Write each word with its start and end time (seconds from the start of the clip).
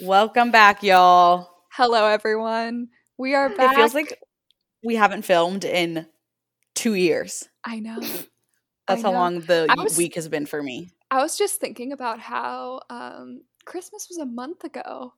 Welcome 0.00 0.50
back, 0.50 0.82
y'all. 0.82 1.48
Hello, 1.72 2.06
everyone. 2.06 2.88
We 3.16 3.34
are 3.34 3.48
back. 3.48 3.72
It 3.72 3.76
feels 3.76 3.94
like 3.94 4.18
we 4.82 4.96
haven't 4.96 5.22
filmed 5.22 5.64
in 5.64 6.06
two 6.74 6.94
years. 6.94 7.48
I 7.64 7.80
know. 7.80 8.00
That's 8.00 8.24
I 8.88 8.96
how 9.02 9.10
know. 9.12 9.18
long 9.18 9.40
the 9.40 9.72
was- 9.76 9.96
week 9.98 10.14
has 10.16 10.28
been 10.28 10.46
for 10.46 10.62
me. 10.62 10.90
I 11.10 11.22
was 11.22 11.38
just 11.38 11.60
thinking 11.60 11.92
about 11.92 12.20
how 12.20 12.80
um, 12.90 13.42
Christmas 13.64 14.08
was 14.10 14.18
a 14.18 14.26
month 14.26 14.64
ago. 14.64 15.14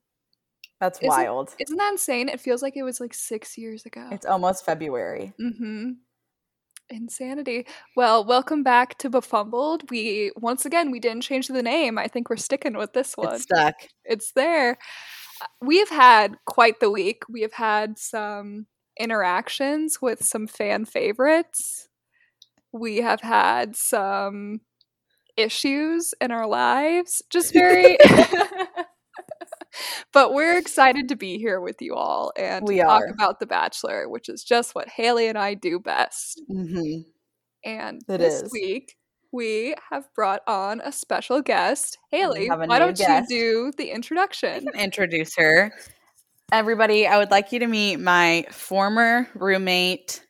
That's 0.81 0.99
Isn't- 0.99 1.09
wild. 1.09 1.55
Isn't 1.59 1.77
that 1.77 1.93
insane? 1.93 2.29
It 2.29 2.41
feels 2.41 2.63
like 2.63 2.77
it 2.77 2.83
was 2.83 3.01
like 3.01 3.15
six 3.15 3.57
years 3.59 3.87
ago. 3.87 4.09
It's 4.13 4.27
almost 4.27 4.65
February. 4.65 5.33
Mm-hmm. 5.41 5.91
Insanity. 6.91 7.67
Well, 7.97 8.25
welcome 8.25 8.63
back 8.63 8.99
to 8.99 9.09
Befumbled. 9.11 9.91
We 9.91 10.33
once 10.37 10.67
again 10.67 10.91
we 10.91 10.99
didn't 11.01 11.23
change 11.23 11.49
the 11.49 11.63
name. 11.63 11.99
I 11.99 12.09
think 12.09 12.29
we're 12.29 12.37
sticking 12.37 12.77
with 12.77 12.93
this 12.93 13.17
one. 13.17 13.35
It's 13.35 13.45
stuck. 13.45 13.75
it's 14.05 14.33
there. 14.33 14.79
Uh, 15.43 15.47
We 15.63 15.79
have 15.79 15.89
had 15.91 16.37
quite 16.47 16.81
the 16.81 16.91
week. 16.91 17.23
We 17.29 17.43
have 17.43 17.53
had 17.55 17.99
some 17.99 18.67
interactions 18.99 19.99
with 20.03 20.25
some 20.25 20.47
fan 20.47 20.85
favorites. 20.85 21.89
We 22.73 22.99
have 22.99 23.21
had 23.21 23.77
some 23.77 24.61
issues 25.37 26.15
in 26.21 26.31
our 26.33 26.47
lives. 26.47 27.23
Just 27.31 27.53
very. 27.53 27.99
but 30.13 30.33
we're 30.35 30.59
excited 30.59 31.09
to 31.09 31.17
be 31.17 31.39
here 31.39 31.61
with 31.61 31.81
you 31.81 31.95
all 31.95 32.33
and 32.37 32.65
We 32.67 32.81
talk 32.81 33.03
are. 33.03 33.09
about 33.09 33.41
The 33.41 33.47
Bachelor, 33.47 34.09
which 34.09 34.29
is 34.29 34.43
just 34.45 34.75
what 34.75 34.89
Haley 34.89 35.29
and 35.29 35.39
I 35.39 35.55
do 35.55 35.79
best. 35.79 36.41
hmm 36.49 37.01
And 37.65 38.03
It 38.09 38.21
this 38.21 38.43
is. 38.43 38.53
week, 38.53 38.97
we 39.33 39.75
have 39.91 40.09
brought 40.15 40.43
on 40.47 40.81
a 40.81 40.91
special 40.93 41.41
guest. 41.43 41.99
Haley, 42.11 42.49
why 42.49 42.79
don't 42.79 42.97
guest. 42.97 43.31
you 43.31 43.39
do 43.39 43.73
the 43.77 43.91
I 43.91 43.95
introduction? 43.95 44.65
can 44.65 44.81
introduce 44.81 45.37
her. 45.37 45.73
Everybody, 46.53 47.07
I 47.07 47.19
would 47.19 47.31
like 47.31 47.53
you 47.53 47.61
to 47.61 47.67
meet 47.69 47.97
my 48.01 48.45
former 48.51 49.29
roommate, 49.35 50.21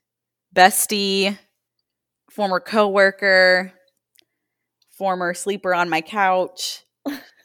bestie, 0.55 1.39
former 2.31 2.61
coworker, 2.61 3.73
former 4.99 5.33
sleeper 5.33 5.75
on 5.75 5.89
my 5.89 6.03
couch, 6.03 6.83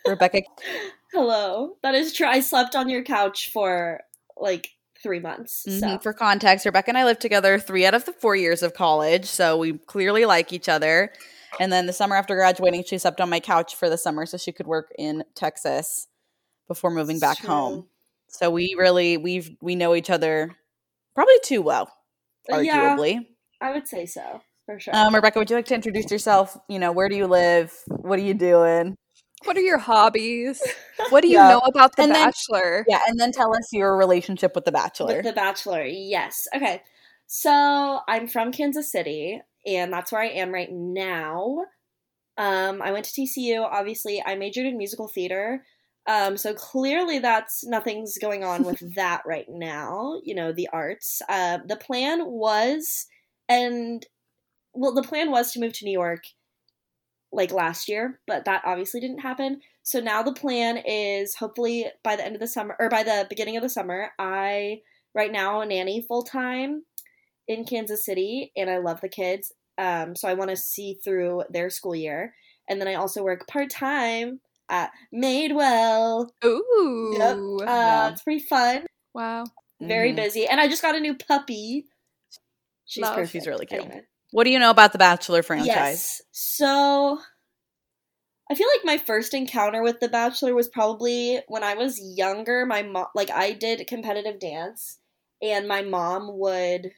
Rebecca. 0.05 0.41
Hello. 1.15 1.77
That 1.81 1.95
is 1.95 2.11
true. 2.11 2.27
I 2.27 2.41
slept 2.41 2.75
on 2.75 2.89
your 2.89 3.01
couch 3.01 3.49
for 3.53 4.01
like 4.35 4.69
three 5.01 5.19
months. 5.19 5.65
Mhm. 5.65 5.79
So 5.79 5.99
For 5.99 6.11
context, 6.11 6.65
Rebecca 6.65 6.89
and 6.89 6.97
I 6.97 7.05
lived 7.05 7.21
together 7.21 7.57
three 7.57 7.85
out 7.85 7.93
of 7.93 8.03
the 8.03 8.11
four 8.11 8.35
years 8.35 8.61
of 8.61 8.73
college, 8.73 9.25
so 9.25 9.55
we 9.57 9.77
clearly 9.77 10.25
like 10.25 10.51
each 10.51 10.67
other. 10.67 11.13
And 11.57 11.71
then 11.71 11.85
the 11.85 11.93
summer 11.93 12.17
after 12.17 12.35
graduating, 12.35 12.83
she 12.83 12.97
slept 12.97 13.21
on 13.21 13.29
my 13.29 13.39
couch 13.39 13.75
for 13.75 13.89
the 13.89 13.97
summer 13.97 14.25
so 14.25 14.35
she 14.37 14.51
could 14.51 14.67
work 14.67 14.91
in 14.97 15.23
Texas 15.35 16.07
before 16.67 16.91
moving 16.91 17.19
back 17.19 17.37
home. 17.37 17.87
So 18.27 18.49
we 18.51 18.75
really 18.77 19.15
we've 19.15 19.51
we 19.61 19.75
know 19.75 19.95
each 19.95 20.09
other 20.09 20.53
probably 21.13 21.39
too 21.43 21.61
well, 21.61 21.89
Uh, 22.51 22.57
yeah, 22.57 22.97
arguably. 22.97 23.25
I 23.61 23.71
would 23.71 23.87
say 23.87 24.05
so 24.05 24.41
for 24.65 24.79
sure. 24.81 24.93
Um, 24.93 25.15
Rebecca, 25.15 25.39
would 25.39 25.49
you 25.49 25.55
like 25.55 25.67
to 25.67 25.75
introduce 25.75 26.11
yourself? 26.11 26.57
You 26.67 26.79
know, 26.79 26.91
where 26.91 27.07
do 27.07 27.15
you 27.15 27.27
live? 27.27 27.71
What 27.87 28.19
are 28.19 28.23
you 28.23 28.33
doing? 28.33 28.97
What 29.45 29.57
are 29.57 29.61
your 29.61 29.77
hobbies? 29.77 30.61
What 31.09 31.21
do 31.21 31.27
you 31.27 31.37
Yeah. 31.37 31.49
know 31.49 31.59
about 31.59 31.95
The 31.95 32.03
And 32.03 32.11
then- 32.15 32.25
Bachelor? 32.27 32.85
Yeah, 32.87 33.01
and 33.07 33.19
then 33.19 33.31
tell 33.31 33.55
us 33.55 33.69
your 33.71 33.95
relationship 33.97 34.53
with 34.55 34.65
The 34.65 34.71
Bachelor. 34.71 35.17
With 35.17 35.25
The 35.25 35.33
Bachelor, 35.33 35.83
yes. 35.83 36.47
Okay. 36.55 36.81
So 37.27 37.99
I'm 38.07 38.27
from 38.27 38.51
Kansas 38.51 38.91
City, 38.91 39.41
and 39.65 39.91
that's 39.91 40.11
where 40.11 40.21
I 40.21 40.27
am 40.27 40.51
right 40.53 40.71
now. 40.71 41.65
Um, 42.37 42.81
I 42.81 42.91
went 42.91 43.05
to 43.05 43.13
TCU. 43.13 43.63
Obviously, 43.63 44.21
I 44.25 44.35
majored 44.35 44.65
in 44.65 44.77
musical 44.77 45.07
theater. 45.07 45.65
Um, 46.07 46.37
so 46.37 46.53
clearly, 46.53 47.17
that's 47.19 47.63
nothing's 47.65 48.17
going 48.19 48.43
on 48.43 48.63
with 48.63 48.79
that 48.95 49.23
right 49.25 49.47
now. 49.49 50.19
You 50.23 50.35
know, 50.35 50.51
the 50.51 50.67
arts. 50.71 51.21
Uh, 51.27 51.59
the 51.65 51.77
plan 51.77 52.25
was, 52.25 53.07
and 53.49 54.05
well, 54.73 54.93
the 54.93 55.01
plan 55.03 55.31
was 55.31 55.51
to 55.53 55.59
move 55.59 55.73
to 55.73 55.85
New 55.85 55.91
York 55.91 56.23
like 57.35 57.51
last 57.51 57.87
year, 57.89 58.19
but 58.25 58.45
that 58.45 58.61
obviously 58.65 58.99
didn't 58.99 59.19
happen. 59.19 59.61
So 59.83 59.99
now 59.99 60.23
the 60.23 60.33
plan 60.33 60.77
is 60.77 61.35
hopefully 61.35 61.85
by 62.03 62.15
the 62.15 62.25
end 62.25 62.35
of 62.35 62.41
the 62.41 62.47
summer 62.47 62.75
or 62.79 62.89
by 62.89 63.03
the 63.03 63.27
beginning 63.29 63.57
of 63.57 63.63
the 63.63 63.69
summer, 63.69 64.09
I 64.17 64.81
right 65.13 65.31
now 65.31 65.61
a 65.61 65.65
nanny 65.65 66.01
full 66.01 66.23
time 66.23 66.83
in 67.47 67.65
Kansas 67.65 68.03
City 68.05 68.51
and 68.55 68.69
I 68.69 68.77
love 68.77 69.01
the 69.01 69.09
kids. 69.09 69.51
Um, 69.77 70.15
so 70.15 70.27
I 70.27 70.33
want 70.33 70.49
to 70.49 70.55
see 70.57 70.97
through 71.03 71.43
their 71.49 71.69
school 71.69 71.95
year. 71.95 72.33
And 72.67 72.79
then 72.81 72.87
I 72.87 72.95
also 72.95 73.21
work 73.23 73.47
part 73.47 73.69
time 73.69 74.39
at 74.69 74.89
Madewell. 75.13 76.29
Ooh. 76.43 77.17
Uh, 77.19 77.63
Yeah. 77.65 78.09
It's 78.09 78.23
pretty 78.23 78.43
fun, 78.43 78.85
Wow. 79.13 79.43
very 79.79 80.11
Mhm. 80.13 80.15
busy. 80.15 80.47
And 80.47 80.59
I 80.59 80.67
just 80.67 80.81
got 80.81 80.95
a 80.95 80.99
new 80.99 81.15
puppy. 81.15 81.85
She's 82.85 83.03
Love. 83.03 83.15
perfect. 83.15 83.31
She's 83.33 83.47
really 83.47 83.65
cute. 83.65 83.81
Anyway. 83.83 84.03
What 84.35 84.43
do 84.43 84.49
you 84.49 84.59
know 84.59 84.69
about 84.69 84.91
the 84.91 84.97
Bachelor 84.97 85.43
franchise? 85.43 85.67
Yes. 85.67 86.21
So 86.33 87.19
I 88.51 88.55
feel 88.55 88.67
like 88.67 88.83
my 88.83 88.97
first 88.97 89.33
encounter 89.33 89.81
with 89.81 90.01
The 90.01 90.09
Bachelor 90.09 90.53
was 90.53 90.67
probably 90.67 91.39
when 91.47 91.63
I 91.63 91.75
was 91.75 92.01
younger. 92.17 92.65
My 92.65 92.81
mom, 92.81 93.05
like, 93.15 93.31
I 93.31 93.53
did 93.53 93.87
competitive 93.87 94.41
dance, 94.41 94.99
and 95.41 95.69
my 95.69 95.83
mom 95.83 96.37
would 96.37 96.91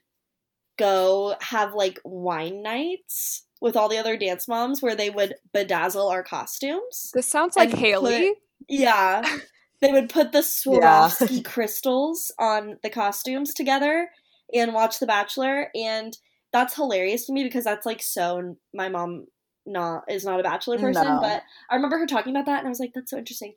go 0.79 1.35
have 1.41 1.75
like 1.75 1.99
wine 2.03 2.63
nights 2.63 3.43
with 3.61 3.75
all 3.75 3.87
the 3.87 3.99
other 3.99 4.17
dance 4.17 4.47
moms 4.47 4.81
where 4.81 4.95
they 4.95 5.11
would 5.11 5.35
bedazzle 5.55 6.09
our 6.09 6.23
costumes. 6.23 7.11
This 7.13 7.27
sounds 7.27 7.55
like 7.55 7.69
And 7.69 7.77
Haley. 7.77 8.33
Yeah. 8.67 9.21
They 9.79 9.91
would 9.91 10.09
put 10.09 10.31
the 10.31 10.39
Yeah. 10.39 11.07
Swarovski 11.11 11.45
crystals 11.45 12.31
on 12.39 12.79
the 12.81 12.89
costumes 12.89 13.53
together 13.53 14.09
and 14.51 14.73
watch 14.73 14.97
The 14.97 15.05
Bachelor, 15.05 15.69
and 15.75 16.17
that's 16.59 16.75
hilarious 16.75 17.25
to 17.25 17.33
me 17.33 17.43
because 17.43 17.63
that's 17.63 17.85
like 17.85 18.01
so. 18.01 18.57
My 18.73 18.89
mom 18.89 19.27
not 19.65 20.03
is 20.09 20.25
not 20.25 20.39
a 20.39 20.43
Bachelor 20.43 20.77
person, 20.77 21.03
No. 21.03 21.19
but 21.21 21.43
I 21.69 21.75
remember 21.75 21.97
her 21.99 22.07
talking 22.07 22.33
about 22.35 22.45
that, 22.45 22.59
and 22.59 22.67
I 22.67 22.69
was 22.69 22.79
like, 22.79 22.93
that's 22.93 23.11
so 23.11 23.17
interesting. 23.17 23.53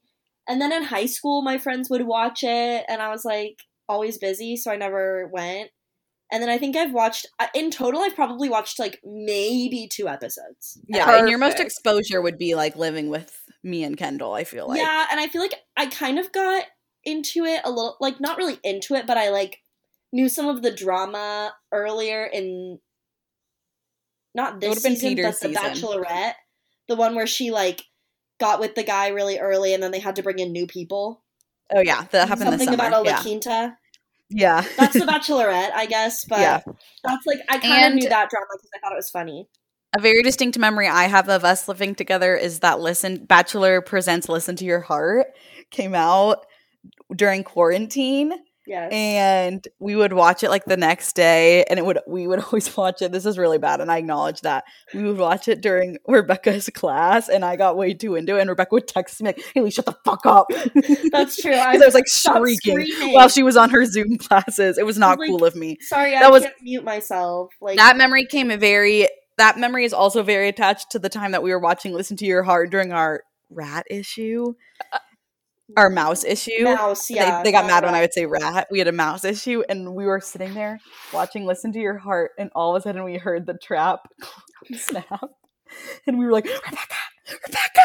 And 0.49 0.61
then 0.61 0.72
in 0.72 0.83
high 0.84 1.06
school, 1.06 1.43
my 1.43 1.59
friends 1.59 1.88
would 1.91 2.06
watch 2.06 2.43
it, 2.43 2.84
and 2.88 3.00
I 3.00 3.11
was 3.11 3.25
like 3.25 3.61
always 3.88 4.19
busy, 4.19 4.56
so 4.56 4.71
I 4.71 4.77
never 4.77 5.28
went. 5.33 5.71
And 6.33 6.41
then 6.43 6.49
I 6.49 6.59
think 6.59 6.77
I've 6.77 6.93
watched 6.93 7.27
in 7.55 7.72
total. 7.72 8.00
I've 8.00 8.15
probably 8.15 8.49
watched 8.49 8.78
like 8.78 9.00
maybe 9.05 9.88
two 9.91 10.09
episodes. 10.09 10.78
Yeah, 10.88 11.19
and 11.19 11.28
your 11.28 11.38
most 11.38 11.59
exposure 11.59 12.22
would 12.22 12.38
be 12.38 12.55
like 12.55 12.77
living 12.77 13.11
with 13.11 13.37
me 13.62 13.82
and 13.84 13.97
Kendall, 13.97 14.32
I 14.34 14.44
feel 14.44 14.69
like. 14.69 14.78
yeah, 14.81 15.06
and 15.11 15.21
I 15.21 15.27
feel 15.27 15.43
like 15.43 15.55
I 15.77 15.87
kind 15.87 16.19
of 16.19 16.31
got 16.32 16.65
into 17.05 17.44
it 17.44 17.61
a 17.65 17.71
little, 17.71 17.97
like 18.00 18.21
not 18.21 18.38
really 18.38 18.59
into 18.62 18.94
it, 18.94 19.06
but 19.06 19.17
I 19.19 19.31
like 19.31 19.59
knew 20.12 20.28
some 20.28 20.49
of 20.49 20.62
the 20.62 20.71
drama 20.71 21.53
earlier 21.72 22.25
in 22.25 22.78
not 24.34 24.60
this 24.60 24.82
season, 24.82 25.16
but 25.16 25.22
the 25.22 25.32
season. 25.32 25.54
Bachelorette, 25.54 26.34
the 26.88 26.96
one 26.96 27.14
where 27.14 27.26
she 27.26 27.50
like 27.50 27.82
got 28.38 28.60
with 28.60 28.74
the 28.74 28.82
guy 28.82 29.08
really 29.08 29.38
early, 29.38 29.74
and 29.74 29.82
then 29.82 29.91
they 29.91 29.98
had 30.00 30.16
to 30.16 30.22
bring 30.22 30.38
in 30.38 30.52
new 30.52 30.66
people. 30.66 31.22
Oh 31.74 31.80
yeah, 31.80 32.04
that 32.10 32.28
happened 32.28 32.48
Something 32.50 32.74
about 32.74 32.92
a 32.92 32.98
La 32.98 33.02
yeah. 33.04 33.22
Quinta. 33.22 33.76
yeah. 34.28 34.64
That's 34.76 34.94
the 34.94 35.00
Bachelorette, 35.06 35.72
I 35.72 35.86
guess, 35.86 36.24
but 36.24 36.40
Yeah. 36.40 36.60
that's 37.04 37.26
like 37.26 37.38
I 37.48 37.58
kind 37.58 37.86
of 37.86 37.94
knew 37.94 38.08
that 38.08 38.30
drama 38.30 38.46
because 38.52 38.70
I 38.74 38.78
thought 38.80 38.92
it 38.92 38.96
was 38.96 39.10
funny. 39.10 39.48
A 39.96 40.00
very 40.00 40.22
distinct 40.22 40.56
memory 40.58 40.86
I 40.86 41.04
have 41.08 41.28
of 41.28 41.44
us 41.44 41.66
living 41.66 41.96
together 41.96 42.36
is 42.36 42.60
that 42.60 42.78
Listen 42.80 43.24
Bachelor 43.24 43.80
Presents 43.80 44.28
Listen 44.28 44.54
to 44.56 44.64
Your 44.64 44.80
Heart 44.80 45.26
came 45.70 45.94
out 45.96 46.46
during 47.14 47.42
quarantine 47.44 48.32
Yes. 48.70 48.92
and 48.92 49.66
we 49.81 49.97
would 49.97 50.12
watch 50.12 50.44
it 50.44 50.48
like 50.50 50.64
the 50.64 50.76
next 50.76 51.14
day 51.16 51.64
and 51.64 51.76
it 51.76 51.84
would 51.84 51.98
we 52.06 52.28
would 52.28 52.38
always 52.44 52.76
watch 52.76 53.03
it 53.03 53.10
this 53.10 53.26
is 53.26 53.36
really 53.36 53.58
bad 53.58 53.81
and 53.81 53.91
i 53.91 53.97
acknowledge 53.98 54.42
that 54.42 54.62
we 54.94 55.03
would 55.03 55.19
watch 55.19 55.48
it 55.48 55.60
during 55.60 55.98
rebecca's 56.08 56.70
class 56.72 57.28
and 57.28 57.44
i 57.44 57.56
got 57.56 57.76
way 57.76 57.92
too 57.94 58.14
into 58.14 58.36
it 58.36 58.41
and 58.42 58.48
rebecca 58.48 58.69
would 58.72 58.86
text 58.86 59.20
me 59.20 59.26
like 59.31 59.42
haley 59.54 59.72
shut 59.72 59.86
the 59.86 59.97
fuck 60.04 60.25
up 60.25 60.47
That's 61.10 61.34
true. 61.42 61.50
because 61.50 61.82
i 61.82 61.84
was 61.84 61.94
like 61.94 62.06
shrieking 62.08 62.87
screaming. 62.87 63.12
while 63.12 63.28
she 63.28 63.43
was 63.43 63.56
on 63.56 63.70
her 63.70 63.84
zoom 63.84 64.17
classes 64.19 64.78
it 64.78 64.87
was 64.87 64.96
not 64.96 65.19
like, 65.19 65.28
cool 65.28 65.44
of 65.44 65.56
me 65.56 65.76
Sorry, 65.81 66.12
that 66.12 66.22
I 66.22 66.31
was- 66.31 66.46
mute 66.62 66.84
myself. 66.84 67.50
Like 67.61 67.76
that 67.76 67.96
memory 67.96 68.25
came 68.25 68.56
very 68.61 69.08
that 69.37 69.58
memory 69.58 69.84
is 69.84 69.93
also 69.93 70.22
very 70.22 70.49
attached 70.49 70.90
to 70.93 71.00
the 71.00 71.08
time 71.08 71.32
that 71.32 71.43
we 71.43 71.50
were 71.50 71.58
watching 71.58 71.93
listen 71.93 72.17
to 72.19 72.25
your 72.25 72.44
heart 72.44 72.70
during 72.70 72.93
our 72.93 73.25
rat 73.50 73.84
issue 73.90 74.55
uh, 74.93 74.99
our 75.76 75.90
mouse 75.90 76.25
issue 76.25 76.64
mouse. 76.64 77.08
They- 77.08 77.17
Yeah, 77.17 77.43
they, 77.43 77.52
got 77.52 77.67
mad 77.67 77.84
when. 77.84 77.94
I 77.94 78.00
would 78.00 78.12
say 78.12 78.26
rat. 78.26 78.69
We 78.70 78.78
had 78.78 78.88
a 78.88 78.93
mouse 78.93 79.25
issue, 79.25 79.62
and 79.69 79.94
we 79.94 80.05
were 80.06 80.20
sitting 80.20 80.55
there 80.55 80.81
watching 81.12 81.46
"Listen 81.46 81.72
to 81.72 81.78
Your 81.78 81.99
Heart," 81.99 82.32
and 82.38 82.50
all 82.55 82.75
of 82.75 82.81
a 82.81 82.82
sudden 82.82 83.05
we 83.05 83.17
heard 83.19 83.46
the 83.46 83.55
trap 83.62 84.00
snap, 84.75 85.20
and 86.06 86.19
we 86.19 86.25
were 86.26 86.32
like, 86.32 86.44
"Rebecca, 86.44 86.94
Rebecca!" 87.46 87.81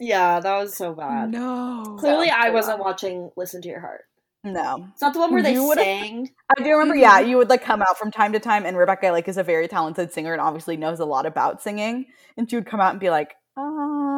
Yeah, 0.00 0.40
that 0.40 0.56
was 0.58 0.76
so 0.76 0.94
bad. 0.94 1.30
No. 1.30 1.96
Clearly, 1.98 2.30
I 2.30 2.44
bad. 2.44 2.54
wasn't 2.54 2.78
watching 2.80 3.30
"Listen 3.36 3.60
to 3.62 3.68
Your 3.68 3.80
Heart." 3.80 4.02
No, 4.44 4.86
It's 4.92 5.02
not 5.02 5.12
the 5.14 5.18
one 5.18 5.32
where 5.32 5.42
they 5.42 5.52
You 5.54 5.74
sang. 5.74 6.28
I 6.56 6.62
do 6.62 6.70
remember. 6.70 6.94
Yeah, 6.94 7.18
you 7.18 7.36
would 7.38 7.50
like 7.50 7.64
come 7.64 7.82
out 7.82 7.98
from 7.98 8.12
time 8.12 8.32
to 8.34 8.38
time, 8.38 8.64
and 8.64 8.76
Rebecca 8.76 9.08
like 9.10 9.26
is 9.28 9.36
a 9.36 9.42
very 9.42 9.66
talented 9.66 10.12
singer 10.12 10.32
and 10.32 10.40
obviously 10.40 10.76
knows 10.76 11.00
a 11.00 11.04
lot 11.04 11.26
about 11.26 11.60
singing, 11.60 12.06
and 12.36 12.48
she 12.48 12.54
would 12.56 12.64
come 12.66 12.80
out 12.80 12.92
and 12.92 13.00
be 13.00 13.10
like, 13.10 13.34
um. 13.56 14.17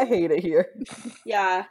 I 0.00 0.04
hate 0.06 0.30
it 0.30 0.42
here. 0.42 0.66
Yeah. 1.26 1.64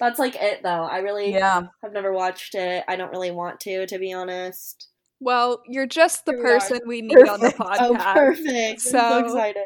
That's 0.00 0.18
like 0.18 0.34
it 0.36 0.62
though. 0.62 0.84
I 0.84 0.98
really 0.98 1.32
Yeah. 1.32 1.62
have 1.82 1.92
never 1.92 2.12
watched 2.12 2.54
it. 2.54 2.84
I 2.86 2.96
don't 2.96 3.10
really 3.10 3.30
want 3.30 3.60
to, 3.60 3.86
to 3.86 3.98
be 3.98 4.12
honest. 4.12 4.88
Well, 5.20 5.62
you're 5.66 5.86
just 5.86 6.26
the 6.26 6.32
Here 6.32 6.44
we 6.44 6.50
are. 6.50 6.54
person 6.60 6.80
we 6.86 7.00
need 7.02 7.28
on 7.28 7.40
the 7.40 7.54
oh, 7.58 7.64
podcast. 7.64 7.80
Oh, 7.80 8.14
perfect. 8.14 8.48
I'm 8.72 8.78
so 8.78 8.90
So- 8.98 9.18
excited. 9.24 9.64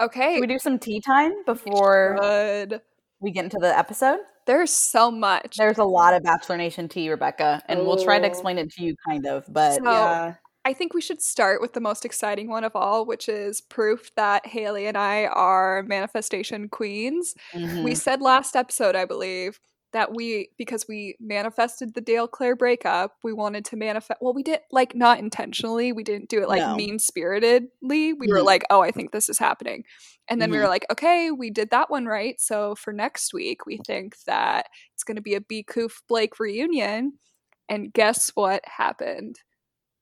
Okay. 0.00 0.34
Should 0.34 0.40
we 0.40 0.46
do 0.46 0.58
some 0.58 0.78
tea 0.78 1.00
time 1.00 1.32
before 1.46 2.16
Good. 2.20 2.80
we 3.20 3.30
get 3.30 3.44
into 3.44 3.58
the 3.60 3.78
episode? 3.78 4.18
There's 4.46 4.70
so 4.70 5.10
much. 5.10 5.56
There's 5.56 5.78
a 5.78 5.84
lot 5.84 6.12
of 6.14 6.22
Bachelor 6.22 6.56
Nation 6.56 6.88
tea, 6.88 7.08
Rebecca, 7.08 7.62
and 7.66 7.80
we'll 7.86 8.02
try 8.02 8.18
to 8.18 8.24
Oh. 8.24 8.28
explain 8.28 8.58
it 8.58 8.70
to 8.72 8.84
you, 8.84 8.94
kind 9.08 9.26
of. 9.26 9.44
But 9.48 9.76
So- 9.76 9.84
yeah. 9.84 10.34
I 10.66 10.72
think 10.72 10.94
we 10.94 11.00
should 11.00 11.22
start 11.22 11.60
with 11.60 11.74
the 11.74 11.80
most 11.80 12.04
exciting 12.04 12.48
one 12.48 12.64
of 12.64 12.74
all, 12.74 13.06
which 13.06 13.28
is 13.28 13.60
proof 13.60 14.10
that 14.16 14.46
Haley 14.46 14.88
and 14.88 14.96
I 14.98 15.26
are 15.26 15.84
manifestation 15.84 16.68
queens. 16.68 17.34
mhm. 17.54 17.84
We 17.84 17.94
said 17.94 18.20
last 18.20 18.56
episode, 18.56 18.96
I 18.96 19.04
believe, 19.04 19.60
that 19.92 20.12
we 20.14 20.50
because 20.58 20.86
we 20.88 21.16
manifested 21.20 21.94
the 21.94 22.00
Dale 22.00 22.26
Claire 22.26 22.56
breakup, 22.56 23.12
we 23.22 23.32
wanted 23.32 23.64
to 23.66 23.76
manifest 23.76 24.20
well, 24.20 24.34
we 24.34 24.42
did 24.42 24.60
like 24.72 24.94
not 24.96 25.20
intentionally, 25.20 25.92
we 25.92 26.02
didn't 26.02 26.28
do 26.30 26.42
it 26.42 26.48
like 26.48 26.66
No. 26.66 26.74
mean 26.74 26.98
spiritedly. 26.98 28.12
We 28.14 28.26
were 28.28 28.40
Mhm. 28.40 28.44
like, 28.44 28.64
oh, 28.70 28.82
I 28.82 28.90
think 28.90 29.12
this 29.12 29.28
is 29.28 29.38
happening. 29.38 29.84
And 30.28 30.42
then 30.42 30.50
we 30.50 30.58
Mhm. 30.58 30.62
were 30.62 30.68
like, 30.68 30.86
okay, 30.90 31.30
we 31.30 31.50
did 31.50 31.70
that 31.70 31.90
one 31.90 32.06
right. 32.06 32.40
So 32.40 32.74
for 32.74 32.92
next 32.92 33.32
week, 33.32 33.66
we 33.66 33.78
think 33.86 34.16
that 34.26 34.66
it's 34.94 35.04
gonna 35.04 35.22
be 35.22 35.34
a 35.36 35.40
B 35.40 35.62
Coof 35.62 36.02
Blake 36.08 36.40
reunion. 36.40 37.20
And 37.68 37.92
guess 37.92 38.30
what 38.34 38.62
happened? 38.66 39.40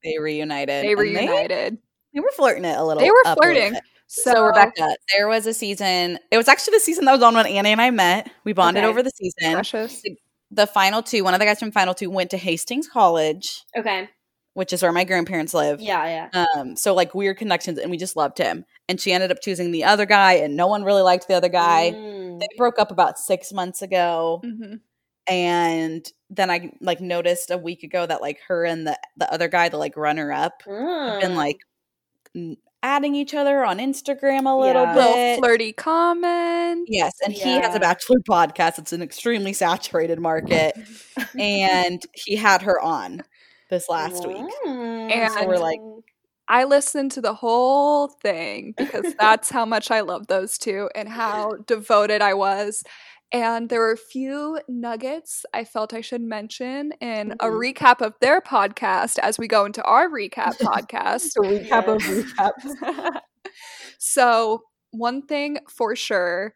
They 0.05 0.19
reunited. 0.19 0.85
They 0.85 0.95
reunited. 0.95 1.79
They, 2.13 2.21
were 2.21 2.31
flirting 2.37 2.65
it 2.65 2.77
a 2.79 2.85
little. 2.85 3.03
They 3.03 3.11
were 3.11 3.23
up 3.27 3.39
a 3.39 3.41
little 3.41 3.55
flirting. 3.55 3.81
So, 4.07 4.33
So, 4.33 4.45
Rebecca, 4.45 4.97
there 5.17 5.27
was 5.27 5.47
a 5.47 5.55
season. 5.55 6.19
It 6.31 6.37
was 6.37 6.47
actually 6.47 6.77
the 6.77 6.81
season 6.81 7.07
that 7.07 7.13
was 7.13 7.23
on 7.23 7.35
when 7.35 7.47
Annie 7.47 7.73
and 7.73 7.81
I 7.81 7.91
met. 7.91 8.31
We 8.45 8.53
bonded 8.53 8.85
Okay. 8.85 8.91
over 8.91 9.03
the 9.03 9.11
season. 9.11 9.55
precious. 9.55 10.03
The 10.51 10.67
final 10.69 11.03
two, 11.03 11.25
one 11.25 11.35
of 11.35 11.41
the 11.41 11.47
guys 11.47 11.59
from 11.59 11.73
final 11.73 11.95
two 11.95 12.11
went 12.11 12.31
to 12.31 12.37
Hastings 12.37 12.87
College, 12.87 13.65
Okay. 13.77 14.09
which 14.53 14.73
is 14.73 14.83
where 14.83 14.93
my 14.93 15.03
grandparents 15.05 15.53
live. 15.55 15.81
Yeah, 15.81 16.29
yeah. 16.33 16.45
Um, 16.55 16.77
so 16.77 16.95
like 16.95 17.15
weird 17.15 17.39
connections, 17.39 17.79
and 17.79 17.91
we 17.91 17.97
just 17.97 18.15
loved 18.15 18.39
him. 18.39 18.65
And 18.89 19.01
she 19.01 19.13
ended 19.13 19.33
up 19.33 19.39
choosing 19.41 19.73
the 19.73 19.83
other 19.85 20.07
guy, 20.07 20.35
and 20.35 20.55
no 20.55 20.69
one 20.69 20.85
really 20.85 21.03
liked 21.03 21.27
the 21.27 21.35
other 21.35 21.49
guy. 21.49 21.91
Mm. 21.93 22.39
They 22.39 22.47
broke 22.57 22.79
up 22.79 22.93
about 22.93 23.19
six 23.19 23.53
months 23.53 23.83
ago, 23.83 24.43
hmm 24.45 24.75
and 25.27 26.07
then 26.31 26.51
I 26.51 26.73
like 26.81 27.01
noticed 27.01 27.51
a 27.51 27.59
week 27.59 27.83
ago 27.83 28.07
that 28.07 28.21
like 28.21 28.41
her 28.49 28.65
and 28.65 28.87
the 28.87 28.99
the 29.17 29.33
other 29.33 29.49
guy, 29.49 29.69
the 29.69 29.79
like 29.79 29.97
runner 29.97 30.33
up, 30.33 30.63
have 30.67 31.21
been 31.21 31.33
Mm. 31.33 31.37
like 31.37 31.59
adding 32.83 33.15
each 33.15 33.33
other 33.35 33.65
on 33.65 33.79
Instagram 33.79 34.45
a 34.51 34.55
little 34.59 34.83
Yeah. 34.83 34.95
Little 34.95 35.13
bit. 35.15 35.39
flirty 35.39 35.73
comment. 35.73 36.87
Yes, 36.91 37.13
and 37.25 37.33
he 37.33 37.49
has 37.53 37.75
a 37.75 37.81
bachelor 37.81 38.19
podcast. 38.29 38.79
It's 38.79 38.93
an 38.93 39.01
extremely 39.03 39.53
saturated 39.53 40.21
market, 40.21 40.75
and 41.39 42.03
he 42.13 42.37
had 42.37 42.63
her 42.63 42.81
on 42.81 43.23
this 43.71 43.89
last 43.89 44.27
week. 44.27 44.45
Mm. 44.67 45.11
And- 45.13 45.33
So 45.33 45.47
we're 45.47 45.57
like- 45.59 45.81
I 46.47 46.65
listened 46.65 47.11
to 47.13 47.23
the 47.23 47.33
whole 47.33 48.09
thing 48.09 48.75
because 48.77 49.15
that's 49.19 49.49
how 49.49 49.65
much 49.65 49.91
I 49.91 50.01
love 50.01 50.27
those 50.27 50.59
two 50.59 50.91
and 50.95 51.09
how 51.09 51.53
devoted 51.67 52.21
I 52.21 52.35
was. 52.35 52.85
And 53.35 53.69
there 53.69 53.81
were 53.81 53.91
a 53.91 53.97
few 53.97 54.61
nuggets 54.69 55.45
I 55.53 55.65
felt 55.65 55.93
I 55.93 56.03
should 56.03 56.21
mention 56.23 56.93
in 57.01 57.33
a 57.41 57.49
Mhm. 57.49 57.75
recap 57.75 58.01
of 58.01 58.15
their 58.21 58.41
podcast 58.41 59.19
as 59.19 59.39
we 59.39 59.49
go 59.49 59.65
into 59.65 59.83
our 59.83 60.09
recap 60.09 60.57
podcast. 60.61 61.37
a 61.37 61.41
recap 61.41 61.89
of 61.89 62.01
Yes. 62.07 62.25
recap. 62.39 63.21
so, 63.99 64.63
one 64.93 65.23
thing 65.27 65.59
for 65.69 65.97
sure, 65.97 66.55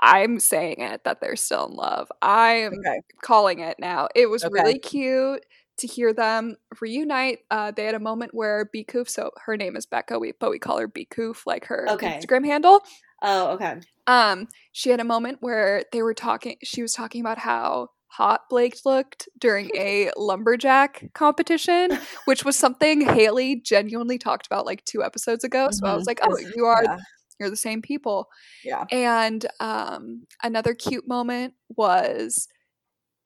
I'm 0.00 0.38
saying 0.38 0.76
it 0.78 1.02
that 1.02 1.20
they're 1.20 1.34
still 1.34 1.66
in 1.66 1.74
love. 1.74 2.10
I 2.22 2.52
am 2.52 2.74
Okay. 2.74 3.00
calling 3.20 3.58
it 3.58 3.80
now. 3.80 4.06
It 4.14 4.26
was 4.30 4.44
Okay. 4.44 4.52
really 4.52 4.78
cute 4.78 5.44
to 5.78 5.86
hear 5.88 6.12
them 6.12 6.56
reunite. 6.80 7.40
Uh, 7.50 7.72
they 7.72 7.84
had 7.84 7.94
a 7.96 8.00
moment 8.00 8.32
where 8.32 8.66
B 8.72 8.84
Coof, 8.84 9.08
so 9.08 9.30
her 9.44 9.56
name 9.56 9.74
is 9.76 9.86
Becca, 9.86 10.18
we, 10.20 10.32
but 10.38 10.50
we 10.50 10.58
call 10.60 10.78
her 10.78 10.86
B 10.86 11.06
Coof, 11.10 11.46
like 11.46 11.64
her 11.66 11.86
Okay. 11.90 12.18
Instagram 12.20 12.44
handle. 12.46 12.80
Oh, 13.22 13.52
okay. 13.52 13.80
Um, 14.06 14.48
she 14.72 14.90
had 14.90 15.00
a 15.00 15.04
moment 15.04 15.38
where 15.40 15.84
they 15.92 16.02
were 16.02 16.14
talking. 16.14 16.56
She 16.62 16.82
was 16.82 16.94
talking 16.94 17.20
about 17.20 17.38
how 17.38 17.88
hot 18.08 18.42
Blake 18.50 18.76
looked 18.84 19.28
during 19.38 19.70
a 19.76 20.10
lumberjack 20.16 21.12
competition, 21.14 21.98
which 22.24 22.44
was 22.44 22.56
something 22.56 23.00
Haley 23.00 23.56
genuinely 23.56 24.18
talked 24.18 24.46
about 24.46 24.66
like 24.66 24.84
two 24.84 25.02
episodes 25.02 25.44
ago. 25.44 25.68
So 25.70 25.86
I 25.86 25.94
was 25.94 26.06
like, 26.06 26.20
"Oh, 26.22 26.36
you 26.56 26.66
are 26.66 26.82
yeah. 26.84 26.98
you're 27.38 27.50
the 27.50 27.56
same 27.56 27.82
people." 27.82 28.28
Yeah. 28.64 28.84
And 28.90 29.46
um, 29.60 30.26
another 30.42 30.74
cute 30.74 31.06
moment 31.06 31.54
was 31.68 32.48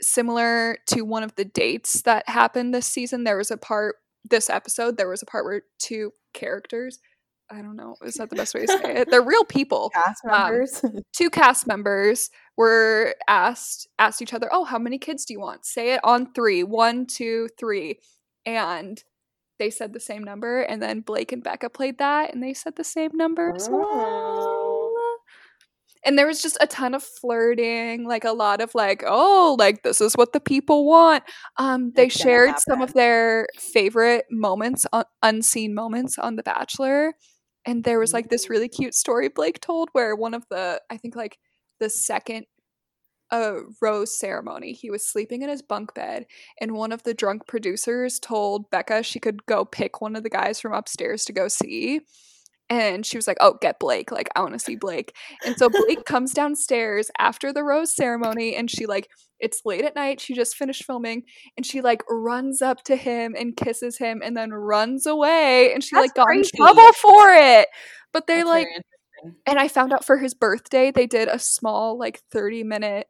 similar 0.02 0.76
to 0.88 1.02
one 1.02 1.22
of 1.22 1.34
the 1.36 1.44
dates 1.44 2.02
that 2.02 2.28
happened 2.28 2.74
this 2.74 2.86
season. 2.86 3.24
There 3.24 3.38
was 3.38 3.50
a 3.50 3.56
part 3.56 3.96
this 4.28 4.50
episode. 4.50 4.96
There 4.96 5.08
was 5.08 5.22
a 5.22 5.26
part 5.26 5.44
where 5.44 5.62
two 5.78 6.12
characters. 6.32 6.98
I 7.50 7.60
don't 7.62 7.76
know. 7.76 7.96
Is 8.04 8.14
that 8.14 8.30
the 8.30 8.36
best 8.36 8.54
way 8.54 8.62
to 8.62 8.66
say 8.66 8.96
it? 8.96 9.08
They're 9.10 9.22
real 9.22 9.44
people 9.44 9.90
Cast 9.90 10.24
Um, 10.24 10.30
members. 10.30 10.84
two 11.12 11.30
cast 11.30 11.66
members 11.66 12.30
were 12.56 13.14
asked 13.28 13.86
asked 13.98 14.22
each 14.22 14.34
other, 14.34 14.48
"Oh, 14.50 14.64
how 14.64 14.78
many 14.78 14.98
kids 14.98 15.24
do 15.24 15.34
you 15.34 15.40
want? 15.40 15.64
Say 15.66 15.92
it 15.92 16.00
on 16.04 16.32
three. 16.32 16.62
One, 16.62 17.06
two, 17.06 17.48
three." 17.58 18.00
And 18.46 19.02
they 19.58 19.70
said 19.70 19.92
the 19.92 20.00
same 20.00 20.24
number, 20.24 20.62
and 20.62 20.82
then 20.82 21.00
Blake 21.00 21.32
and 21.32 21.42
Becca 21.42 21.70
played 21.70 21.98
that, 21.98 22.32
and 22.34 22.42
they 22.42 22.54
said 22.54 22.76
the 22.76 22.84
same 22.84 23.10
number 23.14 23.52
as 23.54 23.68
well. 23.68 23.88
Oh. 23.92 24.90
And 26.06 26.18
there 26.18 26.26
was 26.26 26.42
just 26.42 26.58
a 26.60 26.66
ton 26.66 26.94
of 26.94 27.02
flirting, 27.02 28.06
like 28.06 28.24
a 28.24 28.32
lot 28.32 28.60
of 28.60 28.74
like, 28.74 29.02
"Oh, 29.06 29.56
like 29.58 29.82
this 29.82 30.00
is 30.00 30.14
what 30.14 30.32
the 30.32 30.40
people 30.40 30.86
want." 30.86 31.24
Um, 31.56 31.92
they 31.94 32.08
shared 32.08 32.58
some 32.58 32.82
of 32.82 32.92
their 32.94 33.46
favorite 33.58 34.26
moments, 34.30 34.86
on, 34.92 35.04
unseen 35.22 35.74
moments 35.74 36.18
on 36.18 36.36
The 36.36 36.42
Bachelor, 36.42 37.14
and 37.66 37.84
there 37.84 37.98
was 37.98 38.12
like 38.12 38.28
this 38.28 38.50
really 38.50 38.68
cute 38.68 38.94
story 38.94 39.28
Blake 39.28 39.60
told 39.60 39.88
where 39.92 40.14
one 40.14 40.34
of 40.34 40.44
the, 40.50 40.80
I 40.90 40.96
think 40.96 41.16
like 41.16 41.38
the 41.80 41.90
second 41.90 42.46
uh, 43.30 43.60
rose 43.80 44.16
ceremony, 44.18 44.72
he 44.72 44.90
was 44.90 45.06
sleeping 45.06 45.42
in 45.42 45.48
his 45.48 45.62
bunk 45.62 45.94
bed, 45.94 46.26
and 46.60 46.72
one 46.72 46.92
of 46.92 47.02
the 47.02 47.14
drunk 47.14 47.46
producers 47.46 48.18
told 48.18 48.70
Becca 48.70 49.02
she 49.02 49.18
could 49.18 49.44
go 49.46 49.64
pick 49.64 50.00
one 50.00 50.14
of 50.14 50.22
the 50.22 50.30
guys 50.30 50.60
from 50.60 50.72
upstairs 50.72 51.24
to 51.24 51.32
go 51.32 51.48
see. 51.48 52.00
And 52.80 53.06
she 53.06 53.16
was 53.16 53.26
like, 53.26 53.36
Oh, 53.40 53.56
get 53.60 53.78
Blake. 53.78 54.10
Like, 54.10 54.28
I 54.34 54.40
want 54.40 54.52
to 54.54 54.58
see 54.58 54.76
Blake. 54.76 55.14
And 55.44 55.56
so 55.56 55.68
Blake 55.68 56.04
comes 56.06 56.32
downstairs 56.32 57.10
after 57.18 57.52
the 57.52 57.62
rose 57.64 57.94
ceremony 57.94 58.56
and 58.56 58.70
she, 58.70 58.86
like, 58.86 59.08
it's 59.40 59.62
late 59.64 59.84
at 59.84 59.94
night. 59.94 60.20
She 60.20 60.34
just 60.34 60.56
finished 60.56 60.84
filming 60.84 61.24
and 61.56 61.66
she, 61.66 61.80
like, 61.80 62.02
runs 62.08 62.62
up 62.62 62.82
to 62.84 62.96
him 62.96 63.34
and 63.38 63.56
kisses 63.56 63.98
him 63.98 64.22
and 64.24 64.36
then 64.36 64.52
runs 64.52 65.06
away. 65.06 65.72
And 65.72 65.82
she, 65.82 65.94
That's 65.94 66.04
like, 66.04 66.14
got 66.14 66.26
crazy. 66.26 66.50
in 66.54 66.64
trouble 66.64 66.92
for 66.94 67.32
it. 67.32 67.68
But 68.12 68.26
they, 68.26 68.38
That's 68.38 68.48
like, 68.48 68.68
and 69.46 69.58
I 69.58 69.68
found 69.68 69.92
out 69.92 70.04
for 70.04 70.18
his 70.18 70.34
birthday, 70.34 70.90
they 70.90 71.06
did 71.06 71.28
a 71.28 71.38
small, 71.38 71.98
like, 71.98 72.20
30 72.32 72.62
minute 72.64 73.06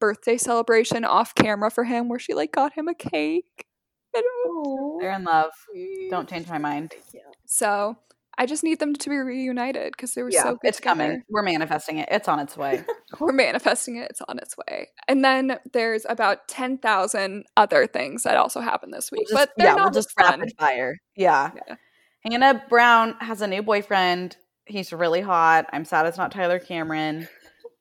birthday 0.00 0.36
celebration 0.36 1.04
off 1.04 1.34
camera 1.34 1.70
for 1.70 1.84
him 1.84 2.08
where 2.08 2.18
she, 2.18 2.34
like, 2.34 2.52
got 2.52 2.72
him 2.72 2.88
a 2.88 2.94
cake. 2.94 3.64
And 4.14 4.24
they're 5.00 5.12
in 5.12 5.24
love. 5.24 5.50
Don't 6.10 6.28
change 6.28 6.48
my 6.48 6.58
mind. 6.58 6.94
So 7.46 7.96
I 8.40 8.46
just 8.46 8.62
need 8.62 8.78
them 8.78 8.94
to 8.94 9.10
be 9.10 9.16
reunited 9.16 9.92
because 9.92 10.14
they 10.14 10.22
were 10.22 10.30
Yeah, 10.30 10.44
so 10.44 10.50
good 10.52 10.68
it's 10.68 10.76
together. 10.78 11.00
coming. 11.00 11.22
We're 11.28 11.42
manifesting 11.42 11.98
it. 11.98 12.08
It's 12.10 12.28
on 12.28 12.38
its 12.38 12.56
way. 12.56 12.84
We're 13.20 13.32
manifesting 13.32 13.96
it. 13.96 14.10
It's 14.10 14.20
on 14.28 14.38
its 14.38 14.56
way. 14.56 14.88
And 15.08 15.24
then 15.24 15.58
there's 15.72 16.06
about 16.08 16.46
10,000 16.46 17.44
other 17.56 17.86
things 17.88 18.22
that 18.22 18.36
also 18.36 18.60
happened 18.60 18.94
this 18.94 19.10
week. 19.10 19.26
We'll 19.30 19.38
just- 19.38 19.48
but 19.48 19.50
they're 19.56 19.66
yeah, 19.70 19.74
not 19.74 19.84
we'll 19.86 19.92
just 19.92 20.12
fun. 20.18 20.38
rapid 20.40 20.54
fire. 20.58 20.96
Yeah. 21.16 21.50
Yeah. 21.66 21.74
Hannah 22.24 22.62
Brown 22.68 23.16
has 23.20 23.42
a 23.42 23.46
new 23.48 23.62
boyfriend. 23.62 24.36
He's 24.66 24.92
really 24.92 25.20
hot. 25.20 25.66
I'm 25.72 25.84
sad 25.84 26.06
it's 26.06 26.18
not 26.18 26.30
Tyler 26.30 26.58
Cameron. 26.60 27.26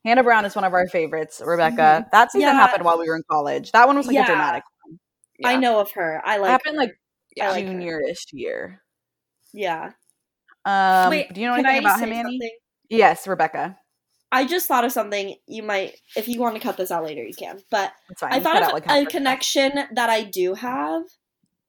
Hannah 0.06 0.24
Brown 0.24 0.46
is 0.46 0.56
one 0.56 0.64
of 0.64 0.74
our 0.74 0.88
favorites, 0.88 1.42
Rebecca. 1.46 1.76
Mm-hmm. 1.82 2.08
That 2.14 2.32
season 2.32 2.48
Yeah. 2.48 2.54
happened 2.54 2.84
while 2.84 2.98
we 2.98 3.08
were 3.08 3.16
in 3.16 3.24
college. 3.30 3.72
That 3.74 3.88
one 3.88 3.98
was 3.98 4.08
like 4.08 4.16
Yeah. 4.16 4.24
a 4.24 4.28
dramatic 4.28 4.64
one. 4.86 4.98
I 5.46 5.58
know 5.58 5.80
of 5.80 5.92
her. 5.92 6.22
I 6.26 6.38
It 6.38 6.42
like. 6.42 6.50
happened 6.52 6.78
like 6.78 6.92
I 7.40 7.50
like 7.52 7.66
her. 7.66 7.72
junior-ish 7.72 8.26
year. 8.32 8.82
Yeah. 9.54 9.92
Um, 10.68 11.10
Wait, 11.10 11.34
do 11.34 11.40
you 11.42 11.48
know 11.48 11.54
anything 11.54 11.72
I 11.72 11.78
about 11.78 12.00
him, 12.00 12.12
Annie? 12.12 12.24
something? 12.40 12.58
Yes, 12.90 13.28
Rebecca. 13.28 13.78
I 14.32 14.46
just 14.46 14.68
thought 14.68 14.84
of 14.84 14.92
something. 14.92 15.36
You 15.48 15.64
might, 15.64 15.96
if 16.18 16.28
you 16.28 16.40
want 16.42 16.56
to 16.56 16.62
cut 16.62 16.76
this 16.76 16.92
out 16.92 17.06
later, 17.06 17.24
you 17.24 17.34
can. 17.34 17.60
But 17.72 17.94
I 18.22 18.40
thought 18.42 18.54
cut 18.56 18.64
of 18.64 18.74
like, 18.74 18.86
a 18.86 18.90
half 18.90 19.06
the- 19.06 19.12
connection 19.12 19.72
that 19.94 20.10
I 20.10 20.24
do 20.24 20.54
have 20.54 21.04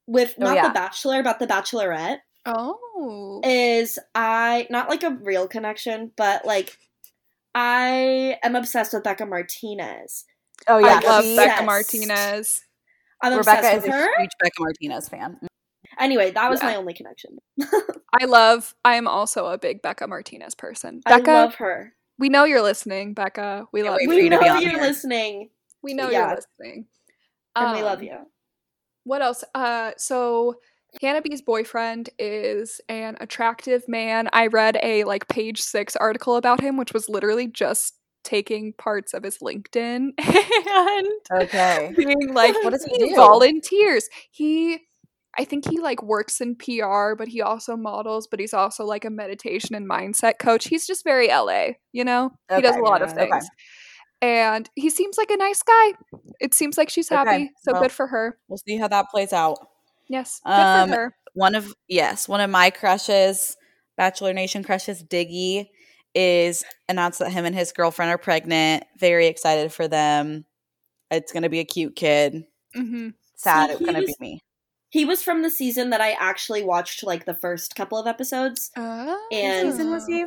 with 0.07 0.35
Oh, 0.37 0.43
not 0.43 0.55
yeah. 0.55 0.67
the 0.67 0.73
Bachelor, 0.73 1.23
but 1.23 1.39
the 1.39 1.47
Bachelorette. 1.47 2.17
Oh. 2.45 3.39
Is 3.45 3.97
I 4.13 4.67
not 4.69 4.89
like 4.89 5.03
a 5.03 5.11
real 5.11 5.47
connection, 5.47 6.11
but 6.17 6.45
like 6.45 6.77
I 7.55 8.37
am 8.43 8.55
obsessed 8.55 8.93
with 8.93 9.03
Bekah 9.03 9.27
Martinez. 9.29 10.25
Oh 10.67 10.77
yeah, 10.79 10.99
I 11.03 11.07
love 11.07 11.23
she- 11.23 11.37
Bekah 11.37 11.65
Martinez. 11.65 12.63
I'm 13.21 13.37
Rebecca 13.37 13.59
obsessed 13.59 13.77
is 13.77 13.83
with 13.83 13.91
a 13.93 13.97
her. 13.97 14.19
huge 14.19 14.29
Bekah 14.43 14.59
Martinez 14.59 15.09
fan. 15.09 15.37
Anyway, 15.99 16.31
that 16.31 16.49
was 16.49 16.61
Yeah. 16.61 16.67
my 16.69 16.75
only 16.75 16.93
connection. 16.93 17.37
I 18.19 18.25
love, 18.25 18.73
I 18.83 18.95
am 18.95 19.07
also 19.07 19.47
a 19.47 19.57
big 19.57 19.81
Bekah 19.81 20.07
Martinez 20.09 20.55
person. 20.55 21.01
Becca, 21.05 21.29
I 21.29 21.33
love 21.43 21.55
her. 21.55 21.93
We 22.17 22.29
know 22.29 22.43
you're 22.45 22.61
listening, 22.61 23.13
Becca. 23.13 23.67
We 23.71 23.81
Can't 23.81 23.91
love 23.93 24.01
you. 24.01 24.09
we 24.09 24.23
you 24.23 24.29
know 24.29 24.41
you're 24.41 24.57
here. 24.71 24.81
listening, 24.81 25.49
We 25.83 25.93
know 25.93 26.09
Yeah. 26.09 26.27
you're 26.29 26.35
listening. 26.37 26.87
and 27.55 27.71
we 27.77 27.83
love 27.83 27.99
Um, 27.99 28.05
you. 28.05 28.17
What 29.03 29.21
else? 29.21 29.43
Uh, 29.55 29.91
so 29.97 30.55
Hannah 31.01 31.21
B's 31.21 31.41
boyfriend 31.41 32.09
is 32.19 32.81
an 32.89 33.15
attractive 33.21 33.87
man. 33.87 34.29
I 34.33 34.47
read 34.47 34.77
a 34.83 35.03
like 35.05 35.27
page 35.27 35.61
six 35.61 35.95
article 35.95 36.35
about 36.35 36.61
him, 36.61 36.77
which 36.77 36.93
was 36.93 37.09
literally 37.09 37.47
just 37.47 37.95
taking 38.23 38.73
parts 38.73 39.13
of 39.13 39.23
his 39.23 39.37
LinkedIn 39.39 40.09
and 40.19 41.07
Okay. 41.31 41.93
being 41.97 42.33
like, 42.33 42.53
What 42.63 42.71
does 42.71 42.83
he 42.85 42.97
he 43.05 43.09
do? 43.09 43.15
volunteers. 43.15 44.09
He, 44.31 44.79
I 45.37 45.43
think 45.45 45.69
he 45.69 45.79
like 45.79 46.01
works 46.03 46.41
in 46.41 46.55
PR, 46.55 47.13
but 47.15 47.27
he 47.27 47.41
also 47.41 47.75
models. 47.77 48.27
But 48.27 48.39
he's 48.39 48.53
also 48.53 48.83
like 48.85 49.05
a 49.05 49.09
meditation 49.09 49.75
and 49.75 49.89
mindset 49.89 50.39
coach. 50.39 50.67
He's 50.67 50.85
just 50.87 51.03
very 51.03 51.29
LA, 51.29 51.73
you 51.91 52.03
know. 52.03 52.31
he 52.55 52.61
does 52.61 52.75
a 52.75 52.79
Okay, 52.79 52.89
lot 52.89 53.01
of 53.01 53.09
yeah, 53.09 53.23
okay. 53.23 53.31
things, 53.31 53.47
and 54.21 54.69
he 54.75 54.89
seems 54.89 55.17
like 55.17 55.31
a 55.31 55.37
nice 55.37 55.61
guy. 55.63 55.93
It 56.39 56.53
seems 56.53 56.77
like 56.77 56.89
she's 56.89 57.11
Okay, 57.11 57.17
happy, 57.17 57.51
so 57.61 57.71
well, 57.73 57.83
good 57.83 57.91
for 57.91 58.07
her. 58.07 58.37
We'll 58.47 58.57
see 58.57 58.77
how 58.77 58.87
that 58.87 59.05
plays 59.11 59.31
out. 59.33 59.57
Yes, 60.07 60.41
good 60.43 60.51
Um, 60.51 60.89
for 60.89 60.95
her. 60.95 61.15
One 61.35 61.55
of 61.55 61.73
yes, 61.87 62.27
one 62.27 62.41
of 62.41 62.49
my 62.49 62.71
crushes, 62.71 63.55
Bachelor 63.97 64.33
Nation 64.33 64.63
crushes, 64.63 65.03
Diggy, 65.03 65.67
is 66.15 66.65
announced 66.89 67.19
that 67.19 67.31
him 67.31 67.45
and 67.45 67.55
his 67.55 67.71
girlfriend 67.71 68.11
are 68.11 68.17
pregnant. 68.17 68.83
Very 68.97 69.27
excited 69.27 69.71
for 69.71 69.87
them. 69.87 70.45
It's 71.11 71.31
gonna 71.31 71.49
be 71.49 71.59
a 71.59 71.65
cute 71.65 71.95
kid. 71.95 72.43
hmm 72.73 73.09
Sad 73.35 73.67
See, 73.69 73.73
it's 73.75 73.85
gonna 73.85 73.99
was- 73.99 74.07
be 74.07 74.15
me. 74.19 74.39
He 74.89 75.05
was 75.05 75.21
from 75.23 75.41
the 75.43 75.49
season 75.51 75.91
that 75.91 76.01
I 76.01 76.11
actually 76.13 76.63
watched 76.63 77.03
like 77.03 77.25
the 77.25 77.33
first 77.33 77.75
couple 77.75 77.97
of 77.97 78.07
episodes. 78.07 78.71
Oh. 78.75 79.27
And- 79.31 79.69
season 79.71 79.91
was 79.91 80.05
he? 80.07 80.25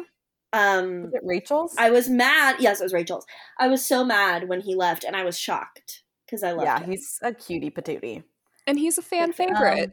Um 0.55 1.05
Was 1.05 1.15
it 1.15 1.23
Rachel's? 1.25 1.75
I 1.79 1.91
was 1.91 2.09
mad. 2.09 2.57
Yes, 2.61 2.81
it 2.81 2.85
was 2.85 2.93
Rachel's. 2.93 3.27
I 3.59 3.69
was 3.69 3.85
so 3.85 4.05
mad 4.05 4.49
when 4.49 4.61
he 4.61 4.75
left 4.75 5.03
and 5.05 5.17
I 5.17 5.25
was 5.25 5.39
shocked 5.39 6.03
because 6.27 6.43
I 6.43 6.53
loved 6.53 6.65
yeah, 6.67 6.79
him. 6.81 6.91
he's 6.91 7.19
a 7.23 7.33
cutie 7.33 7.71
patootie. 7.71 8.23
and 8.67 8.79
he's 8.79 8.99
a 8.99 9.03
fan 9.03 9.29
Good 9.29 9.37
for 9.37 9.43
him. 9.45 9.55
favorite. 9.57 9.93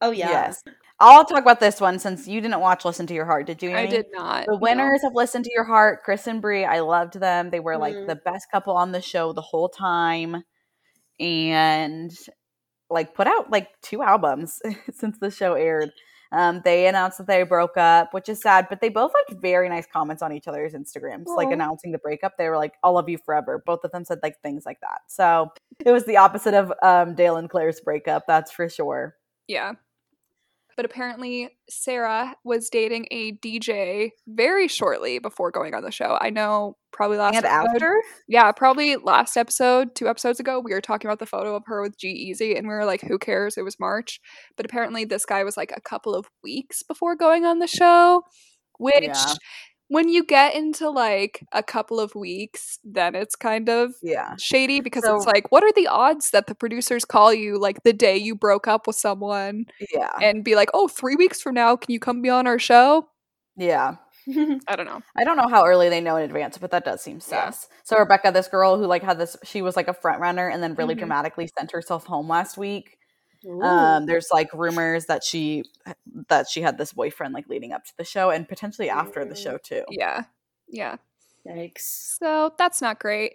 oh 0.00 0.10
yeah. 0.10 0.30
Yes. 0.30 0.62
I'll 1.00 1.24
talk 1.24 1.40
about 1.42 1.58
this 1.60 1.80
one 1.80 1.98
since 1.98 2.28
you 2.28 2.40
didn't 2.40 2.60
watch 2.60 2.84
Listen 2.84 3.06
to 3.08 3.14
Your 3.14 3.24
Heart, 3.24 3.46
did 3.46 3.60
you? 3.62 3.74
I 3.74 3.86
did 3.86 4.06
not. 4.12 4.46
The 4.46 4.52
no. 4.52 4.58
winners 4.58 5.02
of 5.04 5.14
Listen 5.14 5.42
to 5.42 5.50
Your 5.52 5.64
Heart, 5.64 6.02
Chris 6.04 6.28
and 6.28 6.40
Bri, 6.40 6.64
I 6.64 6.78
loved 6.80 7.18
them. 7.18 7.50
They 7.50 7.58
were 7.58 7.76
like 7.76 7.94
Mhm. 7.94 8.06
the 8.06 8.14
best 8.16 8.48
couple 8.52 8.76
on 8.76 8.92
the 8.92 9.00
show 9.00 9.32
the 9.32 9.40
whole 9.40 9.68
time. 9.68 10.44
And 11.18 12.12
like 12.92 13.14
put 13.14 13.26
out 13.26 13.50
like 13.50 13.68
two 13.82 14.02
albums 14.02 14.60
since 14.92 15.18
the 15.18 15.30
show 15.30 15.54
aired. 15.54 15.90
Um, 16.32 16.62
they 16.64 16.86
announced 16.86 17.18
that 17.18 17.26
they 17.26 17.42
broke 17.42 17.76
up, 17.76 18.14
which 18.14 18.28
is 18.28 18.40
sad, 18.40 18.66
but 18.70 18.80
they 18.80 18.88
both 18.88 19.12
like 19.12 19.38
very 19.38 19.68
nice 19.68 19.86
comments 19.86 20.22
on 20.22 20.32
each 20.32 20.48
other's 20.48 20.72
Instagrams, 20.72 21.26
like 21.26 21.50
announcing 21.50 21.92
the 21.92 21.98
breakup. 21.98 22.38
They 22.38 22.48
were 22.48 22.56
like, 22.56 22.72
I'll 22.82 22.94
love 22.94 23.10
you 23.10 23.18
forever. 23.18 23.62
Both 23.66 23.84
of 23.84 23.92
them 23.92 24.04
said 24.06 24.20
like 24.22 24.40
things 24.40 24.64
like 24.64 24.80
that. 24.80 25.00
So 25.08 25.52
it 25.84 25.92
was 25.92 26.06
the 26.06 26.16
opposite 26.16 26.54
of 26.54 26.72
um, 26.82 27.14
Dale 27.14 27.36
and 27.36 27.50
Claire's 27.50 27.82
breakup, 27.82 28.24
that's 28.26 28.50
for 28.50 28.66
sure. 28.70 29.16
Yeah. 29.46 29.72
But 30.76 30.84
apparently, 30.84 31.50
Sarah 31.68 32.34
was 32.44 32.68
dating 32.70 33.06
a 33.10 33.32
DJ 33.32 34.10
very 34.26 34.68
shortly 34.68 35.18
before 35.18 35.50
going 35.50 35.74
on 35.74 35.82
the 35.82 35.90
show. 35.90 36.18
I 36.20 36.30
know 36.30 36.76
probably 36.92 37.18
last 37.18 37.36
and 37.36 37.44
episode- 37.44 37.74
after? 37.74 38.02
Yeah, 38.28 38.52
probably 38.52 38.96
last 38.96 39.36
episode, 39.36 39.94
two 39.94 40.08
episodes 40.08 40.40
ago, 40.40 40.60
we 40.60 40.72
were 40.72 40.80
talking 40.80 41.08
about 41.08 41.18
the 41.18 41.26
photo 41.26 41.54
of 41.56 41.62
her 41.66 41.82
with 41.82 41.98
G-Eazy, 41.98 42.56
and 42.56 42.66
we 42.66 42.74
were 42.74 42.84
like, 42.84 43.00
who 43.02 43.18
cares? 43.18 43.56
It 43.56 43.62
was 43.62 43.80
March. 43.80 44.20
But 44.56 44.66
apparently, 44.66 45.04
this 45.04 45.24
guy 45.24 45.44
was 45.44 45.56
like 45.56 45.72
a 45.74 45.80
couple 45.80 46.14
of 46.14 46.26
weeks 46.42 46.82
before 46.82 47.16
going 47.16 47.44
on 47.44 47.58
the 47.58 47.66
show, 47.66 48.22
which. 48.78 49.04
Yeah. 49.04 49.34
When 49.92 50.08
you 50.08 50.24
get 50.24 50.54
into 50.54 50.88
like 50.88 51.44
a 51.52 51.62
couple 51.62 52.00
of 52.00 52.14
weeks, 52.14 52.78
then 52.82 53.14
it's 53.14 53.36
kind 53.36 53.68
of 53.68 53.92
Yeah. 54.02 54.36
shady 54.38 54.80
because 54.80 55.04
So- 55.04 55.16
it's 55.16 55.26
like, 55.26 55.52
what 55.52 55.62
are 55.62 55.72
the 55.72 55.86
odds 55.88 56.30
that 56.30 56.46
the 56.46 56.54
producers 56.54 57.04
call 57.04 57.32
you 57.34 57.58
like 57.58 57.82
the 57.82 57.92
day 57.92 58.16
you 58.16 58.34
broke 58.34 58.66
up 58.66 58.86
with 58.86 58.96
someone 58.96 59.66
Yeah. 59.92 60.10
and 60.22 60.42
be 60.42 60.54
like, 60.54 60.70
oh, 60.72 60.88
three 60.88 61.14
weeks 61.16 61.42
from 61.42 61.54
now, 61.54 61.76
can 61.76 61.92
you 61.92 62.00
come 62.00 62.22
be 62.22 62.30
on 62.30 62.46
our 62.46 62.58
show? 62.58 63.08
Yeah. 63.56 63.96
I 64.68 64.76
don't 64.76 64.86
know. 64.86 65.02
I 65.16 65.24
don't 65.24 65.36
know 65.36 65.48
how 65.48 65.66
early 65.66 65.88
they 65.90 66.00
know 66.00 66.16
in 66.16 66.22
advance, 66.22 66.56
but 66.56 66.70
that 66.70 66.84
does 66.86 67.02
seem 67.02 67.16
Yeah. 67.28 67.50
sus. 67.50 67.68
So 67.84 67.98
Rebecca, 67.98 68.30
this 68.32 68.48
girl 68.48 68.78
who 68.78 68.86
like 68.86 69.02
had 69.02 69.18
this, 69.18 69.36
she 69.44 69.60
was 69.60 69.76
like 69.76 69.88
a 69.88 69.94
front 69.94 70.20
runner 70.20 70.48
and 70.48 70.62
then 70.62 70.74
really 70.74 70.94
Mhm. 70.94 70.98
dramatically 71.00 71.50
sent 71.58 71.72
herself 71.72 72.06
home 72.06 72.28
last 72.28 72.56
week. 72.56 72.96
Ooh. 73.44 73.62
Um, 73.62 74.06
there's 74.06 74.28
like 74.32 74.52
rumors 74.54 75.06
that 75.06 75.24
she 75.24 75.64
that 76.28 76.48
she 76.48 76.62
had 76.62 76.78
this 76.78 76.92
boyfriend 76.92 77.34
like 77.34 77.48
leading 77.48 77.72
up 77.72 77.84
to 77.84 77.92
the 77.98 78.04
show 78.04 78.30
and 78.30 78.48
potentially 78.48 78.88
after 78.90 79.24
the 79.24 79.34
show 79.34 79.58
too. 79.58 79.84
Yeah. 79.90 80.24
Yeah. 80.68 80.96
Yikes. 81.46 82.16
So 82.20 82.52
that's 82.58 82.80
not 82.80 82.98
great. 83.00 83.34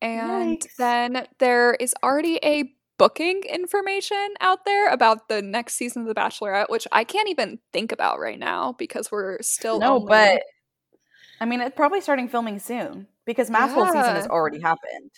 And 0.00 0.58
Yikes. 0.60 0.76
then 0.76 1.26
there 1.38 1.74
is 1.74 1.94
already 2.02 2.38
a 2.44 2.72
booking 2.98 3.42
information 3.48 4.28
out 4.40 4.64
there 4.64 4.88
about 4.90 5.28
the 5.28 5.42
next 5.42 5.74
season 5.74 6.02
of 6.02 6.08
The 6.08 6.14
Bachelorette, 6.14 6.70
which 6.70 6.86
I 6.92 7.02
can't 7.04 7.28
even 7.28 7.58
think 7.72 7.90
about 7.90 8.20
right 8.20 8.38
now 8.38 8.74
because 8.78 9.10
we're 9.10 9.40
still 9.42 9.80
No, 9.80 9.96
only- 9.96 10.08
but 10.08 10.42
I 11.40 11.44
mean, 11.46 11.60
it's 11.60 11.74
probably 11.74 12.00
starting 12.00 12.28
filming 12.28 12.60
soon 12.60 13.08
because 13.24 13.50
Maxwell 13.50 13.86
season 13.86 14.14
has 14.14 14.28
already 14.28 14.60
happened. 14.60 15.10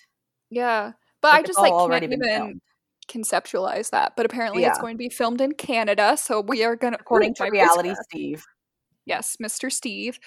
yeah. 0.51 0.93
But 1.21 1.35
I 1.35 1.43
just 1.43 1.59
like 1.59 1.73
already 1.73 2.07
can't 2.07 2.21
been 2.21 2.29
even 2.31 2.39
filmed. 2.47 2.61
Conceptualize 3.09 3.91
that. 3.91 4.15
But 4.17 4.27
apparently 4.27 4.65
it's 4.65 4.79
going 4.79 4.95
to 4.95 4.99
be 4.99 5.09
filmed 5.09 5.41
in 5.41 5.53
Canada, 5.53 6.17
so 6.17 6.41
we 6.41 6.65
are 6.65 6.77
gonna 6.77 6.97
According 7.01 7.33
according 7.33 7.53
to 7.53 7.59
reality, 7.59 7.89
Whisper- 7.91 8.05
Steve. 8.11 8.45
Yes, 9.07 9.37
Mr. 9.43 9.71
Steve. 9.71 10.19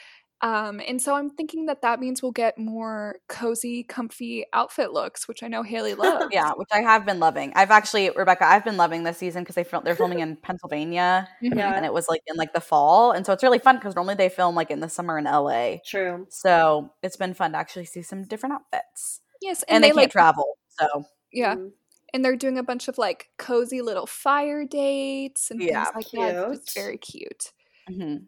Um, 0.42 0.80
and 0.88 1.02
so 1.02 1.16
I'm 1.16 1.32
thinking 1.32 1.66
that 1.66 1.82
that 1.82 2.00
means 2.00 2.22
we'll 2.22 2.32
get 2.32 2.60
more 2.60 3.16
cozy, 3.28 3.82
comfy 3.82 4.46
outfit 4.54 4.94
looks, 4.94 5.28
which 5.28 5.42
I 5.42 5.48
know 5.48 5.64
Haley 5.64 5.96
loves. 5.96 6.28
Yeah, 6.32 6.52
which 6.56 6.68
I 6.72 6.82
have 6.82 7.08
been 7.08 7.20
loving. 7.20 7.52
I've 7.56 7.72
actually, 7.72 8.12
Rebecca, 8.12 8.46
I've 8.46 8.64
been 8.64 8.78
loving 8.78 9.02
this 9.04 9.18
season 9.18 9.42
because 9.42 9.56
they 9.56 9.64
fil- 9.64 9.82
they're 9.82 9.96
filming 9.96 10.20
in 10.20 10.36
Pennsylvania. 10.36 11.28
Yeah. 11.42 11.74
and 11.76 11.84
it 11.86 11.92
was 11.92 12.08
like 12.08 12.22
in 12.28 12.36
like 12.36 12.54
the 12.54 12.62
fall, 12.62 13.14
and 13.14 13.26
so 13.26 13.34
it's 13.34 13.42
really 13.42 13.58
fun 13.58 13.78
because 13.78 13.96
normally 13.96 14.14
they 14.14 14.30
film 14.30 14.54
like 14.54 14.70
in 14.70 14.80
the 14.80 14.90
summer 14.90 15.18
in 15.18 15.24
LA. 15.26 15.78
True. 15.84 16.28
So 16.30 16.92
it's 17.02 17.18
been 17.18 17.34
fun 17.34 17.54
to 17.54 17.58
actually 17.58 17.86
see 17.86 18.04
some 18.04 18.24
different 18.24 18.54
outfits, 18.56 19.22
Yes, 19.42 19.64
and, 19.64 19.78
and, 19.78 19.84
they, 19.84 19.88
they, 19.88 19.94
can't 19.94 20.04
like 20.04 20.12
travel. 20.12 20.58
So 20.80 21.06
yeah, 21.34 21.56
Mm. 21.56 21.72
And 22.14 22.24
they're 22.24 22.36
doing 22.36 22.58
a 22.58 22.64
bunch 22.64 22.88
of 22.88 22.98
like 22.98 23.30
cozy 23.38 23.82
little 23.82 24.06
fire 24.08 24.66
dates 24.66 25.52
and 25.52 25.62
Yeah, 25.62 25.86
things 25.86 25.96
like 25.96 26.34
that. 26.34 26.52
It's 26.54 26.74
very 26.74 26.98
cute. 26.98 27.52
Mhm. 27.90 28.26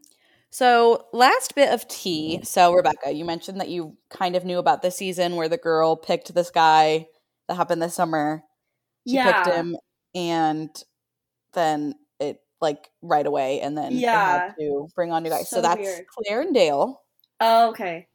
So, 0.52 1.08
last 1.14 1.54
bit 1.54 1.72
of 1.72 1.88
tea. 1.88 2.40
So, 2.44 2.74
Rebecca, 2.74 3.12
you 3.12 3.24
mentioned 3.24 3.60
that 3.62 3.70
you 3.70 3.98
kind 4.10 4.36
of 4.36 4.46
knew 4.46 4.58
about 4.58 4.82
the 4.82 4.90
season 4.90 5.36
where 5.36 5.48
the 5.48 5.58
girl 5.58 5.96
picked 5.96 6.34
this 6.34 6.50
guy 6.50 7.08
that 7.48 7.56
happened 7.56 7.82
this 7.82 7.94
summer. 7.94 8.44
She 9.06 9.16
Yeah. 9.16 9.44
picked 9.44 9.56
him, 9.56 9.78
and 10.16 10.70
then 11.54 11.96
it 12.20 12.42
like 12.62 12.90
right 13.02 13.26
away, 13.28 13.62
and 13.62 13.78
then 13.78 13.94
Yeah. 13.94 14.40
had 14.48 14.56
to 14.60 14.88
bring 14.96 15.12
on 15.12 15.24
new 15.24 15.30
guys. 15.30 15.50
So, 15.50 15.58
So 15.58 15.62
that's 15.62 15.80
weird. 15.80 16.08
Claire 16.08 16.42
and 16.42 16.54
Dale. 16.54 17.04
Oh, 17.40 17.70
okay. 17.70 18.08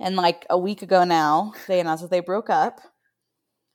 And 0.00 0.16
like 0.16 0.46
a 0.50 0.58
week 0.58 0.82
ago 0.82 1.04
now, 1.04 1.52
they 1.68 1.78
announced 1.78 2.02
that 2.02 2.10
they 2.10 2.20
broke 2.20 2.50
up. 2.50 2.80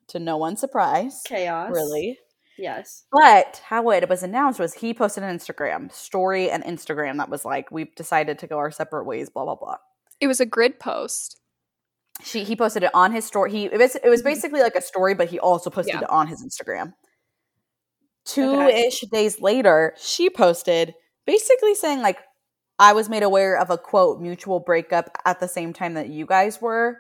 To 0.10 0.20
no 0.20 0.38
one's 0.38 0.60
surprise, 0.60 1.22
Chaos. 1.26 1.72
really. 1.74 2.20
Yes. 2.58 3.04
But 3.12 3.62
how 3.66 3.90
it 3.90 4.08
was 4.08 4.24
announced 4.24 4.60
was 4.60 4.76
he 4.76 4.94
posted 4.94 5.24
an 5.24 5.38
Instagram 5.38 5.92
story 5.92 6.50
and 6.50 6.64
Instagram 6.64 7.18
that 7.18 7.30
was 7.30 7.44
like, 7.44 7.70
"We've 7.72 7.94
decided 7.96 8.40
to 8.40 8.48
go 8.48 8.58
our 8.60 8.72
separate 8.72 9.06
ways." 9.06 9.30
Blah 9.30 9.44
blah 9.46 9.56
blah. 9.56 9.78
It 10.22 10.28
was 10.28 10.40
a 10.40 10.46
grid 10.46 10.80
post. 10.80 11.40
she 12.24 12.46
he 12.46 12.56
posted 12.56 12.82
it 12.84 12.92
on 12.94 13.12
his 13.12 13.26
story. 13.26 13.52
He 13.52 13.66
it 13.66 13.78
was, 13.78 13.96
it 13.98 14.08
was 14.08 14.22
Mhm. 14.22 14.26
basically 14.26 14.62
like 14.62 14.76
a 14.76 14.82
story, 14.82 15.14
but 15.16 15.28
he 15.30 15.38
also 15.40 15.70
posted 15.70 15.96
Yeah. 15.96 16.02
it 16.04 16.10
on 16.10 16.28
his 16.28 16.42
Instagram. 16.42 16.94
Two 18.26 18.62
ish 18.62 19.02
days 19.12 19.42
later, 19.42 19.94
she 19.98 20.30
posted 20.30 20.94
basically 21.26 21.76
saying 21.76 22.02
like, 22.02 22.20
"I 22.80 22.94
was 22.94 23.10
made 23.10 23.22
aware 23.24 23.58
of 23.58 23.70
a 23.70 23.78
quote 23.78 24.22
mutual 24.22 24.60
breakup 24.62 25.10
at 25.26 25.40
the 25.42 25.48
same 25.50 25.74
time 25.74 25.94
that 25.96 26.08
you 26.08 26.26
guys 26.26 26.62
were." 26.62 27.00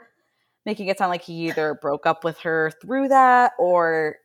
Making 0.66 0.88
it 0.88 0.98
sound 0.98 1.10
like 1.10 1.22
he 1.22 1.48
either 1.50 1.76
broke 1.82 2.06
up 2.06 2.24
with 2.24 2.40
her 2.40 2.72
through 2.82 3.10
that, 3.10 3.54
or 3.60 4.18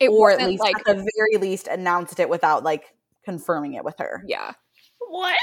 It 0.00 0.08
or 0.08 0.30
at 0.32 0.46
least 0.46 0.62
like 0.62 0.76
at 0.78 0.84
the 0.84 0.94
very 1.16 1.36
least 1.40 1.66
announced 1.66 2.20
it 2.20 2.28
without 2.28 2.62
like 2.62 2.94
confirming 3.24 3.74
it 3.74 3.84
with 3.84 3.96
her. 3.98 4.22
yeah, 4.26 4.52
What? 5.00 5.36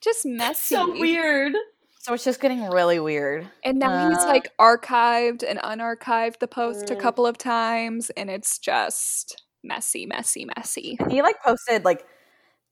just 0.00 0.22
That's 0.24 0.36
messy. 0.70 0.74
so 0.76 0.90
weird. 0.92 1.54
So 2.00 2.14
it's 2.14 2.24
just 2.24 2.40
getting 2.40 2.64
really 2.70 3.00
weird. 3.00 3.46
And 3.64 3.78
now 3.80 4.08
he's 4.08 4.18
Uh, 4.24 4.28
like 4.28 4.50
archived 4.58 5.42
and 5.46 5.58
unarchived 5.58 6.38
the 6.38 6.48
post 6.48 6.90
a 6.90 6.94
Mm. 6.96 7.00
couple 7.00 7.26
of 7.26 7.36
times, 7.36 8.08
and 8.10 8.30
it's 8.30 8.58
just 8.58 9.42
messy, 9.64 10.06
messy, 10.06 10.46
messy. 10.56 10.96
He 11.10 11.20
like 11.22 11.42
posted 11.42 11.84
like 11.84 12.06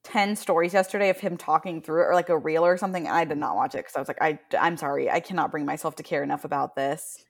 10 0.06 0.36
stories 0.36 0.72
yesterday 0.72 1.10
of 1.10 1.18
him 1.18 1.36
talking 1.36 1.82
through 1.82 2.02
it 2.02 2.06
or 2.06 2.14
like 2.14 2.28
a 2.28 2.38
reel 2.38 2.64
or 2.64 2.76
something. 2.76 3.06
And 3.08 3.16
I 3.16 3.24
did 3.24 3.38
not 3.38 3.56
watch 3.56 3.74
it 3.74 3.78
because 3.78 3.96
I 3.96 3.98
was 3.98 4.06
like, 4.06 4.22
I, 4.22 4.38
I'm 4.58 4.76
sorry. 4.76 5.10
I 5.10 5.18
cannot 5.18 5.50
bring 5.50 5.66
myself 5.66 5.96
to 5.96 6.04
care 6.04 6.22
enough 6.22 6.44
about 6.44 6.76
this. 6.76 7.24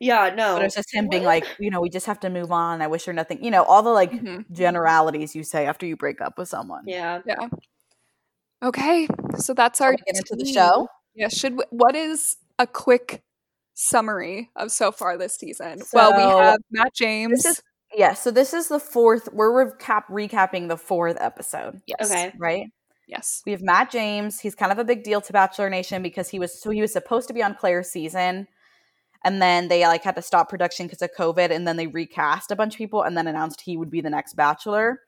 Yeah, 0.00 0.34
no. 0.34 0.56
But 0.56 0.64
it's 0.64 0.74
just 0.74 0.92
him 0.92 1.08
being 1.08 1.22
like, 1.22 1.44
you 1.60 1.70
know, 1.70 1.80
we 1.80 1.88
just 1.88 2.06
have 2.06 2.18
to 2.20 2.30
move 2.30 2.50
on. 2.50 2.82
I 2.82 2.88
wish 2.88 3.04
her 3.04 3.12
nothing, 3.12 3.44
you 3.44 3.50
know, 3.52 3.62
all 3.62 3.82
the 3.82 3.90
like 3.90 4.10
Mhm. 4.10 4.50
generalities 4.50 5.36
you 5.36 5.44
say 5.44 5.66
after 5.66 5.86
you 5.86 5.96
break 5.96 6.20
up 6.20 6.36
with 6.36 6.48
someone. 6.48 6.82
Yeah. 6.86 7.20
Yeah. 7.24 7.48
Okay, 8.62 9.06
so 9.38 9.54
that's 9.54 9.80
our 9.80 9.92
get 9.92 10.16
into 10.16 10.36
the 10.36 10.44
show? 10.44 10.88
Yeah, 11.14 11.28
should 11.28 11.56
we, 11.56 11.64
what 11.70 11.94
is 11.96 12.36
a 12.58 12.66
quick 12.66 13.22
summary 13.74 14.50
of 14.56 14.70
so 14.72 14.90
far 14.92 15.16
this 15.16 15.34
season? 15.34 15.80
well, 15.92 16.14
we 16.14 16.22
have 16.22 16.58
Matt 16.70 16.94
James. 16.94 17.62
This 17.92 17.98
yeah. 18.00 18.14
So 18.14 18.30
this 18.30 18.54
is 18.54 18.68
the 18.68 18.80
fourth. 18.80 19.28
We're 19.32 19.72
recap 19.72 20.04
recapping 20.10 20.68
the 20.68 20.76
fourth 20.76 21.16
episode, 21.20 21.80
yes. 21.86 22.10
Okay. 22.10 22.32
right? 22.38 22.66
Yes. 23.06 23.42
We 23.44 23.52
have 23.52 23.62
Matt 23.62 23.90
James. 23.90 24.38
He's 24.40 24.54
kind 24.54 24.70
of 24.72 24.78
a 24.78 24.84
big 24.84 25.02
deal 25.02 25.20
to 25.20 25.32
Bachelor 25.32 25.68
Nation 25.68 26.02
because 26.02 26.28
he 26.28 26.38
was 26.38 26.60
so 26.60 26.70
he 26.70 26.80
was 26.80 26.92
supposed 26.92 27.28
to 27.28 27.34
be 27.34 27.42
on 27.42 27.54
Claire's 27.54 27.90
season, 27.90 28.46
and 29.24 29.42
then 29.42 29.68
they 29.68 29.86
like 29.86 30.04
had 30.04 30.16
to 30.16 30.22
stop 30.22 30.48
production 30.48 30.86
because 30.86 31.02
of 31.02 31.10
COVID, 31.18 31.50
and 31.50 31.66
then 31.66 31.76
they 31.76 31.88
recast 31.88 32.50
a 32.50 32.56
bunch 32.56 32.74
of 32.74 32.78
people, 32.78 33.02
and 33.02 33.16
then 33.16 33.26
announced 33.26 33.62
he 33.62 33.76
would 33.76 33.90
be 33.90 34.00
the 34.00 34.10
next 34.10 34.34
Bachelor. 34.34 35.00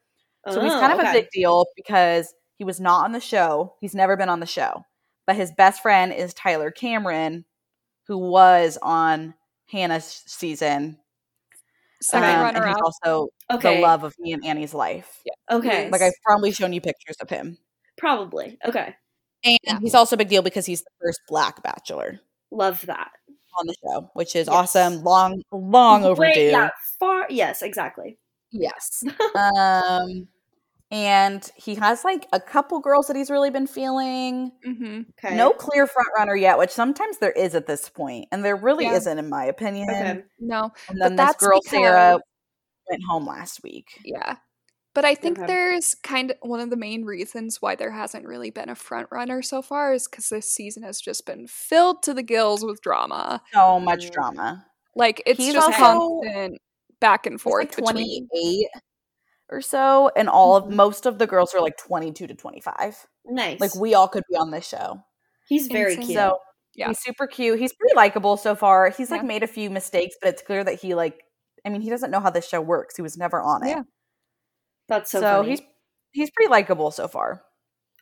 So 0.48 0.60
he's 0.60 0.72
Oh, 0.72 0.80
kind 0.80 0.92
of 0.92 1.06
a 1.06 1.12
big 1.12 1.28
deal 1.32 1.66
because 1.76 2.34
he 2.58 2.64
was 2.64 2.80
not 2.80 3.04
on 3.04 3.12
the 3.12 3.20
show. 3.20 3.74
He's 3.80 3.94
never 3.94 4.16
been 4.16 4.28
on 4.28 4.40
the 4.40 4.46
show, 4.46 4.82
but 5.26 5.36
his 5.36 5.52
best 5.52 5.82
friend 5.82 6.12
is 6.12 6.34
Tyler 6.34 6.72
Cameron, 6.72 7.44
who 8.08 8.18
was 8.18 8.76
on 8.82 9.34
Hannah's 9.66 10.22
season. 10.26 10.98
Second 12.02 12.28
um, 12.36 12.42
runner 12.42 12.58
and 12.64 12.68
he's 12.68 12.76
up. 12.76 12.82
also 12.84 13.28
Okay. 13.50 13.76
the 13.76 13.80
love 13.82 14.04
of 14.04 14.14
me 14.18 14.32
and 14.32 14.44
Annie's 14.44 14.74
life. 14.74 15.22
Okay. 15.50 15.88
Like 15.90 16.02
I've 16.02 16.12
probably 16.24 16.52
shown 16.52 16.72
you 16.72 16.80
pictures 16.80 17.16
of 17.20 17.30
him. 17.30 17.58
Probably. 17.96 18.58
Okay. 18.64 18.94
And 19.44 19.58
Yeah. 19.64 19.78
he's 19.80 19.94
also 19.94 20.14
a 20.14 20.18
big 20.18 20.28
deal 20.28 20.42
because 20.42 20.66
he's 20.66 20.82
the 20.82 20.90
first 21.00 21.20
black 21.28 21.62
bachelor 21.62 22.20
Love 22.50 22.84
that. 22.86 23.10
on 23.58 23.66
the 23.66 23.74
show, 23.82 24.10
which 24.14 24.34
is 24.36 24.46
Yes. 24.46 24.54
awesome. 24.54 25.02
Long, 25.02 25.42
long 25.52 26.04
overdue. 26.04 26.20
Wait, 26.22 26.50
yeah, 26.50 26.70
far. 26.98 27.26
Yes, 27.30 27.62
exactly. 27.62 28.18
Yes. 28.50 29.02
um, 29.34 30.28
and 30.92 31.50
he 31.56 31.74
has 31.76 32.04
like 32.04 32.26
a 32.32 32.38
couple 32.38 32.78
girls 32.80 33.06
that 33.06 33.16
he's 33.16 33.30
really 33.30 33.50
been 33.50 33.66
feeling. 33.66 34.52
hmm 34.64 35.00
Okay. 35.24 35.34
No 35.36 35.50
clear 35.52 35.86
front 35.86 36.08
runner 36.16 36.36
yet, 36.36 36.58
which 36.58 36.70
sometimes 36.70 37.18
there 37.18 37.32
is 37.32 37.54
at 37.54 37.66
this 37.66 37.88
point, 37.88 38.26
and 38.30 38.44
there 38.44 38.54
really 38.56 38.84
Yeah. 38.84 38.94
isn't, 38.96 39.18
in 39.18 39.28
my 39.28 39.44
opinion. 39.46 39.88
Okay. 39.90 40.22
No. 40.38 40.70
And 40.88 40.98
But 41.00 41.08
then 41.08 41.16
this 41.16 41.26
that's 41.26 41.44
girl 41.44 41.60
Sarah 41.66 42.18
went 42.90 43.02
home 43.08 43.26
last 43.26 43.62
week. 43.64 43.86
Yeah. 44.04 44.36
But 44.94 45.06
I 45.06 45.14
think 45.14 45.38
Okay. 45.38 45.46
there's 45.46 45.94
kind 46.02 46.32
of 46.32 46.36
one 46.42 46.60
of 46.60 46.68
the 46.68 46.76
main 46.76 47.06
reasons 47.06 47.62
why 47.62 47.74
there 47.76 47.92
hasn't 47.92 48.26
really 48.26 48.50
been 48.50 48.68
a 48.68 48.74
front 48.74 49.08
runner 49.10 49.40
so 49.40 49.62
far 49.62 49.94
is 49.94 50.06
because 50.06 50.28
this 50.28 50.52
season 50.52 50.82
has 50.82 51.00
just 51.00 51.24
been 51.24 51.46
filled 51.46 52.02
to 52.02 52.12
the 52.12 52.22
gills 52.22 52.62
with 52.62 52.82
drama. 52.82 53.40
So 53.54 53.80
much 53.80 54.10
drama. 54.10 54.66
Like 54.94 55.22
it's 55.24 55.38
He's 55.38 55.54
just 55.54 55.80
also- 55.80 56.20
constant 56.22 56.58
back 57.00 57.24
and 57.24 57.40
forth 57.40 57.78
like 57.78 57.94
between 57.94 58.28
28 58.28 58.68
or 59.52 59.60
so, 59.60 60.10
and 60.16 60.28
all 60.28 60.56
of 60.56 60.64
Mhm. 60.64 60.72
most 60.74 61.06
of 61.06 61.18
the 61.18 61.26
girls 61.26 61.54
are 61.54 61.60
like 61.60 61.76
22 61.76 62.26
to 62.26 62.34
25. 62.34 63.06
Nice. 63.26 63.60
Like 63.60 63.74
we 63.76 63.94
all 63.94 64.08
could 64.08 64.24
be 64.30 64.36
on 64.36 64.50
this 64.50 64.66
show. 64.66 65.02
He's 65.48 65.66
very 65.68 65.92
Insane. 65.92 66.06
cute. 66.06 66.16
So 66.18 66.38
Yeah. 66.74 66.88
he's 66.88 66.98
super 67.00 67.26
cute. 67.26 67.58
He's 67.58 67.72
pretty 67.74 67.94
likable 67.94 68.36
so 68.36 68.54
far. 68.54 68.88
He's 68.90 69.10
like 69.10 69.20
Yeah. 69.22 69.26
made 69.28 69.42
a 69.42 69.46
few 69.46 69.70
mistakes, 69.70 70.16
but 70.20 70.28
it's 70.30 70.42
clear 70.42 70.64
that 70.64 70.80
he 70.80 70.94
like 70.94 71.22
I 71.64 71.68
mean, 71.68 71.80
he 71.82 71.90
doesn't 71.90 72.10
know 72.10 72.18
how 72.18 72.30
this 72.30 72.48
show 72.48 72.60
works. 72.60 72.96
He 72.96 73.02
was 73.02 73.16
never 73.16 73.40
on 73.40 73.64
it. 73.64 73.68
Yeah. 73.70 73.82
That's 74.88 75.10
so, 75.10 75.20
So, 75.20 75.26
funny. 75.42 75.50
he's 75.50 75.60
he's 76.12 76.30
pretty 76.30 76.50
likable 76.50 76.90
so 76.90 77.06
far. 77.08 77.44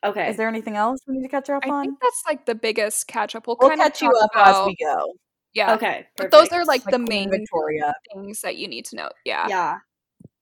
okay. 0.02 0.30
Is 0.30 0.36
there 0.38 0.48
anything 0.48 0.76
else 0.76 1.00
we 1.06 1.16
need 1.18 1.22
to 1.24 1.28
catch 1.28 1.50
up 1.50 1.62
I 1.66 1.68
on? 1.70 1.74
I 1.80 1.82
think 1.82 1.98
that's 2.00 2.22
like 2.26 2.46
the 2.46 2.54
biggest 2.54 3.06
catch 3.06 3.36
up. 3.36 3.46
We'll, 3.46 3.56
we'll 3.60 3.68
kind 3.70 3.80
of 3.82 3.86
catch 3.88 4.00
you 4.02 4.10
up 4.10 4.30
about, 4.34 4.62
as 4.62 4.66
we 4.66 4.76
go. 4.82 5.12
Yeah. 5.52 5.74
okay. 5.74 6.06
But 6.16 6.30
those 6.30 6.48
are 6.52 6.64
like, 6.64 6.86
Like 6.86 6.92
the 6.92 6.98
Queen 7.04 7.08
main 7.08 7.30
Victoria. 7.30 7.92
things 8.14 8.40
that 8.42 8.56
you 8.56 8.66
need 8.68 8.84
to 8.86 8.96
know. 8.96 9.10
Yeah. 9.26 9.46
Yeah. 9.48 9.78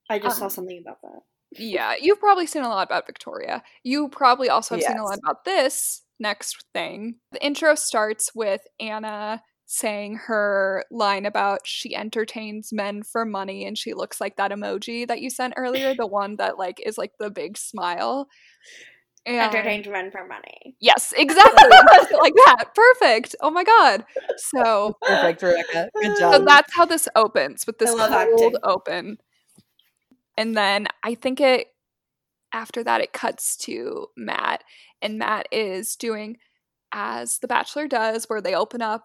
I 0.08 0.18
just 0.18 0.36
Uh, 0.36 0.40
saw 0.40 0.48
something 0.48 0.78
about 0.78 1.00
that. 1.02 1.22
Yeah, 1.52 1.94
you've 2.00 2.20
probably 2.20 2.46
seen 2.46 2.62
a 2.62 2.68
lot 2.68 2.86
about 2.86 3.06
Victoria. 3.06 3.62
You 3.82 4.08
probably 4.08 4.48
also 4.48 4.74
have 4.74 4.84
seen 4.84 4.98
a 4.98 5.04
lot 5.04 5.18
about 5.18 5.44
this 5.44 6.02
next 6.20 6.64
thing. 6.74 7.16
The 7.32 7.44
intro 7.44 7.74
starts 7.74 8.34
with 8.34 8.62
Anna 8.78 9.42
saying 9.70 10.16
her 10.26 10.84
line 10.90 11.26
about 11.26 11.60
she 11.64 11.94
entertains 11.94 12.70
men 12.72 13.02
for 13.02 13.26
money 13.26 13.66
and 13.66 13.76
she 13.76 13.92
looks 13.92 14.18
like 14.20 14.36
that 14.36 14.50
emoji 14.50 15.06
that 15.06 15.21
you 15.21 15.28
sent 15.30 15.54
earlier, 15.56 15.94
the 15.94 16.06
one 16.06 16.36
that 16.36 16.58
like 16.58 16.80
is 16.84 16.97
like 16.99 17.12
the 17.18 17.30
big 17.30 17.56
smile. 17.58 18.28
And 19.26 19.54
Entertained 19.54 19.90
men 19.90 20.10
for 20.10 20.26
money. 20.26 20.75
Yes, 20.80 21.12
exactly. 21.16 21.68
like 22.18 22.32
that. 22.47 22.75
Perfect. 22.75 23.36
Oh 23.42 23.50
my 23.50 23.62
god. 23.64 24.04
So 24.36 24.97
Perfect, 25.02 25.42
Rebecca. 25.42 25.90
Good 26.00 26.16
job. 26.18 26.34
so 26.34 26.44
that's 26.47 26.75
how 26.75 26.86
this 26.86 27.08
opens 27.14 27.66
with 27.66 27.78
this 27.78 27.90
cold 27.90 28.12
acting. 28.12 28.54
open. 28.62 29.18
And 30.38 30.56
then 30.56 30.86
I 31.02 31.14
think 31.14 31.40
it 31.40 31.66
after 32.54 32.82
that 32.84 33.02
it 33.02 33.12
cuts 33.12 33.56
to 33.58 34.06
Matt 34.16 34.64
and 35.02 35.18
Matt 35.18 35.48
is 35.52 35.96
doing 35.96 36.38
as 36.92 37.38
The 37.40 37.48
Bachelor 37.48 37.86
does 37.88 38.24
where 38.26 38.40
they 38.40 38.54
open 38.54 38.80
up 38.80 39.04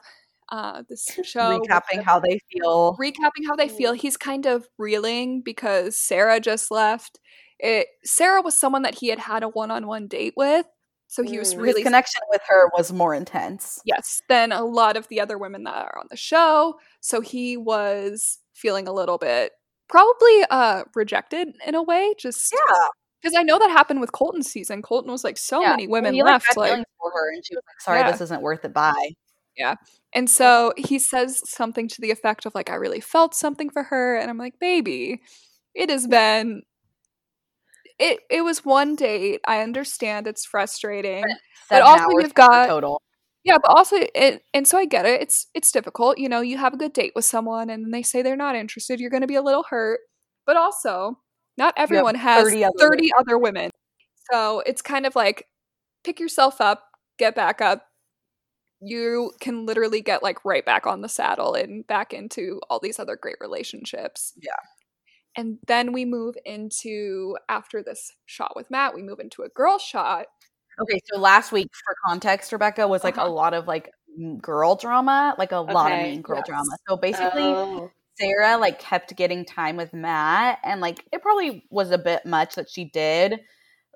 uh 0.49 0.83
this 0.89 1.05
show 1.23 1.59
Recapping 1.59 1.97
the- 1.97 2.03
how 2.03 2.19
they 2.19 2.39
feel. 2.51 2.95
recapping 2.97 3.45
how 3.47 3.55
they 3.57 3.67
feel. 3.67 3.93
He's 3.93 4.15
kind 4.17 4.45
of 4.45 4.67
reeling 4.77 5.41
because 5.41 5.97
Sarah 5.97 6.39
just 6.39 6.69
left. 6.71 7.19
It 7.59 7.87
Sarah 8.05 8.41
was 8.41 8.57
someone 8.57 8.83
that 8.83 8.95
he 8.99 9.07
had 9.09 9.19
had 9.19 9.43
a 9.43 9.49
one-on-one 9.49 10.07
date 10.07 10.33
with. 10.37 10.65
So 11.07 11.23
he 11.23 11.37
was 11.39 11.49
Mm. 11.49 11.51
His 11.51 11.51
His 11.53 11.61
really 11.63 11.83
connection 11.83 12.21
with 12.29 12.41
her 12.47 12.69
was 12.77 12.91
more 12.93 13.13
intense. 13.13 13.79
Yes, 13.85 14.21
than 14.29 14.51
a 14.51 14.63
lot 14.63 14.97
of 14.97 15.07
the 15.09 15.19
other 15.21 15.37
women 15.37 15.63
that 15.63 15.75
are 15.75 15.97
on 15.99 16.07
the 16.09 16.17
show. 16.17 16.79
So 17.01 17.21
he 17.21 17.55
was 17.57 18.39
feeling 18.53 18.87
a 18.87 18.93
little 18.93 19.17
bit 19.17 19.51
probably 19.89 20.43
uh 20.49 20.83
rejected 20.95 21.49
in 21.65 21.75
a 21.75 21.83
way, 21.83 22.13
just 22.17 22.53
Yeah. 22.53 22.87
because 23.21 23.35
I 23.37 23.43
know 23.43 23.59
that 23.59 23.69
happened 23.71 24.01
with 24.01 24.11
Colton's 24.11 24.49
season. 24.51 24.81
Colton 24.81 25.11
was 25.11 25.23
like 25.23 25.37
so 25.37 25.61
Yeah. 25.61 25.71
many 25.71 25.87
women 25.87 26.13
he, 26.13 26.23
left, 26.23 26.47
had 26.47 26.57
like, 26.57 26.83
for 26.99 27.11
her, 27.13 27.31
and 27.33 27.45
she 27.45 27.55
was 27.55 27.63
like, 27.67 27.81
"Sorry, 27.81 27.99
Yeah. 27.99 28.11
this 28.11 28.21
isn't 28.21 28.41
worth 28.41 28.65
it." 28.65 28.73
Bye. 28.73 29.11
Yeah. 29.57 29.75
And 30.13 30.29
so 30.29 30.73
he 30.77 30.97
says 30.99 31.41
something 31.49 31.87
to 31.89 32.01
the 32.01 32.11
effect 32.11 32.45
of 32.45 32.55
like, 32.55 32.69
"I 32.69 32.75
really 32.75 33.01
felt 33.01 33.35
something 33.35 33.69
for 33.69 33.83
her," 33.83 34.15
and 34.17 34.29
I'm 34.29 34.37
like, 34.37 34.59
"Baby, 34.59 35.21
it 35.75 35.89
has 35.89 36.07
been." 36.07 36.63
It, 37.99 38.19
it 38.29 38.41
was 38.41 38.65
one 38.65 38.95
date. 38.95 39.41
I 39.47 39.61
understand 39.61 40.27
it's 40.27 40.45
frustrating. 40.45 41.23
but 41.69 41.81
also 41.83 42.03
hours 42.05 42.13
you've 42.23 42.33
got- 42.33 42.67
total. 42.67 43.01
Yeah, 43.43 43.58
but 43.62 43.71
also 43.75 43.97
it 44.15 44.43
and 44.53 44.67
so 44.67 44.77
I 44.77 44.86
get 44.86 45.06
it. 45.06 45.21
It's 45.21 45.47
it's 45.53 45.71
difficult. 45.71 46.17
You 46.17 46.29
know, 46.29 46.41
you 46.41 46.58
have 46.58 46.73
a 46.73 46.77
good 46.77 46.93
date 46.93 47.12
with 47.15 47.25
someone 47.25 47.69
and 47.69 47.93
they 47.93 48.01
say 48.01 48.21
they're 48.21 48.36
not 48.38 48.56
interested, 48.56 48.99
you're 48.99 49.10
gonna 49.10 49.27
be 49.27 49.36
a 49.36 49.41
little 49.41 49.63
hurt. 49.69 49.99
But 50.45 50.56
also, 50.58 51.19
not 51.58 51.73
everyone 51.77 52.15
has 52.15 52.43
30 52.45 52.63
other 52.63 52.73
30 52.79 53.10
other 53.19 53.38
women. 53.38 53.69
So 54.32 54.62
it's 54.65 54.82
kind 54.82 55.06
of 55.06 55.15
like 55.15 55.47
pick 56.03 56.19
yourself 56.19 56.62
up, 56.62 56.84
get 57.19 57.36
back 57.36 57.62
up. 57.62 57.86
You 58.82 59.34
can 59.41 59.65
literally 59.65 60.01
get 60.01 60.23
like 60.23 60.43
right 60.45 60.65
back 60.65 60.88
on 60.88 61.01
the 61.01 61.10
saddle 61.10 61.56
and 61.56 61.88
back 61.88 62.13
into 62.13 62.62
all 62.69 62.79
these 62.82 62.99
other 62.99 63.17
great 63.21 63.38
relationships. 63.41 64.34
Yeah. 64.41 64.56
And 65.38 65.60
then 65.67 65.93
we 65.93 66.06
move 66.06 66.36
into 66.45 67.38
after 67.49 67.84
this 67.84 68.12
shot 68.27 68.53
with 68.56 68.71
Matt, 68.71 68.95
we 68.95 69.03
move 69.03 69.19
into 69.19 69.43
a 69.43 69.49
girl 69.49 69.79
shot. 69.79 70.27
Okay, 70.81 70.99
so 71.05 71.19
last 71.19 71.51
week, 71.51 71.69
for 71.86 71.95
context, 72.05 72.51
Rebecca 72.51 72.88
was 72.88 73.03
like 73.03 73.17
Uh-huh. 73.17 73.27
a 73.27 73.29
lot 73.31 73.53
of 73.53 73.67
like 73.67 73.91
girl 74.41 74.75
drama, 74.75 75.36
like 75.38 75.51
a 75.51 75.57
lot 75.57 75.91
of 75.91 75.99
mean 75.99 76.21
girl 76.21 76.38
yes. 76.38 76.47
drama. 76.47 76.77
So 76.88 76.97
basically, 76.97 77.43
Oh. 77.43 77.91
Sarah 78.19 78.57
like 78.57 78.79
kept 78.79 79.15
getting 79.15 79.43
time 79.45 79.75
with 79.77 79.93
Matt, 79.93 80.59
and 80.63 80.81
like 80.81 81.03
it 81.12 81.21
probably 81.21 81.65
was 81.71 81.91
a 81.91 81.97
bit 81.97 82.25
much 82.25 82.55
that 82.55 82.69
she 82.69 82.86
did, 82.86 83.39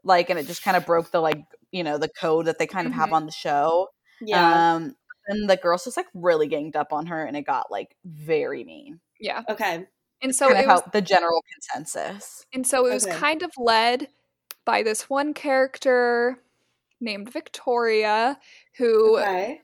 like, 0.03 0.29
and 0.29 0.39
it 0.39 0.47
just 0.47 0.63
kind 0.63 0.77
of 0.77 0.85
broke 0.85 1.11
the 1.11 1.19
like 1.21 1.39
you 1.71 1.83
know 1.83 1.97
the 1.97 2.09
code 2.09 2.45
that 2.47 2.57
they 2.59 2.67
kind 2.67 2.87
of 2.87 2.93
have 2.93 3.09
Mhm. 3.09 3.13
on 3.13 3.25
the 3.25 3.31
show. 3.31 3.89
Yeah. 4.21 4.75
Um, 4.75 4.95
and 5.27 5.49
the 5.49 5.57
girls 5.57 5.83
just 5.85 5.97
like 5.97 6.07
really 6.13 6.47
ganged 6.47 6.75
up 6.75 6.93
on 6.93 7.07
her, 7.07 7.23
and 7.23 7.35
it 7.37 7.43
got 7.43 7.69
like 7.71 7.95
very 8.05 8.63
mean. 8.63 8.99
Yeah. 9.19 9.43
okay. 9.49 9.85
And 10.21 10.35
so 10.35 10.47
kind 10.47 10.59
it 10.59 10.63
of 10.69 10.81
was 10.83 10.91
the 10.93 11.01
general 11.01 11.43
consensus. 11.53 12.45
And 12.53 12.65
so 12.65 12.87
it 12.87 12.93
was 12.93 13.05
Okay. 13.05 13.15
kind 13.15 13.43
of 13.43 13.51
led 13.57 14.07
by 14.65 14.81
this 14.83 15.09
one 15.09 15.33
character 15.35 16.39
named 16.99 17.31
Victoria, 17.31 18.37
who, 18.77 19.17
Okay. 19.17 19.61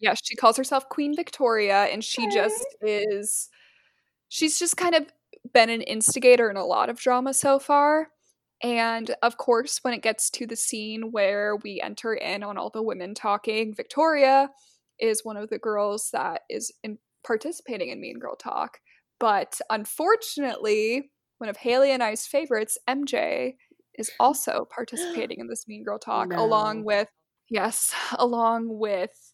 yeah, 0.00 0.14
she 0.14 0.36
calls 0.36 0.56
herself 0.56 0.88
Queen 0.88 1.14
Victoria, 1.14 1.84
and 1.84 2.02
she 2.04 2.28
just 2.28 2.64
is, 2.82 3.48
she's 4.28 4.58
just 4.58 4.76
kind 4.76 4.94
of 4.94 5.06
been 5.52 5.70
an 5.70 5.82
instigator 5.82 6.50
in 6.50 6.56
a 6.56 6.64
lot 6.64 6.88
of 6.88 6.98
drama 6.98 7.34
so 7.34 7.58
far. 7.58 8.08
And 8.62 9.14
of 9.22 9.36
course, 9.36 9.80
when 9.82 9.94
it 9.94 10.02
gets 10.02 10.30
to 10.30 10.46
the 10.46 10.56
scene 10.56 11.12
where 11.12 11.56
we 11.56 11.80
enter 11.82 12.14
in 12.14 12.42
on 12.42 12.56
all 12.56 12.70
the 12.70 12.82
women 12.82 13.14
talking, 13.14 13.74
Victoria 13.74 14.50
is 14.98 15.24
one 15.24 15.36
of 15.36 15.50
the 15.50 15.58
girls 15.58 16.10
that 16.12 16.42
is 16.48 16.72
in 16.82 16.98
participating 17.26 17.90
in 17.90 18.00
Mean 18.00 18.18
Girl 18.18 18.36
Talk. 18.36 18.78
But 19.20 19.60
unfortunately, 19.70 21.10
one 21.38 21.50
of 21.50 21.56
Haley 21.56 21.90
and 21.90 22.02
I's 22.02 22.26
favorites, 22.26 22.78
MJ, 22.88 23.56
is 23.98 24.10
also 24.18 24.66
participating 24.70 25.40
in 25.40 25.46
this 25.48 25.66
Mean 25.68 25.84
Girl 25.84 25.98
Talk, 26.00 26.32
along 26.32 26.84
with, 26.84 27.08
yes, 27.48 27.94
along 28.18 28.78
with 28.78 29.32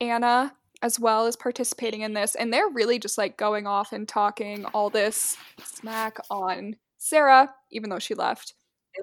Anna 0.00 0.52
as 0.82 1.00
well 1.00 1.26
as 1.26 1.36
participating 1.36 2.02
in 2.02 2.12
this. 2.14 2.34
And 2.34 2.52
they're 2.52 2.68
really 2.68 2.98
just 2.98 3.16
like 3.18 3.36
going 3.36 3.66
off 3.66 3.92
and 3.92 4.06
talking 4.06 4.64
all 4.66 4.90
this 4.90 5.36
smack 5.64 6.18
on 6.30 6.76
Sarah, 6.98 7.50
even 7.70 7.90
though 7.90 7.98
she 7.98 8.14
left. 8.14 8.54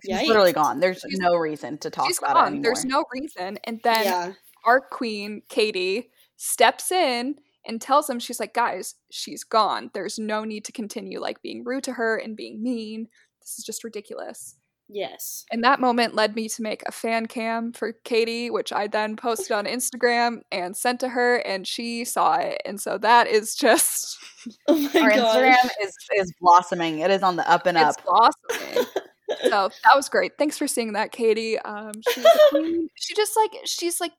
She's 0.03 0.15
Yikes. 0.15 0.27
literally 0.27 0.53
gone. 0.53 0.79
There's 0.79 0.99
She's- 0.99 1.19
no 1.19 1.35
reason 1.35 1.77
to 1.79 1.89
talk 1.89 2.09
about 2.19 2.37
it 2.37 2.47
anymore. 2.47 2.63
There's 2.63 2.85
no 2.85 3.05
reason. 3.13 3.59
And 3.63 3.79
then 3.83 4.03
yeah. 4.03 4.33
our 4.65 4.81
queen, 4.81 5.43
Katie, 5.49 6.09
steps 6.35 6.91
in 6.91 7.35
and 7.65 7.81
tells 7.81 8.07
them 8.07 8.19
she's 8.19 8.39
like, 8.39 8.53
guys, 8.53 8.95
she's 9.11 9.43
gone. 9.43 9.91
There's 9.93 10.19
no 10.19 10.43
need 10.43 10.65
to 10.65 10.71
continue 10.71 11.19
like 11.19 11.41
being 11.41 11.63
rude 11.63 11.83
to 11.85 11.93
her 11.93 12.17
and 12.17 12.35
being 12.35 12.61
mean. 12.61 13.07
This 13.39 13.59
is 13.59 13.65
just 13.65 13.83
ridiculous. 13.83 14.55
Yes. 14.89 15.45
And 15.51 15.63
that 15.63 15.79
moment 15.79 16.13
led 16.13 16.35
me 16.35 16.47
to 16.49 16.61
make 16.61 16.83
a 16.85 16.91
fan 16.91 17.25
cam 17.25 17.71
for 17.73 17.93
Katie, 18.03 18.49
which 18.49 18.71
I 18.71 18.87
then 18.87 19.15
posted 19.15 19.51
on 19.51 19.65
Instagram 19.65 20.41
and 20.51 20.75
sent 20.77 20.99
to 20.99 21.09
her, 21.09 21.37
and 21.37 21.65
she 21.65 22.05
saw 22.05 22.35
it. 22.35 22.61
And 22.65 22.79
so 22.79 22.97
that 22.99 23.27
is 23.27 23.55
just 23.55 24.17
Oh 24.67 24.75
my 24.93 24.99
Our 25.01 25.09
gosh. 25.11 25.35
Instagram 25.37 25.69
is 25.81 25.95
is 26.15 26.33
blossoming. 26.41 26.99
It 26.99 27.09
is 27.11 27.23
on 27.23 27.37
the 27.37 27.49
up 27.49 27.65
and 27.65 27.77
up. 27.77 27.95
it's 27.95 28.03
blossoming. 28.05 28.85
so 29.49 29.69
that 29.83 29.95
was 29.95 30.09
great. 30.09 30.33
Thanks 30.37 30.57
for 30.57 30.67
seeing 30.67 30.93
that, 30.93 31.11
Katie. 31.11 31.57
Um, 31.59 31.91
she's 32.09 32.25
she 32.95 33.15
just 33.15 33.35
like 33.37 33.51
she's 33.65 34.01
like, 34.01 34.11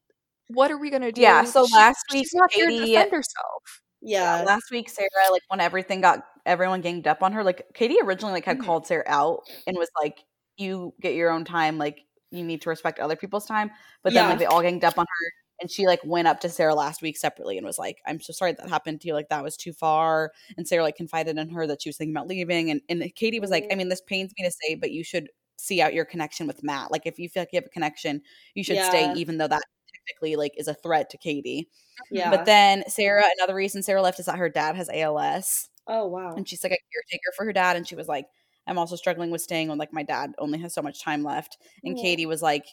what 0.48 0.70
are 0.70 0.78
we 0.78 0.90
gonna 0.90 1.12
do? 1.12 1.20
Yeah, 1.20 1.44
so 1.44 1.66
She- 1.66 1.74
last 1.74 2.04
week, 2.12 2.24
she's 2.24 2.34
not 2.34 2.52
here 2.52 2.66
to 2.66 2.72
Katie- 2.72 2.86
defend 2.92 3.12
herself. 3.12 3.80
yeah. 4.02 4.42
last 4.44 4.70
week 4.70 4.90
sarah 4.90 5.08
like 5.30 5.40
when 5.48 5.60
everything 5.60 6.00
got 6.02 6.20
everyone 6.44 6.80
ganged 6.82 7.06
up 7.06 7.22
on 7.22 7.32
her 7.32 7.42
like 7.42 7.62
katie 7.72 7.96
originally 8.02 8.34
like 8.34 8.44
had 8.44 8.58
Mhm. 8.58 8.64
called 8.66 8.86
sarah 8.86 9.04
out 9.06 9.40
and 9.66 9.78
was 9.78 9.88
like 9.98 10.18
you 10.56 10.94
get 11.00 11.14
your 11.14 11.30
own 11.30 11.44
time 11.44 11.78
like 11.78 12.00
you 12.30 12.44
need 12.44 12.62
to 12.62 12.68
respect 12.68 12.98
other 12.98 13.16
people's 13.16 13.46
time 13.46 13.70
but 14.02 14.12
then 14.12 14.24
Yeah. 14.24 14.30
like 14.30 14.38
they 14.38 14.46
all 14.46 14.62
ganged 14.62 14.84
up 14.84 14.98
on 14.98 15.06
her 15.06 15.32
and 15.60 15.70
she 15.70 15.86
like 15.86 16.00
went 16.04 16.26
up 16.28 16.40
to 16.40 16.48
sarah 16.48 16.74
last 16.74 17.00
week 17.02 17.16
separately 17.16 17.56
and 17.56 17.66
was 17.66 17.78
like 17.78 17.98
i'm 18.06 18.20
so 18.20 18.32
sorry 18.32 18.52
that 18.52 18.68
happened 18.68 19.00
to 19.00 19.08
you 19.08 19.14
like 19.14 19.28
that 19.28 19.42
was 19.44 19.56
too 19.56 19.72
far 19.72 20.32
and 20.56 20.66
sarah 20.66 20.82
like 20.82 20.96
confided 20.96 21.38
in 21.38 21.48
her 21.50 21.66
that 21.66 21.80
she 21.82 21.88
was 21.88 21.96
thinking 21.96 22.14
about 22.14 22.26
leaving 22.28 22.70
and, 22.70 22.80
and 22.88 23.14
katie 23.14 23.40
was 23.40 23.50
like 23.50 23.64
i 23.70 23.74
Mhm. 23.74 23.78
mean 23.78 23.88
this 23.88 24.00
pains 24.00 24.32
me 24.38 24.44
to 24.44 24.50
say 24.50 24.74
but 24.74 24.90
you 24.90 25.04
should 25.04 25.28
see 25.56 25.80
out 25.80 25.94
your 25.94 26.04
connection 26.04 26.46
with 26.48 26.62
matt 26.64 26.90
like 26.90 27.06
if 27.06 27.18
you 27.18 27.28
feel 27.28 27.42
like 27.42 27.50
you 27.52 27.56
have 27.56 27.66
a 27.66 27.70
connection 27.70 28.20
you 28.54 28.64
should 28.64 28.78
stay 28.84 29.12
even 29.16 29.38
though 29.38 29.46
that 29.48 29.62
technically 29.94 30.34
like 30.36 30.52
is 30.58 30.66
a 30.68 30.74
threat 30.74 31.08
to 31.10 31.16
katie 31.18 31.68
Yeah. 32.10 32.30
but 32.30 32.44
then 32.44 32.82
Sarah, 32.88 33.24
another 33.38 33.54
reason 33.54 33.82
Sarah 33.82 34.02
left 34.02 34.18
is 34.18 34.26
that 34.26 34.36
her 34.36 34.48
dad 34.48 34.74
has 34.74 34.90
ALS, 34.92 35.68
oh 35.86 36.06
wow. 36.06 36.34
and 36.34 36.46
she's 36.48 36.64
like 36.64 36.72
a 36.72 36.78
caretaker 36.92 37.32
for 37.36 37.44
her 37.44 37.52
dad, 37.52 37.76
and 37.76 37.86
she 37.86 37.94
was 37.94 38.08
like, 38.08 38.26
"I'm 38.66 38.78
also 38.78 38.96
struggling 38.96 39.30
with 39.30 39.42
staying 39.42 39.68
when 39.68 39.78
like 39.78 39.92
my 39.92 40.02
dad 40.02 40.32
only 40.38 40.58
has 40.60 40.74
so 40.74 40.82
much 40.82 41.02
time 41.02 41.22
left." 41.22 41.58
And 41.82 41.98
Aw. 41.98 42.02
Katie 42.02 42.26
was 42.26 42.42
like, 42.42 42.66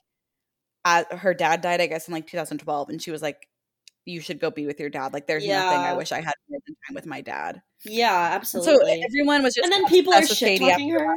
uh, 0.85 1.03
"Her 1.11 1.33
dad 1.33 1.61
died, 1.61 1.81
I 1.81 1.87
guess, 1.87 2.07
in 2.07 2.13
like 2.13 2.27
2012," 2.27 2.89
and 2.89 3.01
she 3.01 3.11
was 3.11 3.21
like, 3.21 3.47
"You 4.05 4.21
should 4.21 4.39
go 4.39 4.51
be 4.51 4.65
with 4.65 4.79
your 4.79 4.89
dad. 4.89 5.13
Like, 5.13 5.27
there's 5.27 5.47
nothing 5.47 5.79
I 5.79 5.93
wish 5.93 6.11
I 6.11 6.21
had 6.21 6.33
more 6.49 6.59
than 6.65 6.75
time 6.87 6.95
with 6.95 7.05
my 7.05 7.21
dad." 7.21 7.61
Yeah, 7.85 8.35
And 8.35 8.47
so 8.47 8.59
absolutely. 8.59 9.03
everyone 9.03 9.43
was 9.43 9.55
just 9.55 9.65
and 9.65 9.73
then 9.73 9.85
people 9.87 10.13
are 10.13 10.19
obsessed 10.19 10.39
shit 10.39 10.59
talking 10.59 10.89
her. 10.91 11.15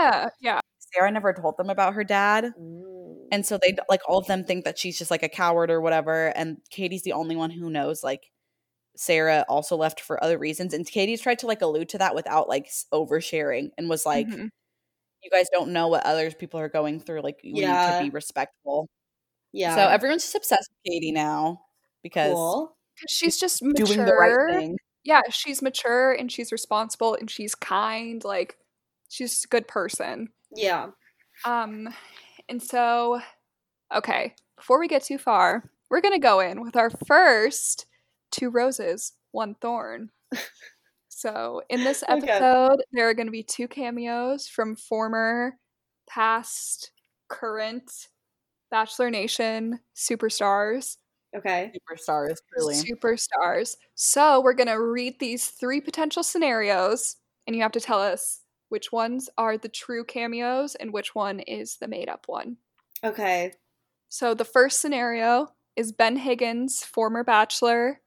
Yeah, 0.00 0.30
yeah. 0.40 0.60
Sarah 0.92 1.10
never 1.10 1.32
told 1.32 1.56
them 1.56 1.70
about 1.70 1.94
her 1.94 2.04
dad. 2.04 2.52
Mm. 2.58 3.26
And 3.32 3.46
so 3.46 3.58
they 3.60 3.76
like 3.88 4.00
all 4.08 4.18
of 4.18 4.26
them 4.26 4.44
think 4.44 4.64
that 4.64 4.78
she's 4.78 4.98
just 4.98 5.10
like 5.10 5.22
a 5.22 5.28
coward 5.28 5.70
or 5.70 5.80
whatever. 5.80 6.28
And 6.36 6.58
Katie's 6.70 7.02
the 7.02 7.12
only 7.12 7.36
one 7.36 7.50
who 7.50 7.70
knows 7.70 8.02
like 8.02 8.30
Sarah 9.00 9.46
also 9.48 9.76
left 9.76 9.98
for 10.00 10.22
other 10.22 10.36
reasons. 10.36 10.74
And 10.74 10.86
Katie's 10.86 11.22
tried 11.22 11.38
to 11.38 11.46
like 11.46 11.62
allude 11.62 11.88
to 11.90 11.98
that 11.98 12.14
without 12.14 12.50
like 12.50 12.68
oversharing 12.92 13.70
and 13.78 13.88
was 13.88 14.04
like, 14.04 14.26
Mhm. 14.26 14.50
you 15.22 15.30
guys 15.30 15.46
don't 15.50 15.72
know 15.72 15.88
what 15.88 16.04
others 16.04 16.34
people 16.34 16.60
are 16.60 16.68
going 16.68 17.00
through. 17.00 17.22
Like, 17.22 17.40
we 17.42 17.52
need 17.52 17.62
to 17.66 17.98
be 18.02 18.10
respectful. 18.10 18.88
yeah. 19.52 19.74
So 19.74 19.88
everyone's 19.88 20.24
just 20.24 20.34
obsessed 20.34 20.70
with 20.70 20.92
Katie 20.92 21.12
now 21.12 21.62
because 22.02 22.34
cool. 22.34 22.76
she's 23.08 23.38
just 23.38 23.62
mature. 23.62 23.86
doing 23.86 24.04
the 24.04 24.12
right 24.14 24.54
thing. 24.54 24.76
Yeah, 25.02 25.22
she's 25.30 25.62
mature 25.62 26.12
and 26.12 26.30
she's 26.30 26.52
responsible 26.52 27.14
and 27.14 27.30
she's 27.30 27.54
kind. 27.54 28.22
Like 28.22 28.58
she's 29.08 29.44
a 29.44 29.48
good 29.48 29.66
person. 29.66 30.28
Yeah. 30.54 30.88
Um, 31.46 31.88
and 32.50 32.62
so, 32.62 33.20
okay, 33.94 34.34
before 34.56 34.78
we 34.78 34.88
get 34.88 35.02
too 35.04 35.16
far, 35.16 35.70
we're 35.88 36.02
gonna 36.02 36.18
go 36.18 36.40
in 36.40 36.60
with 36.60 36.76
our 36.76 36.90
first 37.06 37.86
two 38.30 38.50
roses, 38.50 39.12
one 39.32 39.54
thorn. 39.54 40.10
so, 41.08 41.62
in 41.68 41.84
this 41.84 42.02
Okay. 42.10 42.26
episode, 42.28 42.82
there 42.92 43.08
are 43.08 43.14
gonna 43.14 43.30
be 43.30 43.42
two 43.42 43.68
cameos 43.68 44.48
from 44.48 44.76
former, 44.76 45.58
past, 46.08 46.92
current 47.28 48.08
Bachelor 48.70 49.10
Nation 49.10 49.80
superstars. 49.96 50.96
Okay. 51.36 51.72
Superstars, 51.74 52.36
truly. 52.52 52.74
Superstars. 52.74 53.76
So, 53.94 54.40
we're 54.40 54.54
gonna 54.54 54.80
read 54.80 55.18
these 55.20 55.48
three 55.48 55.80
potential 55.80 56.22
scenarios, 56.22 57.16
and 57.46 57.54
you 57.56 57.62
have 57.62 57.72
to 57.72 57.80
tell 57.80 58.00
us 58.00 58.42
which 58.68 58.92
ones 58.92 59.28
are 59.36 59.58
the 59.58 59.68
true 59.68 60.04
cameos 60.04 60.76
and 60.76 60.92
which 60.92 61.14
one 61.14 61.40
is 61.40 61.76
the 61.78 61.88
made 61.88 62.08
up 62.08 62.26
one. 62.28 62.56
Okay. 63.04 63.52
So 64.08 64.34
the 64.34 64.44
first 64.44 64.80
scenario 64.80 65.52
is 65.76 65.92
Ben 65.92 66.16
Higgins, 66.16 66.84
former 66.84 67.24
bachelor, 67.24 68.00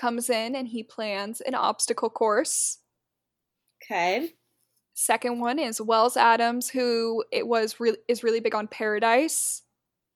comes 0.00 0.30
in 0.30 0.54
and 0.56 0.66
he 0.68 0.82
plans 0.82 1.40
an 1.42 1.54
obstacle 1.54 2.10
course. 2.10 2.78
Okay. 3.84 4.30
Second 4.94 5.40
one 5.40 5.58
is 5.58 5.80
Wells 5.80 6.16
Adams, 6.16 6.68
who 6.68 7.24
it 7.32 7.46
was 7.46 7.78
re- 7.80 7.96
is 8.08 8.22
really 8.22 8.40
big 8.40 8.54
on 8.54 8.66
Paradise. 8.68 9.62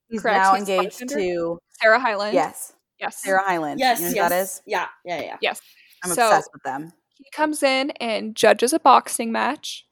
He's 0.08 0.22
Correct, 0.22 0.36
now 0.38 0.54
he's 0.54 0.68
engaged 0.68 1.08
to, 1.08 1.58
Sarah 1.80 1.98
Hyland. 2.00 2.34
yes, 2.34 2.72
Yes. 3.00 3.22
Sarah 3.22 3.42
Hyland. 3.44 3.80
Yes. 3.80 3.98
You 4.00 4.04
know 4.06 4.10
who 4.10 4.16
yes. 4.16 4.30
that 4.30 4.40
is? 4.42 4.62
Yeah. 4.66 4.86
Yeah. 5.04 5.20
Yeah. 5.22 5.36
Yes. 5.40 5.60
I'm 6.02 6.10
So- 6.12 6.26
obsessed 6.26 6.50
with 6.52 6.62
them. 6.62 6.92
He 7.16 7.30
comes 7.30 7.62
in 7.62 7.90
and 7.92 8.34
judges 8.36 8.72
a 8.72 8.78
boxing 8.80 9.32
match. 9.32 9.86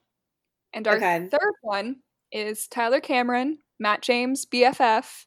And 0.75 0.87
our 0.89 0.97
Okay. 0.97 1.29
third 1.31 1.53
one 1.63 1.97
is 2.31 2.67
Tyler 2.69 3.01
Cameron, 3.01 3.59
Matt 3.79 4.03
James, 4.03 4.45
BFF, 4.47 5.27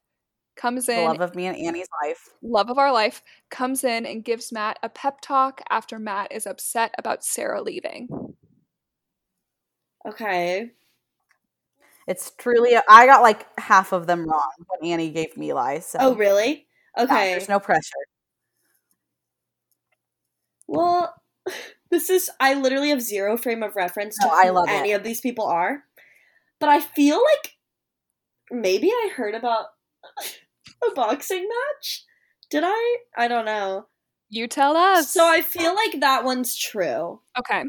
comes 0.56 0.86
The 0.88 0.94
in 0.94 1.06
love 1.06 1.22
of 1.22 1.36
me 1.36 1.48
and 1.48 1.58
Annie's 1.58 1.88
life. 2.04 2.30
love 2.42 2.70
of 2.70 2.78
our 2.78 2.92
life, 2.92 3.22
comes 3.50 3.84
in 3.84 4.06
and 4.06 4.24
gives 4.24 4.52
Matt 4.52 4.80
a 4.84 4.90
pep 4.90 5.22
talk 5.22 5.62
after 5.70 6.00
Matt 6.00 6.32
is 6.32 6.46
upset 6.46 6.94
about 6.98 7.24
Sarah 7.24 7.62
leaving. 7.62 8.36
Okay. 10.08 10.72
It's 12.08 12.32
truly, 12.38 12.76
I 12.88 13.08
got 13.08 13.22
like 13.24 13.48
half 13.60 13.92
of 13.92 14.06
them 14.06 14.26
wrong 14.30 14.52
when 14.68 14.92
Annie 14.92 15.10
gave 15.10 15.36
me 15.38 15.54
lies. 15.54 15.86
So 15.88 15.98
Oh, 16.00 16.16
really? 16.16 16.68
yeah, 16.98 17.04
Okay. 17.04 17.32
there's 17.32 17.50
no 17.50 17.60
pressure. 17.60 17.82
Well, 20.68 21.14
this 21.90 22.10
is 22.10 22.30
I 22.40 22.54
literally 22.54 22.90
have 22.90 23.02
zero 23.02 23.38
frame 23.38 23.64
of 23.64 23.76
reference 23.76 24.18
to 24.20 24.28
No, 24.28 24.34
I 24.34 24.48
who 24.48 24.54
love 24.54 24.70
any 24.70 24.92
it. 24.92 24.96
of 24.96 25.04
these 25.04 25.22
people 25.22 25.46
are. 25.46 25.84
But 26.60 26.70
I 26.70 26.80
feel 26.80 27.18
like 27.22 27.54
maybe 28.52 28.90
I 28.90 29.12
heard 29.16 29.36
about 29.36 29.66
a 30.92 30.96
boxing 30.96 31.48
match. 31.48 32.04
Did 32.50 32.64
I? 32.66 32.98
I 33.18 33.28
don't 33.28 33.46
know. 33.46 33.88
You 34.30 34.48
tell 34.48 34.76
us. 34.76 35.12
So 35.12 35.26
I 35.26 35.42
feel 35.42 35.76
like 35.76 36.00
that 36.00 36.24
one's 36.24 36.56
true. 36.56 37.22
okay. 37.38 37.64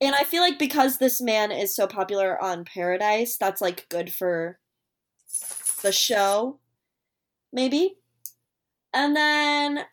And 0.00 0.16
I 0.16 0.24
feel 0.24 0.42
like 0.42 0.58
because 0.58 0.98
this 0.98 1.20
man 1.20 1.52
is 1.52 1.76
so 1.76 1.86
popular 1.86 2.42
on 2.42 2.64
Paradise, 2.64 3.36
that's 3.38 3.60
like 3.60 3.88
good 3.88 4.12
for 4.12 4.58
the 5.82 5.92
show. 5.92 6.58
Maybe. 7.52 7.98
And 8.92 9.14
then 9.14 9.84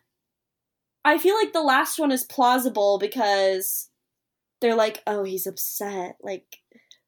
I 1.04 1.18
feel 1.18 1.36
like 1.36 1.52
the 1.52 1.62
last 1.62 1.98
one 1.98 2.10
is 2.10 2.24
plausible 2.24 2.98
because 2.98 3.88
they're 4.60 4.74
like, 4.74 5.02
oh, 5.06 5.22
he's 5.22 5.46
upset. 5.46 6.16
Like, 6.20 6.58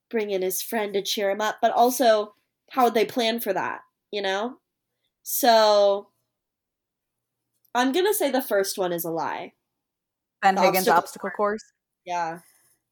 bring 0.08 0.30
in 0.30 0.42
his 0.42 0.62
friend 0.62 0.94
to 0.94 1.02
cheer 1.02 1.30
him 1.30 1.40
up. 1.40 1.56
But 1.60 1.72
also, 1.72 2.34
how 2.70 2.84
would 2.84 2.94
they 2.94 3.04
plan 3.04 3.40
for 3.40 3.52
that? 3.52 3.80
You 4.10 4.22
know? 4.22 4.58
So, 5.22 6.08
I'm 7.74 7.92
going 7.92 8.06
to 8.06 8.14
say 8.14 8.30
the 8.30 8.42
first 8.42 8.78
one 8.78 8.92
is 8.92 9.04
a 9.04 9.10
lie. 9.10 9.52
Ben 10.42 10.56
The 10.56 10.62
Higgins 10.62 10.88
obstacle 10.88 10.98
obstacle 10.98 11.30
course. 11.30 11.64
Yeah. 12.04 12.40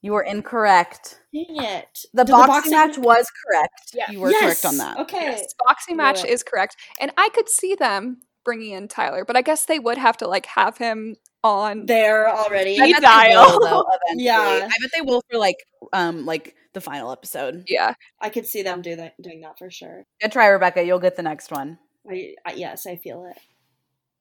You 0.02 0.12
were 0.12 0.22
incorrect. 0.22 1.20
Dang 1.34 1.62
it. 1.62 2.04
The 2.14 2.24
Did 2.24 2.32
boxing, 2.32 2.72
match 2.72 2.96
was 2.96 3.30
correct. 3.44 3.92
Yeah. 3.92 4.10
You 4.10 4.20
were 4.20 4.32
correct 4.32 4.64
on 4.64 4.78
that. 4.78 4.98
Okay. 5.00 5.20
Yes, 5.20 5.54
boxing 5.58 5.96
match 5.96 6.22
right. 6.22 6.30
is 6.30 6.42
correct. 6.42 6.76
And 7.00 7.12
I 7.18 7.28
could 7.34 7.48
see 7.48 7.74
them 7.74 8.18
bringing 8.44 8.72
in 8.72 8.88
Tyler, 8.88 9.24
but 9.26 9.36
I 9.36 9.42
guess 9.42 9.66
they 9.66 9.78
would 9.78 9.98
have 9.98 10.16
to 10.18 10.26
like 10.28 10.46
have 10.46 10.78
him 10.78 11.16
on. 11.44 11.84
There 11.84 12.30
already. 12.30 12.80
I 12.80 12.92
bet 12.92 13.02
bet 13.02 13.24
they 13.24 13.32
dial. 13.34 13.58
will, 13.58 13.60
though. 13.60 13.84
Yeah. 14.14 14.38
I 14.40 14.74
bet 14.80 14.90
they 14.94 15.02
will 15.02 15.22
for 15.30 15.38
like 15.38 15.56
um 15.92 16.24
like 16.24 16.54
the 16.72 16.80
final 16.80 17.12
episode. 17.12 17.64
yeah. 17.66 17.94
I 18.20 18.30
could 18.30 18.46
see 18.46 18.62
them 18.62 18.80
do 18.80 18.96
that, 18.96 19.20
doing 19.20 19.42
that 19.42 19.58
for 19.58 19.70
sure. 19.70 20.04
Good 20.22 20.32
try, 20.32 20.46
Rebecca. 20.46 20.82
You'll 20.82 21.00
get 21.00 21.16
the 21.16 21.22
next 21.22 21.50
one. 21.50 21.78
I, 22.08 22.34
I 22.46 22.52
yes, 22.52 22.86
I 22.86 22.96
feel 22.96 23.24
it. 23.26 23.38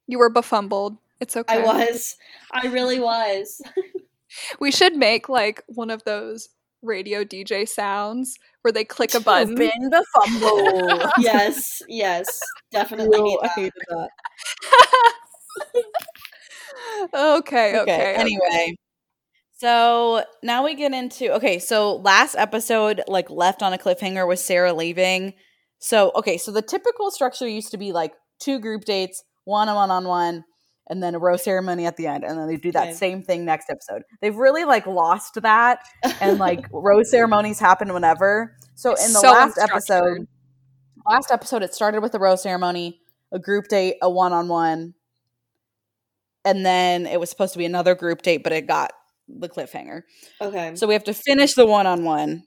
You 0.08 0.20
were 0.20 0.30
befumbled. 0.30 0.98
It's 1.20 1.36
okay. 1.36 1.62
I 1.62 1.64
was. 1.64 2.16
I 2.52 2.68
really 2.68 3.00
was. 3.00 3.62
We 4.60 4.72
should 4.72 4.96
make 4.96 5.30
like 5.30 5.64
one 5.68 5.90
of 5.90 6.04
those 6.04 6.50
radio 6.82 7.24
DJ 7.24 7.68
sounds 7.68 8.38
where 8.62 8.72
they 8.72 8.86
click 8.86 9.14
a 9.14 9.20
button. 9.20 9.54
Open 9.54 9.90
the 9.90 10.06
fumble. 10.14 11.12
yes, 11.20 11.82
yes, 11.88 12.40
definitely 12.72 13.22
need 13.22 13.38
I 13.42 13.48
that. 13.48 13.52
hated 13.56 13.74
that. 13.90 14.10
okay, 17.14 17.80
okay. 17.80 17.82
okay. 17.82 18.16
Anyway, 18.16 18.76
so 19.58 20.24
now 20.44 20.64
we 20.64 20.76
get 20.76 20.94
into 20.94 21.34
okay. 21.36 21.60
So 21.60 21.96
last 21.98 22.36
episode, 22.36 23.02
like 23.08 23.30
left 23.30 23.64
on 23.64 23.74
a 23.74 23.78
cliffhanger 23.78 24.28
with 24.28 24.40
Sarah 24.40 24.74
leaving. 24.74 25.34
So 25.80 26.12
okay, 26.16 26.38
so 26.38 26.52
the 26.52 26.62
typical 26.62 27.10
structure 27.12 27.48
used 27.48 27.72
to 27.72 27.78
be 27.78 27.92
like 27.92 28.14
two 28.40 28.60
group 28.60 28.86
dates, 28.86 29.24
one 29.46 29.70
on 29.70 29.76
one 29.76 29.92
on 29.92 30.06
one, 30.06 30.44
and 30.90 31.02
then 31.02 31.16
a 31.16 31.20
rose 31.20 31.44
ceremony 31.44 31.86
at 31.86 31.98
the 31.98 32.08
end, 32.08 32.24
and 32.24 32.38
then 32.38 32.48
they 32.48 32.58
do 32.58 32.72
that 32.74 32.90
Okay. 32.90 32.94
same 32.94 33.24
thing 33.24 33.46
next 33.46 33.70
episode. 33.70 34.04
They've 34.22 34.36
really 34.36 34.66
like 34.66 34.86
lost 34.86 35.42
that, 35.42 35.80
and 36.22 36.38
like 36.38 36.62
rose 36.74 37.10
ceremonies 37.12 37.60
happen 37.60 37.94
whenever. 37.94 38.56
So 38.76 38.92
It's 38.92 39.06
in 39.08 39.14
the 39.14 39.20
so 39.22 39.32
last 39.32 39.58
episode, 39.58 40.26
last 41.06 41.32
episode 41.32 41.64
it 41.64 41.74
started 41.74 42.02
with 42.02 42.14
a 42.16 42.20
rose 42.20 42.42
ceremony, 42.44 43.02
a 43.32 43.40
group 43.40 43.68
date, 43.68 43.96
a 44.02 44.10
one 44.10 44.34
on 44.34 44.48
one, 44.48 44.96
and 46.46 46.66
then 46.66 47.06
it 47.06 47.20
was 47.20 47.30
supposed 47.30 47.54
to 47.54 47.60
be 47.60 47.66
another 47.66 47.96
group 47.96 48.22
date, 48.22 48.44
but 48.44 48.52
it 48.54 48.68
got 48.68 48.92
the 49.28 49.50
cliffhanger. 49.50 50.02
okay. 50.42 50.76
So 50.76 50.88
we 50.88 50.94
have 50.94 51.04
to 51.06 51.14
finish 51.14 51.54
the 51.54 51.66
one 51.66 51.88
on 51.88 52.04
one. 52.04 52.44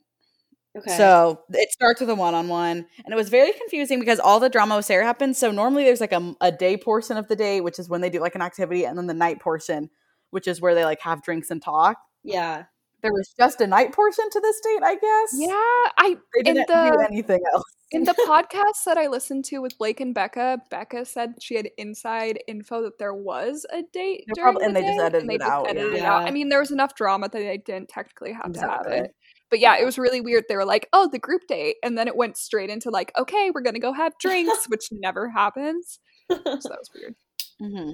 Okay. 0.77 0.97
So 0.97 1.41
it 1.49 1.71
starts 1.71 2.01
with 2.01 2.09
a 2.09 2.15
one 2.15 2.33
on 2.33 2.47
one, 2.47 2.85
and 3.05 3.13
it 3.13 3.15
was 3.15 3.29
very 3.29 3.51
confusing 3.53 3.99
because 3.99 4.19
all 4.19 4.39
the 4.39 4.49
drama 4.49 4.75
with 4.75 4.85
Sarah 4.85 5.05
happens. 5.05 5.37
So 5.37 5.51
normally 5.51 5.83
there's 5.83 6.01
like 6.01 6.13
a, 6.13 6.35
a 6.41 6.51
day 6.51 6.77
portion 6.77 7.17
of 7.17 7.27
the 7.27 7.35
day, 7.35 7.61
which 7.61 7.79
is 7.79 7.89
when 7.89 8.01
they 8.01 8.09
do 8.09 8.19
like 8.19 8.35
an 8.35 8.41
activity, 8.41 8.85
and 8.85 8.97
then 8.97 9.07
the 9.07 9.13
night 9.13 9.39
portion, 9.39 9.89
which 10.31 10.47
is 10.47 10.61
where 10.61 10.75
they 10.75 10.85
like 10.85 11.01
have 11.01 11.21
drinks 11.23 11.51
and 11.51 11.61
talk. 11.61 11.97
yeah. 12.23 12.63
There 13.01 13.11
was 13.11 13.33
just 13.37 13.59
a 13.59 13.67
night 13.67 13.91
portion 13.91 14.29
to 14.31 14.39
this 14.39 14.61
date, 14.61 14.81
I 14.81 14.93
guess. 14.95 15.33
Yeah, 15.33 15.51
I 15.97 16.15
they 16.35 16.49
in 16.49 16.55
didn't 16.55 16.67
do 16.69 16.73
the 16.73 17.07
anything 17.11 17.41
else. 17.53 17.65
in 17.91 18.05
the 18.05 18.13
podcast 18.25 18.85
that 18.85 18.97
I 18.97 19.07
listened 19.07 19.43
to 19.47 19.59
with 19.59 19.77
Blake 19.77 19.99
and 19.99 20.15
Becca, 20.15 20.59
Becca 20.69 21.03
said 21.03 21.33
she 21.41 21.55
had 21.55 21.67
inside 21.77 22.39
info 22.47 22.81
that 22.83 22.99
there 22.99 23.13
was 23.13 23.65
a 23.73 23.81
date 23.91 24.23
They're 24.27 24.45
during 24.45 24.53
prob- 24.53 24.61
the 24.61 24.65
and 24.67 24.75
they 24.77 24.83
just 24.83 24.97
day, 24.97 25.03
edited 25.03 25.21
and 25.23 25.29
they 25.29 25.35
it 25.35 25.41
out, 25.41 25.67
edited 25.69 25.93
it 25.95 25.97
yeah. 25.97 26.13
out. 26.13 26.23
I 26.23 26.31
mean, 26.31 26.47
there 26.47 26.61
was 26.61 26.71
enough 26.71 26.95
drama 26.95 27.27
that 27.27 27.37
they 27.37 27.57
didn't 27.57 27.89
technically 27.89 28.31
have 28.31 28.53
to 28.53 28.61
have 28.61 28.85
it. 28.87 29.13
But 29.53 29.59
yeah, 29.59 29.77
it 29.77 29.85
was 29.85 29.99
really 29.99 30.19
weird. 30.19 30.45
They 30.49 30.55
were 30.55 30.65
like, 30.65 30.89
"Oh, 30.93 31.07
the 31.07 31.19
group 31.19 31.43
date," 31.47 31.75
and 31.83 31.95
then 31.95 32.07
it 32.07 32.15
went 32.15 32.37
straight 32.37 32.71
into 32.71 32.89
like, 32.89 33.11
"Okay, 33.15 33.51
we're 33.51 33.61
gonna 33.61 33.77
go 33.77 33.93
have 33.93 34.17
drinks," 34.17 34.65
which 34.67 34.87
never 34.91 35.29
happens. 35.29 35.99
So 36.57 36.69
that 36.69 36.79
was 36.79 36.89
weird. 36.95 37.15
hmm 37.59 37.91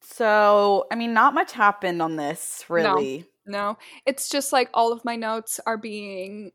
So 0.00 0.86
I 0.90 0.94
mean, 0.94 1.12
not 1.12 1.34
much 1.34 1.52
happened 1.52 2.00
on 2.00 2.16
this 2.16 2.64
really. 2.70 3.26
No, 3.44 3.76
it's 4.06 4.30
just 4.30 4.50
like 4.50 4.70
all 4.72 4.92
of 4.92 5.04
my 5.04 5.16
notes 5.16 5.60
are 5.66 5.76
being 5.76 6.52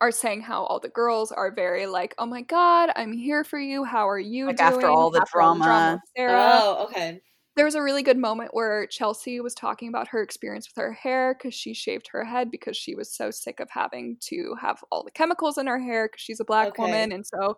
are 0.00 0.10
saying 0.10 0.42
how 0.42 0.64
all 0.64 0.80
the 0.80 0.88
girls 0.88 1.30
are 1.30 1.52
very 1.54 1.86
like, 1.86 2.16
"Oh 2.18 2.26
my 2.26 2.42
god, 2.42 2.90
I'm 2.96 3.12
here 3.12 3.44
for 3.44 3.60
you. 3.60 3.84
How 3.84 4.08
are 4.08 4.18
you 4.18 4.46
Like, 4.46 4.56
doing?" 4.56 4.66
after 4.74 4.88
all 4.88 5.10
the 5.12 5.24
drama. 5.32 6.00
with 6.02 6.10
Sarah. 6.16 6.60
Oh, 6.64 6.84
okay. 6.86 7.20
There 7.56 7.64
was 7.64 7.76
a 7.76 7.82
really 7.82 8.02
good 8.02 8.18
moment 8.18 8.50
where 8.52 8.86
Chelsea 8.88 9.40
was 9.40 9.54
talking 9.54 9.88
about 9.88 10.08
her 10.08 10.20
experience 10.22 10.68
with 10.68 10.82
her 10.82 10.92
hair 10.92 11.34
because 11.34 11.54
she 11.54 11.72
shaved 11.72 12.08
her 12.12 12.24
head 12.24 12.50
because 12.50 12.76
she 12.76 12.96
was 12.96 13.14
so 13.14 13.30
sick 13.30 13.60
of 13.60 13.68
having 13.70 14.16
to 14.22 14.56
have 14.60 14.82
all 14.90 15.04
the 15.04 15.12
chemicals 15.12 15.56
in 15.56 15.68
her 15.68 15.78
hair 15.78 16.08
because 16.08 16.20
she's 16.20 16.40
a 16.40 16.44
black 16.44 16.68
Okay. 16.68 16.82
woman 16.82 17.12
and 17.12 17.24
so 17.24 17.56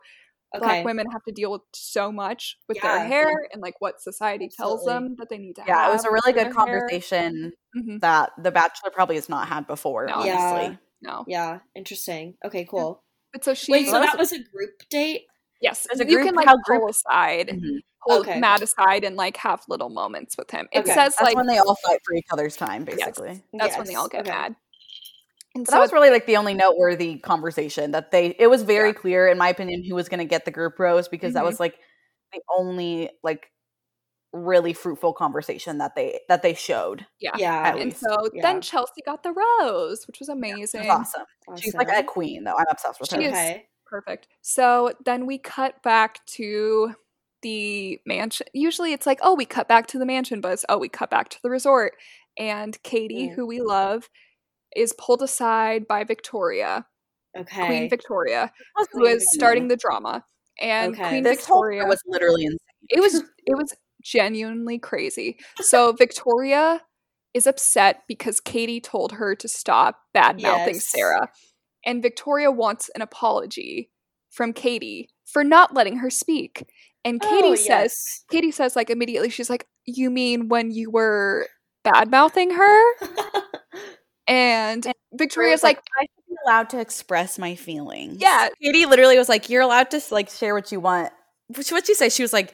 Okay. 0.54 0.64
black 0.64 0.84
women 0.84 1.06
have 1.12 1.22
to 1.24 1.32
deal 1.32 1.50
with 1.50 1.62
so 1.74 2.12
much 2.12 2.56
with 2.68 2.76
Yeah. 2.76 2.98
their 2.98 3.06
hair 3.06 3.48
and 3.52 3.62
like 3.62 3.74
what 3.80 4.00
society 4.00 4.48
tells 4.54 4.84
them 4.84 5.16
that 5.18 5.28
they 5.30 5.38
need 5.38 5.54
to 5.56 5.62
have. 5.62 5.68
Yeah, 5.68 5.88
it 5.88 5.92
was 5.92 6.04
a 6.04 6.10
really 6.10 6.32
good 6.32 6.36
their 6.36 6.44
hair. 6.44 6.52
conversation 6.52 7.52
Mhm. 7.76 8.00
that 8.00 8.32
The 8.38 8.50
Bachelor 8.52 8.90
probably 8.90 9.16
has 9.16 9.28
not 9.30 9.48
had 9.48 9.66
before. 9.66 10.06
No. 10.06 10.14
honestly. 10.14 10.28
Yeah. 10.30 10.76
No, 11.02 11.24
Yeah. 11.26 11.58
Interesting. 11.74 12.36
Okay. 12.44 12.64
Cool. 12.66 13.02
but 13.32 13.44
so 13.44 13.52
she. 13.54 13.72
Wait. 13.72 13.86
So 13.88 14.00
that 14.00 14.16
was 14.18 14.32
a 14.32 14.38
group 14.38 14.82
date. 14.88 15.26
Yes, 15.60 15.86
There's 15.88 16.00
a 16.00 16.10
you 16.10 16.18
can 16.24 16.34
like 16.34 16.46
pull 16.46 16.58
group- 16.64 16.90
aside, 16.90 17.48
Mhm. 17.48 17.78
pull 18.06 18.20
Okay. 18.20 18.38
Matt 18.40 18.62
aside, 18.62 19.04
and 19.04 19.16
like 19.16 19.36
have 19.38 19.62
little 19.68 19.88
moments 19.90 20.36
with 20.36 20.50
him. 20.50 20.68
It 20.72 20.80
Okay. 20.80 20.88
says 20.88 21.14
That's 21.16 21.22
like 21.22 21.36
when 21.36 21.46
they 21.46 21.58
all 21.58 21.76
fight 21.76 22.00
for 22.04 22.14
each 22.14 22.26
other's 22.32 22.56
time, 22.56 22.84
basically. 22.84 23.42
that's 23.54 23.76
when 23.76 23.86
they 23.86 23.94
all 23.94 24.08
get 24.08 24.22
okay. 24.22 24.30
mad. 24.30 24.56
And 25.54 25.66
so 25.66 25.72
that 25.72 25.80
was 25.80 25.92
really 25.92 26.10
like 26.10 26.26
the 26.26 26.36
only 26.36 26.52
noteworthy 26.52 27.18
conversation 27.18 27.92
that 27.92 28.10
they. 28.10 28.36
It 28.38 28.48
was 28.48 28.62
very 28.62 28.88
Yeah. 28.90 28.94
clear, 28.94 29.26
in 29.28 29.38
my 29.38 29.48
opinion, 29.48 29.82
who 29.88 29.94
was 29.94 30.08
going 30.10 30.18
to 30.18 30.26
get 30.26 30.44
the 30.44 30.50
group 30.50 30.78
rose 30.78 31.08
because 31.08 31.32
that 31.34 31.42
Mhm. 31.44 31.46
was 31.46 31.58
like 31.60 31.78
the 32.34 32.42
only 32.58 33.08
like 33.22 33.50
really 34.32 34.74
fruitful 34.74 35.14
conversation 35.14 35.78
that 35.78 35.94
they 35.94 36.20
that 36.28 36.42
they 36.42 36.52
showed. 36.52 37.06
yeah. 37.20 37.30
Yeah. 37.38 37.70
And 37.74 37.84
least. 37.86 38.00
so 38.00 38.28
Yeah. 38.34 38.42
then 38.42 38.60
Chelsea 38.60 39.00
got 39.06 39.22
the 39.22 39.32
rose, 39.32 40.06
which 40.06 40.18
was 40.20 40.28
amazing. 40.28 40.86
was 40.88 40.90
awesome. 41.16 41.24
She's 41.58 41.74
like 41.74 41.88
a 41.88 42.02
queen, 42.02 42.44
though. 42.44 42.54
I'm 42.58 42.66
obsessed 42.68 43.00
with 43.00 43.08
She 43.08 43.16
her. 43.16 43.22
is- 43.22 43.28
Okay. 43.28 43.68
Perfect. 43.86 44.28
So 44.42 44.92
then 45.04 45.26
we 45.26 45.38
cut 45.38 45.82
back 45.82 46.24
to 46.26 46.94
the 47.42 48.00
mansion. 48.06 48.46
Usually 48.52 48.92
it's 48.92 49.06
like, 49.06 49.20
oh, 49.22 49.34
we 49.34 49.44
cut 49.44 49.68
back 49.68 49.86
to 49.88 49.98
the 49.98 50.06
mansion, 50.06 50.40
but 50.40 50.52
it's, 50.52 50.64
oh, 50.68 50.78
we 50.78 50.88
cut 50.88 51.10
back 51.10 51.28
to 51.30 51.38
the 51.42 51.50
resort. 51.50 51.94
And 52.38 52.80
Katie, 52.82 53.28
Mm. 53.28 53.34
who 53.34 53.46
we 53.46 53.60
love, 53.60 54.08
is 54.74 54.92
pulled 54.98 55.22
aside 55.22 55.86
by 55.86 56.04
Victoria, 56.04 56.86
Okay. 57.38 57.66
Queen 57.66 57.88
Victoria, 57.90 58.50
It 58.78 58.88
who 58.92 59.00
was 59.02 59.22
is 59.22 59.32
starting 59.32 59.68
the 59.68 59.76
drama. 59.76 60.24
And 60.60 60.94
Okay. 60.94 61.08
Queen 61.08 61.22
This 61.22 61.38
Victoria 61.38 61.82
show 61.82 61.88
was 61.88 62.00
literally 62.06 62.44
insane. 62.44 62.58
it 62.88 63.00
was 63.00 63.14
it 63.46 63.56
was 63.56 63.74
genuinely 64.02 64.78
crazy. 64.78 65.38
So 65.60 65.92
Victoria 65.92 66.82
is 67.34 67.46
upset 67.46 68.02
because 68.08 68.40
Katie 68.40 68.80
told 68.80 69.12
her 69.12 69.34
to 69.36 69.48
stop 69.48 70.00
bad 70.14 70.40
mouthing 70.40 70.74
Yes. 70.74 70.88
Sarah. 70.90 71.30
And 71.86 72.02
Victoria 72.02 72.50
wants 72.50 72.90
an 72.94 73.00
apology 73.00 73.90
from 74.30 74.52
Katie 74.52 75.08
for 75.24 75.42
not 75.42 75.72
letting 75.72 75.98
her 75.98 76.10
speak. 76.10 76.68
And 77.04 77.22
oh, 77.24 77.28
Katie 77.28 77.48
Oh, 77.48 77.54
says 77.54 77.66
yes. 77.68 78.24
Katie 78.30 78.50
says 78.50 78.76
like 78.76 78.90
immediately 78.90 79.30
she's 79.30 79.48
like, 79.48 79.66
"You 79.86 80.10
mean 80.10 80.48
when 80.48 80.70
you 80.72 80.90
were 80.90 81.46
bad 81.84 82.10
mouthing 82.10 82.50
her?" 82.50 82.94
And 84.28 84.84
Victoria's 85.14 85.62
like, 85.62 85.78
I 85.96 86.02
should 86.02 86.28
be 86.28 86.34
allowed 86.44 86.70
to 86.70 86.80
express 86.80 87.38
my 87.38 87.54
feelings. 87.54 88.20
Yeah. 88.20 88.48
Katie 88.60 88.84
literally 88.86 89.16
was 89.16 89.28
like, 89.28 89.48
"You're 89.48 89.62
allowed 89.62 89.90
to 89.92 90.00
like 90.10 90.30
share 90.30 90.52
what 90.54 90.72
you 90.72 90.80
want." 90.80 91.12
Which 91.56 91.70
what 91.70 91.86
she 91.86 91.94
say? 91.94 92.08
She 92.08 92.22
was 92.22 92.32
like, 92.32 92.52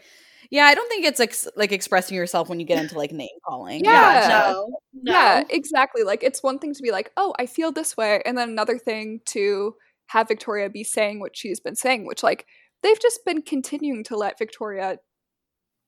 "Yeah, 0.53 0.67
I 0.67 0.75
don't 0.75 0.89
think 0.89 1.05
it's 1.05 1.19
ex- 1.19 1.49
like 1.57 1.73
expressing 1.73 2.17
yourself 2.17 2.49
when 2.49 2.61
you 2.61 2.67
get 2.67 2.79
into 2.79 2.97
like 2.97 3.11
name 3.11 3.29
calling." 3.49 3.83
Yeah. 3.85 4.27
no. 4.29 4.69
No. 4.93 5.13
Yeah, 5.13 5.43
exactly. 5.51 6.05
Like 6.05 6.23
it's 6.23 6.43
one 6.43 6.59
thing 6.61 6.75
to 6.75 6.83
be 6.83 6.93
like, 6.93 7.11
"Oh, 7.17 7.35
I 7.41 7.47
feel 7.47 7.73
this 7.73 7.97
way," 7.97 8.23
and 8.25 8.39
then 8.39 8.51
another 8.51 8.79
thing 8.79 9.21
to 9.27 9.75
have 10.09 10.29
Victoria 10.29 10.69
be 10.71 10.85
saying 10.85 11.19
what 11.21 11.37
she's 11.37 11.59
been 11.59 11.75
saying, 11.75 12.07
which 12.07 12.23
like 12.23 12.47
they've 12.83 13.01
just 13.01 13.25
been 13.25 13.41
continuing 13.43 14.05
to 14.05 14.17
let 14.17 14.39
Victoria 14.39 14.99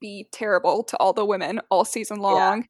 be 0.01 0.29
terrible 0.33 0.83
to 0.85 0.97
all 0.97 1.13
the 1.13 1.25
women 1.27 1.61
all 1.71 1.85
season 1.85 2.19
long. 2.19 2.67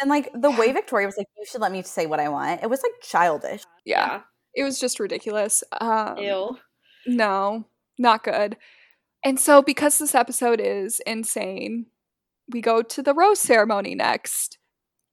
And 0.00 0.08
like 0.08 0.30
the 0.34 0.50
way 0.52 0.72
Victoria 0.80 1.06
was 1.06 1.16
like, 1.18 1.26
"You 1.36 1.44
should 1.46 1.60
let 1.60 1.72
me 1.72 1.82
say 1.82 2.06
what 2.06 2.20
I 2.20 2.28
want." 2.28 2.62
It 2.62 2.70
was 2.70 2.82
like 2.82 2.92
childish. 3.02 3.64
Yeah. 3.84 4.20
It 4.54 4.62
was 4.62 4.78
just 4.78 5.00
ridiculous. 5.00 5.64
Um 5.80 6.16
Ew. 6.18 6.56
no, 7.06 7.64
not 7.98 8.22
good. 8.22 8.56
And 9.24 9.40
so 9.40 9.62
because 9.62 9.98
this 9.98 10.14
episode 10.14 10.60
is 10.60 11.00
insane, 11.06 11.86
we 12.50 12.60
go 12.60 12.82
to 12.82 13.02
the 13.02 13.14
rose 13.14 13.40
ceremony 13.40 13.94
next. 13.94 14.58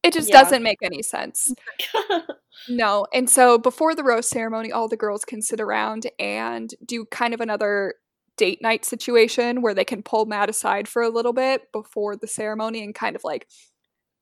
It 0.04 0.14
just 0.14 0.30
Yeah. 0.30 0.42
doesn't 0.44 0.64
make 0.64 0.80
any 0.84 1.02
sense. 1.02 1.54
No. 2.70 3.08
And 3.12 3.28
so 3.28 3.58
before 3.58 3.96
the 3.96 4.04
rose 4.04 4.28
ceremony, 4.28 4.72
all 4.72 4.88
the 4.88 4.98
girls 4.98 5.26
can 5.26 5.42
sit 5.42 5.60
around 5.60 6.06
and 6.20 6.72
do 6.86 7.06
kind 7.06 7.34
of 7.34 7.42
another 7.42 7.96
date 8.38 8.62
night 8.62 8.86
situation 8.86 9.62
where 9.64 9.74
they 9.74 9.86
can 9.86 10.04
pull 10.04 10.26
Matt 10.26 10.50
aside 10.50 10.88
for 10.88 11.02
a 11.02 11.10
little 11.10 11.34
bit 11.34 11.72
before 11.72 12.16
the 12.16 12.28
ceremony 12.28 12.84
and 12.84 12.94
kind 12.94 13.16
of 13.16 13.24
like 13.24 13.48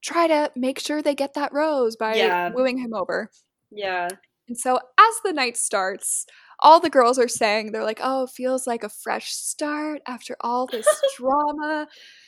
try 0.01 0.27
to 0.27 0.51
make 0.55 0.79
sure 0.79 1.01
they 1.01 1.15
get 1.15 1.33
that 1.33 1.51
rose 1.51 1.97
by 1.97 2.15
Yeah. 2.15 2.51
wooing 2.53 2.77
him 2.77 2.93
over. 2.93 3.29
yeah. 3.71 4.07
And 4.49 4.57
so 4.57 4.77
as 4.77 5.13
the 5.23 5.31
night 5.31 5.55
starts, 5.57 6.25
all 6.59 6.79
the 6.81 6.89
girls 6.89 7.17
are 7.19 7.27
saying, 7.27 7.71
they're 7.71 7.83
like, 7.83 7.99
oh, 8.03 8.23
it 8.23 8.31
feels 8.31 8.67
like 8.67 8.83
a 8.83 8.89
fresh 8.89 9.31
start 9.31 10.01
after 10.07 10.35
all 10.41 10.65
this 10.67 10.87
drama. 11.17 11.87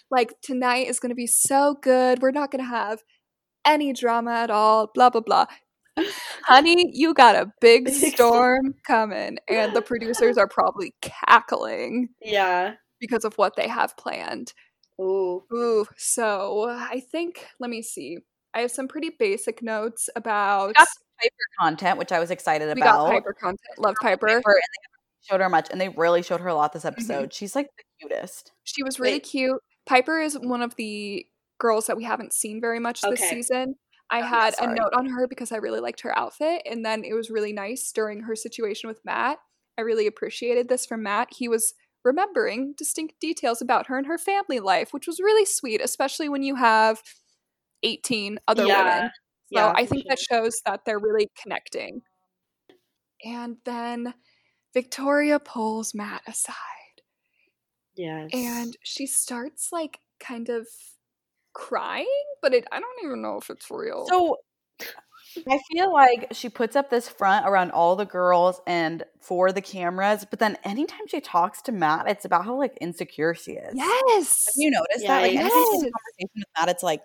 Like 0.10 0.36
tonight 0.42 0.88
is 0.88 1.00
going 1.00 1.10
to 1.10 1.16
be 1.16 1.28
so 1.28 1.76
good. 1.82 2.22
We're 2.22 2.32
not 2.32 2.52
going 2.52 2.64
to 2.64 2.70
have 2.70 3.02
any 3.66 3.92
drama 3.92 4.32
at 4.32 4.52
all, 4.52 4.92
blah, 4.94 5.10
blah, 5.10 5.22
blah. 5.22 5.46
Honey, 6.46 6.90
you 6.94 7.14
got 7.14 7.36
a 7.36 7.52
big 7.60 7.90
storm 7.90 8.76
coming, 8.88 9.38
and 9.50 9.76
the 9.76 9.82
producers 9.82 10.38
are 10.38 10.48
probably 10.48 10.94
cackling 11.02 12.10
Yeah. 12.22 12.76
because 13.00 13.26
of 13.26 13.36
what 13.38 13.56
they 13.56 13.68
have 13.68 13.98
planned. 13.98 14.54
Ooh. 15.00 15.44
Ooh, 15.54 15.86
so 15.98 16.70
I 16.70 17.02
think, 17.12 17.46
let 17.60 17.70
me 17.70 17.82
see. 17.82 18.20
I 18.54 18.62
have 18.62 18.72
some 18.72 18.88
pretty 18.88 19.12
basic 19.18 19.62
notes 19.62 20.10
about. 20.16 20.76
got 20.76 20.88
Piper 21.22 21.36
content, 21.60 21.98
which 21.98 22.12
I 22.12 22.20
was 22.20 22.32
excited 22.32 22.66
We 22.76 22.82
about. 22.82 23.08
got 23.08 23.12
Piper 23.12 23.34
content. 23.34 23.60
Love 23.78 23.96
Piper. 24.02 24.28
Piper, 24.28 24.52
and 24.52 24.62
they 24.62 25.28
showed 25.30 25.42
her 25.42 25.50
much, 25.50 25.68
and 25.72 25.80
they 25.80 25.90
really 25.90 26.24
showed 26.24 26.42
her 26.42 26.50
a 26.50 26.56
lot 26.56 26.74
this 26.74 26.84
mm-hmm. 26.84 26.94
episode. 26.94 27.34
She's 27.34 27.56
like 27.56 27.68
the 27.78 27.84
cutest. 28.08 28.52
She 28.64 28.84
was 28.84 29.00
really 29.00 29.14
Wait. 29.14 29.24
cute. 29.24 29.62
Piper 29.86 30.20
is 30.20 30.38
one 30.38 30.62
of 30.62 30.76
the 30.76 31.26
girls 31.60 31.88
that 31.88 31.98
we 31.98 32.04
haven't 32.04 32.34
seen 32.34 32.60
very 32.60 32.80
much 32.80 33.02
this 33.02 33.22
Okay. 33.22 33.30
season. 33.30 33.76
I 34.10 34.22
had 34.22 34.56
a 34.60 34.68
note 34.68 34.94
on 34.94 35.06
her 35.08 35.26
because 35.26 35.54
I 35.54 35.58
really 35.58 35.80
liked 35.80 36.02
her 36.02 36.18
outfit, 36.18 36.64
and 36.70 36.84
then 36.86 37.04
it 37.06 37.14
was 37.14 37.30
really 37.30 37.54
nice 37.54 37.92
during 37.94 38.22
her 38.24 38.36
situation 38.36 38.90
with 38.90 39.00
Matt. 39.06 39.38
I 39.78 39.82
really 39.82 40.06
appreciated 40.06 40.68
this 40.68 40.86
from 40.86 41.04
Matt. 41.04 41.30
He 41.32 41.48
was 41.48 41.74
remembering 42.04 42.74
distinct 42.78 43.20
details 43.22 43.62
about 43.62 43.88
her 43.88 43.98
and 43.98 44.08
her 44.08 44.18
family 44.18 44.60
life, 44.60 44.92
which 44.92 45.08
was 45.08 45.20
really 45.20 45.46
sweet, 45.46 45.80
especially 45.82 46.28
when 46.28 46.44
you 46.44 46.56
have 46.56 47.02
18 47.84 48.40
other 48.48 48.66
Yeah. 48.66 48.96
women. 48.96 49.12
So 49.54 49.60
Yeah, 49.60 49.74
I 49.76 49.86
think 49.86 50.06
that 50.08 50.20
shows 50.20 50.62
that 50.66 50.82
they're 50.86 51.00
really 51.00 51.30
connecting. 51.42 52.02
And 53.24 53.58
then 53.66 54.14
Victoria 54.74 55.40
pulls 55.40 55.94
Matt 55.94 56.22
aside. 56.28 56.56
Yes. 57.96 58.30
and 58.34 58.76
she 58.84 59.06
starts 59.06 59.70
like 59.72 60.00
kind 60.20 60.48
of 60.50 60.66
crying, 61.54 62.08
but 62.42 62.54
it 62.54 62.66
I 62.72 62.80
don't 62.80 63.04
even 63.06 63.22
know 63.22 63.38
if 63.38 63.50
it's 63.50 63.70
real. 63.70 64.08
So 64.08 64.38
I 65.48 65.60
feel 65.72 65.92
like 65.94 66.28
she 66.32 66.50
puts 66.50 66.76
up 66.76 66.90
this 66.90 67.08
front 67.10 67.46
around 67.46 67.72
all 67.72 67.96
the 67.96 68.06
girls 68.06 68.62
and 68.66 69.04
for 69.20 69.52
the 69.52 69.62
cameras, 69.62 70.26
but 70.30 70.40
then 70.40 70.58
anytime 70.64 71.08
she 71.08 71.20
talks 71.22 71.62
to 71.64 71.72
Matt, 71.72 72.08
it's 72.10 72.26
about 72.26 72.46
how 72.46 72.56
like 72.58 72.78
insecure 72.82 73.36
she 73.36 73.52
is. 73.54 73.74
yes. 73.76 74.46
Have 74.48 74.54
you 74.56 74.72
noticed 74.72 75.08
that? 75.08 75.22
Like 75.22 75.32
Yikes. 75.34 75.40
anytime 75.40 75.52
she 75.52 75.60
has 75.60 75.84
a 75.84 75.86
Yes. 75.86 75.92
conversation 75.92 76.30
with 76.36 76.46
Matt, 76.58 76.70
it's 76.70 76.84
like, 76.84 77.02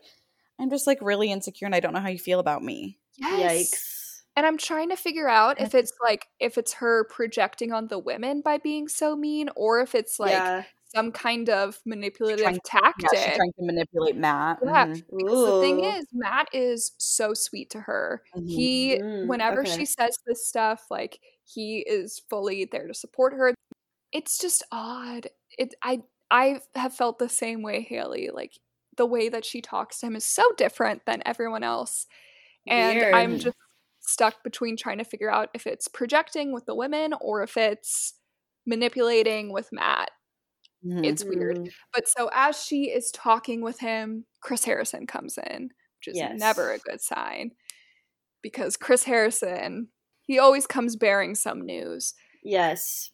I'm 0.59 0.71
just 0.71 0.87
like 0.87 0.99
really 1.03 1.31
insecure 1.31 1.66
and 1.66 1.75
I 1.75 1.81
don't 1.81 1.92
know 1.92 2.01
how 2.01 2.09
you 2.09 2.19
feel 2.19 2.38
about 2.40 2.62
me. 2.62 2.99
yes. 3.19 3.71
Yikes. 3.73 3.92
And 4.37 4.45
I'm 4.45 4.59
trying 4.59 4.90
to 4.90 4.97
figure 4.97 5.29
out 5.29 5.59
if 5.61 5.75
it's 5.75 5.92
like 6.03 6.27
if 6.40 6.59
it's 6.59 6.75
her 6.75 7.05
projecting 7.05 7.73
on 7.73 7.88
the 7.88 7.99
women 7.99 8.42
by 8.42 8.59
being 8.59 8.87
so 8.87 9.16
mean 9.16 9.49
or 9.57 9.81
if 9.81 9.95
it's 9.95 10.21
like 10.21 10.33
yeah. 10.33 10.64
some 10.95 11.11
kind 11.11 11.49
of 11.49 11.79
manipulative 11.87 12.45
trying- 12.45 12.61
tactic. 12.66 13.09
Yeah, 13.14 13.25
she's 13.29 13.37
trying 13.37 13.53
to 13.59 13.64
manipulate 13.64 14.16
Matt. 14.16 14.59
Yeah. 14.62 14.87
Mhm. 14.88 15.03
Because 15.16 15.47
the 15.47 15.61
thing 15.62 15.85
is, 15.85 16.05
Matt 16.12 16.49
is 16.53 16.92
so 16.99 17.33
sweet 17.33 17.71
to 17.71 17.81
her. 17.81 18.23
Mhm. 18.37 18.47
He, 18.51 18.99
Mm, 18.99 19.27
whenever 19.27 19.61
okay. 19.62 19.75
she 19.75 19.85
says 19.87 20.19
this 20.27 20.47
stuff, 20.47 20.85
like 20.90 21.19
he 21.45 21.79
is 21.79 22.21
fully 22.29 22.66
there 22.66 22.87
to 22.88 22.92
support 22.95 23.33
her. 23.33 23.55
It's 24.12 24.37
just 24.37 24.62
odd. 24.71 25.29
It, 25.59 25.75
I, 25.83 26.03
I 26.31 26.61
have 26.75 26.92
felt 26.92 27.19
the 27.19 27.31
same 27.31 27.62
way, 27.62 27.81
Haley. 27.81 28.29
Like 28.35 28.53
the 28.96 29.06
way 29.06 29.28
that 29.28 29.44
she 29.44 29.61
talks 29.62 30.00
to 30.00 30.06
him 30.06 30.16
is 30.16 30.26
so 30.26 30.44
different 30.56 31.04
than 31.06 31.22
everyone 31.26 31.62
else, 31.62 32.06
and 32.68 33.04
I'm 33.14 33.38
just 33.38 33.56
stuck 34.00 34.42
between 34.44 34.76
trying 34.76 34.98
to 34.98 35.04
figure 35.04 35.30
out 35.30 35.50
if 35.54 35.66
it's 35.66 35.88
projecting 35.88 36.52
with 36.52 36.66
the 36.66 36.74
women 36.74 37.14
or 37.20 37.42
if 37.42 37.56
it's 37.56 38.14
manipulating 38.66 39.52
with 39.52 39.68
Matt. 39.72 40.11
Mhm. 40.85 41.04
It's 41.04 41.24
weird. 41.24 41.59
Mm, 41.59 41.72
But 41.92 42.09
so 42.09 42.30
as 42.32 42.62
she 42.62 42.90
is 42.90 43.11
talking 43.12 43.61
with 43.62 43.80
him, 43.80 44.26
Chris 44.40 44.64
Harrison 44.64 45.06
comes 45.06 45.38
in, 45.38 45.70
which 45.98 46.09
is 46.09 46.22
never 46.22 46.72
a 46.72 46.78
good 46.78 47.00
sign 47.00 47.52
because 48.42 48.76
Chris 48.76 49.04
Harrison, 49.04 49.88
he 50.22 50.38
always 50.38 50.66
comes 50.66 50.96
bearing 50.96 51.35
some 51.35 51.62
news 51.66 52.14
Yes. 52.42 53.11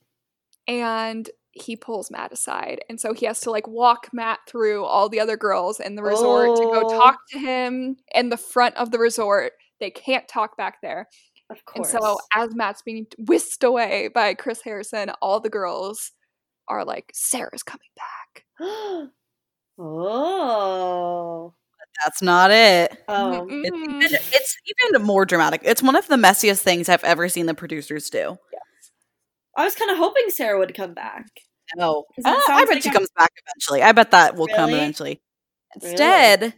and 0.69 1.31
he 1.53 1.77
pulls 1.77 2.11
Matt 2.11 2.33
aside. 2.33 2.81
And 2.89 3.01
so 3.01 3.13
he 3.13 3.27
has 3.27 3.41
to 3.41 3.51
like 3.51 3.69
walk 3.69 4.09
Matt 4.13 4.41
through 4.49 4.85
all 4.85 5.09
the 5.09 5.21
other 5.21 5.37
girls 5.37 5.81
in 5.81 5.95
the 5.97 6.03
resort 6.03 6.57
to 6.57 6.63
go 6.63 6.83
Oh. 6.87 6.99
talk 6.99 7.19
to 7.31 7.39
him 7.39 7.97
in 8.15 8.29
the 8.31 8.37
front 8.37 8.77
of 8.77 8.91
the 8.91 8.99
resort. 8.99 9.53
They 9.81 9.91
can't 9.91 10.27
talk 10.29 10.57
back 10.57 10.77
there. 10.83 11.09
Of 11.51 11.65
course. 11.67 11.93
And 11.93 12.03
so 12.03 12.19
as 12.35 12.55
Matt's 12.55 12.83
being 12.83 13.07
whisked 13.19 13.65
away 13.65 14.09
by 14.15 14.33
Chris 14.35 14.63
Harrison, 14.63 15.11
all 15.21 15.41
the 15.41 15.51
girls 15.51 16.13
are 16.69 16.85
like, 16.85 17.11
Sarah's 17.13 17.63
coming 17.63 17.89
back. 17.97 18.45
oh. 19.79 21.55
That's 22.05 22.23
not 22.23 22.51
it. 22.51 22.97
Oh. 23.07 23.47
It's 23.51 23.67
even, 23.67 24.01
it's 24.33 24.57
even 24.91 25.03
more 25.03 25.27
dramatic. 25.27 25.61
It's 25.65 25.83
one 25.83 25.95
of 25.95 26.09
the 26.09 26.17
messiest 26.17 26.61
things 26.61 26.89
I've 26.89 27.05
ever 27.05 27.29
seen 27.29 27.45
the 27.47 27.55
producers 27.55 28.09
do. 28.09 28.39
I 29.57 29.65
was 29.65 29.75
kind 29.75 29.91
of 29.91 29.99
hoping 29.99 30.31
Sarah 30.31 30.59
would 30.59 30.75
come 30.75 30.95
back. 30.95 31.27
No, 31.77 32.05
Uh, 32.25 32.35
I 32.49 32.65
bet 32.65 32.75
like 32.77 32.83
she 32.83 32.91
comes 32.91 33.09
back 33.17 33.31
eventually. 33.47 33.83
I 33.83 33.93
bet 33.93 34.11
that 34.11 34.37
will 34.37 34.47
come 34.49 34.69
Really? 34.71 34.79
eventually. 34.81 35.21
Really? 35.81 35.91
Instead, 35.93 36.55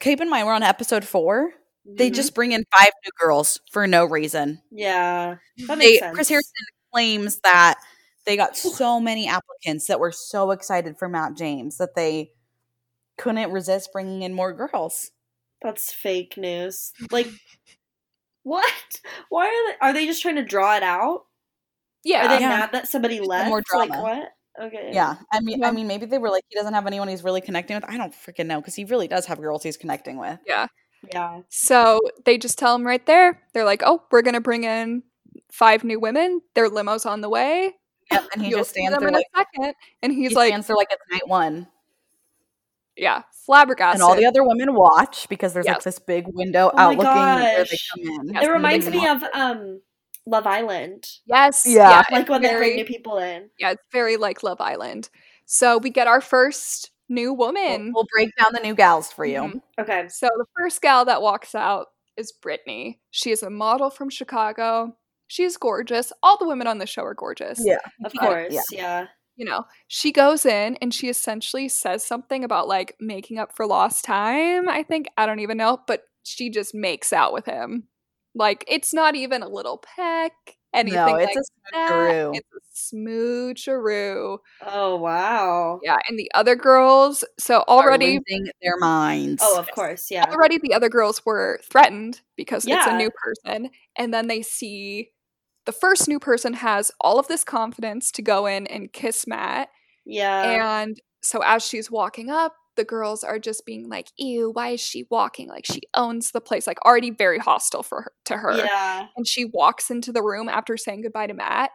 keep 0.00 0.20
in 0.20 0.28
mind 0.30 0.46
we're 0.46 0.52
on 0.54 0.62
episode 0.62 1.04
four. 1.04 1.52
They 1.84 2.10
Mhm. 2.10 2.14
just 2.14 2.34
bring 2.34 2.52
in 2.52 2.64
five 2.76 2.90
new 3.04 3.10
girls 3.18 3.58
for 3.72 3.86
no 3.86 4.04
reason. 4.04 4.62
Yeah. 4.70 5.36
That 5.66 5.78
They 5.78 5.92
makes 5.92 5.98
sense. 6.00 6.14
Chris 6.14 6.28
Harrison 6.28 6.52
claims 6.92 7.40
that 7.40 7.78
they 8.26 8.36
got 8.36 8.56
so 8.56 9.00
many 9.00 9.26
applicants 9.26 9.86
that 9.86 9.98
were 9.98 10.12
so 10.12 10.50
excited 10.50 10.98
for 10.98 11.08
Matt 11.08 11.34
James 11.36 11.78
that 11.78 11.94
they 11.94 12.32
couldn't 13.16 13.50
resist 13.50 13.90
bringing 13.92 14.22
in 14.22 14.34
more 14.34 14.52
girls. 14.52 15.10
That's 15.62 15.92
fake 15.92 16.36
news. 16.36 16.92
Like, 17.10 17.28
what? 18.42 18.72
Why 19.30 19.46
are 19.46 19.72
they? 19.72 19.78
Are 19.80 19.92
they 19.94 20.06
just 20.06 20.22
trying 20.22 20.36
to 20.36 20.44
draw 20.44 20.76
it 20.76 20.82
out? 20.82 21.24
Yeah. 22.04 22.24
Are 22.26 22.28
they 22.28 22.40
Yeah. 22.40 22.48
mad 22.48 22.72
that 22.72 22.88
somebody 22.88 23.20
left? 23.20 23.48
more 23.48 23.62
Like 23.74 23.88
drama. 23.90 24.02
what? 24.02 24.32
Okay. 24.66 24.90
Yeah, 24.92 25.16
I 25.32 25.40
mean, 25.40 25.60
Yeah. 25.60 25.68
I 25.68 25.70
mean, 25.70 25.86
maybe 25.86 26.04
they 26.06 26.18
were 26.18 26.30
like, 26.30 26.44
he 26.48 26.56
doesn't 26.56 26.74
have 26.74 26.86
anyone 26.86 27.06
he's 27.08 27.22
really 27.22 27.40
connecting 27.40 27.76
with. 27.76 27.84
I 27.88 27.96
don't 27.96 28.12
freaking 28.12 28.46
know 28.46 28.60
because 28.60 28.74
he 28.74 28.84
really 28.84 29.06
does 29.06 29.26
have 29.26 29.40
girls 29.40 29.62
he's 29.62 29.76
connecting 29.76 30.18
with. 30.18 30.38
yeah. 30.46 30.66
Yeah. 31.12 31.42
So 31.48 32.00
they 32.24 32.38
just 32.38 32.58
tell 32.58 32.74
him 32.74 32.84
right 32.84 33.04
there. 33.06 33.40
They're 33.54 33.64
like, 33.64 33.82
"Oh, 33.86 34.02
we're 34.10 34.22
gonna 34.22 34.40
bring 34.40 34.64
in 34.64 35.04
five 35.52 35.84
new 35.84 36.00
women. 36.00 36.40
Their 36.56 36.68
limo's 36.68 37.06
on 37.06 37.20
the 37.20 37.28
way. 37.28 37.76
Yep, 38.10 38.24
and 38.32 38.42
he 38.42 38.48
You'll 38.50 38.60
just 38.60 38.70
stands 38.70 38.98
there 38.98 39.06
in 39.06 39.14
like 39.14 39.26
a 39.32 39.38
second. 39.38 39.74
And 40.02 40.12
he's 40.12 40.30
he 40.30 40.34
like, 40.34 40.48
stands 40.48 40.66
there 40.66 40.74
like 40.76 40.88
it's 40.90 41.02
night 41.12 41.28
one, 41.28 41.68
"Yeah, 42.96 43.22
flabbergasted." 43.46 44.00
and 44.00 44.02
all 44.02 44.16
the 44.16 44.26
other 44.26 44.42
women 44.42 44.74
watch 44.74 45.28
because 45.28 45.52
there's 45.52 45.66
Yes. 45.66 45.76
like 45.76 45.82
this 45.84 45.98
big 46.00 46.24
window 46.26 46.70
Oh 46.72 46.76
my 46.76 46.82
out 46.82 46.88
looking 46.96 47.04
where 47.04 47.64
they 47.64 47.78
come 47.94 48.20
in. 48.20 48.34
Yes, 48.34 48.44
It 48.44 48.48
reminds 48.50 48.88
me 48.90 48.98
watch 48.98 49.22
of 49.22 49.28
um 49.34 49.80
Love 50.28 50.46
Island. 50.46 51.06
yes, 51.26 51.64
Yeah. 51.66 51.88
yeah, 51.90 51.96
Like 52.10 52.22
it's 52.22 52.30
when 52.30 52.42
they 52.42 52.48
very, 52.48 52.60
bring 52.60 52.76
new 52.76 52.84
people 52.84 53.18
in. 53.18 53.50
yeah, 53.58 53.70
it's 53.72 53.82
very 53.92 54.16
like 54.16 54.42
Love 54.42 54.60
Island. 54.60 55.08
So 55.46 55.78
we 55.78 55.90
get 55.90 56.06
our 56.06 56.20
first 56.20 56.90
new 57.08 57.32
We'll, 57.32 57.48
woman. 57.48 57.92
we'll 57.94 58.06
break 58.12 58.30
down 58.36 58.52
the 58.52 58.60
new 58.60 58.74
gals 58.74 59.10
for 59.10 59.24
you. 59.24 59.40
Mhm. 59.40 59.62
Okay. 59.80 60.08
So 60.08 60.28
the 60.36 60.44
first 60.56 60.82
gal 60.82 61.04
that 61.06 61.22
walks 61.22 61.54
out 61.54 61.86
is 62.16 62.32
Brittany. 62.32 63.00
She 63.10 63.30
is 63.30 63.42
a 63.42 63.48
model 63.50 63.88
from 63.90 64.10
Chicago. 64.10 64.96
She's 65.26 65.56
gorgeous. 65.56 66.12
All 66.22 66.36
the 66.36 66.46
women 66.48 66.66
on 66.66 66.78
the 66.78 66.86
show 66.86 67.02
are 67.02 67.14
gorgeous. 67.14 67.58
Yeah. 67.64 67.78
Of 68.04 68.12
But, 68.14 68.20
course. 68.20 68.52
yeah. 68.54 68.60
Yeah. 68.72 69.06
you 69.36 69.44
know, 69.44 69.64
she 69.86 70.10
goes 70.10 70.44
in 70.44 70.76
and 70.82 70.92
she 70.92 71.08
essentially 71.08 71.68
says 71.68 72.04
something 72.04 72.42
about 72.42 72.66
like 72.66 72.96
making 73.00 73.38
up 73.38 73.54
for 73.54 73.66
lost 73.68 74.04
time. 74.04 74.68
I 74.68 74.82
think 74.82 75.06
I 75.16 75.26
don't 75.26 75.38
even 75.38 75.56
know, 75.58 75.78
but 75.86 76.02
she 76.24 76.50
just 76.50 76.74
makes 76.74 77.12
out 77.12 77.32
with 77.32 77.46
him. 77.46 77.84
Like 78.38 78.64
it's 78.68 78.94
not 78.94 79.16
even 79.16 79.42
a 79.42 79.48
little 79.48 79.78
peck, 79.96 80.32
anything 80.72 80.96
No, 80.96 81.16
it's 81.16 81.26
like 81.26 81.36
a 81.36 81.40
that. 81.72 81.90
smoocheroo. 81.90 82.36
It's 82.36 82.48
a 82.54 82.96
smoocheroo. 82.96 84.38
Oh 84.64 84.96
wow. 84.96 85.80
Yeah, 85.82 85.96
and 86.08 86.16
the 86.18 86.30
other 86.34 86.54
girls. 86.54 87.24
So 87.38 87.64
already, 87.66 88.20
losing 88.28 88.50
their 88.62 88.76
minds. 88.78 89.42
Oh, 89.44 89.58
of 89.58 89.68
course. 89.72 90.08
Yeah. 90.10 90.24
already 90.30 90.58
the 90.58 90.72
other 90.72 90.88
girls 90.88 91.26
were 91.26 91.60
threatened 91.68 92.20
because 92.36 92.64
it's 92.64 92.86
a 92.86 92.96
new 92.96 93.10
person, 93.10 93.70
and 93.96 94.14
then 94.14 94.28
they 94.28 94.42
see 94.42 95.10
the 95.66 95.72
first 95.72 96.08
new 96.08 96.20
person 96.20 96.54
has 96.54 96.92
all 97.00 97.18
of 97.18 97.26
this 97.26 97.42
confidence 97.44 98.12
to 98.12 98.22
go 98.22 98.46
in 98.46 98.66
and 98.68 98.92
kiss 98.92 99.26
Matt. 99.26 99.68
Yeah. 100.06 100.80
And 100.84 100.96
so 101.22 101.40
as 101.44 101.66
she's 101.66 101.90
walking 101.90 102.30
up, 102.30 102.54
the 102.78 102.84
girls 102.84 103.24
are 103.24 103.38
just 103.38 103.66
being 103.66 103.90
like, 103.90 104.08
"Ew, 104.16 104.50
why 104.52 104.70
is 104.70 104.80
she 104.80 105.06
walking? 105.10 105.48
Like 105.48 105.66
she 105.66 105.82
owns 105.92 106.30
the 106.30 106.40
place." 106.40 106.66
Like 106.66 106.78
already 106.86 107.10
very 107.10 107.38
hostile 107.38 107.82
for 107.82 108.02
her 108.02 108.12
to 108.26 108.36
her. 108.38 108.56
yeah. 108.56 109.08
And 109.16 109.26
she 109.26 109.44
walks 109.44 109.90
into 109.90 110.12
the 110.12 110.22
room 110.22 110.48
after 110.48 110.76
saying 110.78 111.02
goodbye 111.02 111.26
to 111.26 111.34
Matt, 111.34 111.70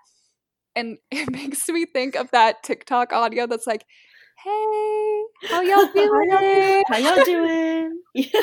and 0.76 0.98
it 1.12 1.30
makes 1.32 1.68
me 1.70 1.86
think 1.86 2.16
of 2.16 2.32
that 2.32 2.64
TikTok 2.64 3.14
audio 3.14 3.46
that's 3.46 3.68
like, 3.68 3.86
"Hey, 4.44 5.24
how 5.50 5.62
y'all 5.62 5.92
doing?" 5.94 6.84
How 6.88 6.98
y'all 6.98 7.24
doing? 7.24 8.00
Yeah. 8.16 8.42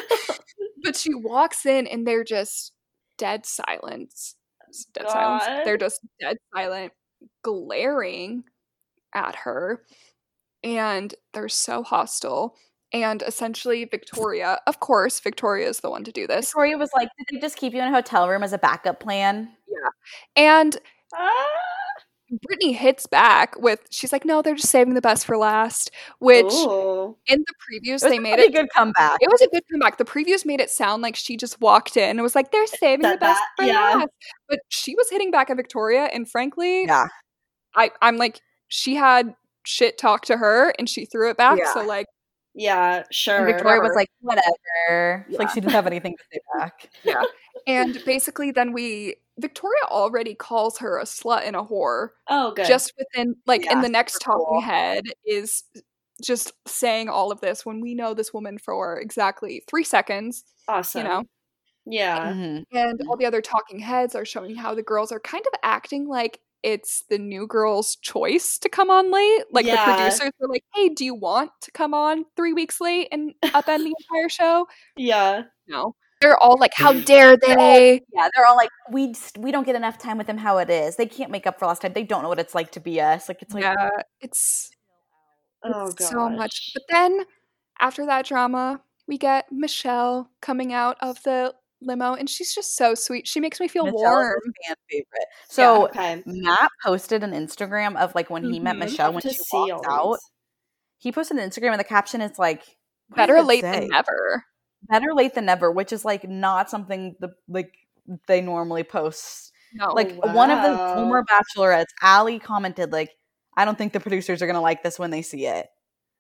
but 0.83 0.97
she 0.97 1.15
walks 1.15 1.65
in, 1.65 1.87
and 1.87 2.07
they're 2.07 2.25
just 2.25 2.73
dead 3.19 3.47
silence. 3.47 4.35
Dead 4.95 5.09
silence. 5.09 5.45
They're 5.65 5.77
just 5.79 6.01
dead 6.21 6.37
silent, 6.55 6.93
glaring 7.43 8.45
at 9.15 9.35
her 9.37 9.83
and 10.65 11.15
they're 11.33 11.49
so 11.49 11.83
hostile. 11.83 12.57
And 12.93 13.23
essentially, 13.23 13.85
Victoria, 13.85 14.59
of 14.67 14.81
course, 14.81 15.21
Victoria 15.21 15.69
is 15.69 15.81
the 15.81 15.91
one 15.91 16.03
to 16.05 16.13
do 16.13 16.27
this. 16.27 16.47
Victoria 16.47 16.77
was 16.77 16.91
like, 16.97 17.09
"Did 17.19 17.27
they 17.37 17.41
just 17.41 17.57
keep 17.57 17.73
you 17.73 17.81
in 17.81 17.87
a 17.89 17.93
hotel 17.93 18.29
room 18.29 18.43
as 18.43 18.53
a 18.53 18.59
backup 18.59 18.99
plan?" 19.01 19.49
Yeah. 19.69 19.91
And 20.37 20.77
Ah. 21.17 21.35
Brittany 22.43 22.73
hits 22.73 23.07
back 23.07 23.57
with, 23.59 23.81
she's 23.91 24.13
like, 24.13 24.25
no, 24.25 24.41
they're 24.41 24.55
just 24.55 24.69
saving 24.71 24.95
the 24.95 25.01
best 25.01 25.27
for 25.27 25.37
last. 25.37 25.91
Which 26.21 26.53
Ooh. 26.53 27.17
in 27.27 27.41
the 27.45 27.55
previews, 27.91 28.03
they 28.09 28.19
a 28.19 28.21
made 28.21 28.39
it. 28.39 28.53
good 28.53 28.69
comeback. 28.73 29.19
It 29.21 29.29
was 29.29 29.41
a 29.41 29.49
good 29.49 29.65
comeback. 29.69 29.99
The 29.99 30.05
previews 30.05 30.47
made 30.47 30.61
it 30.61 30.71
sound 30.71 31.03
like 31.03 31.17
she 31.17 31.37
just 31.37 31.61
walked 31.61 31.97
in 31.97 32.09
and 32.11 32.23
was 32.23 32.37
like, 32.37 32.53
they're 32.53 32.69
saving 32.69 33.03
the 33.03 33.17
best 33.17 33.41
that, 33.41 33.47
for 33.59 33.65
yeah. 33.65 33.81
last. 33.97 34.09
But 34.49 34.61
she 34.69 34.95
was 34.95 35.11
hitting 35.11 35.33
back 35.33 35.51
at 35.51 35.57
Victoria, 35.57 36.05
and 36.13 36.31
frankly, 36.31 36.85
Yeah. 36.85 37.09
I, 37.75 37.91
I'm 38.01 38.17
like, 38.17 38.41
she 38.69 38.95
had 38.95 39.35
shit 39.65 39.99
talk 39.99 40.23
to 40.27 40.37
her 40.37 40.73
and 40.79 40.89
she 40.89 41.05
threw 41.05 41.31
it 41.31 41.37
back. 41.37 41.59
Yeah. 41.59 41.73
So, 41.75 41.83
like, 41.85 42.07
Yeah, 42.55 43.05
sure. 43.13 43.37
And 43.37 43.47
Victoria 43.47 43.81
was 43.81 43.93
like, 43.95 44.11
"Whatever." 44.21 45.27
Like 45.31 45.51
she 45.51 45.61
didn't 45.61 45.73
have 45.73 45.87
anything 45.87 46.17
to 46.17 46.25
say 46.33 46.41
back. 46.59 46.91
Yeah. 47.05 47.23
and 47.67 48.03
basically, 48.05 48.51
then 48.51 48.73
we, 48.73 49.17
Victoria 49.39 49.83
already 49.89 50.35
calls 50.35 50.79
her 50.79 50.99
a 50.99 51.05
slut 51.05 51.43
and 51.47 51.55
a 51.57 51.63
whore. 51.63 52.09
oh, 52.29 52.53
good. 52.53 52.67
just 52.67 52.93
within 52.99 53.37
like 53.47 53.71
in 53.71 53.81
the 53.83 53.89
next 53.89 54.19
talking 54.19 54.45
cool. 54.49 54.61
head 54.61 55.05
is 55.25 55.63
just 56.23 56.53
saying 56.67 57.09
all 57.09 57.31
of 57.33 57.41
this 57.41 57.65
when 57.65 57.81
we 57.81 57.95
know 57.95 58.13
this 58.15 58.35
woman 58.35 58.59
for 58.59 58.99
exactly 59.01 59.63
three 59.67 59.85
seconds 59.85 60.45
awesome. 60.69 61.01
you 61.03 61.09
know 61.09 61.23
Yeah. 61.87 62.33
Mhm. 62.35 62.65
and 62.73 63.01
all 63.09 63.17
the 63.17 63.25
other 63.25 63.41
talking 63.41 63.79
heads 63.79 64.15
are 64.15 64.27
showing 64.27 64.55
how 64.55 64.75
the 64.75 64.83
girls 64.83 65.13
are 65.13 65.21
kind 65.21 65.45
of 65.47 65.59
acting 65.63 66.07
like 66.07 66.41
it's 66.63 67.05
the 67.09 67.19
new 67.19 67.47
girl's 67.47 67.97
choice 67.97 68.59
to 68.59 68.69
come 68.69 68.91
on 68.91 69.11
late. 69.11 69.45
Like 69.51 69.67
Yeah. 69.67 69.77
the 69.77 69.95
producers 69.95 70.33
were 70.39 70.49
like, 70.49 70.65
"Hey, 70.75 70.89
do 70.91 71.05
you 71.05 71.15
want 71.15 71.51
to 71.63 71.71
come 71.73 71.95
on 71.95 72.25
three 72.37 72.53
weeks 72.53 72.81
late 72.81 73.09
and 73.13 73.35
upend 73.45 73.85
the 73.85 73.95
entire 74.01 74.29
show?" 74.29 74.67
Yeah. 74.97 75.45
No, 75.67 75.95
they're 76.21 76.37
all 76.39 76.59
like, 76.59 76.73
"How 76.75 76.93
dare 76.93 77.37
they?" 77.37 78.03
Yeah, 78.13 78.29
they're 78.35 78.47
all 78.47 78.57
like, 78.57 78.71
we 78.91 79.09
just, 79.13 79.39
we 79.39 79.53
don't 79.53 79.65
get 79.65 79.77
enough 79.77 79.99
time 79.99 80.19
with 80.19 80.27
them. 80.27 80.39
How 80.39 80.59
it 80.59 80.69
is, 80.71 80.97
they 80.97 81.07
can't 81.07 81.31
make 81.31 81.47
up 81.47 81.59
for 81.59 81.67
lost 81.67 81.83
time. 81.83 81.93
They 81.93 82.05
don't 82.05 82.23
know 82.23 82.29
what 82.29 82.41
it's 82.41 82.55
like 82.55 82.73
to 82.73 82.81
be 82.81 83.01
us. 83.01 83.29
Like 83.29 83.43
it's 83.43 83.55
like, 83.55 83.63
yeah, 83.63 83.89
it's 84.21 84.71
Oh 85.63 85.87
It's 85.89 85.95
god. 85.95 86.09
so 86.11 86.29
much. 86.29 86.73
But 86.75 86.85
then 86.89 87.25
after 87.81 88.07
that 88.07 88.27
drama, 88.27 88.83
we 89.07 89.19
get 89.19 89.51
Michelle 89.51 90.31
coming 90.41 90.73
out 90.73 90.97
of 91.01 91.23
the 91.23 91.55
limo, 91.83 92.15
and 92.15 92.29
she's 92.29 92.55
just 92.55 92.77
so 92.77 92.95
sweet. 92.95 93.27
She 93.29 93.41
makes 93.41 93.61
me 93.61 93.69
feel 93.69 93.85
Michelle 93.85 93.99
warm. 94.01 94.39
a 94.47 94.67
fan 94.69 94.77
favorite. 94.91 95.27
So 95.49 95.85
Okay. 95.89 96.23
Matt 96.27 96.71
posted 96.85 97.23
an 97.23 97.33
Instagram 97.33 97.97
of 97.97 98.15
like 98.15 98.31
when 98.31 98.45
he 98.45 98.61
met 98.61 98.77
Mhm. 98.77 98.81
Michelle 98.81 99.13
when 99.13 99.23
she 99.23 99.31
see 99.33 99.43
walked 99.53 99.87
out. 99.89 100.19
He 100.99 101.13
posted 101.13 101.39
an 101.39 101.49
Instagram 101.49 101.71
and 101.73 101.81
the 101.81 101.85
caption 101.85 102.21
is 102.21 102.39
like, 102.39 102.77
Better 103.15 103.43
late 103.43 103.63
say? 103.63 103.81
than 103.81 103.89
never. 103.89 104.45
Better 104.89 105.15
late 105.15 105.35
than 105.35 105.45
never, 105.47 105.71
which 105.71 105.93
is 105.93 106.05
like 106.05 106.25
not 106.29 106.71
something 106.71 107.17
the 107.21 107.31
like 107.49 107.73
they 108.27 108.41
normally 108.41 108.83
post. 108.85 109.53
No, 109.73 109.93
like 109.93 110.17
one 110.35 110.51
of 110.51 110.63
the 110.63 110.77
former 110.95 111.25
bachelorettes, 111.25 111.87
Allie 112.03 112.39
commented 112.41 112.93
like, 112.93 113.11
I 113.57 113.65
don't 113.65 113.79
think 113.79 113.93
the 113.93 114.01
producers 114.01 114.43
are 114.43 114.47
gonna 114.47 114.61
like 114.61 114.83
this 114.83 114.99
when 114.99 115.11
they 115.11 115.23
see 115.23 115.47
it. 115.47 115.69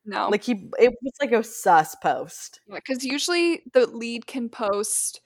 no, 0.04 0.28
Like 0.30 0.42
he, 0.44 0.68
it 0.78 0.94
was 1.02 1.12
like 1.20 1.32
a 1.32 1.42
sus 1.44 1.94
post. 1.96 2.60
because 2.72 3.04
usually 3.04 3.62
the 3.74 3.86
lead 3.86 4.26
can 4.26 4.48
post. 4.48 5.20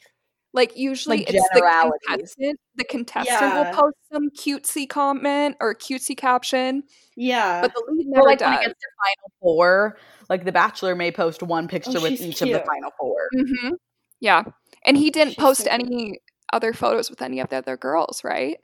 Like 0.55 0.77
usually 0.77 1.19
Like 1.19 1.35
it's 1.35 1.49
the 1.53 1.93
contestant. 2.09 2.61
The 2.77 2.85
contestant 2.85 3.41
Yeah. 3.41 3.59
will 3.71 3.75
post 3.77 3.97
some 4.13 4.31
cutesy 4.31 4.89
comment 4.89 5.57
or 5.61 5.75
cutesy 5.75 6.17
caption, 6.17 6.85
Yeah. 7.17 7.61
but 7.61 7.75
the 7.75 7.85
lead 7.89 8.07
never 8.07 8.25
like 8.29 8.41
when 8.41 8.53
it 8.53 8.57
does. 8.59 8.67
gets 8.69 8.81
to 8.81 8.87
final 9.05 9.33
four, 9.41 9.99
like 10.31 10.45
the 10.45 10.53
Bachelor 10.53 10.95
may 10.95 11.11
post 11.11 11.43
one 11.43 11.67
picture 11.67 12.01
with 12.01 12.11
she's 12.11 12.23
each 12.23 12.41
of 12.43 12.49
the 12.51 12.61
final 12.61 12.93
four. 12.99 13.29
hmm 13.37 13.75
Yeah, 14.21 14.45
and 14.87 14.97
he 14.97 15.11
didn't 15.11 15.31
She's 15.33 15.43
post 15.43 15.63
so 15.65 15.71
any 15.71 16.21
other 16.53 16.73
photos 16.73 17.11
with 17.11 17.21
any 17.21 17.41
of 17.41 17.49
the 17.49 17.57
other 17.57 17.77
girls, 17.77 18.23
right? 18.23 18.59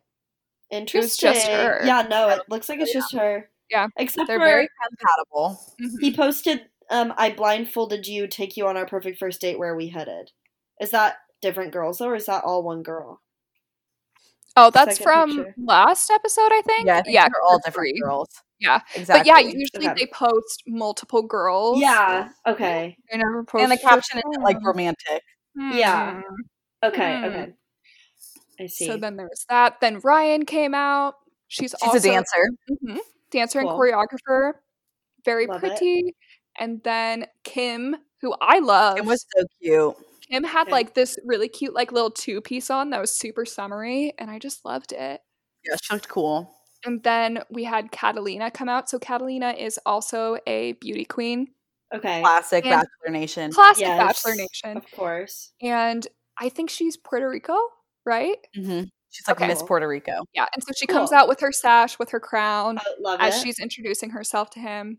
Interesting. 0.70 1.00
It 1.00 1.02
was 1.02 1.16
just 1.40 1.48
her. 1.48 1.80
Yeah, 1.84 2.06
no, 2.08 2.28
it 2.28 2.42
looks 2.48 2.68
like 2.68 2.78
it's 2.78 2.94
Yeah. 2.94 3.00
just 3.00 3.14
her. 3.16 3.50
Yeah. 3.68 3.88
Except 3.96 4.28
They're 4.28 4.38
for 4.38 4.44
very 4.44 4.68
Compatible. 4.88 5.60
Mhm. 5.82 6.00
he 6.00 6.14
posted 6.14 6.66
um 6.88 7.12
I 7.16 7.30
blindfolded 7.30 8.06
you, 8.06 8.28
take 8.28 8.56
you 8.56 8.68
on 8.68 8.76
our 8.76 8.86
perfect 8.86 9.18
first 9.18 9.40
date 9.40 9.58
where 9.58 9.74
we 9.74 9.88
headed. 9.88 10.30
Is 10.80 10.92
that 10.92 11.16
different 11.40 11.72
girls 11.72 11.98
though, 11.98 12.08
or 12.08 12.14
is 12.16 12.26
that 12.26 12.44
all 12.44 12.62
one 12.62 12.82
girl? 12.82 13.20
Oh, 14.56 14.70
that's 14.70 14.98
Second 14.98 15.04
from 15.04 15.36
picture. 15.44 15.54
last 15.64 16.10
episode, 16.10 16.50
I 16.52 16.60
think. 16.66 16.86
Yeah, 16.86 16.98
I 16.98 17.02
think 17.02 17.14
yeah, 17.14 17.28
they're 17.28 17.42
all 17.42 17.58
different 17.64 17.90
three. 17.94 18.00
girls. 18.00 18.28
Yeah. 18.58 18.80
exactly. 18.94 19.20
But 19.20 19.26
yeah, 19.26 19.38
usually 19.38 19.88
Okay. 19.88 19.94
they 20.00 20.06
post 20.12 20.64
multiple 20.66 21.22
girls. 21.22 21.80
Yeah. 21.80 22.28
Okay. 22.46 22.96
They 23.10 23.16
never 23.18 23.44
post. 23.44 23.62
and 23.62 23.72
the 23.72 23.78
caption 23.78 24.18
isn't 24.18 24.42
like 24.42 24.56
one. 24.56 24.64
romantic. 24.64 25.22
Yeah. 25.56 26.20
Hmm. 26.20 26.86
Okay. 26.88 27.18
Hmm. 27.18 27.24
Okay. 27.24 27.52
I 28.60 28.66
see. 28.66 28.86
So 28.86 28.96
then 28.98 29.16
there 29.16 29.26
was 29.30 29.46
that. 29.48 29.80
Then 29.80 30.00
Ryan 30.00 30.44
came 30.44 30.74
out. 30.74 31.14
She's, 31.48 31.70
She's 31.70 31.74
also 31.82 31.96
a 31.98 32.00
dancer. 32.00 32.48
Mhm. 32.84 32.98
dancer 33.30 33.62
Cool. 33.62 33.70
and 33.70 33.78
choreographer. 33.80 34.52
Very 35.24 35.46
Love 35.46 35.62
it. 35.64 35.68
pretty. 35.68 36.16
And 36.58 36.82
then 36.82 37.26
Kim, 37.44 37.96
who 38.20 38.34
I 38.40 38.58
love. 38.58 38.98
It 38.98 39.04
was 39.06 39.24
so 39.36 39.44
cute. 39.62 39.94
Kim 40.30 40.44
had 40.44 40.62
Okay. 40.62 40.72
like 40.72 40.94
this 40.94 41.18
really 41.24 41.48
cute 41.48 41.74
like 41.74 41.92
little 41.92 42.10
two 42.10 42.40
piece 42.40 42.70
on 42.70 42.90
that 42.90 43.00
was 43.00 43.16
super 43.16 43.44
summery, 43.44 44.14
and 44.18 44.30
I 44.30 44.38
just 44.38 44.64
loved 44.64 44.92
it. 44.92 45.20
Yeah, 45.64 45.76
she 45.82 45.94
looked 45.94 46.08
cool. 46.08 46.54
And 46.84 47.02
then 47.02 47.42
we 47.50 47.64
had 47.64 47.90
Catalina 47.92 48.50
come 48.50 48.68
out. 48.68 48.88
So 48.88 48.98
Catalina 48.98 49.50
is 49.52 49.78
also 49.84 50.38
a 50.46 50.72
beauty 50.74 51.04
queen, 51.04 51.48
okay. 51.94 52.20
Classic 52.22 52.64
And- 52.64 52.72
Bachelor 52.80 53.12
Nation. 53.18 53.52
classic 53.52 53.82
Yes, 53.82 53.98
Bachelor 53.98 54.36
Nation, 54.36 54.76
Of 54.78 54.90
course. 54.92 55.52
and 55.60 56.06
I 56.38 56.48
think 56.48 56.70
she's 56.70 56.96
Puerto 56.96 57.28
Rico, 57.28 57.58
right? 58.06 58.38
Mm-hmm. 58.56 58.84
She's 59.10 59.26
like 59.28 59.36
Okay. 59.36 59.48
Miss 59.48 59.62
Puerto 59.62 59.86
Rico. 59.88 60.24
Yeah, 60.32 60.46
and 60.54 60.62
so 60.62 60.72
she 60.74 60.86
comes 60.86 61.12
out 61.12 61.28
with 61.28 61.40
her 61.40 61.52
sash, 61.52 61.98
with 61.98 62.10
her 62.10 62.20
crown, 62.20 62.78
love 63.00 63.20
as 63.20 63.36
it. 63.36 63.42
she's 63.44 63.58
introducing 63.58 64.10
herself 64.10 64.48
to 64.50 64.60
him. 64.60 64.98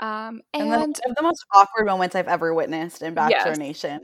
Um, 0.00 0.40
And, 0.54 0.62
and 0.62 0.72
then 0.72 0.78
one 0.80 0.90
of 1.10 1.16
the 1.16 1.22
most 1.22 1.44
awkward 1.54 1.84
moments 1.86 2.14
I've 2.16 2.28
ever 2.28 2.54
witnessed 2.54 3.02
in 3.02 3.12
Bachelor 3.14 3.50
Yes. 3.50 3.58
Nation 3.58 4.00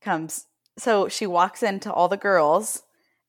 comes. 0.00 0.46
So 0.78 1.08
she 1.08 1.26
walks 1.26 1.62
into 1.62 1.92
all 1.92 2.08
the 2.08 2.16
girls, 2.16 2.82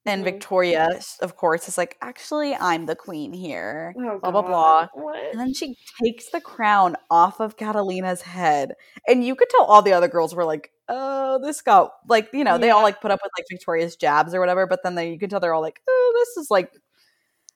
and 0.06 0.22
Mhm. 0.22 0.26
Victoria, 0.26 1.00
of 1.22 1.36
course, 1.36 1.68
is 1.68 1.78
like, 1.78 1.98
"Actually, 2.02 2.56
I'm 2.56 2.86
the 2.86 2.96
queen 2.96 3.34
here." 3.34 3.94
oh, 3.98 4.20
blah, 4.20 4.32
blah, 4.32 4.42
blah. 4.42 4.88
What? 4.94 5.18
And 5.32 5.40
then 5.40 5.54
she 5.54 5.78
takes 6.04 6.30
the 6.30 6.42
crown 6.42 6.96
off 7.10 7.40
of 7.40 7.58
Catalina's 7.58 8.22
head. 8.22 8.76
And 9.08 9.24
you 9.26 9.36
could 9.36 9.50
tell 9.50 9.64
all 9.66 9.82
the 9.82 9.94
other 9.94 10.08
girls 10.08 10.34
were 10.36 10.46
like, 10.46 10.72
oh, 10.90 11.40
this 11.44 11.62
got 11.62 11.92
like, 12.08 12.30
you 12.34 12.44
know, 12.46 12.58
they 12.58 12.70
all 12.70 12.84
like 12.84 13.02
put 13.02 13.12
up 13.12 13.20
with 13.24 13.32
like 13.38 13.46
Victoria's 13.50 13.96
jabs 13.98 14.34
or 14.34 14.40
whatever, 14.40 14.66
but 14.68 14.82
then 14.84 14.96
they 14.96 15.12
you 15.12 15.20
could 15.20 15.30
tell 15.30 15.40
they're 15.42 15.54
all 15.54 15.62
like, 15.62 15.82
oh, 15.88 16.14
this 16.18 16.38
is 16.44 16.50
like 16.52 16.72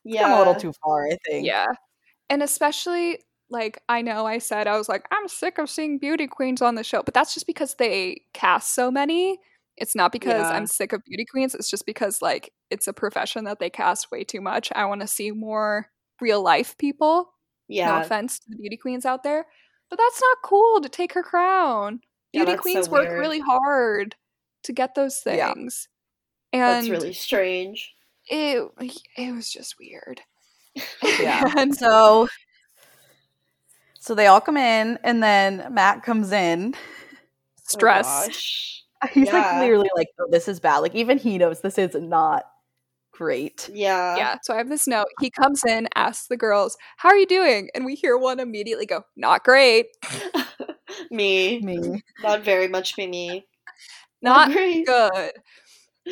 yeah. 0.04 0.36
a 0.36 0.40
little 0.40 0.56
too 0.56 0.74
far, 0.84 1.08
I 1.08 1.18
think. 1.28 1.46
yeah, 1.48 1.68
and 2.30 2.44
especially 2.44 3.20
like 3.52 3.82
I 3.90 4.02
know 4.02 4.26
I 4.26 4.40
said 4.40 4.66
I 4.68 4.78
was 4.78 4.90
like 4.90 5.06
I'm 5.12 5.28
sick 5.28 5.58
of 5.60 5.70
seeing 5.70 6.00
beauty 6.00 6.26
queens 6.28 6.62
on 6.62 6.76
the 6.76 6.84
show, 6.84 7.04
but 7.04 7.14
that's 7.14 7.34
just 7.34 7.46
because 7.48 7.76
they 7.76 8.22
cast 8.34 8.74
so 8.74 8.90
many. 8.90 9.38
It's 9.78 9.96
not 9.96 10.12
because 10.12 10.42
Yeah. 10.42 10.50
I'm 10.50 10.68
sick 10.68 10.94
of 10.94 11.04
beauty 11.06 11.26
queens. 11.26 11.54
It's 11.56 11.70
just 11.70 11.86
because 11.86 12.22
like 12.22 12.52
it's 12.70 12.88
a 12.88 12.94
profession 12.94 13.44
that 13.46 13.60
they 13.60 13.70
cast 13.70 14.12
way 14.12 14.24
too 14.24 14.42
much. 14.42 14.72
I 14.76 14.86
want 14.86 15.02
to 15.02 15.08
see 15.08 15.32
more 15.32 15.88
real 16.20 16.42
life 16.44 16.78
people. 16.78 17.32
Yeah. 17.68 17.92
No 17.92 18.02
offense 18.02 18.40
to 18.40 18.46
the 18.50 18.58
beauty 18.58 18.78
queens 18.78 19.06
out 19.06 19.24
there, 19.24 19.46
but 19.90 19.98
that's 19.98 20.22
not 20.22 20.38
cool 20.44 20.82
to 20.82 20.90
take 20.90 21.14
her 21.14 21.24
crown. 21.24 22.02
Yeah, 22.34 22.42
Beauty 22.46 22.52
that's 22.52 22.60
so 22.60 22.62
queens 22.62 22.90
work 22.90 23.08
weird. 23.10 23.20
really 23.20 23.40
hard 23.40 24.16
to 24.64 24.74
get 24.74 24.96
those 24.96 25.22
Yeah. 25.26 25.54
things. 25.54 25.88
And 26.54 26.62
That's 26.62 26.90
really 26.90 27.14
strange. 27.14 27.94
it 28.30 28.64
it 29.18 29.34
was 29.36 29.52
just 29.52 29.76
weird. 29.80 30.22
Yeah. 31.20 31.52
And 31.58 31.76
So 31.76 32.28
so 34.02 34.16
they 34.16 34.26
all 34.28 34.42
come 34.42 34.58
in 34.58 34.98
and 35.04 35.22
then 35.24 35.68
Matt 35.72 36.02
comes 36.04 36.32
in. 36.32 36.74
Oh 36.76 36.80
stress. 37.64 38.06
Oh, 38.08 38.28
gosh. 38.28 38.84
He's 39.14 39.28
like 39.28 39.36
Yeah. 39.46 39.58
clearly 39.60 39.90
like, 39.96 40.08
oh, 40.20 40.28
this 40.30 40.48
is 40.48 40.60
bad. 40.60 40.80
Like 40.80 40.96
even 40.96 41.18
he 41.18 41.38
knows 41.38 41.62
this 41.62 41.78
is 41.78 41.96
not 41.96 42.44
great. 43.14 43.70
Yeah. 43.72 44.18
yeah. 44.18 44.38
So 44.44 44.54
I 44.54 44.58
have 44.58 44.70
this 44.70 44.88
note. 44.88 45.06
He 45.20 45.30
comes 45.30 45.64
in, 45.66 45.88
asks 45.96 46.28
the 46.28 46.38
girls, 46.38 46.76
"How 46.98 47.10
are 47.10 47.16
you 47.16 47.28
doing?" 47.28 47.70
And 47.76 47.86
we 47.86 47.96
hear 47.96 48.18
one 48.18 48.40
immediately 48.40 48.86
go, 48.88 49.04
"Not 49.16 49.44
great. 49.44 49.86
me. 51.12 51.60
Me. 51.62 52.02
Not 52.24 52.42
very 52.44 52.68
much 52.68 52.96
be 52.96 53.08
me. 53.08 53.46
Not 54.22 54.52
great. 54.52 54.86
good." 54.86 55.32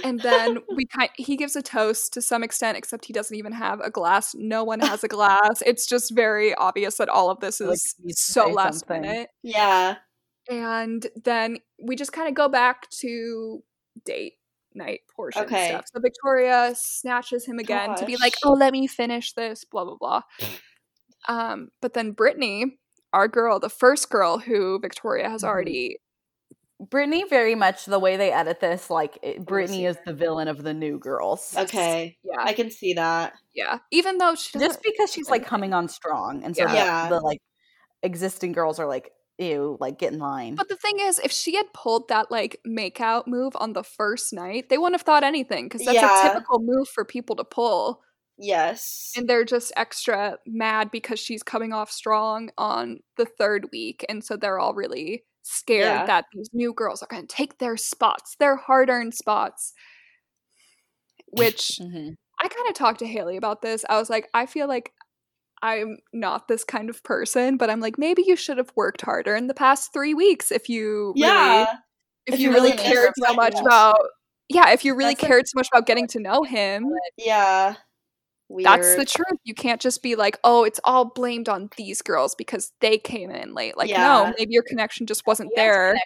And 0.03 0.21
then 0.21 0.59
we 0.75 0.85
kind 0.85 1.09
he 1.15 1.35
gives 1.35 1.55
a 1.55 1.61
toast 1.61 2.13
to 2.13 2.21
some 2.21 2.43
extent, 2.43 2.77
except 2.77 3.05
he 3.05 3.13
doesn't 3.13 3.35
even 3.35 3.51
have 3.53 3.79
a 3.81 3.89
glass. 3.89 4.33
No 4.35 4.63
one 4.63 4.79
has 4.79 5.03
a 5.03 5.07
glass. 5.07 5.61
It's 5.65 5.85
just 5.85 6.11
very 6.15 6.53
obvious 6.55 6.97
that 6.97 7.09
all 7.09 7.29
of 7.29 7.39
this 7.39 7.59
is 7.59 7.95
he 7.97 8.05
needs 8.05 8.25
to 8.27 8.31
so 8.31 8.49
last 8.49 8.79
something. 8.87 9.01
minute. 9.01 9.29
Yeah. 9.43 9.95
And 10.49 11.05
then 11.23 11.57
we 11.83 11.95
just 11.95 12.13
kind 12.13 12.27
of 12.27 12.33
go 12.33 12.47
back 12.49 12.89
to 13.01 13.61
date 14.05 14.33
night 14.73 15.01
portion 15.15 15.43
Okay. 15.43 15.65
stuff. 15.67 15.85
So 15.93 15.99
Victoria 15.99 16.73
snatches 16.75 17.45
him 17.45 17.59
again 17.59 17.95
to 17.95 18.05
be 18.05 18.15
like, 18.17 18.35
"Oh, 18.45 18.53
let 18.53 18.71
me 18.71 18.87
finish 18.87 19.33
this." 19.33 19.63
Blah 19.65 19.83
blah 19.85 19.97
blah. 19.99 20.21
um, 21.27 21.69
but 21.81 21.93
then 21.93 22.11
Brittany, 22.11 22.77
our 23.13 23.27
girl, 23.27 23.59
the 23.59 23.69
first 23.69 24.09
girl 24.09 24.37
who 24.39 24.79
Victoria 24.79 25.29
has 25.29 25.43
Mhm. 25.43 25.47
already 25.47 25.97
Brittany 26.79 27.25
very 27.29 27.55
much 27.55 27.85
the 27.85 27.99
way 27.99 28.15
they 28.17 28.31
edit 28.31 28.59
this, 28.61 28.89
like 28.89 29.17
it, 29.21 29.45
Brittany 29.45 29.85
is 29.85 29.97
the 30.05 30.13
villain 30.13 30.47
of 30.47 30.63
the 30.63 30.73
new 30.73 30.97
girls. 30.97 31.53
Okay. 31.57 32.17
yeah 32.23 32.41
I 32.43 32.53
can 32.53 32.71
see 32.71 32.93
that. 32.93 33.33
yeah. 33.53 33.79
Even 33.91 34.17
though 34.17 34.35
she 34.35 34.57
Just 34.59 34.81
because 34.81 35.11
she's 35.11 35.29
like 35.29 35.45
coming 35.45 35.73
on 35.73 35.87
strong, 35.89 36.43
and 36.43 36.55
so 36.55 36.63
Yeah. 36.63 36.69
the- 36.69 36.75
Yeah. 36.75 37.09
the 37.09 37.19
like 37.19 37.41
existing 38.03 38.53
girls 38.53 38.79
are 38.79 38.87
like, 38.87 39.11
ew, 39.37 39.77
like 39.79 39.97
get 39.99 40.13
in 40.13 40.19
line. 40.19 40.55
But 40.55 40.69
the 40.69 40.75
thing 40.77 40.99
is, 40.99 41.19
if 41.19 41.31
she 41.31 41.55
had 41.55 41.65
pulled 41.73 42.07
that 42.09 42.31
like 42.31 42.59
make 42.65 43.01
out 43.01 43.27
move 43.27 43.53
on 43.57 43.73
the 43.73 43.83
first 43.83 44.31
night, 44.33 44.69
they 44.69 44.77
wouldn't 44.77 44.95
have 44.99 45.05
thought 45.05 45.23
anything 45.23 45.65
because 45.65 45.83
that's 45.85 45.95
Yeah. 45.95 46.27
a 46.29 46.33
typical 46.33 46.59
move 46.61 46.87
for 46.87 47.03
people 47.03 47.35
to 47.37 47.43
pull. 47.43 48.01
Yes. 48.37 49.11
And 49.17 49.27
they're 49.27 49.43
just 49.43 49.73
extra 49.75 50.37
mad 50.45 50.91
because 50.91 51.19
she's 51.19 51.43
coming 51.43 51.73
off 51.73 51.91
strong 51.91 52.51
on 52.57 52.99
the 53.17 53.25
third 53.25 53.67
week. 53.73 54.05
And 54.07 54.23
so 54.23 54.37
they're 54.37 54.59
all 54.59 54.73
really 54.73 55.25
scared 55.51 55.85
Yeah. 55.85 56.05
that 56.05 56.25
these 56.33 56.49
new 56.53 56.73
girls 56.73 57.01
are 57.03 57.07
going 57.07 57.25
to 57.27 57.35
take 57.35 57.57
their 57.57 57.77
spots, 57.77 58.35
their 58.39 58.55
hard 58.55 58.89
earned 58.89 59.13
spots. 59.15 59.73
Which 61.31 61.79
Mhm. 61.81 62.15
I 62.41 62.47
kind 62.47 62.67
of 62.69 62.73
talked 62.73 62.99
to 62.99 63.07
Haley 63.07 63.37
about 63.37 63.61
this. 63.61 63.85
I 63.89 63.97
was 63.97 64.09
like, 64.09 64.29
I 64.33 64.45
feel 64.45 64.67
like 64.67 64.93
I'm 65.61 65.97
not 66.13 66.47
this 66.47 66.63
kind 66.63 66.89
of 66.89 67.03
person, 67.03 67.57
but 67.57 67.69
I'm 67.69 67.81
like, 67.81 67.97
maybe 67.97 68.23
you 68.25 68.35
should 68.35 68.57
have 68.57 68.71
worked 68.75 69.01
harder 69.01 69.35
in 69.35 69.47
the 69.47 69.53
past 69.53 69.91
three 69.93 70.13
weeks 70.13 70.51
if 70.51 70.69
you 70.69 71.13
really 71.15 71.21
yeah. 71.27 71.75
if, 72.25 72.35
If 72.35 72.39
you 72.39 72.47
you 72.49 72.53
really 72.55 72.71
really 72.71 72.81
cared 72.83 73.13
so 73.17 73.33
much 73.33 73.59
about 73.59 73.99
yeah 74.47 74.69
if 74.71 74.85
you 74.85 74.95
really 74.95 75.11
That's 75.13 75.23
like- 75.23 75.29
cared 75.29 75.47
so 75.47 75.53
much 75.57 75.67
about 75.71 75.85
getting 75.85 76.07
to 76.07 76.19
know 76.19 76.43
him 76.43 76.85
Yeah. 77.17 77.75
Weird. 78.49 78.65
That's 78.65 78.95
the 78.95 79.05
truth. 79.05 79.39
You 79.43 79.53
can't 79.53 79.79
just 79.79 80.03
be 80.03 80.15
like, 80.15 80.37
oh, 80.43 80.63
it's 80.65 80.79
all 80.83 81.05
blamed 81.05 81.47
on 81.47 81.69
these 81.77 82.01
girls 82.01 82.35
because 82.35 82.73
they 82.81 82.97
came 82.97 83.31
in 83.31 83.53
late. 83.53 83.77
Like, 83.77 83.89
Yeah. 83.89 84.03
no, 84.03 84.33
maybe 84.37 84.53
your 84.53 84.63
connection 84.63 85.05
just 85.07 85.25
wasn't 85.25 85.51
He 85.55 85.61
there. 85.61 85.93
with- 85.93 86.01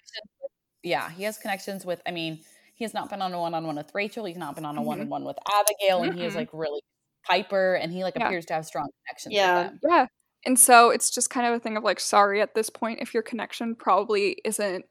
yeah, 0.84 1.10
he 1.10 1.24
has 1.24 1.38
connections 1.38 1.86
with. 1.86 2.02
I 2.06 2.12
mean, 2.12 2.40
he 2.76 2.84
has 2.84 2.94
not 2.94 3.10
been 3.10 3.22
on 3.22 3.34
a 3.34 3.40
one-on-one 3.40 3.76
with 3.76 3.90
Rachel. 3.96 4.26
He's 4.26 4.38
not 4.38 4.56
been 4.56 4.66
on 4.66 4.78
a 4.78 4.82
Mhm. 4.82 4.86
one-on-one 4.86 5.24
with 5.24 5.38
Abigail, 5.52 6.04
and 6.04 6.14
he 6.14 6.26
is 6.26 6.36
like 6.36 6.50
really 6.54 6.82
Piper, 7.26 7.76
and 7.76 7.92
he 7.94 8.04
like 8.04 8.16
Yeah. 8.18 8.28
appears 8.28 8.46
to 8.48 8.54
have 8.54 8.66
strong 8.66 8.90
connections. 9.06 9.34
Yeah. 9.34 9.70
with 9.72 9.82
them. 9.82 9.92
Yeah. 9.92 10.06
And 10.46 10.60
so 10.60 10.90
it's 10.90 11.10
just 11.10 11.30
kind 11.30 11.48
of 11.48 11.54
a 11.54 11.60
thing 11.60 11.78
of 11.78 11.84
like, 11.86 12.02
sorry, 12.02 12.42
at 12.42 12.54
this 12.54 12.70
point, 12.70 13.00
if 13.02 13.14
your 13.14 13.24
connection 13.24 13.76
probably 13.76 14.38
isn't 14.44 14.84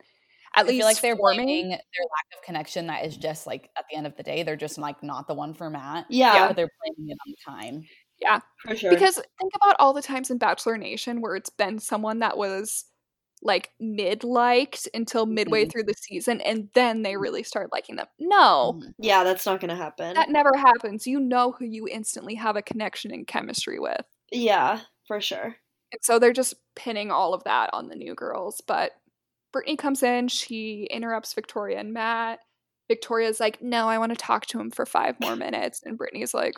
at 0.55 0.65
I 0.65 0.69
least 0.69 0.79
feel 0.79 0.87
like 0.87 1.01
they're 1.01 1.17
forming. 1.17 1.47
blaming 1.47 1.69
their 1.71 1.79
lack 1.79 2.39
of 2.39 2.45
connection. 2.45 2.87
That 2.89 3.05
is 3.05 3.17
just 3.17 3.47
like 3.47 3.71
at 3.77 3.85
the 3.91 3.97
end 3.97 4.07
of 4.07 4.17
the 4.17 4.23
day, 4.23 4.43
they're 4.43 4.57
just 4.57 4.79
like 4.79 5.03
not 5.03 5.27
the 5.29 5.35
one 5.35 5.55
for 5.55 5.71
Matt. 5.71 6.07
yeah, 6.11 6.47
but 6.49 6.57
they're 6.57 6.71
blaming 6.97 7.13
it 7.13 7.19
on 7.27 7.55
time. 7.57 7.85
Yeah 8.21 8.41
for 8.63 8.77
sure. 8.77 8.91
Because 8.91 9.17
think 9.17 9.53
about 9.57 9.75
all 9.81 9.93
the 9.93 10.03
times 10.03 10.31
in 10.31 10.39
Bachelor 10.39 10.79
Nation 10.79 11.21
where 11.21 11.35
it's 11.35 11.51
been 11.51 11.79
someone 11.81 12.21
that 12.21 12.37
was 12.37 12.85
like 13.45 13.71
mid 13.81 14.23
liked 14.23 14.89
until 14.95 15.27
midway 15.27 15.65
Mhm. 15.65 15.73
through 15.73 15.83
the 15.83 15.95
season 15.95 16.41
and 16.43 16.69
then 16.75 17.03
they 17.03 17.17
really 17.17 17.43
start 17.43 17.73
liking 17.73 17.97
them. 17.97 18.07
No, 18.21 18.75
Mhm. 18.81 18.95
yeah, 19.01 19.25
that's 19.25 19.45
not 19.45 19.61
gonna 19.61 19.75
happen. 19.75 20.15
that 20.15 20.31
never 20.31 20.57
happens. 20.57 21.05
You 21.09 21.19
know 21.19 21.51
who 21.51 21.65
you 21.65 21.89
instantly 21.91 22.37
have 22.37 22.55
a 22.57 22.63
connection 22.63 23.11
and 23.11 23.27
chemistry 23.27 23.81
with. 23.81 24.07
yeah, 24.31 24.83
for 25.09 25.21
sure. 25.21 25.57
And 25.93 26.01
so 26.03 26.19
they're 26.21 26.33
just 26.33 26.55
pinning 26.77 27.11
all 27.11 27.35
of 27.35 27.43
that 27.45 27.71
on 27.75 27.89
the 27.89 27.97
new 27.97 28.15
girls. 28.15 28.61
But 28.67 28.93
Brittany 29.53 29.77
comes 29.77 30.03
in, 30.03 30.29
she 30.29 30.89
interrupts 30.91 31.35
Victoria 31.35 31.79
and 31.79 31.93
Matt. 31.93 32.41
Victoria's 32.89 33.39
like, 33.41 33.63
no, 33.63 33.89
I 33.89 33.99
want 33.99 34.11
to 34.11 34.17
talk 34.17 34.47
to 34.47 34.61
him 34.61 34.71
for 34.71 34.85
five 34.87 35.17
more 35.21 35.37
minutes. 35.37 35.83
And 35.85 35.97
Brittany's 35.99 36.35
like, 36.35 36.55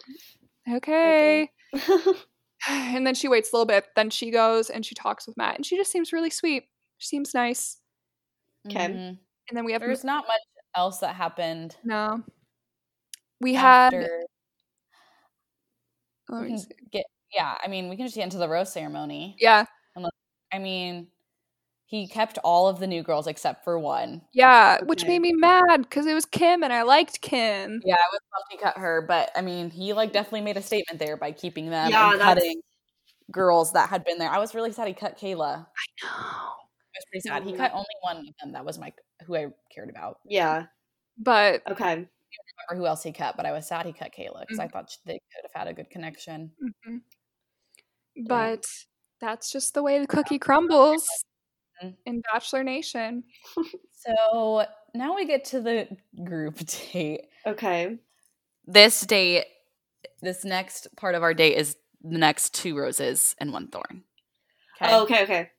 okay. 0.73 1.51
And 2.69 3.07
then 3.07 3.15
she 3.15 3.29
waits 3.29 3.53
a 3.53 3.57
little 3.57 3.67
bit. 3.67 3.85
Then 3.95 4.09
she 4.09 4.31
goes 4.31 4.71
and 4.71 4.87
she 4.87 4.95
talks 4.95 5.27
with 5.27 5.37
Matt. 5.37 5.57
And 5.57 5.67
she 5.67 5.77
just 5.77 5.93
seems 5.93 6.15
really 6.15 6.31
sweet. 6.31 6.65
She 6.97 7.09
seems 7.09 7.35
nice. 7.35 7.77
Okay. 8.71 8.87
Mhm. 8.87 9.19
And 9.49 9.57
then 9.57 9.67
we 9.67 9.73
have 9.73 9.83
There's 9.83 10.03
not 10.05 10.25
much 10.27 10.41
else 10.75 10.99
that 11.01 11.15
happened. 11.15 11.77
no. 11.85 12.23
We 13.41 13.53
had 13.53 13.93
let 16.31 16.43
me 16.49 16.57
see. 16.57 16.69
get 16.91 17.05
yeah. 17.33 17.55
I 17.63 17.69
mean, 17.69 17.89
we 17.91 17.97
can 17.97 18.07
just 18.07 18.17
get 18.17 18.25
into 18.25 18.39
the 18.39 18.49
rose 18.49 18.73
ceremony. 18.73 19.37
yeah, 19.39 19.67
I 20.53 20.59
mean, 20.59 21.09
he 21.95 22.09
kept 22.09 22.39
all 22.43 22.67
of 22.67 22.81
the 22.81 22.87
new 22.87 23.03
girls 23.03 23.27
except 23.27 23.63
for 23.63 23.79
one. 23.79 24.23
yeah, 24.33 24.79
which 24.85 25.05
made 25.07 25.21
me 25.21 25.33
mad 25.33 25.83
because 25.83 26.07
it 26.07 26.15
was 26.15 26.25
Kim 26.27 26.63
and 26.65 26.73
I 26.73 26.83
liked 26.83 27.21
Kim. 27.21 27.81
Yeah, 27.85 27.95
I 27.95 28.09
was 28.13 28.21
bummed 28.33 28.45
he 28.51 28.57
cut 28.59 28.79
her, 28.79 29.03
but 29.07 29.31
I 29.37 29.43
mean, 29.43 29.71
he 29.71 29.93
like 29.93 30.13
definitely 30.13 30.41
made 30.41 30.57
a 30.57 30.63
statement 30.63 30.99
there 30.99 31.17
by 31.17 31.31
keeping 31.33 31.71
them 31.71 31.91
Yeah, 31.91 32.11
and 32.13 32.21
that's- 32.21 32.35
cutting 32.43 32.61
girls 33.31 33.73
that 33.75 33.89
had 33.89 34.05
been 34.05 34.19
there. 34.19 34.29
I 34.31 34.39
was 34.39 34.55
really 34.55 34.73
sad 34.73 34.89
he 34.89 34.95
cut 34.95 35.17
Kayla. 35.19 35.67
No. 36.03 36.09
I 36.09 36.99
was 36.99 37.05
pretty 37.11 37.21
sad. 37.29 37.43
He 37.45 37.53
cut 37.53 37.73
only 37.73 37.87
one 38.03 38.19
of 38.19 38.25
them. 38.43 38.53
That 38.53 38.65
was 38.65 38.79
my 38.79 38.93
who 39.27 39.37
I 39.37 39.47
cared 39.75 39.89
about. 39.91 40.19
yeah. 40.25 40.67
But 41.17 41.63
Okay. 41.71 41.85
I 41.85 41.95
don't 41.95 42.09
remember 42.69 42.83
who 42.83 42.87
else 42.87 43.03
he 43.05 43.13
cut, 43.13 43.37
but 43.37 43.47
I 43.47 43.53
was 43.53 43.67
sad 43.69 43.87
he 43.87 43.93
cut 43.93 44.13
Kayla 44.13 44.41
because 44.41 44.59
I 44.59 44.67
Mhm. 44.67 44.73
thought 44.73 44.97
they 45.07 45.13
could 45.33 45.43
have 45.45 45.53
had 45.55 45.69
a 45.69 45.73
good 45.75 45.91
connection. 45.91 46.53
Mhm. 46.87 47.03
But 48.27 48.65
that's 49.21 49.51
just 49.53 49.75
the 49.75 49.83
way 49.83 49.99
the 50.01 50.07
cookie 50.07 50.39
crumbles. 50.39 51.05
Mm-hmm. 51.83 51.95
in 52.07 52.23
Bachelor 52.33 52.65
Nation. 52.65 53.25
So 54.07 54.67
now 54.95 55.15
we 55.15 55.25
get 55.25 55.47
to 55.47 55.63
the 55.63 55.89
group 56.25 56.59
date. 56.93 57.23
Okay. 57.47 57.99
This 58.67 59.01
date, 59.01 59.47
this 60.21 60.45
next 60.45 60.89
part 60.95 61.15
of 61.15 61.23
our 61.23 61.33
date 61.33 61.57
is 61.57 61.77
the 62.03 62.19
next 62.19 62.53
two 62.53 62.77
roses 62.77 63.35
and 63.39 63.51
one 63.51 63.69
thorn. 63.69 64.03
Oh, 64.83 65.05
okay. 65.05 65.23
Okay. 65.23 65.51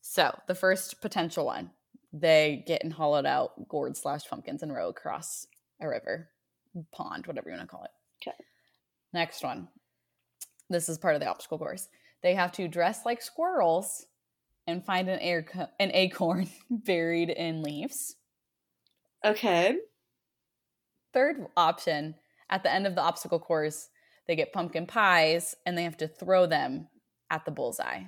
So 0.00 0.34
the 0.46 0.54
first 0.54 1.02
potential 1.02 1.44
one, 1.44 1.72
they 2.10 2.64
get 2.66 2.82
in 2.82 2.90
hollowed 2.90 3.26
out 3.26 3.68
gourd 3.68 3.98
slash 3.98 4.22
pumpkins 4.26 4.62
and 4.62 4.74
row 4.74 4.88
across 4.88 5.46
a 5.82 5.88
river, 5.88 6.30
pond, 6.92 7.26
whatever 7.26 7.50
you 7.50 7.56
want 7.56 7.68
to 7.68 7.76
call 7.76 7.84
it. 7.84 7.90
Okay. 8.22 8.36
Next 9.12 9.44
one. 9.44 9.68
This 10.70 10.88
is 10.88 10.96
part 10.96 11.16
of 11.16 11.20
the 11.20 11.28
obstacle 11.28 11.58
course. 11.58 11.88
They 12.22 12.34
have 12.34 12.52
to 12.52 12.66
dress 12.66 13.04
like 13.04 13.20
squirrels 13.20 14.06
and 14.66 14.84
find 14.84 15.08
an, 15.08 15.18
air 15.20 15.42
co- 15.42 15.68
an 15.78 15.90
acorn 15.94 16.48
buried 16.70 17.30
in 17.30 17.62
leaves. 17.62 18.16
Okay. 19.24 19.76
Third 21.12 21.46
option, 21.56 22.14
at 22.50 22.62
the 22.62 22.72
end 22.72 22.86
of 22.86 22.94
the 22.94 23.00
obstacle 23.00 23.40
course, 23.40 23.88
they 24.26 24.36
get 24.36 24.52
pumpkin 24.52 24.86
pies 24.86 25.54
and 25.64 25.76
they 25.76 25.84
have 25.84 25.96
to 25.98 26.08
throw 26.08 26.46
them 26.46 26.88
at 27.30 27.44
the 27.44 27.50
bullseye. 27.50 28.02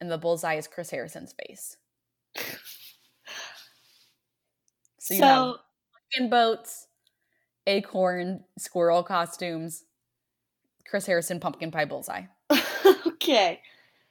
And 0.00 0.10
the 0.10 0.18
bullseye 0.18 0.54
is 0.54 0.66
Chris 0.66 0.90
Harrison's 0.90 1.34
face. 1.44 1.76
So 5.00 5.14
you 5.14 5.22
have 5.22 5.56
pumpkin 6.12 6.30
boats, 6.30 6.86
acorn, 7.66 8.44
squirrel 8.58 9.02
costumes, 9.02 9.84
Chris 10.86 11.06
Harrison 11.06 11.40
pumpkin 11.40 11.70
pie 11.70 11.86
bullseye. 11.86 12.24
okay. 13.06 13.60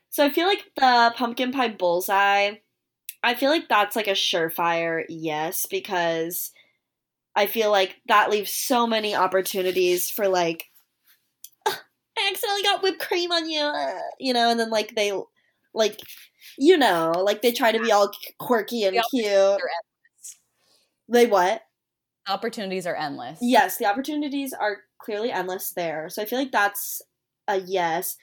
So 0.10 0.26
I 0.26 0.30
feel 0.30 0.48
like 0.48 0.64
the 0.76 1.14
pumpkin 1.16 1.52
pie 1.52 1.70
bullseye, 1.70 2.56
I 3.24 3.36
feel 3.36 3.50
like 3.52 3.70
that's 3.70 3.96
like 3.96 4.08
a 4.08 4.12
surefire 4.12 5.06
yes 5.10 5.66
because 5.66 6.52
I 7.36 7.48
feel 7.48 7.72
like 7.72 7.98
that 8.08 8.30
leaves 8.32 8.54
so 8.54 8.88
many 8.88 9.16
opportunities 9.16 10.10
for 10.10 10.28
like 10.28 10.66
"Ugh, 11.66 11.76
I 12.18 12.30
accidentally 12.32 12.64
got 12.64 12.84
whipped 12.84 13.00
cream 13.00 13.32
on 13.32 13.50
you, 13.50 13.62
uh," 13.62 14.00
you 14.20 14.34
know, 14.34 14.50
and 14.50 14.60
then 14.60 14.70
like 14.70 14.96
they 14.96 15.14
like 15.74 16.00
you 16.58 16.78
know, 16.78 17.12
like 17.26 17.42
they 17.42 17.52
try 17.52 17.72
to 17.72 17.80
be 17.80 17.92
all 17.92 18.12
quirky 18.40 18.84
and 18.84 18.96
The 18.98 19.04
cute. 19.12 19.62
They 21.08 21.26
what? 21.26 21.64
Opportunities 22.28 22.86
are 22.86 22.96
endless. 22.96 23.40
Yes, 23.42 23.78
the 23.78 23.86
opportunities 23.86 24.54
are 24.54 24.78
clearly 25.00 25.32
endless 25.32 25.72
there. 25.72 26.10
So 26.10 26.22
I 26.22 26.26
feel 26.26 26.40
like 26.40 26.52
that's 26.52 27.02
a 27.48 27.58
yes. 27.58 28.16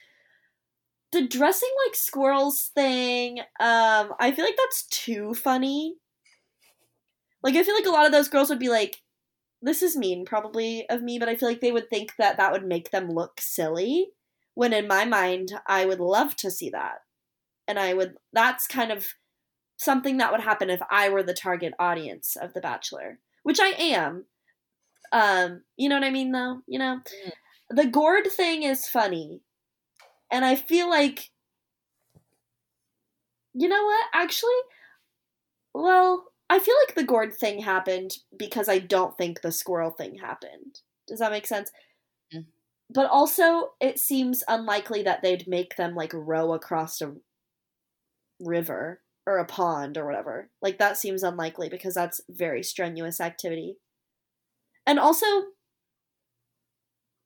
The 1.11 1.27
dressing 1.27 1.69
like 1.85 1.95
squirrels 1.95 2.71
thing, 2.75 3.39
um, 3.59 4.13
I 4.19 4.31
feel 4.35 4.45
like 4.45 4.57
that's 4.57 4.85
too 4.87 5.33
funny. 5.33 5.95
Like 7.43 7.55
I 7.55 7.63
feel 7.63 7.75
like 7.75 7.85
a 7.85 7.91
lot 7.91 8.05
of 8.05 8.11
those 8.11 8.27
girls 8.27 8.49
would 8.49 8.59
be 8.59 8.69
like, 8.69 9.01
"This 9.61 9.81
is 9.81 9.95
mean, 9.95 10.25
probably 10.25 10.87
of 10.89 11.01
me," 11.01 11.17
but 11.19 11.29
I 11.29 11.35
feel 11.35 11.47
like 11.49 11.61
they 11.61 11.71
would 11.71 11.89
think 11.89 12.15
that 12.17 12.37
that 12.37 12.51
would 12.51 12.65
make 12.65 12.91
them 12.91 13.09
look 13.09 13.39
silly. 13.39 14.11
When 14.53 14.73
in 14.73 14.87
my 14.87 15.05
mind, 15.05 15.53
I 15.67 15.85
would 15.85 15.99
love 15.99 16.35
to 16.37 16.51
see 16.51 16.69
that, 16.71 17.03
and 17.67 17.79
I 17.79 17.93
would. 17.93 18.17
That's 18.33 18.67
kind 18.67 18.91
of 18.91 19.13
something 19.77 20.17
that 20.17 20.31
would 20.31 20.41
happen 20.41 20.69
if 20.69 20.81
I 20.89 21.09
were 21.09 21.23
the 21.23 21.33
target 21.33 21.73
audience 21.79 22.35
of 22.35 22.53
The 22.53 22.61
Bachelor, 22.61 23.19
which 23.43 23.59
I 23.61 23.69
am. 23.77 24.25
Um, 25.11 25.63
you 25.77 25.89
know 25.89 25.95
what 25.95 26.03
I 26.03 26.09
mean 26.11 26.31
though? 26.31 26.61
You 26.67 26.79
know? 26.79 27.01
The 27.69 27.85
gourd 27.85 28.27
thing 28.27 28.63
is 28.63 28.87
funny. 28.87 29.41
And 30.31 30.43
I 30.45 30.55
feel 30.55 30.89
like 30.89 31.31
You 33.59 33.67
know 33.67 33.83
what? 33.85 34.05
Actually, 34.13 34.51
well, 35.73 36.25
I 36.49 36.59
feel 36.59 36.75
like 36.85 36.95
the 36.95 37.03
gourd 37.03 37.33
thing 37.33 37.59
happened 37.61 38.11
because 38.37 38.69
I 38.69 38.77
don't 38.77 39.17
think 39.17 39.41
the 39.41 39.51
squirrel 39.51 39.89
thing 39.89 40.19
happened. 40.19 40.81
Does 41.07 41.19
that 41.19 41.31
make 41.31 41.47
sense? 41.47 41.71
Mm. 42.33 42.45
But 42.91 43.07
also, 43.09 43.71
it 43.81 43.99
seems 43.99 44.43
unlikely 44.47 45.01
that 45.03 45.23
they'd 45.23 45.47
make 45.47 45.75
them 45.75 45.95
like 45.95 46.11
row 46.13 46.53
across 46.53 47.01
a 47.01 47.15
river 48.39 49.01
or 49.25 49.39
a 49.39 49.45
pond 49.45 49.97
or 49.97 50.05
whatever. 50.05 50.51
Like 50.61 50.77
that 50.77 50.97
seems 50.97 51.23
unlikely 51.23 51.67
because 51.67 51.95
that's 51.95 52.21
very 52.29 52.61
strenuous 52.61 53.19
activity. 53.19 53.77
And 54.85 54.99
also, 54.99 55.25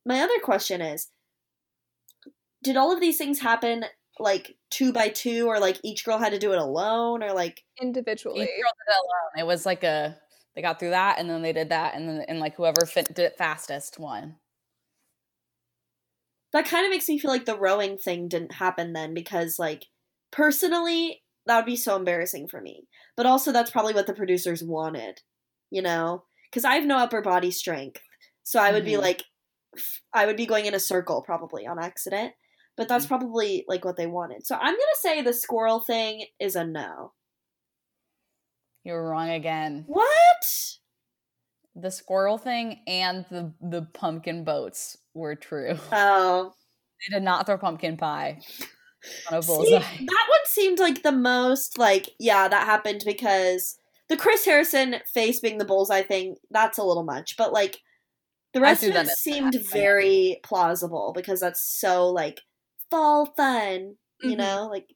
my 0.06 0.20
other 0.20 0.38
question 0.42 0.80
is 0.80 1.08
did 2.62 2.76
all 2.76 2.92
of 2.92 3.00
these 3.00 3.18
things 3.18 3.40
happen 3.40 3.84
like 4.18 4.56
two 4.70 4.92
by 4.92 5.08
two 5.08 5.46
or 5.48 5.58
like 5.58 5.78
each 5.82 6.04
girl 6.04 6.18
had 6.18 6.32
to 6.32 6.38
do 6.38 6.52
it 6.52 6.58
alone 6.58 7.22
or 7.22 7.32
like 7.32 7.62
individually. 7.80 8.44
Each 8.44 8.50
girl 8.62 8.72
did 8.86 8.92
it 8.92 8.96
alone. 8.98 9.44
It 9.44 9.46
was 9.46 9.66
like 9.66 9.82
a 9.84 10.18
they 10.54 10.62
got 10.62 10.78
through 10.78 10.90
that 10.90 11.18
and 11.18 11.28
then 11.30 11.42
they 11.42 11.52
did 11.52 11.70
that 11.70 11.94
and 11.94 12.08
then 12.08 12.20
and 12.28 12.38
like 12.38 12.54
whoever 12.56 12.84
fit, 12.86 13.06
did 13.08 13.18
it 13.20 13.36
fastest 13.38 13.98
won. 13.98 14.36
that 16.52 16.66
kind 16.66 16.84
of 16.84 16.90
makes 16.90 17.08
me 17.08 17.18
feel 17.18 17.30
like 17.30 17.46
the 17.46 17.58
rowing 17.58 17.96
thing 17.96 18.28
didn't 18.28 18.52
happen 18.52 18.92
then 18.92 19.14
because 19.14 19.58
like 19.58 19.86
personally 20.30 21.22
that 21.46 21.56
would 21.56 21.66
be 21.66 21.76
so 21.76 21.96
embarrassing 21.96 22.46
for 22.48 22.60
me 22.60 22.86
but 23.16 23.26
also 23.26 23.52
that's 23.52 23.70
probably 23.70 23.94
what 23.94 24.06
the 24.06 24.14
producers 24.14 24.62
wanted 24.62 25.20
you 25.70 25.82
know 25.82 26.24
because 26.50 26.64
i 26.64 26.74
have 26.74 26.84
no 26.84 26.98
upper 26.98 27.20
body 27.22 27.50
strength 27.50 28.00
so 28.42 28.60
i 28.60 28.72
would 28.72 28.84
be 28.84 28.92
Mhm. 28.92 29.00
like 29.00 29.24
I 30.12 30.26
would 30.26 30.36
be 30.36 30.44
going 30.44 30.66
in 30.66 30.74
a 30.74 30.78
circle 30.78 31.22
probably 31.22 31.66
on 31.66 31.78
accident 31.78 32.34
but 32.76 32.88
that's 32.88 33.04
Mhm. 33.04 33.08
probably 33.08 33.64
like 33.68 33.84
what 33.84 33.96
they 33.96 34.06
wanted 34.06 34.46
so 34.46 34.54
i'm 34.56 34.74
gonna 34.74 35.00
say 35.00 35.22
the 35.22 35.32
squirrel 35.34 35.80
thing 35.80 36.24
is 36.40 36.56
a 36.56 36.64
no 36.64 37.12
You're 38.84 39.08
wrong 39.08 39.30
again. 39.30 39.84
what 39.86 40.76
The 41.74 41.90
squirrel 41.90 42.36
thing 42.38 42.80
and 42.86 43.24
the 43.30 43.52
the 43.60 43.82
pumpkin 43.94 44.44
boats 44.44 44.98
were 45.14 45.34
true. 45.36 45.78
Oh, 45.92 46.52
They 47.08 47.14
did 47.16 47.22
not 47.22 47.46
throw 47.46 47.58
pumpkin 47.58 47.96
pie 47.96 48.40
on 49.30 49.38
a 49.38 49.42
See, 49.42 49.70
that 49.72 50.26
one 50.28 50.46
seemed 50.46 50.78
like 50.78 51.02
the 51.02 51.12
most 51.12 51.78
like 51.78 52.10
yeah 52.18 52.48
that 52.48 52.66
happened 52.66 53.02
because 53.06 53.76
the 54.08 54.16
Chris 54.16 54.44
Harrison 54.44 54.96
face 55.12 55.40
being 55.40 55.58
the 55.58 55.64
bullseye 55.64 56.02
thing 56.02 56.36
that's 56.50 56.76
a 56.78 56.82
little 56.84 57.04
much, 57.04 57.36
but 57.38 57.52
like 57.52 57.78
the 58.52 58.60
rest 58.60 58.82
of 58.84 58.94
it 58.94 59.06
seemed 59.08 59.54
there. 59.54 59.62
very 59.72 60.38
plausible 60.42 61.12
because 61.14 61.40
that's 61.40 61.62
so 61.62 62.08
like 62.10 62.40
fall 62.92 63.26
fun, 63.26 63.96
you 64.20 64.32
Mhm. 64.32 64.36
know, 64.38 64.68
like 64.70 64.86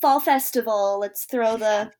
fall 0.00 0.18
festival. 0.20 0.98
Let's 0.98 1.24
throw 1.24 1.56
the 1.56 1.92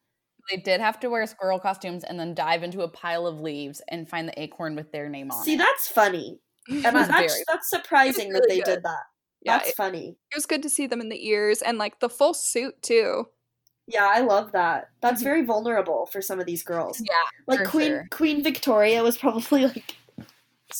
They 0.51 0.57
did 0.57 0.81
have 0.81 0.99
to 1.01 1.09
wear 1.09 1.25
squirrel 1.29 1.61
costumes 1.61 2.03
and 2.03 2.19
then 2.19 2.35
dive 2.35 2.65
into 2.65 2.83
a 2.83 2.89
pile 2.89 3.29
of 3.29 3.41
leaves 3.41 3.81
and 3.89 4.09
find 4.09 4.27
the 4.29 4.41
acorn 4.43 4.75
with 4.75 4.91
their 4.91 5.09
name 5.09 5.31
on 5.31 5.45
see 5.45 5.55
it. 5.55 5.59
that's 5.59 5.87
funny, 5.87 6.41
and 6.69 6.83
that's 6.97 7.09
very- 7.09 7.45
that's 7.47 7.71
surprising 7.71 8.33
that 8.33 8.45
they 8.49 8.57
good. 8.57 8.65
did 8.65 8.83
that. 8.83 9.05
Yeah, 9.43 9.59
That's 9.59 9.71
it, 9.71 9.77
funny. 9.77 10.17
it 10.31 10.37
was 10.37 10.47
good 10.47 10.63
to 10.65 10.69
see 10.71 10.87
them 10.87 11.01
in 11.01 11.09
the 11.09 11.27
ears 11.29 11.63
and 11.63 11.79
like 11.79 11.99
the 12.01 12.09
full 12.09 12.35
suit 12.35 12.81
too. 12.83 13.29
Yeah, 13.89 14.07
I 14.09 14.21
love 14.21 14.53
that. 14.53 14.91
That's 15.01 15.21
Mhm. 15.21 15.25
very 15.25 15.43
vulnerable 15.45 16.07
for 16.07 16.21
some 16.23 16.39
of 16.41 16.47
these 16.47 16.63
girls. 16.63 17.01
Yeah, 17.01 17.15
Like 17.49 17.65
Queen 17.69 17.89
sure. 17.89 18.09
Queen 18.11 18.43
Victoria 18.43 19.03
was 19.03 19.17
probably 19.19 19.67
like 19.67 19.97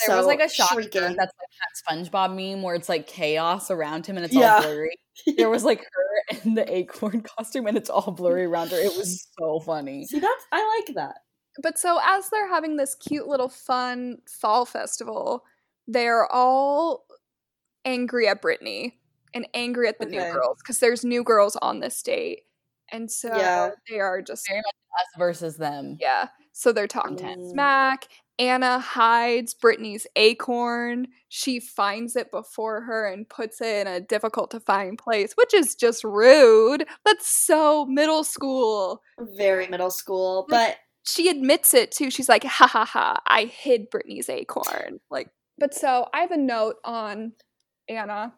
There 0.07 0.17
was 0.17 0.27
like 0.27 0.41
a 0.41 0.49
shot 0.49 0.71
that's 0.75 0.95
like 0.97 1.13
that 1.13 1.31
SpongeBob 1.89 2.35
meme 2.35 2.63
where 2.63 2.75
it's 2.75 2.89
like 2.89 3.07
chaos 3.07 3.71
around 3.71 4.07
him 4.07 4.17
and 4.17 4.25
it's 4.27 4.35
Yeah. 4.35 4.57
all 4.57 4.63
blurry. 4.63 4.97
There 5.37 5.51
was 5.51 5.63
like 5.65 5.81
her 5.81 6.39
in 6.45 6.55
the 6.55 6.71
acorn 6.75 7.21
costume 7.39 7.67
and 7.67 7.77
it's 7.77 7.91
all 7.91 8.13
blurry 8.13 8.45
around 8.45 8.71
her. 8.71 8.77
It 8.79 8.97
was 8.97 9.29
so 9.39 9.61
funny. 9.61 10.07
See, 10.07 10.19
that's 10.21 10.45
I 10.53 10.83
like 10.87 10.95
that. 10.97 11.17
But 11.63 11.79
so 11.79 11.99
as 12.03 12.31
they're 12.31 12.49
having 12.49 12.77
this 12.77 12.95
cute 12.95 13.29
little 13.29 13.49
fun 13.51 14.19
fall 14.41 14.65
festival, 14.65 15.45
they're 15.87 16.27
all 16.33 17.05
angry 17.85 18.27
at 18.29 18.41
Brittany 18.41 18.99
and 19.35 19.47
angry 19.55 19.89
at 19.89 19.99
the 19.99 20.07
new 20.07 20.21
girls 20.21 20.59
because 20.63 20.79
there's 20.79 21.05
new 21.05 21.23
girls 21.25 21.57
on 21.57 21.81
this 21.81 22.01
date. 22.03 22.43
And 22.91 23.11
so 23.11 23.29
Yeah. 23.37 23.71
they 23.89 23.99
are 24.01 24.23
just 24.23 24.47
Very 24.49 24.61
much 24.61 24.75
us 25.01 25.07
versus 25.19 25.57
them. 25.57 25.97
yeah. 26.01 26.29
So 26.53 26.73
they're 26.73 26.87
talking 26.87 27.17
Mm. 27.17 27.51
smack. 27.53 28.09
Anna 28.39 28.79
hides 28.79 29.55
Brittany's 29.55 30.07
acorn. 30.17 31.09
She 31.29 31.61
finds 31.61 32.17
it 32.17 32.31
before 32.31 32.81
her 32.83 33.07
and 33.07 33.29
puts 33.29 33.61
it 33.61 33.87
in 33.87 33.87
a 33.87 34.01
difficult 34.01 34.51
to 34.53 34.61
find 34.61 34.99
place, 34.99 35.33
which 35.35 35.55
is 35.55 35.75
just 35.75 36.03
rude. 36.03 36.87
That's 37.05 37.29
so 37.29 37.87
middle 37.87 38.25
school. 38.25 39.03
Very 39.37 39.69
middle 39.69 39.91
school, 39.91 40.47
but 40.49 40.79
she 41.05 41.29
admits 41.29 41.75
it 41.75 41.91
too. 41.93 42.11
She's 42.11 42.29
like, 42.29 42.45
ha 42.45 42.67
ha 42.67 42.85
ha, 42.85 43.21
I 43.27 43.45
hid 43.45 43.91
Brittany's 43.91 44.29
acorn. 44.29 45.01
Like, 45.11 45.29
but 45.59 45.75
so 45.75 46.09
I 46.15 46.21
have 46.21 46.31
a 46.31 46.37
note 46.37 46.77
on 46.85 47.33
Anna. 47.89 48.35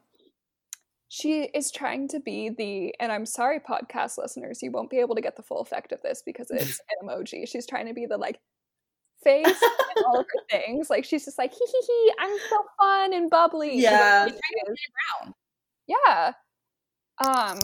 She 1.09 1.43
is 1.43 1.71
trying 1.71 2.09
to 2.09 2.19
be 2.19 2.51
the, 2.51 2.95
and 2.99 3.13
I'm 3.13 3.27
sorry, 3.27 3.61
podcast 3.61 4.19
listeners, 4.19 4.61
you 4.63 4.73
won't 4.73 4.91
be 4.91 4.99
able 4.99 5.15
to 5.15 5.21
get 5.21 5.37
the 5.37 5.45
full 5.45 5.61
effect 5.61 5.93
of 5.93 6.03
this 6.03 6.23
because 6.27 6.51
it's 6.51 6.81
an 7.01 7.09
emoji. 7.09 7.47
She's 7.47 7.67
trying 7.67 7.87
to 7.87 7.95
be 7.95 8.07
the 8.07 8.17
like 8.17 8.41
face 9.25 9.47
and 9.97 10.05
all 10.07 10.21
of 10.21 10.27
her 10.27 10.41
things. 10.51 10.91
Like, 10.91 11.05
she's 11.05 11.25
just 11.25 11.39
like, 11.39 11.53
hee 11.53 11.67
hee 11.67 11.87
hee, 11.87 12.13
I'm 12.21 12.37
so 12.51 12.65
fun 12.79 13.13
and 13.15 13.31
bubbly. 13.31 13.77
Yeah. 13.79 14.27
that's 14.27 14.33
what 14.33 14.41
she 14.69 14.73
is. 14.73 15.33
Yeah. 15.87 16.33
Um, 17.25 17.59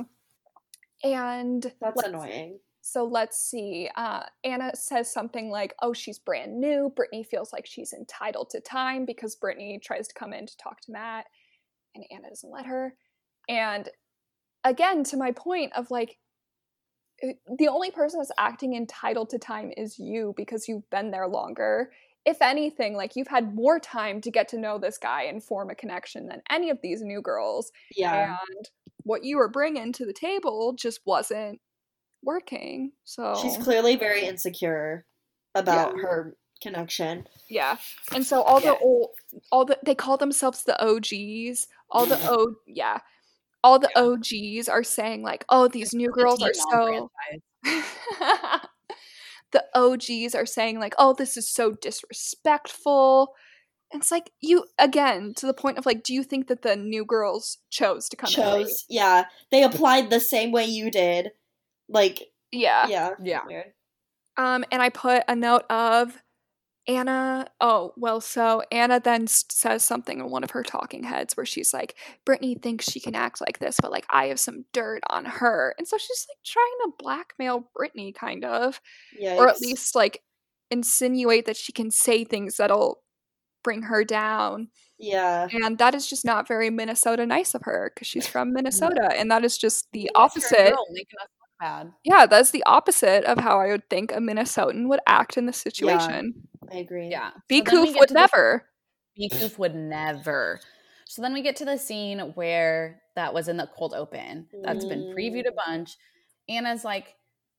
and 1.03 1.73
that's 1.81 2.03
annoying. 2.03 2.59
so 2.83 3.05
let's 3.05 3.39
see. 3.39 3.89
Uh, 3.97 4.25
Anna 4.45 4.73
says 4.75 5.13
something 5.13 5.51
like, 5.51 5.75
"Oh, 5.83 5.93
she's 5.93 6.19
brand 6.19 6.61
new. 6.61 6.93
Brittany 6.95 7.23
feels 7.25 7.53
like 7.53 7.67
she's 7.67 7.93
entitled 7.93 8.51
to 8.51 8.61
time 8.61 9.05
because 9.07 9.37
Brittany 9.37 9.79
tries 9.83 10.09
to 10.09 10.15
come 10.15 10.33
in 10.33 10.47
to 10.47 10.57
talk 10.57 10.81
to 10.83 10.93
Matt, 10.93 11.27
and 11.95 12.05
Anna 12.11 12.29
doesn't 12.29 12.51
let 12.53 12.67
her." 12.67 12.95
And 13.49 13.89
again, 14.65 15.05
to 15.05 15.17
my 15.17 15.33
point 15.33 15.73
of 15.75 15.91
like, 15.91 16.19
Eh, 17.23 17.33
the 17.59 17.69
only 17.69 17.91
person 17.91 18.21
that's 18.21 18.33
acting 18.39 18.75
entitled 18.75 19.31
to 19.31 19.39
time 19.39 19.73
is 19.77 19.99
you 19.99 20.35
because 20.37 20.69
you've 20.69 20.89
been 20.91 21.11
there 21.11 21.29
longer. 21.29 21.91
If 22.27 22.43
anything, 22.43 22.95
like 22.95 23.17
you've 23.17 23.29
had 23.29 23.55
more 23.55 23.79
time 23.81 24.21
to 24.23 24.31
get 24.31 24.49
to 24.49 24.59
know 24.59 24.79
this 24.79 24.99
guy 24.99 25.23
and 25.25 25.43
form 25.43 25.71
a 25.71 25.75
connection 25.75 26.27
than 26.27 26.43
any 26.51 26.71
of 26.71 26.79
these 26.83 27.03
new 27.03 27.23
girls 27.23 27.73
Yeah. 27.97 28.37
and 28.49 28.69
what 29.05 29.25
you 29.25 29.39
were 29.39 29.49
bringing 29.49 29.93
to 29.95 30.05
the 30.05 30.13
table 30.13 30.75
just 30.75 31.01
wasn't 31.07 31.61
working. 32.23 32.93
So 33.05 33.35
She's 33.41 33.57
clearly 33.57 33.97
very 33.97 34.27
insecure 34.27 35.07
about 35.55 35.99
her 35.99 36.37
connection. 36.63 37.27
yeah, 37.49 37.79
and 38.15 38.25
so 38.27 38.43
all 38.43 38.61
Yeah. 38.61 38.73
the 38.73 38.79
old, 38.79 39.11
all 39.51 39.65
the 39.65 39.79
they 39.83 39.95
call 39.95 40.19
themselves 40.19 40.65
the 40.65 40.79
OGs. 40.85 41.67
All 41.91 42.05
the 42.07 42.17
mm-hmm. 42.17 42.29
O, 42.31 42.55
yeah, 42.67 42.99
all 43.63 43.79
the 43.79 43.91
OGs 43.97 44.69
are 44.69 44.85
saying 44.85 45.23
like, 45.23 45.45
oh, 45.49 45.69
these 45.69 45.93
new 45.95 46.11
girls 46.11 46.43
are 46.43 46.55
so. 46.55 47.11
the 49.53 49.65
OGs 49.75 50.35
are 50.35 50.47
saying 50.47 50.79
like, 50.79 50.95
oh, 50.99 51.15
this 51.15 51.37
is 51.37 51.49
so 51.51 51.73
disrespectful. 51.73 53.35
And 53.93 54.01
it's 54.01 54.11
like 54.11 54.31
you 54.41 54.65
again 54.79 55.35
to 55.37 55.47
the 55.47 55.55
point 55.55 55.79
of 55.79 55.87
like, 55.87 56.03
do 56.03 56.15
you 56.15 56.23
think 56.23 56.47
that 56.47 56.63
the 56.63 56.77
new 56.77 57.05
girls 57.05 57.59
chose 57.71 58.09
to 58.11 58.17
come 58.17 58.29
in? 58.29 58.35
Chose, 58.35 58.85
yeah. 58.89 59.25
They 59.51 59.63
applied 59.63 60.11
the 60.11 60.21
same 60.21 60.53
way 60.53 60.65
you 60.67 60.91
did. 60.91 61.31
Like, 61.89 62.23
Yeah. 62.53 62.87
yeah. 62.89 63.11
Yeah. 63.23 63.41
Weird. 63.47 63.73
Um, 64.37 64.65
and 64.71 64.81
I 64.81 64.91
put 64.91 65.25
a 65.29 65.35
note 65.35 65.65
of 65.69 66.17
Anna. 66.91 67.47
Oh, 67.61 67.93
well, 67.97 68.21
so 68.21 68.63
Anna 68.73 68.99
then 69.01 69.27
says 69.29 69.85
something 69.85 70.19
in 70.19 70.29
one 70.31 70.43
of 70.45 70.51
her 70.51 70.63
talking 70.63 71.05
heads 71.05 71.37
where 71.37 71.47
she's 71.47 71.73
like, 71.73 71.95
Brittany 72.25 72.57
thinks 72.57 72.91
she 72.91 72.99
can 73.01 73.15
act 73.15 73.41
like 73.41 73.59
this, 73.61 73.77
but 73.81 73.91
like 73.93 74.07
I 74.11 74.27
have 74.27 74.41
some 74.41 74.65
dirt 74.73 75.03
on 75.09 75.25
her. 75.25 75.75
And 75.79 75.87
so 75.87 75.97
she's 75.99 76.27
like 76.29 76.39
trying 76.45 76.67
to 76.85 76.93
blackmail 76.99 77.71
Brittany, 77.77 78.13
kind 78.13 78.45
of, 78.45 78.81
Yeah. 79.19 79.37
or 79.37 79.49
at 79.49 79.61
least 79.61 79.95
like 79.95 80.23
insinuate 80.71 81.47
that 81.47 81.57
she 81.57 81.73
can 81.73 81.91
say 81.91 82.25
things 82.25 82.57
that'll 82.57 83.03
bring 83.63 83.83
her 83.83 84.05
down. 84.05 84.69
Yeah. 84.99 85.49
And 85.53 85.79
that 85.79 85.95
is 85.95 86.07
just 86.09 86.25
not 86.25 86.49
very 86.49 86.71
Minnesota 86.71 87.25
nice 87.27 87.55
of 87.55 87.63
her 87.63 87.91
because 87.95 88.09
she's 88.09 88.27
from 88.27 88.53
Minnesota. 88.55 89.11
And 89.17 89.31
that 89.31 89.45
is 89.45 89.57
just 89.57 89.87
the 89.93 90.11
opposite. 90.15 90.71
girl 90.75 90.87
making 90.91 91.19
us 91.23 91.29
bad. 91.61 91.93
Yeah, 92.05 92.27
that's 92.27 92.51
the 92.51 92.63
opposite 92.67 93.25
of 93.25 93.39
how 93.39 93.61
I 93.61 93.69
would 93.69 93.89
think 93.91 94.13
a 94.13 94.17
Minnesotan 94.17 94.89
would 94.89 95.01
act 95.07 95.37
in 95.37 95.47
this 95.47 95.59
situation. 95.59 96.35
I 96.73 96.77
agree. 96.79 97.09
Yeah. 97.09 97.31
B 97.49 97.63
So 97.67 97.73
Coof 97.73 97.95
would 97.99 98.09
to 98.09 98.15
the- 98.15 98.21
never. 98.21 98.67
Beekoof 99.19 99.59
would 99.59 99.75
never. 99.75 100.61
So 101.07 101.21
then 101.21 101.33
we 101.35 101.43
get 101.43 101.57
to 101.57 101.65
the 101.65 101.77
scene 101.77 102.21
where 102.35 103.03
that 103.17 103.35
was 103.35 103.49
in 103.49 103.57
the 103.57 103.69
cold 103.77 103.93
open. 103.95 104.47
That's 104.63 104.85
been 104.85 105.13
previewed 105.17 105.47
a 105.49 105.53
bunch. 105.67 105.97
Anna's 106.49 106.85
like, 106.85 107.15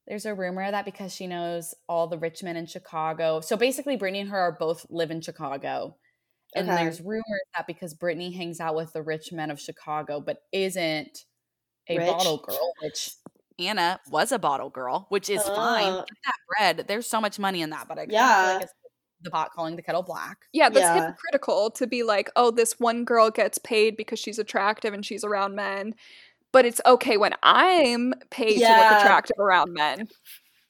there's 0.07 0.25
a 0.25 0.33
rumor 0.33 0.69
that 0.71 0.85
because 0.85 1.13
she 1.13 1.27
knows 1.27 1.75
all 1.87 2.07
the 2.07 2.17
rich 2.17 2.41
men 2.41 2.55
in 2.55 2.65
Chicago. 2.65 3.41
So 3.41 3.57
basically, 3.57 3.97
Brittany 3.97 4.21
and 4.21 4.29
her 4.29 4.39
are 4.39 4.57
both 4.57 4.85
live 4.89 5.11
in 5.11 5.21
Chicago. 5.21 5.97
And 6.55 6.69
Okay. 6.69 6.83
there's 6.83 6.99
rumors 7.01 7.23
that 7.55 7.67
because 7.67 7.93
Brittany 7.93 8.31
hangs 8.31 8.59
out 8.59 8.75
with 8.75 8.93
the 8.93 9.01
rich 9.03 9.31
men 9.31 9.51
of 9.51 9.59
Chicago, 9.59 10.19
but 10.21 10.37
isn't 10.51 11.25
a 11.89 11.97
Rich? 11.97 12.07
bottle 12.07 12.37
girl, 12.37 12.73
which 12.81 13.11
Anna 13.67 13.99
was 14.09 14.31
a 14.31 14.39
bottle 14.39 14.69
girl, 14.69 15.05
which 15.09 15.29
is 15.29 15.41
fine. 15.43 15.85
Uh. 15.93 15.97
Oh. 15.97 16.05
Get 16.07 16.17
that 16.25 16.35
bread. 16.47 16.87
There's 16.87 17.07
so 17.07 17.21
much 17.21 17.39
money 17.39 17.61
in 17.61 17.69
that, 17.71 17.87
but 17.87 17.97
I 17.97 18.01
kinda 18.01 18.13
Yeah. 18.15 18.45
feel 18.45 18.53
like 18.55 18.63
it's 18.63 18.73
the 19.21 19.31
pot 19.31 19.51
calling 19.53 19.75
the 19.75 19.81
kettle 19.83 20.01
black. 20.03 20.37
Yeah, 20.51 20.69
that's 20.69 20.81
Yeah. 20.81 20.95
hypocritical 21.07 21.71
to 21.71 21.87
be 21.87 22.03
like, 22.03 22.29
oh, 22.35 22.49
this 22.51 22.79
one 22.79 23.05
girl 23.05 23.29
gets 23.29 23.57
paid 23.59 23.95
because 23.95 24.19
she's 24.19 24.39
attractive 24.39 24.93
and 24.93 25.05
she's 25.05 25.23
around 25.23 25.55
men. 25.55 25.93
But 26.51 26.65
it's 26.65 26.81
okay 26.85 27.17
when 27.17 27.33
I'm 27.43 28.13
paid 28.29 28.59
to 28.59 28.67
look 28.67 28.91
attractive 29.01 29.37
around 29.39 29.73
men. 29.73 30.07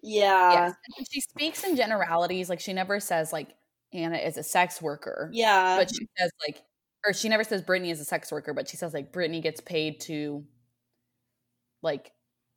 Yeah. 0.04 0.52
Yes. 0.54 1.08
She 1.12 1.22
speaks 1.22 1.64
in 1.64 1.76
generalities. 1.76 2.50
Like 2.50 2.60
she 2.60 2.74
never 2.74 3.00
says 3.00 3.32
like 3.32 3.50
Anna 3.94 4.18
is 4.18 4.38
a 4.38 4.44
sex 4.44 4.82
worker. 4.82 5.30
Yeah. 5.34 5.78
But 5.78 5.90
she 5.90 6.08
says 6.18 6.32
like 6.46 6.62
or 7.06 7.14
she 7.14 7.30
never 7.30 7.44
says 7.44 7.62
Brittany 7.64 7.90
is 7.90 8.00
a 8.00 8.06
sex 8.06 8.32
worker, 8.32 8.54
but 8.54 8.68
she 8.68 8.78
says 8.78 8.94
like 8.94 9.12
Brittany 9.12 9.42
gets 9.42 9.62
paid 9.62 10.00
to 10.02 10.46
like 11.82 12.12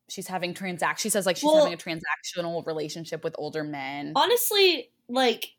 she's 0.08 0.26
having 0.28 0.52
transact 0.54 1.00
she 1.00 1.08
says 1.08 1.26
like 1.26 1.36
she's 1.36 1.44
Well- 1.44 1.64
having 1.64 1.72
a 1.74 1.76
transactional 1.76 2.64
relationship 2.66 3.24
with 3.24 3.34
older 3.38 3.64
men. 3.64 4.12
Honestly, 4.16 4.90
like 5.08 5.52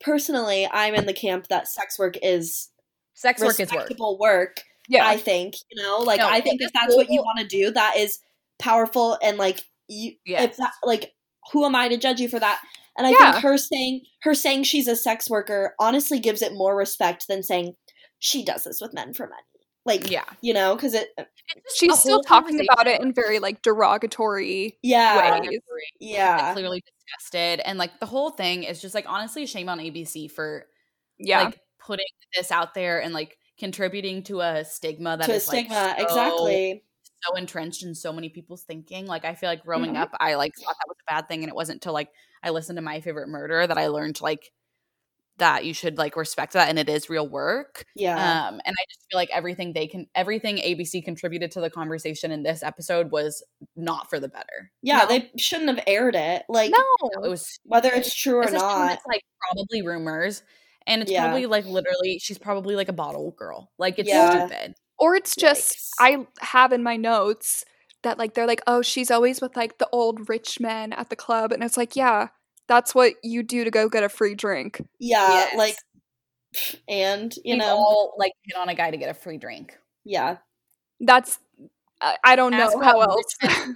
personally, 0.00 0.68
I'm 0.70 0.94
in 0.94 1.06
the 1.06 1.12
camp 1.12 1.48
that 1.48 1.68
sex 1.68 1.98
work 1.98 2.16
is 2.22 2.68
sex 3.14 3.42
work 3.42 3.58
is 3.60 3.72
work. 3.72 3.90
work. 4.20 4.56
Yeah. 4.88 5.06
I 5.06 5.16
think 5.16 5.54
you 5.70 5.82
know, 5.82 5.98
like 5.98 6.18
No, 6.20 6.28
I 6.28 6.40
think 6.40 6.60
if 6.60 6.72
that's 6.72 6.94
what 6.94 7.10
you 7.10 7.20
want 7.22 7.38
to 7.40 7.46
do, 7.46 7.70
that 7.72 7.96
is 7.96 8.20
powerful 8.58 9.18
and 9.22 9.36
like 9.38 9.64
you. 9.88 10.12
Yeah. 10.24 10.42
If 10.44 10.56
that 10.58 10.72
like, 10.84 11.14
who 11.52 11.64
am 11.64 11.74
I 11.74 11.88
to 11.88 11.96
judge 11.96 12.20
you 12.20 12.28
for 12.28 12.38
that? 12.38 12.60
And 12.98 13.06
I 13.06 13.10
Yeah. 13.10 13.32
think 13.32 13.42
her 13.42 13.58
saying 13.58 14.02
her 14.20 14.34
saying 14.34 14.64
she's 14.64 14.88
a 14.88 14.96
sex 14.96 15.28
worker 15.28 15.74
honestly 15.78 16.18
gives 16.18 16.42
it 16.42 16.52
more 16.54 16.76
respect 16.76 17.26
than 17.28 17.42
saying 17.42 17.76
she 18.18 18.44
does 18.44 18.64
this 18.64 18.80
with 18.80 18.94
men 18.94 19.12
for 19.12 19.26
money. 19.26 19.42
Like, 19.86 20.10
Yeah. 20.10 20.24
you 20.42 20.52
know, 20.52 20.74
because 20.74 20.94
it, 20.94 21.08
She's 21.74 21.98
still 21.98 22.20
talking 22.22 22.60
about 22.70 22.86
it 22.88 23.00
in 23.00 23.12
very 23.14 23.38
like 23.38 23.62
derogatory 23.62 24.78
yeah, 24.82 25.38
ways. 25.40 25.48
like, 25.48 25.60
yeah, 26.00 26.52
clearly 26.52 26.82
disgusted. 26.84 27.60
And 27.64 27.78
like 27.78 28.00
the 28.00 28.06
whole 28.06 28.30
thing 28.30 28.64
is 28.64 28.82
just 28.82 28.94
like 28.94 29.06
honestly 29.08 29.46
shame 29.46 29.68
on 29.68 29.78
ABC 29.78 30.30
for 30.30 30.66
Yeah. 31.18 31.44
like 31.44 31.60
putting 31.78 32.04
this 32.34 32.50
out 32.50 32.74
there 32.74 33.00
and 33.00 33.14
like 33.14 33.38
contributing 33.58 34.22
to 34.24 34.40
a 34.40 34.64
stigma 34.64 35.16
that 35.16 35.26
to 35.26 35.32
a 35.32 35.36
is 35.36 35.46
like, 35.48 35.66
stigma, 35.66 35.94
so- 35.98 36.02
exactly. 36.04 36.82
so 37.22 37.36
entrenched 37.36 37.84
in 37.84 37.94
so 37.94 38.12
many 38.12 38.28
people's 38.28 38.64
thinking. 38.64 39.06
Like 39.06 39.24
I 39.24 39.34
feel 39.34 39.48
like 39.48 39.64
growing 39.64 39.92
Mhm. 39.94 40.00
up, 40.02 40.10
I 40.20 40.34
like 40.34 40.52
thought 40.56 40.74
that 40.74 40.88
was 40.88 40.96
a 41.08 41.12
bad 41.12 41.28
thing, 41.28 41.42
and 41.44 41.48
it 41.48 41.54
wasn't 41.54 41.76
until 41.76 41.92
like 41.92 42.10
I 42.42 42.50
listened 42.50 42.76
to 42.76 42.82
My 42.82 43.00
Favorite 43.00 43.28
Murder 43.28 43.66
that 43.66 43.78
I 43.78 43.86
learned 43.86 44.20
like 44.20 44.50
that 45.38 45.64
you 45.64 45.74
should 45.74 45.98
like 45.98 46.16
respect 46.16 46.54
that, 46.54 46.68
and 46.68 46.78
it 46.78 46.88
is 46.88 47.10
real 47.10 47.28
work. 47.28 47.84
Yeah. 47.94 48.14
Um, 48.16 48.54
and 48.54 48.74
I 48.74 48.84
just 48.88 49.06
feel 49.10 49.18
like 49.18 49.28
everything 49.32 49.72
they 49.74 49.86
can, 49.86 50.06
everything 50.14 50.56
ABC 50.56 51.04
contributed 51.04 51.50
to 51.52 51.60
the 51.60 51.68
conversation 51.70 52.30
in 52.32 52.42
this 52.42 52.62
episode 52.62 53.10
was 53.10 53.44
not 53.76 54.08
for 54.08 54.18
the 54.18 54.28
better. 54.28 54.70
yeah, 54.82 54.98
no. 54.98 55.06
they 55.08 55.30
shouldn't 55.36 55.68
have 55.68 55.84
aired 55.86 56.14
it. 56.14 56.44
Like 56.48 56.70
No, 56.70 57.10
It 57.24 57.28
was 57.28 57.58
whether 57.64 57.90
it's 57.92 58.14
true 58.14 58.36
or 58.38 58.50
not. 58.50 58.92
it's 58.94 59.02
like 59.06 59.22
probably 59.50 59.82
rumors. 59.82 60.42
And 60.86 61.02
it's 61.02 61.10
Yeah. 61.10 61.24
probably 61.24 61.46
like 61.46 61.64
literally, 61.66 62.18
she's 62.20 62.38
probably 62.38 62.76
like 62.76 62.88
a 62.88 62.92
bottle 62.94 63.32
girl. 63.32 63.72
Like 63.78 63.98
it's 63.98 64.08
Yeah. 64.08 64.46
stupid. 64.46 64.74
Or 64.98 65.14
it's 65.16 65.34
just 65.36 65.72
Yikes. 65.74 65.90
I 66.00 66.26
have 66.40 66.72
in 66.72 66.82
my 66.82 66.96
notes 66.96 67.64
that 68.02 68.18
like 68.18 68.34
they're 68.34 68.46
like, 68.46 68.62
oh, 68.66 68.80
she's 68.82 69.10
always 69.10 69.40
with 69.40 69.56
like 69.56 69.78
the 69.78 69.88
old 69.92 70.28
rich 70.28 70.60
men 70.60 70.92
at 70.92 71.10
the 71.10 71.16
club, 71.16 71.50
and 71.52 71.62
it's 71.64 71.76
like, 71.76 71.96
yeah, 71.96 72.28
that's 72.68 72.94
what 72.94 73.14
you 73.22 73.42
do 73.42 73.64
to 73.64 73.70
go 73.70 73.88
get 73.88 74.02
a 74.02 74.08
free 74.08 74.34
drink. 74.34 74.80
Yeah, 74.98 75.28
Yes. 75.28 75.56
like 75.56 75.76
and 76.88 77.34
you 77.44 77.54
We've 77.54 77.58
know, 77.58 77.76
all 77.76 78.14
like 78.18 78.32
hit 78.44 78.56
on 78.56 78.68
a 78.68 78.74
guy 78.74 78.90
to 78.90 78.96
get 78.96 79.08
a 79.10 79.14
free 79.14 79.38
drink. 79.38 79.78
yeah. 80.04 80.38
That's 81.00 81.38
I, 82.00 82.16
I 82.24 82.36
don't 82.36 82.52
Ask 82.54 82.74
know 82.74 82.82
how 82.82 83.00
else. 83.00 83.24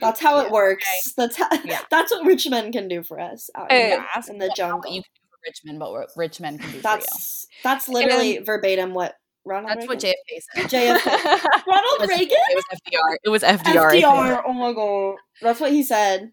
That's 0.00 0.20
how 0.20 0.40
it 0.40 0.44
Yeah, 0.46 0.52
works. 0.52 0.86
That's 1.16 1.36
how, 1.36 1.48
Yeah. 1.64 1.80
that's 1.90 2.10
what 2.12 2.26
rich 2.26 2.48
men 2.48 2.70
can 2.72 2.88
do 2.88 3.02
for 3.02 3.18
us 3.20 3.48
out 3.54 3.66
Eh, 3.70 3.88
here 3.88 4.06
Yeah, 4.14 4.22
in 4.28 4.38
the 4.38 4.46
what- 4.46 4.48
not 4.48 4.48
what 4.48 4.56
jungle. 4.56 4.90
you 4.92 5.02
can 5.02 5.10
do 5.14 5.20
for 5.30 5.38
rich 5.46 5.60
men, 5.64 5.78
but 5.78 5.90
what 5.92 6.08
rich 6.16 6.40
men 6.40 6.58
can 6.58 6.70
do 6.70 6.80
That's 6.80 7.46
that's 7.64 7.88
literally 7.88 8.38
verbatim 8.38 8.92
what 8.94 9.16
Ronald. 9.46 9.70
That's 9.70 9.88
Reagan? 9.88 9.88
what 9.88 10.68
JFK 10.68 10.68
said. 10.68 10.98
JFK. 11.00 11.06
Ronald 11.66 11.94
It 11.94 12.00
was- 12.00 12.08
Reagan? 12.10 12.36
It 12.50 12.56
was 12.56 12.80
FDR. 12.80 13.16
It 13.24 13.28
was 13.30 13.42
FDR. 13.42 14.02
FDR. 14.02 14.42
Oh 14.46 14.52
my 14.52 14.72
god. 14.74 15.16
That's 15.40 15.60
what 15.60 15.72
he 15.72 15.82
said. 15.82 16.32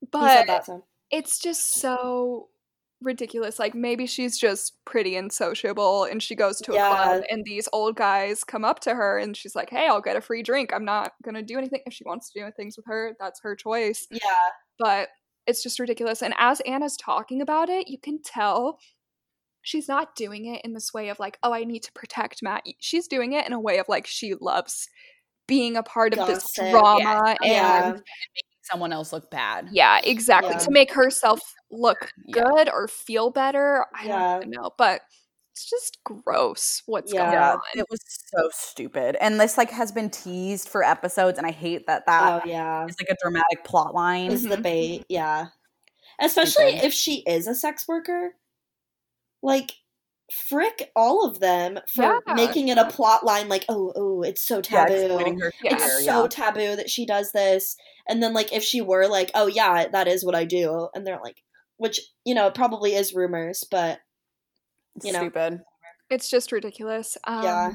he 0.00 0.08
said 0.12 0.44
that 0.46 0.64
so. 0.64 0.85
It's 1.10 1.38
just 1.38 1.74
so 1.74 2.48
ridiculous. 3.02 3.58
Like 3.58 3.74
maybe 3.74 4.06
she's 4.06 4.38
just 4.38 4.74
pretty 4.84 5.16
and 5.16 5.32
sociable, 5.32 6.04
and 6.04 6.22
she 6.22 6.34
goes 6.34 6.58
to 6.62 6.72
a 6.72 6.76
club, 6.76 7.22
and 7.30 7.44
these 7.44 7.68
old 7.72 7.96
guys 7.96 8.42
come 8.44 8.64
up 8.64 8.80
to 8.80 8.94
her, 8.94 9.18
and 9.18 9.36
she's 9.36 9.54
like, 9.54 9.70
"Hey, 9.70 9.86
I'll 9.86 10.00
get 10.00 10.16
a 10.16 10.20
free 10.20 10.42
drink. 10.42 10.72
I'm 10.72 10.84
not 10.84 11.12
gonna 11.24 11.42
do 11.42 11.58
anything. 11.58 11.80
If 11.86 11.92
she 11.92 12.04
wants 12.04 12.30
to 12.32 12.40
do 12.40 12.50
things 12.56 12.76
with 12.76 12.86
her, 12.86 13.14
that's 13.20 13.40
her 13.42 13.54
choice." 13.54 14.06
Yeah. 14.10 14.18
But 14.78 15.08
it's 15.46 15.62
just 15.62 15.78
ridiculous. 15.78 16.22
And 16.22 16.34
as 16.38 16.60
Anna's 16.60 16.96
talking 16.96 17.40
about 17.40 17.68
it, 17.68 17.88
you 17.88 17.98
can 17.98 18.20
tell 18.22 18.78
she's 19.62 19.88
not 19.88 20.16
doing 20.16 20.46
it 20.46 20.62
in 20.64 20.72
this 20.72 20.92
way 20.94 21.08
of 21.08 21.18
like, 21.18 21.38
"Oh, 21.42 21.52
I 21.52 21.64
need 21.64 21.82
to 21.84 21.92
protect 21.92 22.42
Matt." 22.42 22.64
She's 22.80 23.06
doing 23.08 23.32
it 23.32 23.46
in 23.46 23.52
a 23.52 23.60
way 23.60 23.78
of 23.78 23.86
like 23.88 24.06
she 24.06 24.34
loves 24.40 24.88
being 25.46 25.76
a 25.76 25.82
part 25.82 26.12
of 26.18 26.26
this 26.26 26.44
drama 26.54 27.36
Yeah. 27.42 27.90
and 27.92 28.02
Someone 28.70 28.92
else 28.92 29.12
look 29.12 29.30
bad. 29.30 29.68
yeah, 29.72 30.00
exactly. 30.04 30.52
Yeah. 30.52 30.58
To 30.58 30.70
make 30.70 30.92
herself 30.92 31.40
look 31.70 32.12
Yeah. 32.26 32.42
good 32.44 32.68
or 32.70 32.88
feel 32.88 33.30
better. 33.30 33.86
I 33.94 34.06
Yeah. 34.06 34.38
don't 34.40 34.50
know. 34.50 34.70
But 34.78 35.02
it's 35.52 35.68
just 35.70 35.98
gross 36.04 36.82
what's 36.86 37.12
Yeah. 37.12 37.30
going 37.30 37.38
on. 37.38 37.60
it 37.74 37.86
was 37.90 38.00
so 38.06 38.50
stupid. 38.52 39.16
And 39.20 39.40
this 39.40 39.56
like 39.56 39.70
has 39.70 39.90
been 39.92 40.10
teased 40.10 40.68
for 40.68 40.82
episodes, 40.84 41.38
and 41.38 41.46
I 41.46 41.50
hate 41.50 41.86
that 41.86 42.04
that 42.06 42.42
Oh 42.44 42.48
yeah. 42.48 42.84
is 42.86 42.96
like 43.00 43.08
a 43.08 43.16
dramatic 43.22 43.64
plot 43.64 43.94
line. 43.94 44.28
This 44.30 44.42
is 44.42 44.48
the 44.50 44.58
bait, 44.58 45.04
yeah. 45.08 45.46
Especially 46.20 46.70
Stupid. 46.72 46.84
if 46.86 46.92
she 46.92 47.16
is 47.26 47.46
a 47.46 47.54
sex 47.54 47.86
worker. 47.88 48.34
Like 49.42 49.72
frick 50.32 50.90
all 50.96 51.24
of 51.24 51.38
them 51.40 51.78
for 51.94 52.02
Yeah. 52.26 52.34
making 52.34 52.68
it 52.68 52.78
a 52.78 52.86
plot 52.86 53.24
line 53.24 53.48
like, 53.48 53.64
oh, 53.68 53.92
oh, 53.94 54.22
it's 54.22 54.42
so 54.42 54.60
taboo. 54.60 54.92
exploiting 54.94 55.38
her 55.38 55.52
Yeah. 55.62 55.76
career, 55.76 55.86
it's 55.96 56.04
yeah. 56.04 56.12
so 56.12 56.26
taboo 56.26 56.76
that 56.76 56.90
she 56.90 57.06
does 57.06 57.32
this. 57.32 57.76
And 58.08 58.22
then 58.22 58.34
like 58.34 58.52
if 58.52 58.62
she 58.62 58.80
were 58.80 59.06
like, 59.06 59.30
oh 59.34 59.46
yeah, 59.46 59.88
that 59.88 60.08
is 60.08 60.24
what 60.24 60.34
I 60.34 60.44
do, 60.44 60.88
and 60.94 61.06
they're 61.06 61.20
like 61.22 61.42
which, 61.78 62.00
you 62.24 62.34
know, 62.34 62.46
it 62.46 62.54
probably 62.54 62.94
is 62.94 63.14
rumors, 63.14 63.62
but 63.70 64.00
you 65.02 65.12
know. 65.12 65.18
stupid. 65.20 65.60
It's 66.08 66.30
just 66.30 66.52
ridiculous. 66.52 67.18
Um, 67.24 67.42
Yeah. 67.44 67.72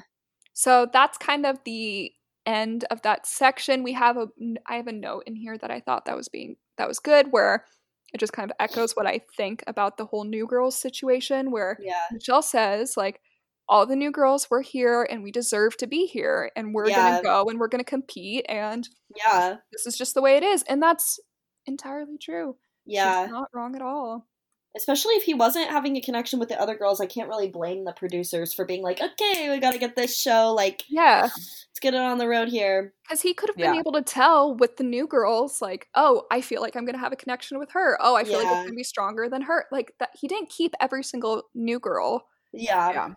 So 0.53 0.87
that's 0.91 1.17
kind 1.17 1.45
of 1.45 1.59
the 1.65 2.11
end 2.45 2.85
of 2.89 3.01
that 3.03 3.25
section. 3.27 3.83
We 3.83 3.93
have 3.93 4.17
a 4.17 4.27
I 4.65 4.75
have 4.75 4.87
a 4.87 4.91
note 4.91 5.23
in 5.27 5.35
here 5.35 5.57
that 5.57 5.71
I 5.71 5.79
thought 5.79 6.05
that 6.05 6.17
was 6.17 6.29
being 6.29 6.55
that 6.77 6.87
was 6.87 6.99
good 6.99 7.27
where 7.31 7.65
it 8.13 8.19
just 8.19 8.33
kind 8.33 8.49
of 8.51 8.55
echoes 8.59 8.93
what 8.93 9.07
I 9.07 9.21
think 9.37 9.63
about 9.67 9.97
the 9.97 10.05
whole 10.05 10.23
new 10.23 10.45
girls 10.47 10.75
situation 10.79 11.51
where 11.51 11.77
yeah. 11.81 12.05
Michelle 12.11 12.41
says 12.41 12.95
like 12.97 13.21
all 13.69 13.85
the 13.85 13.95
new 13.95 14.11
girls 14.11 14.49
were 14.49 14.61
here 14.61 15.07
and 15.09 15.23
we 15.23 15.31
deserve 15.31 15.77
to 15.77 15.87
be 15.87 16.05
here 16.05 16.51
and 16.55 16.73
we're 16.73 16.89
Yeah. 16.89 16.95
going 17.11 17.15
to 17.17 17.23
go 17.23 17.45
and 17.49 17.59
we're 17.59 17.69
going 17.69 17.83
to 17.83 17.89
compete 17.89 18.45
and 18.49 18.87
Yeah. 19.15 19.57
this 19.71 19.85
is 19.85 19.97
just 19.97 20.13
the 20.13 20.21
way 20.21 20.35
it 20.35 20.43
is 20.43 20.63
and 20.63 20.81
that's 20.83 21.19
entirely 21.65 22.17
true. 22.17 22.57
Yeah. 22.85 23.23
She's 23.25 23.31
not 23.31 23.49
wrong 23.53 23.75
at 23.75 23.81
all. 23.81 24.27
Especially 24.75 25.15
if 25.15 25.23
he 25.23 25.33
wasn't 25.33 25.69
having 25.69 25.97
a 25.97 26.01
connection 26.01 26.39
with 26.39 26.47
the 26.47 26.59
other 26.59 26.75
girls, 26.75 27.01
I 27.01 27.05
can't 27.05 27.27
really 27.27 27.49
blame 27.49 27.83
the 27.83 27.91
producers 27.91 28.53
for 28.53 28.63
being 28.63 28.81
like, 28.81 29.01
okay, 29.01 29.49
we 29.49 29.59
gotta 29.59 29.77
get 29.77 29.97
this 29.97 30.17
show, 30.17 30.53
like, 30.53 30.83
Yeah, 30.87 31.23
let's 31.23 31.79
get 31.81 31.93
it 31.93 31.99
on 31.99 32.17
the 32.19 32.27
road 32.27 32.47
here. 32.47 32.93
because 33.03 33.21
he 33.21 33.33
could 33.33 33.49
have 33.49 33.57
been 33.57 33.73
Yeah. 33.73 33.79
able 33.81 33.91
to 33.91 34.01
tell 34.01 34.55
with 34.55 34.77
the 34.77 34.85
new 34.85 35.07
girls, 35.07 35.61
like, 35.61 35.89
oh, 35.93 36.25
I 36.31 36.39
feel 36.39 36.61
like 36.61 36.77
I'm 36.77 36.85
gonna 36.85 36.99
have 36.99 37.11
a 37.11 37.17
connection 37.17 37.59
with 37.59 37.71
her. 37.71 37.97
Oh, 38.01 38.15
I 38.15 38.23
feel 38.23 38.37
like 38.37 38.45
Yeah. 38.45 38.53
it's 38.59 38.63
gonna 38.67 38.75
be 38.75 38.83
stronger 38.83 39.27
than 39.27 39.41
her. 39.41 39.65
Like 39.73 39.93
that, 39.99 40.11
he 40.17 40.29
didn't 40.29 40.49
keep 40.49 40.73
every 40.79 41.03
single 41.03 41.49
new 41.53 41.77
girl. 41.79 42.25
Yeah. 42.53 42.91
Yeah. 42.91 43.09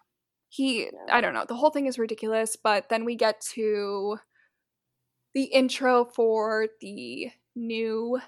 He, 0.49 0.85
Yeah. 0.87 0.91
I 1.13 1.21
don't 1.21 1.35
know. 1.35 1.45
The 1.47 1.55
whole 1.55 1.71
thing 1.71 1.87
is 1.87 2.01
ridiculous. 2.01 2.57
But 2.57 2.89
then 2.89 3.05
we 3.05 3.15
get 3.15 3.41
to 3.55 4.19
the 5.35 5.45
intro 5.45 6.05
for 6.05 6.67
the 6.81 7.31
new 7.55 8.21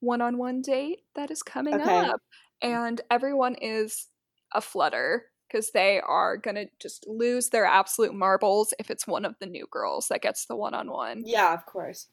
one-on-one 0.00 0.60
date 0.62 1.00
that 1.14 1.30
is 1.30 1.42
coming 1.42 1.74
Okay. 1.74 2.00
up, 2.00 2.20
and 2.62 3.00
everyone 3.10 3.54
is 3.56 4.06
a 4.54 4.60
flutter 4.60 5.26
because 5.48 5.70
they 5.70 6.00
are 6.00 6.36
gonna 6.36 6.66
just 6.80 7.06
lose 7.06 7.50
their 7.50 7.64
absolute 7.66 8.14
marbles 8.14 8.74
if 8.78 8.90
it's 8.90 9.06
one 9.06 9.24
of 9.24 9.36
the 9.38 9.46
new 9.46 9.66
girls 9.70 10.08
that 10.08 10.22
gets 10.22 10.46
the 10.46 10.56
one-on-one. 10.56 11.22
Yeah, 11.24 11.52
of 11.54 11.64
course. 11.66 12.08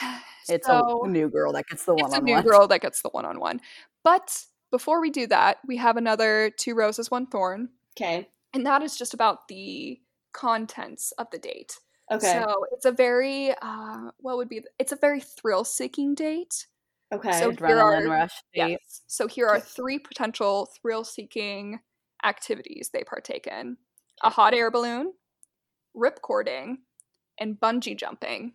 It's 0.48 0.66
So- 0.66 1.02
a 1.04 1.08
new 1.08 1.28
girl 1.28 1.52
that 1.54 1.66
gets 1.66 1.84
the 1.84 1.94
one 1.94 2.04
it's 2.06 2.14
a 2.18 2.20
new 2.20 2.40
girl 2.42 2.68
that 2.68 2.80
gets 2.80 3.02
the 3.02 3.08
one-on-one. 3.08 3.60
But 4.04 4.44
before 4.70 5.00
we 5.00 5.10
do 5.10 5.26
that, 5.26 5.58
we 5.66 5.76
have 5.78 5.96
another 5.96 6.50
two 6.56 6.74
roses, 6.76 7.10
one 7.10 7.26
thorn, 7.26 7.70
Okay. 7.96 8.28
and 8.54 8.64
that 8.66 8.82
is 8.82 8.96
just 8.96 9.12
about 9.14 9.48
the 9.48 10.00
contents 10.32 11.12
of 11.18 11.28
the 11.30 11.38
date. 11.38 11.78
Okay. 12.12 12.40
So 12.44 12.66
it's 12.72 12.84
a 12.84 12.92
very 12.92 13.52
uh, 13.60 14.10
what 14.18 14.36
would 14.36 14.48
be? 14.48 14.56
th- 14.60 14.72
It's 14.78 14.92
a 14.92 14.96
very 14.96 15.18
thrill-seeking 15.20 16.14
date. 16.14 16.66
Okay. 17.12 17.32
so- 17.38 17.50
Here 17.50 17.58
Adrenaline 17.58 18.06
are- 18.06 18.10
rush. 18.10 18.42
Yes. 18.54 19.02
So 19.06 19.26
here 19.28 19.46
are 19.48 19.60
three 19.60 19.98
potential 19.98 20.66
thrill-seeking 20.80 21.80
activities 22.24 22.90
they 22.92 23.04
partake 23.04 23.46
in: 23.46 23.76
a 24.22 24.30
hot 24.30 24.54
air 24.54 24.70
balloon, 24.70 25.12
ripcording, 25.96 26.76
and 27.38 27.58
bungee 27.60 27.96
jumping. 27.96 28.54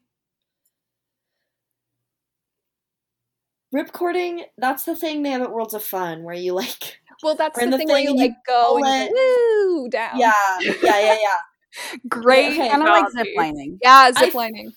Ripcording, 3.73 4.41
that's 4.57 4.83
the 4.83 4.95
thing 4.95 5.23
they 5.23 5.29
have 5.29 5.41
at 5.41 5.51
Worlds 5.51 5.73
of 5.73 5.83
Fun 5.83 6.23
where 6.23 6.35
you 6.35 6.53
like 6.53 6.99
Well, 7.23 7.35
that's 7.35 7.57
the 7.57 7.67
the 7.69 7.77
thing 7.77 7.87
thing 7.87 8.03
you 8.03 8.11
you 8.11 8.17
like 8.17 8.33
go 8.45 8.77
and 8.83 9.09
pull 9.09 9.15
go, 9.15 9.81
woo 9.85 9.89
down. 9.89 10.19
Yeah. 10.19 10.33
Yeah, 10.59 10.73
yeah, 10.83 11.15
yeah. 11.21 11.97
great. 12.09 12.47
Okay. 12.51 12.69
Kind 12.69 12.81
of 12.83 12.89
like 12.89 13.05
analogy. 13.13 13.33
ziplining. 13.37 13.77
Yeah, 13.81 14.11
I- 14.15 14.29
ziplining. 14.29 14.73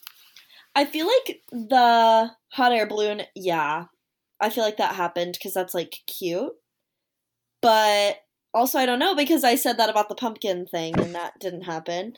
I 0.77 0.85
feel 0.85 1.07
like 1.07 1.41
the 1.53 2.31
hot 2.55 2.73
air 2.73 2.87
balloon, 2.87 3.23
yeah. 3.35 3.85
I 4.41 4.51
feel 4.51 4.65
like 4.65 4.77
that 4.79 4.95
happened 4.95 5.35
because 5.35 5.55
that's 5.55 5.75
like 5.75 5.97
cute. 6.07 6.53
But 7.61 8.17
also 8.53 8.79
I 8.79 8.87
don't 8.87 8.99
know 8.99 9.15
because 9.15 9.45
I 9.45 9.57
said 9.57 9.79
that 9.79 9.91
about 9.91 10.09
the 10.09 10.15
pumpkin 10.15 10.67
thing 10.67 10.99
and 10.99 11.15
that 11.15 11.35
didn't 11.41 11.63
happen. 11.63 12.15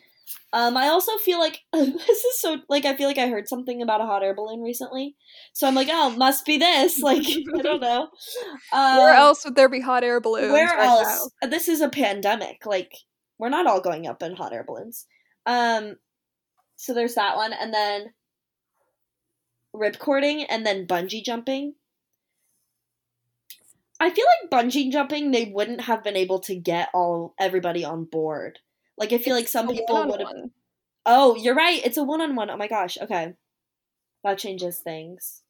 Um 0.53 0.77
I 0.77 0.89
also 0.89 1.17
feel 1.19 1.39
like 1.39 1.61
this 1.73 2.25
is 2.25 2.41
so 2.41 2.59
like 2.69 2.85
I 2.85 2.97
feel 2.97 3.07
like 3.07 3.19
I 3.19 3.29
heard 3.29 3.49
something 3.49 3.81
about 3.81 4.01
a 4.01 4.07
hot 4.07 4.23
air 4.23 4.35
balloon 4.35 4.61
recently. 4.61 5.15
So 5.53 5.67
I'm 5.67 5.75
like, 5.75 5.89
"Oh, 5.91 6.11
must 6.11 6.45
be 6.45 6.59
this." 6.59 7.01
Like, 7.03 7.27
I 7.27 7.63
don't 7.63 7.81
know. 7.81 8.09
Um, 8.73 8.97
Where 8.99 9.15
else 9.15 9.45
would 9.45 9.55
there 9.55 9.69
be 9.69 9.81
hot 9.81 10.03
air 10.03 10.21
balloons? 10.21 10.53
Where 10.53 10.77
else? 10.77 11.31
This 11.43 11.69
is 11.69 11.81
a 11.81 11.89
pandemic. 11.89 12.67
Like, 12.67 12.93
we're 13.39 13.49
not 13.49 13.67
all 13.67 13.81
going 13.81 14.07
up 14.07 14.23
in 14.23 14.35
hot 14.35 14.53
air 14.53 14.65
balloons. 14.67 15.07
Um, 15.47 15.95
so 16.75 16.93
there's 16.93 17.15
that 17.15 17.37
one, 17.37 17.53
and 17.53 17.73
then 17.73 18.07
ripcording, 19.77 20.47
and 20.49 20.67
then 20.67 20.87
bungee 20.87 21.25
jumping. 21.25 21.75
I 23.99 24.11
feel 24.11 24.27
like 24.43 24.51
bungee 24.51 24.93
jumping, 24.93 25.31
they 25.31 25.47
wouldn't 25.47 25.83
have 25.83 26.05
been 26.05 26.17
able 26.17 26.41
to 26.41 26.55
get 26.55 26.91
all 26.93 27.35
everybody 27.39 27.85
on 27.85 28.05
board. 28.05 28.61
Like, 28.99 29.13
I 29.13 29.19
feel 29.19 29.35
like 29.35 29.49
some 29.49 29.69
people 29.69 30.07
would 30.07 30.21
have. 30.21 30.51
Oh, 31.07 31.37
you're 31.37 31.55
right. 31.55 31.85
It's 31.85 31.97
a 31.97 32.05
one 32.05 32.21
on 32.21 32.37
one. 32.37 32.51
Oh 32.51 32.57
my 32.57 32.69
gosh. 32.69 32.99
Okay. 32.99 33.35
That 34.25 34.39
changes 34.39 34.81
things. 34.81 35.43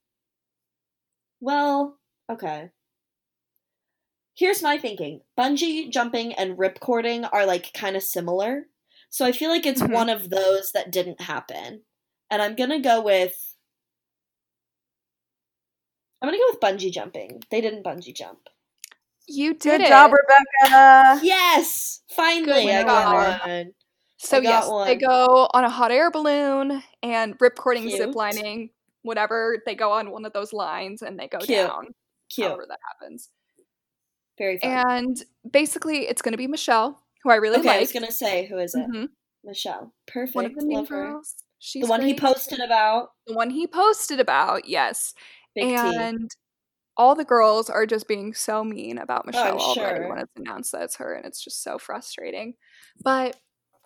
Well, 1.40 1.98
okay. 2.28 2.72
here's 4.36 4.62
my 4.62 4.78
thinking: 4.78 5.20
bungee 5.36 5.90
jumping 5.90 6.32
and 6.34 6.56
ripcording 6.56 7.28
are 7.32 7.44
like 7.46 7.72
kind 7.72 7.96
of 7.96 8.02
similar. 8.04 8.68
So 9.10 9.24
I 9.24 9.32
feel 9.32 9.50
like 9.50 9.66
it's 9.66 9.82
Mhm. 9.82 9.92
one 9.92 10.08
of 10.08 10.30
those 10.30 10.70
that 10.72 10.90
didn't 10.92 11.20
happen, 11.22 11.84
and 12.30 12.40
I'm 12.42 12.54
gonna 12.54 12.80
go 12.80 13.00
with. 13.02 13.55
I'm 16.26 16.32
gonna 16.32 16.38
go 16.38 16.58
with 16.58 16.60
bungee 16.60 16.90
jumping. 16.92 17.42
They 17.50 17.60
didn't 17.60 17.84
bungee 17.84 18.14
jump. 18.14 18.38
You 19.28 19.54
did 19.54 19.78
Good 19.78 19.80
it. 19.82 19.88
job, 19.88 20.12
Rebecca. 20.12 21.20
Yes, 21.24 22.02
finally 22.10 22.64
Good 22.64 22.74
I 22.74 22.82
got 22.82 23.46
one. 23.46 23.72
So 24.18 24.38
I 24.38 24.42
got 24.42 24.66
yes, 24.68 24.86
they 24.86 24.96
go 24.96 25.48
on 25.54 25.62
a 25.64 25.70
hot 25.70 25.92
air 25.92 26.10
balloon 26.10 26.82
and 27.02 27.38
ripcording, 27.38 27.82
Cute. 27.88 27.98
zip 27.98 28.14
lining, 28.14 28.70
whatever. 29.02 29.62
They 29.66 29.74
go 29.76 29.92
on 29.92 30.10
one 30.10 30.24
of 30.24 30.32
those 30.32 30.52
lines 30.52 31.02
and 31.02 31.18
they 31.18 31.28
go 31.28 31.38
Cute. 31.38 31.58
down. 31.68 31.94
Cute, 32.34 32.48
However 32.48 32.66
that 32.68 32.78
happens. 33.00 33.28
very 34.38 34.58
fun. 34.58 34.70
And 34.70 35.24
basically, 35.48 36.08
it's 36.08 36.22
going 36.22 36.32
to 36.32 36.38
be 36.38 36.48
Michelle, 36.48 37.00
who 37.22 37.30
I 37.30 37.36
really 37.36 37.58
okay, 37.58 37.68
like. 37.68 37.76
I 37.76 37.80
was 37.80 37.92
gonna 37.92 38.10
say 38.10 38.46
who 38.46 38.58
is 38.58 38.74
it? 38.74 38.88
Mhm. 38.90 39.10
Michelle. 39.44 39.92
Perfect. 40.08 40.34
One 40.34 40.46
of 40.46 40.54
the 40.56 40.64
new 40.64 40.76
Love 40.78 40.88
her. 40.88 41.04
girls. 41.12 41.34
She's 41.58 41.82
The 41.82 41.88
one 41.88 42.02
he 42.02 42.14
posted 42.14 42.60
about. 42.60 43.10
The 43.26 43.34
one 43.34 43.50
he 43.50 43.66
posted 43.66 44.20
about, 44.20 44.68
yes. 44.68 45.14
Big 45.56 45.68
T. 45.68 45.74
and 45.74 46.30
all 46.96 47.14
the 47.14 47.24
girls 47.24 47.68
are 47.68 47.86
just 47.86 48.08
being 48.08 48.32
so 48.34 48.64
mean 48.64 48.98
about 48.98 49.22
oh, 49.24 49.26
Michelle 49.26 49.58
Oh, 49.60 49.72
I'm 49.72 49.78
already 49.78 50.00
sure. 50.00 50.08
when 50.08 50.18
it's 50.18 50.32
announced 50.36 50.72
that 50.72 50.82
it's 50.82 50.96
her, 50.96 51.14
and 51.14 51.26
it's 51.26 51.42
just 51.42 51.62
so 51.62 51.78
frustrating. 51.78 52.54
But 53.02 53.36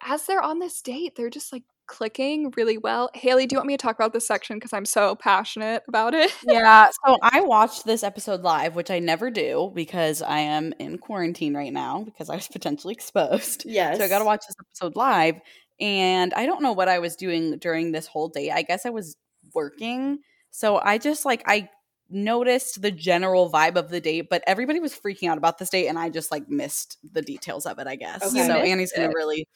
as 0.07 0.27
they're 0.27 0.43
on 0.43 0.59
this 0.59 0.81
date, 0.81 1.15
they're 1.17 1.31
just 1.31 1.53
like 1.53 1.65
clicking 1.87 2.53
really 2.57 2.79
well. 2.79 3.11
Haley, 3.15 3.47
do 3.47 3.55
you 3.55 3.59
want 3.59 3.67
me 3.67 3.77
to 3.77 3.83
talk 3.83 3.97
about 3.97 4.13
this 4.13 4.27
section 4.27 4.57
because 4.57 4.73
I'm 4.73 4.85
so 4.85 5.17
passionate 5.17 5.83
about 5.89 6.15
it? 6.15 6.33
Yeah, 6.47 6.89
so 7.05 7.19
I 7.23 7.41
watched 7.41 7.85
this 7.85 8.05
episode 8.05 8.43
live, 8.43 8.77
which 8.77 8.91
I 8.91 9.01
never 9.01 9.31
do 9.31 9.73
because 9.75 10.23
I 10.23 10.39
am 10.39 10.73
in 10.79 10.99
quarantine 10.99 11.55
right 11.55 11.73
now 11.73 12.05
because 12.05 12.31
I 12.31 12.37
was 12.37 12.49
potentially 12.49 12.95
exposed. 12.95 13.65
Yes. 13.67 13.99
So 13.99 14.05
I 14.05 14.09
got 14.09 14.21
to 14.21 14.25
watch 14.25 14.45
this 14.47 14.57
episode 14.61 14.97
live. 14.97 15.41
And 15.81 16.33
I 16.35 16.47
don't 16.47 16.63
know 16.63 16.73
what 16.73 16.89
I 16.89 16.99
was 16.99 17.17
doing 17.17 17.59
during 17.59 17.91
this 17.91 18.07
whole 18.07 18.29
day. 18.29 18.51
I 18.51 18.63
guess 18.63 18.87
I 18.87 18.91
was 18.91 19.17
working. 19.55 20.19
So 20.51 20.81
I 20.83 20.99
just 20.99 21.25
like, 21.25 21.43
I 21.47 21.69
noticed 22.09 22.83
the 22.83 22.91
general 22.91 23.51
vibe 23.51 23.77
of 23.77 23.89
the 23.89 24.01
date, 24.01 24.29
but 24.29 24.43
everybody 24.47 24.81
was 24.81 24.93
freaking 24.95 25.29
out 25.29 25.39
about 25.39 25.59
this 25.59 25.71
date. 25.71 25.87
And 25.87 25.99
I 25.99 26.09
just 26.09 26.31
like 26.31 26.49
missed 26.49 26.99
the 27.13 27.23
details 27.23 27.67
of 27.67 27.79
it, 27.79 27.87
I 27.87 27.97
guess. 27.97 28.23
Okay. 28.23 28.47
So 28.47 28.55
Annie's 28.55 28.93
going 28.93 29.11
to 29.11 29.17
really 29.17 29.47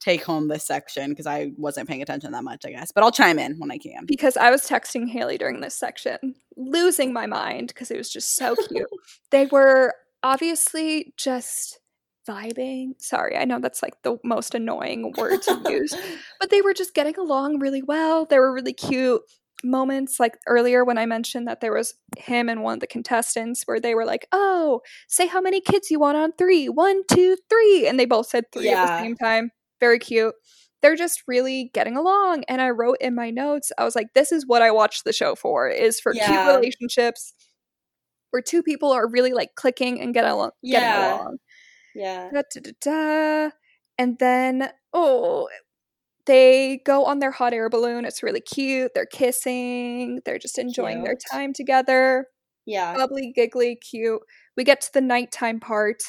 take 0.00 0.22
home 0.22 0.48
this 0.48 0.66
section 0.66 1.10
because 1.10 1.26
I 1.26 1.52
wasn't 1.56 1.88
paying 1.88 2.02
attention 2.02 2.32
that 2.32 2.44
much, 2.44 2.64
I 2.66 2.70
guess. 2.70 2.92
But 2.92 3.04
I'll 3.04 3.10
chime 3.10 3.38
in 3.38 3.58
when 3.58 3.70
I 3.70 3.78
can. 3.78 4.04
because 4.06 4.36
I 4.36 4.50
was 4.50 4.68
texting 4.68 5.08
Haley 5.08 5.38
during 5.38 5.60
this 5.60 5.74
section, 5.74 6.34
losing 6.56 7.12
my 7.12 7.26
mind 7.26 7.68
because 7.68 7.90
it 7.90 7.96
was 7.96 8.10
just 8.10 8.36
so 8.36 8.54
cute. 8.54 8.88
they 9.30 9.46
were 9.46 9.94
obviously 10.22 11.14
just 11.16 11.80
vibing. 12.28 12.92
Sorry, 12.98 13.36
I 13.36 13.44
know 13.44 13.60
that's 13.60 13.82
like 13.82 13.94
the 14.02 14.18
most 14.24 14.54
annoying 14.54 15.12
word 15.16 15.42
to 15.42 15.62
use, 15.68 15.94
but 16.40 16.50
they 16.50 16.60
were 16.60 16.74
just 16.74 16.94
getting 16.94 17.16
along 17.16 17.58
really 17.58 17.82
well. 17.82 18.26
They 18.26 18.38
were 18.38 18.52
really 18.52 18.72
cute 18.72 19.22
moments 19.64 20.20
like 20.20 20.36
earlier 20.46 20.84
when 20.84 20.98
I 20.98 21.06
mentioned 21.06 21.48
that 21.48 21.60
there 21.60 21.72
was 21.72 21.94
him 22.18 22.48
and 22.48 22.62
one 22.62 22.74
of 22.74 22.80
the 22.80 22.86
contestants 22.86 23.64
where 23.64 23.80
they 23.80 23.94
were 23.94 24.04
like, 24.04 24.26
"Oh, 24.32 24.80
say 25.08 25.26
how 25.26 25.40
many 25.40 25.60
kids 25.60 25.90
you 25.90 25.98
want 25.98 26.16
on 26.16 26.32
three. 26.38 26.68
One, 26.68 27.02
three," 27.50 27.86
and 27.88 27.98
they 27.98 28.06
both 28.06 28.26
said 28.28 28.44
three 28.52 28.70
at 28.70 28.80
the 28.86 28.98
same 29.02 29.16
time. 29.16 29.50
Very 29.80 29.98
cute. 29.98 30.34
They're 30.82 30.96
just 30.96 31.22
really 31.26 31.70
getting 31.74 31.96
along, 31.96 32.44
and 32.48 32.60
I 32.60 32.70
wrote 32.70 32.98
in 33.00 33.14
my 33.14 33.30
notes, 33.30 33.72
I 33.78 33.84
was 33.84 33.96
like, 33.96 34.08
"This 34.14 34.32
is 34.32 34.46
what 34.46 34.62
I 34.62 34.70
watched 34.70 35.04
the 35.04 35.12
show 35.12 35.34
for: 35.34 35.68
is 35.68 35.98
for 36.00 36.14
Yeah. 36.14 36.26
cute 36.28 36.56
relationships." 36.56 37.34
Where 38.30 38.42
two 38.42 38.62
people 38.62 38.90
are 38.92 39.08
really 39.08 39.32
like 39.32 39.54
clicking 39.54 40.00
and 40.00 40.12
get 40.12 40.24
along, 40.24 40.50
getting 40.64 40.88
Yeah. 40.88 41.14
along 41.14 41.38
yeah. 41.94 42.30
da, 42.32 42.42
da, 42.52 42.60
da, 42.60 42.72
da. 42.80 43.50
And 43.98 44.18
then, 44.18 44.70
oh, 44.92 45.48
they 46.26 46.80
go 46.84 47.04
on 47.04 47.18
their 47.18 47.30
hot 47.30 47.52
air 47.52 47.68
balloon. 47.68 48.04
It's 48.04 48.22
really 48.22 48.40
cute. 48.40 48.92
They're 48.94 49.06
kissing. 49.06 50.20
They're 50.24 50.38
just 50.38 50.58
enjoying 50.58 51.04
their 51.04 51.16
time 51.32 51.52
together. 51.52 52.26
Yeah. 52.66 52.94
Bubbly, 52.94 53.32
giggly, 53.34 53.76
cute. 53.76 54.22
We 54.56 54.64
get 54.64 54.80
to 54.82 54.92
the 54.92 55.00
nighttime 55.00 55.60
part. 55.60 56.02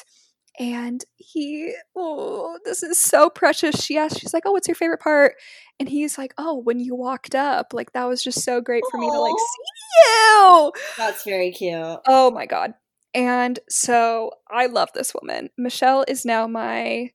And 0.58 1.04
he, 1.16 1.74
oh, 1.94 2.58
this 2.64 2.82
is 2.82 2.98
so 2.98 3.28
precious. 3.28 3.84
She 3.84 3.98
asks, 3.98 4.18
she's 4.18 4.32
like, 4.32 4.44
oh, 4.46 4.52
what's 4.52 4.66
your 4.66 4.74
favorite 4.74 5.02
part? 5.02 5.34
And 5.78 5.86
he's 5.86 6.16
like, 6.16 6.32
oh, 6.38 6.56
when 6.56 6.80
you 6.80 6.94
walked 6.94 7.34
up. 7.34 7.74
Like, 7.74 7.92
that 7.92 8.04
was 8.04 8.24
just 8.24 8.42
so 8.42 8.62
great 8.62 8.84
for 8.90 8.98
me 8.98 9.10
to 9.10 9.20
like 9.20 9.34
see 9.36 10.06
you. 10.06 10.72
That's 10.96 11.24
very 11.24 11.50
cute. 11.50 11.98
Oh 12.06 12.30
my 12.30 12.46
god. 12.46 12.72
And 13.12 13.58
so 13.68 14.30
I 14.50 14.66
love 14.66 14.88
this 14.94 15.12
woman. 15.14 15.50
Michelle 15.58 16.06
is 16.08 16.24
now 16.24 16.46
my 16.46 17.10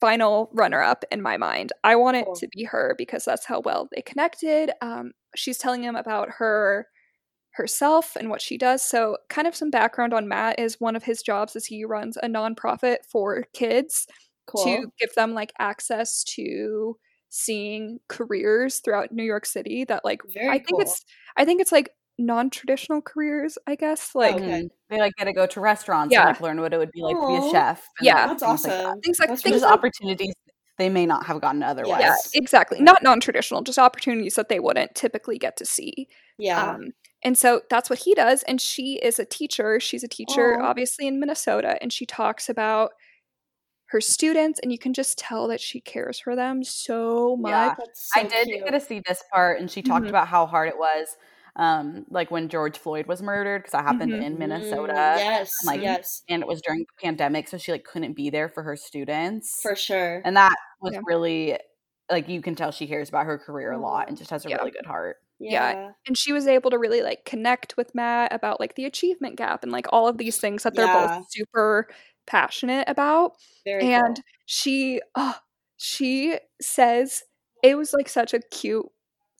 final 0.00 0.50
runner 0.52 0.82
up 0.82 1.04
in 1.10 1.22
my 1.22 1.36
mind. 1.36 1.72
I 1.84 1.96
want 1.96 2.16
it 2.16 2.26
Cool. 2.26 2.36
to 2.36 2.48
be 2.48 2.64
her 2.64 2.94
because 2.98 3.24
that's 3.24 3.46
how 3.46 3.60
well 3.60 3.88
they 3.94 4.02
connected. 4.02 4.70
Um, 4.82 5.12
she's 5.34 5.58
telling 5.58 5.82
him 5.82 5.96
about 5.96 6.28
her 6.38 6.86
herself 7.52 8.16
and 8.16 8.28
what 8.28 8.42
she 8.42 8.58
does. 8.58 8.82
So, 8.82 9.16
kind 9.30 9.48
of 9.48 9.56
some 9.56 9.70
background 9.70 10.12
on 10.12 10.28
Matt 10.28 10.58
is 10.58 10.78
one 10.80 10.94
of 10.96 11.04
his 11.04 11.22
jobs 11.22 11.56
is 11.56 11.64
he 11.66 11.84
runs 11.84 12.16
a 12.18 12.26
nonprofit 12.28 12.98
for 13.10 13.44
kids 13.54 14.06
Cool. 14.46 14.64
to 14.64 14.92
give 15.00 15.14
them 15.14 15.32
like 15.34 15.52
access 15.58 16.22
to 16.24 16.96
seeing 17.30 17.98
careers 18.08 18.80
throughout 18.84 19.10
New 19.12 19.24
York 19.24 19.46
City 19.46 19.84
that 19.84 20.04
like 20.04 20.20
Very 20.32 20.48
I 20.48 20.58
think 20.58 20.70
cool. 20.72 20.80
it's 20.82 21.04
I 21.36 21.44
think 21.44 21.60
it's 21.60 21.72
like 21.72 21.88
non-traditional 22.18 23.02
careers, 23.02 23.58
I 23.66 23.74
guess. 23.74 24.14
Like 24.14 24.36
Okay. 24.36 24.44
Mhm. 24.62 24.68
They 24.88 24.98
like 24.98 25.14
get 25.16 25.24
to 25.24 25.32
go 25.32 25.46
to 25.46 25.60
restaurants 25.60 26.12
Yeah. 26.12 26.20
and 26.22 26.28
like 26.30 26.40
learn 26.40 26.60
what 26.60 26.72
it 26.72 26.78
would 26.78 26.92
be 26.92 27.02
like 27.02 27.16
to 27.16 27.26
be 27.26 27.48
a 27.48 27.50
chef. 27.50 27.86
and, 27.98 28.06
Yeah. 28.06 28.26
like, 28.26 28.38
That's 28.38 28.42
things 28.42 28.64
like 28.64 28.72
that. 28.72 28.86
awesome. 28.86 29.00
Things 29.02 29.18
like- 29.18 29.28
That's 29.28 29.42
things 29.42 29.62
like- 29.62 29.72
opportunities 29.72 30.34
they 30.78 30.88
may 30.90 31.06
not 31.06 31.24
have 31.26 31.40
gotten 31.40 31.62
otherwise. 31.62 32.00
yeah, 32.00 32.14
exactly. 32.34 32.80
Not 32.80 33.02
non-traditional, 33.02 33.62
just 33.62 33.78
opportunities 33.78 34.34
that 34.34 34.48
they 34.50 34.60
wouldn't 34.60 34.94
typically 34.94 35.38
get 35.38 35.56
to 35.58 35.64
see. 35.66 36.08
yeah. 36.38 36.70
Um, 36.72 36.92
and 37.22 37.36
so 37.38 37.62
that's 37.70 37.88
what 37.88 37.98
he 38.00 38.14
does. 38.14 38.42
And 38.44 38.60
she 38.60 38.98
is 39.02 39.18
a 39.18 39.24
teacher. 39.24 39.80
She's 39.80 40.04
a 40.04 40.08
teacher, 40.08 40.60
Aw. 40.60 40.66
obviously 40.66 41.06
in 41.06 41.18
Minnesota, 41.18 41.78
and 41.80 41.90
she 41.92 42.04
talks 42.06 42.48
about 42.50 42.92
her 43.86 44.00
students, 44.02 44.58
and 44.60 44.70
you 44.70 44.78
can 44.78 44.92
just 44.92 45.16
tell 45.16 45.48
that 45.48 45.60
she 45.60 45.80
cares 45.80 46.18
for 46.18 46.36
them 46.36 46.62
so 46.62 47.36
much. 47.36 47.50
Yeah. 47.52 47.74
So 47.94 48.20
I 48.20 48.24
did 48.24 48.46
cute. 48.48 48.64
get 48.64 48.70
to 48.72 48.80
see 48.80 49.00
this 49.06 49.22
part, 49.32 49.60
and 49.60 49.70
she 49.70 49.80
talked 49.80 50.04
Mhm. 50.06 50.10
about 50.10 50.28
how 50.28 50.44
hard 50.44 50.68
it 50.68 50.76
was, 50.78 51.16
um, 51.56 52.04
like 52.10 52.30
when 52.30 52.48
George 52.48 52.78
Floyd 52.78 53.06
was 53.06 53.22
murdered, 53.22 53.60
because 53.62 53.72
that 53.72 53.84
happened 53.84 54.12
Mhm. 54.12 54.22
in 54.22 54.38
Minnesota, 54.38 54.92
yes. 55.18 55.52
like- 55.64 55.80
yes. 55.80 56.22
and 56.28 56.42
it 56.42 56.48
was 56.48 56.60
during 56.62 56.80
the 56.80 56.86
pandemic, 57.02 57.48
so 57.48 57.58
she 57.58 57.72
like 57.72 57.84
couldn't 57.84 58.12
be 58.14 58.30
there 58.30 58.48
for 58.48 58.62
her 58.62 58.76
students, 58.76 59.60
For 59.62 59.74
sure. 59.74 60.22
and 60.24 60.36
that 60.36 60.54
was 60.80 60.92
Yeah. 60.94 61.00
really 61.06 61.58
like 62.10 62.28
you 62.28 62.40
can 62.40 62.54
tell 62.54 62.70
she 62.70 62.86
cares 62.86 63.08
about 63.08 63.26
her 63.26 63.36
career 63.38 63.72
a 63.72 63.78
lot 63.80 64.08
and 64.08 64.16
just 64.16 64.30
has 64.30 64.46
a 64.46 64.48
Yeah. 64.48 64.56
really 64.56 64.70
good 64.70 64.86
heart. 64.86 65.16
yeah. 65.38 65.72
yeah. 65.72 65.90
and 66.06 66.16
she 66.16 66.32
was 66.32 66.46
able 66.46 66.70
to 66.70 66.78
really 66.78 67.02
like 67.02 67.24
connect 67.26 67.76
with 67.76 67.94
Matt 67.94 68.32
about 68.32 68.58
like 68.60 68.74
the 68.74 68.84
achievement 68.86 69.36
gap 69.36 69.62
and 69.62 69.70
like 69.72 69.86
all 69.92 70.08
of 70.08 70.16
these 70.18 70.38
things 70.38 70.62
that 70.62 70.74
they're 70.74 70.86
Yeah. 70.86 71.18
both 71.18 71.26
super 71.30 71.88
passionate 72.26 72.88
about. 72.88 73.32
Very 73.64 73.92
and 73.92 74.16
cool. 74.16 74.24
she 74.46 75.00
oh, 75.14 75.36
she 75.76 76.38
says 76.60 77.22
it 77.62 77.76
was 77.76 77.92
like 77.92 78.08
such 78.08 78.32
a 78.34 78.40
cute 78.40 78.86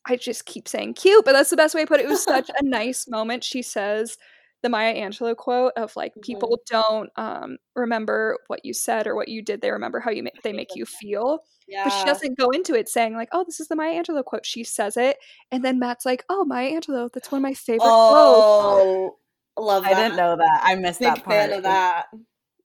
I 0.07 0.17
just 0.17 0.47
keep 0.47 0.69
saying 0.69 0.95
cute, 0.95 1.25
but 1.25 1.33
that's 1.33 1.51
the 1.51 1.57
best 1.57 1.75
way 1.75 1.83
to 1.83 1.87
put 1.87 2.01
it. 2.01 2.07
It 2.07 2.09
was 2.09 2.23
such 2.25 2.49
a 2.49 2.63
nice 2.65 3.09
moment. 3.09 3.43
She 3.45 3.63
says 3.63 4.17
the 4.63 4.69
Maya 4.69 4.95
Angelou 4.95 5.37
quote 5.37 5.73
of 5.77 5.95
like 5.97 6.15
Mhm. 6.15 6.23
people 6.23 6.59
don't 6.71 7.11
um, 7.17 7.59
remember 7.75 8.39
what 8.47 8.65
you 8.65 8.73
said 8.73 9.07
or 9.07 9.15
what 9.15 9.29
you 9.29 9.43
did. 9.43 9.61
They 9.61 9.71
remember 9.71 10.01
how 10.01 10.11
you 10.11 10.23
ma- 10.23 10.31
they 10.43 10.53
make 10.53 10.75
you 10.75 10.87
feel. 10.87 11.41
Yeah. 11.69 11.85
But 11.85 11.91
she 11.93 12.05
doesn't 12.05 12.39
go 12.39 12.51
into 12.51 12.75
it 12.75 12.89
saying 12.89 13.15
like, 13.15 13.29
"Oh, 13.33 13.45
this 13.45 13.59
is 13.61 13.69
the 13.69 13.77
Maya 13.77 14.01
Angelou 14.03 14.25
quote." 14.25 14.47
She 14.47 14.63
says 14.65 14.97
it, 14.97 15.19
and 15.51 15.65
then 15.65 15.79
Matt's 15.81 16.07
like, 16.07 16.25
"Oh, 16.29 16.45
Maya 16.45 16.71
Angelou, 16.81 17.11
that's 17.13 17.31
one 17.33 17.41
of 17.41 17.43
my 17.43 17.55
favorite 17.55 17.81
quotes." 17.81 17.93
Oh, 18.23 19.17
love 19.59 19.83
that. 19.85 19.93
I 19.93 20.03
didn't 20.03 20.17
know 20.17 20.37
that. 20.37 20.61
I 20.63 20.75
missed 20.77 21.01
Big 21.01 21.15
that 21.15 21.25
part. 21.25 21.37
fan 21.37 21.53
of 21.53 21.63
that. 21.65 22.07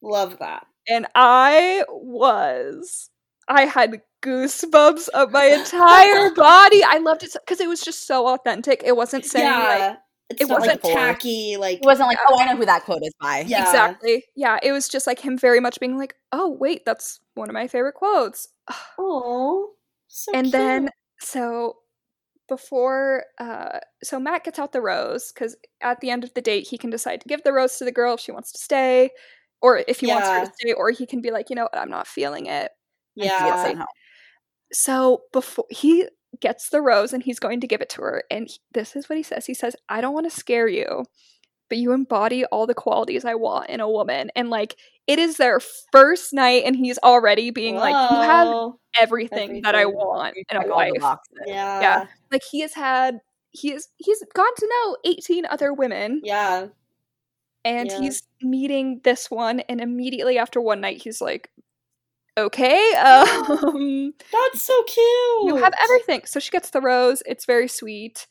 Love 0.03 0.37
that. 0.39 0.65
And 0.87 1.07
I 1.15 1.83
was, 1.89 3.09
I 3.47 3.65
had 3.65 4.01
goosebumps 4.21 5.09
up 5.13 5.31
my 5.31 5.45
entire 5.45 6.31
body. 6.35 6.83
I 6.83 6.99
loved 6.99 7.23
it 7.23 7.35
because 7.45 7.59
it 7.59 7.67
was 7.67 7.81
just 7.81 8.07
so 8.07 8.27
authentic. 8.27 8.81
It 8.85 8.95
wasn't 8.95 9.25
saying 9.25 9.49
like 9.49 9.97
it's 10.29 10.41
it 10.41 10.47
not 10.47 10.61
like 10.61 10.83
wasn't 10.83 10.95
tacky. 10.95 11.57
Like 11.57 11.79
It 11.79 11.85
wasn't 11.85 12.07
like, 12.07 12.19
oh, 12.27 12.39
I 12.39 12.45
know 12.45 12.57
who 12.57 12.65
that 12.65 12.83
quote 12.83 13.03
is 13.03 13.13
by. 13.19 13.43
Yeah. 13.47 13.63
exactly, 13.63 14.25
yeah. 14.35 14.59
It 14.61 14.71
was 14.71 14.87
just 14.87 15.07
like 15.07 15.19
him 15.19 15.37
very 15.37 15.59
much 15.59 15.79
being 15.79 15.97
like, 15.97 16.15
"Oh, 16.31 16.49
wait, 16.49 16.85
that's 16.85 17.19
one 17.33 17.49
of 17.49 17.53
my 17.53 17.67
favorite 17.67 17.95
quotes." 17.95 18.47
oh, 18.97 19.71
so 20.07 20.31
and 20.33 20.45
cute. 20.45 20.51
then 20.51 20.89
so 21.19 21.77
before 22.49 23.23
uh 23.39 23.79
so 24.03 24.19
matt 24.19 24.43
gets 24.43 24.59
out 24.59 24.73
the 24.73 24.81
rose 24.81 25.31
because 25.31 25.55
at 25.79 26.01
the 26.01 26.09
end 26.09 26.25
of 26.25 26.33
the 26.33 26.41
date 26.41 26.67
he 26.67 26.77
can 26.77 26.89
decide 26.89 27.21
to 27.21 27.29
give 27.29 27.41
the 27.43 27.53
rose 27.53 27.77
to 27.77 27.85
the 27.85 27.93
girl 27.93 28.15
if 28.15 28.19
she 28.19 28.33
wants 28.33 28.51
to 28.51 28.59
stay 28.59 29.09
or 29.61 29.81
if 29.87 30.01
he 30.01 30.07
wants 30.07 30.27
her 30.27 30.45
to 30.45 30.51
stay 30.59 30.73
or 30.73 30.91
he 30.91 31.05
can 31.05 31.21
be 31.21 31.31
like 31.31 31.49
you 31.49 31.55
know 31.55 31.63
what 31.63 31.77
i'm 31.77 31.89
not 31.89 32.07
feeling 32.07 32.47
it 32.47 32.47
And 32.49 32.49
she 32.57 32.65
gets 32.65 32.80
yeah, 33.15 33.83
so 34.71 35.23
before 35.33 35.65
he 35.69 36.07
gets 36.39 36.69
the 36.69 36.81
rose 36.81 37.11
and 37.13 37.23
he's 37.23 37.39
going 37.39 37.59
to 37.59 37.67
give 37.67 37.81
it 37.81 37.89
to 37.89 38.01
her 38.01 38.23
and 38.31 38.47
he- 38.47 38.59
this 38.73 38.95
is 38.95 39.09
what 39.09 39.17
he 39.17 39.23
says 39.23 39.45
he 39.45 39.53
says 39.53 39.75
i 39.89 39.99
don't 39.99 40.13
want 40.13 40.29
to 40.29 40.35
scare 40.35 40.67
you 40.67 41.03
but 41.69 41.77
you 41.77 41.93
embody 41.93 42.43
all 42.47 42.67
the 42.67 42.73
qualities 42.73 43.23
I 43.23 43.35
want 43.35 43.69
in 43.69 43.79
a 43.79 43.89
woman. 43.89 44.29
And 44.35 44.49
like, 44.49 44.75
it 45.07 45.19
is 45.19 45.37
their 45.37 45.61
first 45.93 46.33
night, 46.33 46.63
and 46.65 46.75
he's 46.75 46.97
already 47.01 47.49
being 47.49 47.77
like, 47.77 47.93
You 48.11 48.17
have 48.17 48.47
Whoa. 48.49 48.79
everything, 48.99 49.61
that 49.61 49.73
I 49.73 49.85
want 49.85 50.35
in 50.35 50.43
a 50.57 50.63
Check 50.63 50.69
all 50.69 50.79
the 50.79 50.99
wife. 50.99 51.17
Yeah. 51.47 51.79
Yeah. 51.79 52.05
Like, 52.29 52.41
he 52.51 52.59
has 52.59 52.73
had, 52.73 53.19
he 53.51 53.71
is, 53.71 53.87
he's 53.95 54.21
gotten 54.35 54.53
to 54.57 54.67
know 54.67 54.97
18 55.05 55.45
other 55.45 55.71
women, 55.73 56.19
Yeah. 56.25 56.67
and 57.63 57.89
Yeah. 57.89 57.99
he's 58.01 58.23
meeting 58.41 58.99
this 59.05 59.31
one, 59.31 59.61
and 59.61 59.79
immediately 59.79 60.37
after 60.37 60.59
one 60.59 60.81
night, 60.81 61.01
he's 61.01 61.21
like, 61.21 61.51
Okay, 62.37 62.93
um, 62.95 64.13
That's 64.31 64.63
so 64.63 64.83
cute. 64.83 65.47
you 65.47 65.57
have 65.61 65.73
everything. 65.83 66.21
So 66.25 66.39
she 66.39 66.49
gets 66.49 66.69
the 66.69 66.79
rose. 66.81 67.21
It's 67.25 67.45
very 67.45 67.67
sweet. 67.67 68.27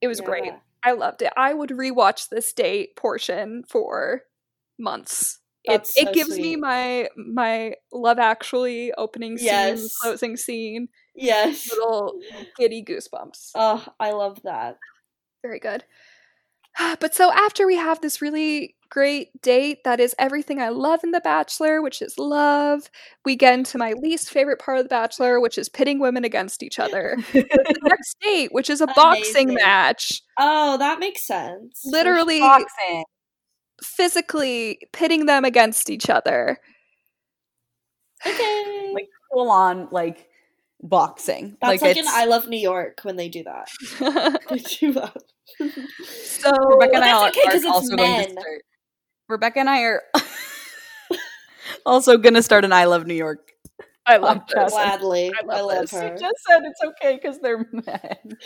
It 0.00 0.08
was 0.08 0.20
great. 0.20 0.52
I 0.84 0.92
loved 0.92 1.22
it. 1.22 1.32
I 1.36 1.54
would 1.54 1.70
rewatch 1.70 2.28
this 2.28 2.52
date 2.52 2.94
portion 2.96 3.64
for 3.66 4.22
months. 4.78 5.38
It, 5.64 5.72
That's 5.72 5.98
it 5.98 6.04
so 6.06 6.12
gives 6.12 6.38
me 6.38 6.56
my 6.56 7.08
my 7.16 7.74
Love 7.92 8.18
Actually 8.18 8.92
opening 8.92 9.38
scene, 9.38 9.88
closing 10.00 10.36
scene, 10.36 10.88
Yes. 11.16 11.68
little 11.70 12.20
giddy 12.58 12.84
goosebumps. 12.84 13.50
Oh, 13.54 13.84
I 13.98 14.12
love 14.12 14.40
that. 14.44 14.78
Very 15.42 15.58
good. 15.58 15.84
Ah, 16.78 16.96
but 17.00 17.14
so 17.14 17.32
after 17.32 17.66
we 17.66 17.76
have 17.76 18.00
this 18.00 18.22
really 18.22 18.74
great 18.90 19.42
date 19.42 19.84
that 19.84 20.00
is 20.00 20.14
everything 20.18 20.60
I 20.60 20.68
love 20.70 21.04
in 21.04 21.10
The 21.10 21.20
Bachelor, 21.20 21.82
which 21.82 22.00
is 22.00 22.16
love, 22.18 22.88
we 23.24 23.36
get 23.36 23.52
into 23.54 23.76
my 23.78 23.92
least 23.94 24.30
favorite 24.30 24.60
part 24.60 24.78
of 24.78 24.84
The 24.84 24.88
Bachelor, 24.88 25.40
which 25.40 25.58
is 25.58 25.68
pitting 25.68 25.98
women 25.98 26.24
against 26.24 26.62
each 26.62 26.78
other. 26.78 27.16
the 27.32 27.76
next 27.82 28.16
date, 28.22 28.50
which 28.52 28.70
is 28.70 28.80
a 28.80 28.86
boxing 28.86 29.52
match, 29.54 30.22
Oh, 30.38 30.78
that 30.78 31.00
makes 31.00 31.26
sense. 31.26 31.82
literally 31.84 32.40
Boxing. 32.40 33.04
physically 33.82 34.78
pitting 34.92 35.26
them 35.26 35.44
against 35.44 35.90
each 35.90 36.08
other. 36.08 36.58
Okay. 38.26 38.90
Like 38.94 39.08
full 39.32 39.50
on 39.50 39.88
like 39.90 40.28
boxing. 40.80 41.56
That's 41.60 41.82
like, 41.82 41.90
an 41.92 41.98
it's- 41.98 42.14
I 42.14 42.24
love 42.24 42.48
New 42.48 42.58
York 42.58 43.00
when 43.02 43.16
they 43.16 43.28
do 43.28 43.44
that. 43.44 43.68
They 44.48 44.58
do 44.58 44.92
that. 44.94 45.16
So 45.56 46.50
Rebecca 46.68 46.96
and 46.96 47.04
I 47.04 47.08
that's 47.08 47.22
are, 47.22 47.28
okay 47.28 47.42
'cause 47.44 47.54
are 47.54 47.56
it's 47.56 47.66
also 47.66 47.96
going 47.96 48.24
to 48.26 48.30
start. 48.32 48.62
Rebecca 49.28 49.58
and 49.60 49.70
I 49.70 49.80
are 49.82 50.02
also 51.86 52.16
going 52.16 52.34
to 52.34 52.42
start 52.42 52.64
an 52.64 52.72
I 52.72 52.84
Love 52.84 53.06
New 53.06 53.14
York. 53.14 53.52
I 54.06 54.16
love 54.16 54.38
podcast. 54.38 54.64
this. 54.64 54.72
Gladly. 54.72 55.30
I 55.34 55.42
I 55.42 55.60
love 55.60 55.66
love, 55.66 55.80
this. 55.82 55.90
her. 55.92 56.16
She 56.16 56.22
just 56.22 56.36
said 56.48 56.62
it's 56.64 56.80
okay 56.82 57.16
because 57.20 57.40
they're 57.40 57.58
men. 57.72 58.38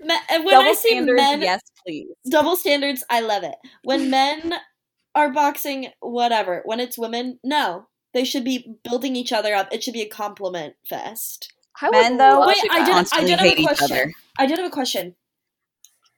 Me- 0.00 0.14
and 0.30 0.44
when 0.44 0.54
Double 0.54 0.68
I 0.68 0.74
see 0.74 0.90
standards, 0.90 1.16
men, 1.22 1.40
yes, 1.42 1.60
please. 1.86 2.08
double 2.30 2.54
standards, 2.56 3.02
I 3.08 3.20
love 3.20 3.42
it. 3.42 3.54
When 3.82 4.10
men 4.10 4.52
are 5.14 5.32
boxing, 5.32 5.88
whatever. 6.00 6.60
When 6.66 6.80
it's 6.80 6.98
women, 6.98 7.38
no. 7.42 7.86
They 8.12 8.24
should 8.24 8.44
be 8.44 8.74
building 8.84 9.14
each 9.16 9.32
other 9.32 9.54
up. 9.54 9.68
It 9.72 9.82
should 9.82 9.92
be 9.94 10.02
a 10.02 10.08
compliment 10.08 10.74
fest. 10.88 11.52
I 11.82 11.90
Men, 11.90 12.16
though, 12.18 12.40
love 12.40 12.48
Wait, 12.48 12.62
to 12.62 12.68
I 12.72 12.84
did- 12.84 12.92
constantly 12.94 13.30
have 13.30 13.40
a 13.40 13.42
hate 13.42 13.58
each 13.58 13.66
question. 13.66 13.92
other. 13.96 14.12
I 14.38 14.46
did 14.46 14.58
have 14.58 14.66
a 14.68 14.70
question. 14.70 15.14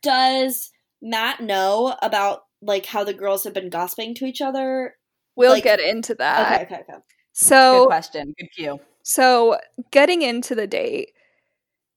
Does 0.03 0.71
Matt 1.03 1.41
know 1.41 1.97
about 2.03 2.43
like 2.63 2.87
how 2.87 3.05
the 3.05 3.15
girls 3.15 3.45
have 3.45 3.55
been 3.55 3.71
gossiping 3.71 4.15
to 4.17 4.25
each 4.25 4.41
other? 4.41 4.95
We'll 5.37 5.53
like- 5.53 5.65
get 5.65 5.81
into 5.81 6.15
that. 6.17 6.63
Okay, 6.63 6.65
okay, 6.65 6.83
okay. 6.83 6.99
So, 7.33 7.73
Good 7.73 7.79
So 7.83 7.87
question. 7.87 8.35
Good 8.39 8.49
cue. 8.57 8.81
So, 9.05 9.59
getting 9.93 10.23
into 10.23 10.55
the 10.57 10.67
date, 10.67 11.13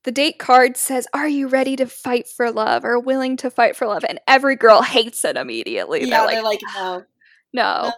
the 0.04 0.12
date 0.12 0.38
card 0.38 0.76
says, 0.76 1.06
Are 1.12 1.28
you 1.28 1.48
ready 1.48 1.74
to 1.76 1.86
fight 1.86 2.28
for 2.28 2.50
love 2.52 2.84
or 2.84 2.98
willing 3.00 3.36
to 3.38 3.50
fight 3.50 3.74
for 3.76 3.86
love? 3.88 4.04
And 4.08 4.20
every 4.28 4.54
girl 4.56 4.82
hates 4.82 5.24
it 5.24 5.36
immediately. 5.36 6.04
Yeah, 6.04 6.20
they're 6.26 6.34
they're 6.36 6.42
like, 6.44 6.60
like, 6.62 6.74
no. 6.76 7.04
No. 7.54 7.82
no. 7.88 7.92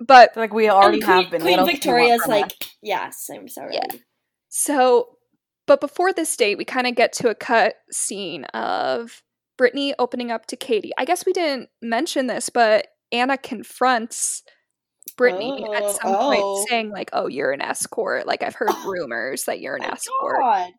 But 0.00 0.34
Like 0.36 0.54
we 0.54 0.70
already 0.70 1.00
Queen, 1.00 1.22
have 1.22 1.30
been. 1.30 1.40
Queen 1.42 1.58
what 1.58 1.68
else 1.70 1.80
do 1.80 1.88
you 1.88 1.94
want 1.94 2.06
Victoria's 2.16 2.22
from 2.22 2.32
us? 2.32 2.40
like, 2.40 2.66
yes, 2.82 3.28
I'm 3.34 3.48
sorry. 3.48 3.74
Yeah. 3.74 3.98
so, 4.48 5.18
but 5.70 5.80
before 5.80 6.12
this 6.12 6.36
date, 6.36 6.58
we 6.58 6.64
kind 6.64 6.88
of 6.88 6.96
get 6.96 7.12
to 7.12 7.28
a 7.28 7.34
cut 7.36 7.76
scene 7.92 8.42
of 8.46 9.22
Brittany 9.56 9.94
opening 10.00 10.32
up 10.32 10.46
to 10.46 10.56
Katie. 10.56 10.90
I 10.98 11.04
guess 11.04 11.24
we 11.24 11.32
didn't 11.32 11.68
mention 11.80 12.26
this, 12.26 12.48
but 12.48 12.88
Anna 13.12 13.38
confronts 13.38 14.42
Brittany 15.16 15.64
at 15.72 15.82
Oh, 15.84 15.92
some 15.92 16.12
oh. 16.16 16.18
point 16.58 16.68
saying, 16.68 16.90
like, 16.90 17.10
oh, 17.12 17.28
you're 17.28 17.52
an 17.52 17.60
escort. 17.62 18.26
Like, 18.26 18.42
I've 18.42 18.56
heard 18.56 18.72
rumors 18.84 19.44
that 19.44 19.60
you're 19.60 19.76
an 19.76 19.84
Oh, 19.84 19.90
escort. 19.92 20.40
God. 20.40 20.70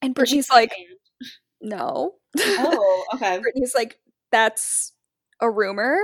And 0.00 0.14
Brittany's 0.14 0.48
like, 0.48 0.72
no. 1.60 2.12
oh, 2.38 3.04
okay. 3.14 3.36
Brittany's 3.40 3.74
like, 3.74 3.98
that's 4.30 4.92
a 5.40 5.50
rumor. 5.50 5.98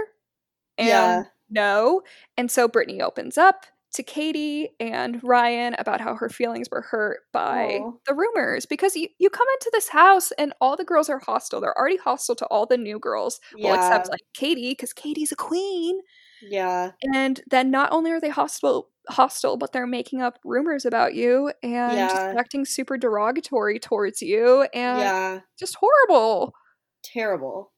And 0.79 0.89
Yeah. 0.89 1.23
no. 1.49 2.03
And 2.37 2.51
so 2.51 2.67
Brittany 2.67 3.01
opens 3.01 3.39
up 3.39 3.67
to 3.97 4.03
Katie 4.03 4.71
and 4.81 5.21
Ryan 5.23 5.75
about 5.79 6.01
how 6.01 6.15
her 6.15 6.29
feelings 6.31 6.69
were 6.71 6.83
hurt 6.83 7.21
by 7.33 7.81
Aw. 7.83 7.93
the 8.07 8.15
rumors 8.15 8.67
because 8.67 8.97
you, 8.97 9.09
you 9.19 9.31
come 9.31 9.47
into 9.55 9.71
this 9.73 9.89
house 9.89 10.33
and 10.39 10.53
all 10.61 10.77
the 10.77 10.85
girls 10.85 11.09
are 11.11 11.19
hostile. 11.19 11.61
They're 11.61 11.77
already 11.79 11.99
hostile 11.99 12.37
to 12.37 12.47
all 12.47 12.67
the 12.67 12.79
new 12.79 12.99
girls. 12.99 13.41
Well, 13.59 13.75
except 13.75 14.09
like 14.11 14.21
Katie, 14.35 14.71
because 14.73 14.93
Katie's 14.93 15.33
a 15.33 15.37
queen. 15.37 16.01
Yeah. 16.43 16.93
And 17.03 17.43
then 17.51 17.71
not 17.71 17.93
only 17.93 18.11
are 18.13 18.21
they 18.21 18.29
hostile 18.31 18.91
hostile, 19.09 19.57
but 19.57 19.73
they're 19.73 19.87
making 19.87 20.21
up 20.21 20.39
rumors 20.45 20.85
about 20.85 21.15
you 21.15 21.53
and 21.63 22.11
just 22.11 22.27
Yeah. 22.29 22.35
acting 22.39 22.65
super 22.65 22.99
derogatory 22.99 23.79
towards 23.79 24.21
you 24.21 24.63
and 24.75 24.99
Yeah. 24.99 25.41
just 25.59 25.77
horrible. 25.77 26.55
Terrible. 27.03 27.73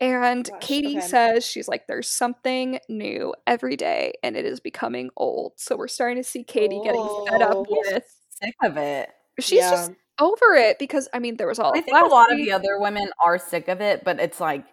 And 0.00 0.48
Gosh, 0.48 0.60
Katie 0.60 0.98
okay. 0.98 1.06
says 1.06 1.44
she's 1.44 1.66
like, 1.68 1.86
there's 1.88 2.08
something 2.08 2.78
new 2.88 3.34
every 3.46 3.76
day 3.76 4.12
and 4.22 4.36
it 4.36 4.44
is 4.44 4.60
becoming 4.60 5.10
old. 5.16 5.54
So 5.56 5.76
we're 5.76 5.88
starting 5.88 6.18
to 6.22 6.28
see 6.28 6.44
Katie 6.44 6.80
getting 6.84 7.02
fed 7.28 7.42
Oh. 7.42 7.62
up 7.62 7.66
with. 7.68 8.04
Sick 8.30 8.54
of 8.62 8.76
it. 8.76 9.08
She's 9.40 9.58
yeah. 9.58 9.70
just 9.70 9.92
over 10.20 10.54
it 10.54 10.78
because 10.78 11.08
I 11.12 11.18
mean 11.18 11.36
there 11.36 11.46
was 11.48 11.58
all 11.58 11.76
I 11.76 11.80
think 11.80 11.96
a 11.96 12.06
lot 12.06 12.30
of 12.32 12.38
the 12.38 12.52
other 12.52 12.78
women 12.80 13.08
are 13.24 13.38
sick 13.38 13.66
of 13.68 13.80
it, 13.80 14.04
but 14.04 14.20
it's 14.20 14.40
like 14.40 14.64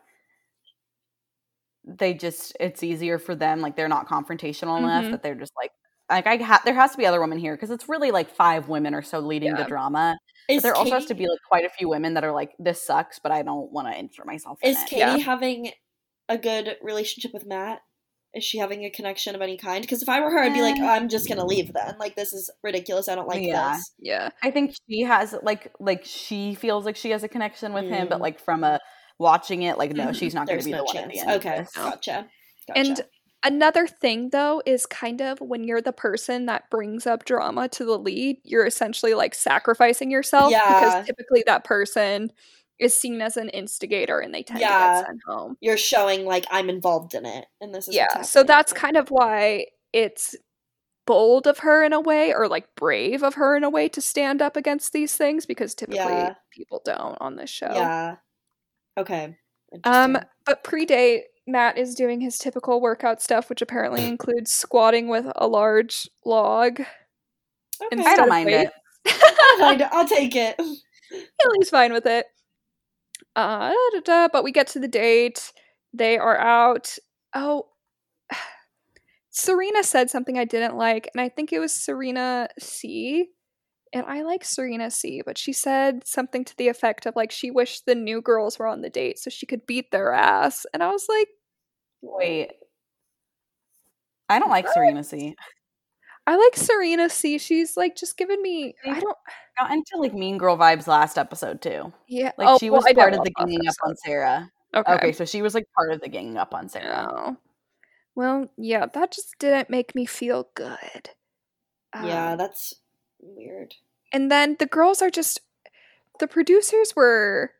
they 1.84 2.13
just 2.13 2.55
it's 2.59 2.84
easier 2.84 3.19
for 3.19 3.36
them. 3.36 3.61
Like 3.61 3.76
they're 3.76 3.88
not 3.88 4.07
confrontational 4.07 4.78
enough 4.78 5.05
Mhm. 5.05 5.11
that 5.11 5.23
they're 5.23 5.36
just 5.36 5.53
like 5.55 5.71
like 6.09 6.28
I 6.28 6.38
ha- 6.38 6.61
there 6.65 6.73
has 6.76 6.91
to 6.91 6.97
be 6.97 7.05
other 7.05 7.19
women 7.21 7.38
here 7.39 7.55
because 7.55 7.71
it's 7.71 7.89
really 7.89 8.11
like 8.11 8.30
five 8.30 8.69
women 8.69 8.93
or 8.93 9.01
so 9.01 9.19
leading 9.19 9.49
Yeah. 9.55 9.63
the 9.63 9.69
drama. 9.69 10.17
But 10.47 10.53
Is 10.55 10.63
there 10.63 10.75
also 10.75 10.91
has 10.91 11.05
to 11.07 11.13
be 11.15 11.27
like 11.27 11.39
quite 11.47 11.65
a 11.65 11.69
few 11.69 11.89
women 11.89 12.13
that 12.15 12.23
are 12.23 12.31
like 12.31 12.51
this 12.59 12.81
sucks, 12.81 13.19
but 13.19 13.31
I 13.31 13.41
don't 13.41 13.71
want 13.71 13.87
to 13.91 13.97
insert 13.97 14.25
myself 14.25 14.59
Is 14.63 14.77
it. 14.81 14.87
Katie 14.87 14.99
Yeah. 14.99 15.17
having 15.17 15.71
a 16.29 16.37
good 16.37 16.77
relationship 16.81 17.33
with 17.33 17.45
Matt? 17.45 17.81
Is 18.33 18.43
she 18.43 18.57
having 18.57 18.83
a 18.83 18.89
connection 18.89 19.33
of 19.33 19.41
any 19.41 19.57
kind? 19.57 19.81
Because 19.81 20.01
if 20.01 20.09
I 20.09 20.19
were 20.19 20.29
her, 20.29 20.39
I'd 20.39 20.53
be 20.53 20.61
like, 20.61 20.77
Uh, 20.79 20.85
I'm 20.87 21.07
just 21.07 21.27
gonna 21.29 21.45
leave 21.45 21.71
then. 21.73 21.95
Like 21.99 22.15
this 22.15 22.33
is 22.33 22.49
ridiculous. 22.63 23.07
I 23.07 23.15
don't 23.15 23.27
like 23.27 23.41
Yeah. 23.43 23.75
this. 23.77 23.93
Yeah. 23.97 24.29
I 24.43 24.51
think 24.51 24.75
she 24.89 25.01
has 25.03 25.33
like 25.41 25.71
like 25.79 26.03
she 26.05 26.53
feels 26.55 26.85
like 26.85 26.97
she 26.97 27.11
has 27.11 27.23
a 27.23 27.29
connection 27.29 27.71
with 27.73 27.85
him, 27.85 28.07
but 28.09 28.17
Mm. 28.17 28.21
like 28.21 28.39
from 28.39 28.63
a 28.63 28.79
watching 29.19 29.61
it, 29.63 29.77
like 29.77 29.91
no, 29.93 30.07
Mhm. 30.07 30.15
she's 30.15 30.33
not 30.35 30.47
gonna 30.47 30.61
be 30.61 30.71
no 30.71 30.77
the 30.79 30.83
one 30.83 30.97
at 30.97 31.01
chance. 31.03 31.13
the 31.13 31.19
end. 31.21 31.29
of 31.31 31.37
Okay, 31.45 31.57
this. 31.59 31.71
gotcha. 31.71 32.29
gotcha. 32.67 32.79
And 32.79 33.05
another 33.45 33.87
thing 33.87 34.29
though 34.31 34.61
is 34.65 34.85
kind 34.85 35.21
of 35.21 35.39
when 35.39 35.63
you're 35.63 35.81
the 35.81 35.93
person 35.93 36.47
that 36.47 36.69
brings 36.69 37.07
up 37.07 37.23
drama 37.23 37.69
to 37.69 37.85
the 37.85 37.97
lead, 37.97 38.37
you're 38.43 38.65
essentially 38.65 39.13
like 39.13 39.33
sacrificing 39.33 40.11
yourself 40.11 40.51
Yeah. 40.51 40.79
because 40.79 41.05
typically 41.05 41.43
that 41.45 41.63
person 41.63 42.31
is 42.79 42.93
seen 42.93 43.21
as 43.21 43.37
an 43.37 43.47
instigator 43.49 44.19
and 44.19 44.33
they 44.33 44.43
tend 44.43 44.59
to 44.59 44.65
get 44.65 45.05
sent 45.05 45.21
home. 45.25 45.55
you're 45.61 45.77
showing 45.77 46.25
like 46.25 46.45
I'm 46.51 46.69
involved 46.69 47.13
in 47.13 47.25
it, 47.25 47.45
and 47.61 47.73
this 47.73 47.87
is 47.87 47.95
yeah 47.95 48.21
so 48.23 48.43
that's 48.43 48.73
kind 48.73 48.97
of 48.97 49.09
why 49.09 49.67
it's 49.93 50.35
bold 51.07 51.45
of 51.47 51.59
her 51.59 51.83
in 51.85 51.93
a 51.93 52.01
way 52.01 52.33
or 52.33 52.47
like 52.49 52.67
brave 52.75 53.21
of 53.23 53.35
her 53.35 53.55
in 53.55 53.63
a 53.63 53.69
way 53.69 53.87
to 53.87 54.01
stand 54.01 54.41
up 54.41 54.57
against 54.57 54.91
these 54.91 55.15
things 55.15 55.45
because 55.45 55.73
typically 55.75 55.99
Yeah. 56.03 56.33
people 56.51 56.81
don't 56.83 57.15
on 57.21 57.35
this 57.37 57.49
show 57.49 57.69
yeah. 57.71 58.15
Okay. 58.97 59.37
um 59.83 60.17
but 60.45 60.63
pre-date 60.63 61.25
matt 61.47 61.77
is 61.77 61.95
doing 61.95 62.21
his 62.21 62.37
typical 62.37 62.81
workout 62.81 63.21
stuff 63.21 63.49
which 63.49 63.61
apparently 63.61 64.03
includes 64.07 64.51
squatting 64.51 65.07
with 65.07 65.25
a 65.35 65.47
large 65.47 66.09
log 66.25 66.79
okay. 66.79 66.89
I 67.81 67.87
instead 67.91 68.15
don't 68.15 68.23
of 68.23 68.29
mind 68.29 68.45
weights. 68.47 68.71
it. 68.71 68.73
I'll, 69.51 69.57
find 69.59 69.81
it. 69.81 69.87
I'll 69.91 70.07
take 70.07 70.35
it. 70.35 70.55
Haley's 70.59 71.69
fine 71.69 71.93
with 71.93 72.05
it. 72.05 72.25
Uh, 73.35 73.69
da, 73.69 73.75
da, 73.93 73.99
da, 73.99 74.27
but 74.31 74.43
we 74.43 74.51
get 74.51 74.67
to 74.67 74.79
the 74.79 74.87
date. 74.87 75.51
They 75.93 76.17
are 76.17 76.37
out. 76.37 76.97
Oh, 77.33 77.67
Serena 79.29 79.83
said 79.83 80.09
something 80.09 80.37
I 80.37 80.45
didn't 80.45 80.77
like, 80.77 81.09
and 81.13 81.21
I 81.21 81.29
think 81.29 81.51
it 81.51 81.59
was 81.59 81.73
Serena 81.73 82.47
C. 82.59 83.29
And 83.93 84.05
I 84.07 84.23
like 84.23 84.43
Serena 84.43 84.91
C, 84.91 85.21
but 85.25 85.37
she 85.37 85.53
said 85.53 86.05
something 86.05 86.43
to 86.43 86.57
the 86.57 86.67
effect 86.67 87.05
of 87.05 87.15
like 87.15 87.31
she 87.31 87.49
wished 87.49 87.85
the 87.85 87.95
new 87.95 88.21
girls 88.21 88.59
were 88.59 88.67
on 88.67 88.81
the 88.81 88.89
date 88.89 89.19
so 89.19 89.29
she 89.29 89.45
could 89.45 89.65
beat 89.65 89.91
their 89.91 90.11
ass. 90.11 90.65
And 90.73 90.83
I 90.83 90.89
was 90.89 91.05
like, 91.07 91.29
Wait. 92.05 92.51
I 94.29 94.39
don't 94.39 94.49
like 94.49 94.67
Serena 94.69 95.03
C. 95.03 95.35
I 96.27 96.35
like 96.37 96.55
Serena 96.55 97.09
C. 97.09 97.37
She's 97.37 97.77
like 97.77 97.95
just 97.95 98.17
giving 98.17 98.41
me. 98.41 98.75
I 98.85 98.99
don't. 98.99 99.17
Got 99.59 99.71
into 99.71 99.91
like 99.97 100.13
Mean 100.13 100.37
Girl 100.37 100.57
vibes 100.57 100.87
last 100.87 101.17
episode 101.17 101.61
too. 101.61 101.93
Yeah. 102.07 102.31
Like 102.37 102.47
oh, 102.47 102.57
she 102.57 102.69
was 102.69 102.83
didn't 102.83 102.97
part 102.97 103.13
of 103.13 103.23
the 103.23 103.31
ganging 103.31 103.67
up 103.67 103.75
on. 103.85 103.95
Sarah. 103.97 104.51
Okay. 104.73 104.93
Okay, 104.93 105.11
so 105.13 105.23
she 105.23 105.41
was 105.41 105.53
like 105.55 105.67
part 105.75 105.91
of 105.93 106.01
the 106.01 106.09
ganging 106.09 106.37
up 106.37 106.53
on 106.53 106.67
Sarah. 106.67 107.07
Oh. 107.09 107.37
Well, 108.15 108.49
yeah, 108.57 108.85
that 108.93 109.11
just 109.11 109.35
didn't 109.39 109.69
make 109.69 109.93
me 109.95 110.05
feel 110.05 110.49
good. 110.55 111.09
yeah, 112.03 112.31
Um, 112.31 112.37
that's 112.37 112.73
weird. 113.19 113.75
and 114.11 114.31
then 114.31 114.55
the 114.59 114.65
girls 114.65 115.01
are 115.01 115.09
just 115.09 115.39
the 116.19 116.27
producers 116.27 116.93
were 116.95 117.51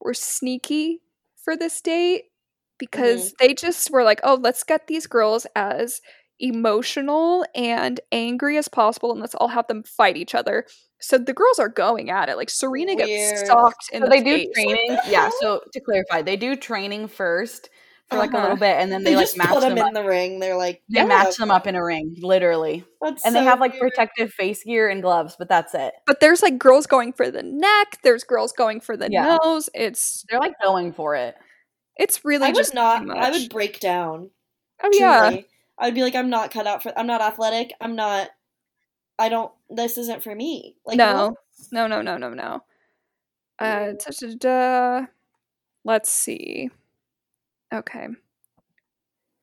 were 0.00 0.14
sneaky 0.14 1.00
for 1.36 1.56
this 1.56 1.80
date 1.80 2.26
because 2.78 3.32
they 3.40 3.54
just 3.54 3.90
were 3.90 4.04
like, 4.04 4.20
"Oh, 4.24 4.34
let's 4.40 4.62
get 4.64 4.86
these 4.86 5.06
girls 5.06 5.46
as 5.56 6.00
emotional 6.38 7.44
and 7.54 7.98
angry 8.12 8.56
as 8.58 8.68
possible 8.68 9.10
and 9.12 9.20
let's 9.20 9.34
all 9.36 9.48
have 9.48 9.66
them 9.68 9.82
fight 9.82 10.16
each 10.16 10.34
other." 10.34 10.66
So 11.00 11.18
the 11.18 11.34
girls 11.34 11.58
are 11.58 11.68
going 11.68 12.10
at 12.10 12.28
it. 12.28 12.36
Like 12.36 12.50
Serena 12.50 12.94
Weird. 12.96 13.08
gets 13.08 13.46
socked 13.48 13.90
in 13.92 14.02
So 14.02 14.06
the 14.06 14.10
they 14.10 14.22
do 14.22 14.52
training. 14.54 14.96
Yeah, 15.10 15.28
so 15.40 15.60
to 15.72 15.80
clarify, 15.80 16.22
they 16.22 16.36
do 16.36 16.56
training 16.56 17.08
first 17.08 17.68
for 18.08 18.18
like 18.18 18.32
a 18.32 18.36
Uh-huh. 18.36 18.42
little 18.44 18.56
bit 18.56 18.76
and 18.78 18.90
then 18.92 19.02
They, 19.04 19.10
they, 19.10 19.16
like 19.16 19.24
just 19.26 19.36
match 19.36 19.50
put 19.50 19.60
them, 19.60 19.74
them 19.74 19.78
up. 19.84 19.88
in 19.88 19.94
the 19.94 20.04
ring. 20.08 20.38
They're 20.38 20.56
like, 20.56 20.80
They 20.88 21.00
Yeah. 21.00 21.04
match 21.06 21.36
them 21.36 21.50
up 21.50 21.66
in 21.66 21.74
a 21.74 21.84
ring, 21.84 22.14
literally. 22.20 22.84
That's 23.02 23.26
And 23.26 23.34
they 23.34 23.42
have 23.42 23.60
like 23.60 23.72
weird. 23.72 23.92
protective 23.92 24.32
face 24.32 24.62
gear 24.64 24.88
and 24.88 25.02
gloves, 25.02 25.34
but 25.38 25.48
that's 25.48 25.74
it. 25.74 25.92
But 26.06 26.20
there's 26.20 26.40
like 26.40 26.56
girls 26.58 26.86
going 26.86 27.12
for 27.12 27.30
the 27.30 27.42
neck, 27.42 27.98
there's 28.04 28.22
girls 28.24 28.52
going 28.52 28.80
for 28.80 28.96
the 28.96 29.08
Yeah. 29.10 29.36
nose. 29.42 29.68
It's 29.74 30.24
They're 30.30 30.38
like 30.40 30.54
going 30.62 30.92
for 30.92 31.14
it. 31.16 31.34
It's 31.96 32.24
really 32.24 32.46
I 32.46 32.52
would 32.52 32.74
not. 32.74 33.02
too 33.04 33.12
I 33.12 33.30
would 33.30 33.50
break 33.50 33.80
down. 33.80 34.30
Oh 34.82 34.90
yeah. 34.92 35.36
I 35.78 35.86
would 35.86 35.94
be 35.94 36.02
like, 36.02 36.14
I'm 36.14 36.30
not 36.30 36.50
cut 36.50 36.66
out 36.66 36.82
for. 36.82 36.98
I'm 36.98 37.06
not 37.06 37.20
athletic. 37.20 37.72
I'm 37.80 37.96
not. 37.96 38.30
I 39.18 39.28
don't. 39.28 39.52
This 39.70 39.98
isn't 39.98 40.22
for 40.22 40.34
me. 40.34 40.76
Like 40.84 40.96
no. 40.96 41.36
No, 41.72 41.86
no, 41.86 42.02
no, 42.02 42.16
no, 42.18 42.30
no. 42.30 42.62
Uh, 43.58 43.92
da, 43.92 44.10
da, 44.20 44.34
da. 44.38 45.06
let's 45.84 46.10
see. 46.10 46.70
Okay. 47.72 48.08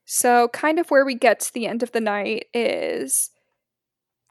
So, 0.06 0.49
kind 0.49 0.80
of 0.80 0.89
where 0.89 1.06
we 1.06 1.16
get 1.16 1.39
to 1.41 1.54
the 1.54 1.66
end 1.66 1.82
of 1.82 1.91
the 1.91 2.01
night 2.01 2.47
is 2.54 3.32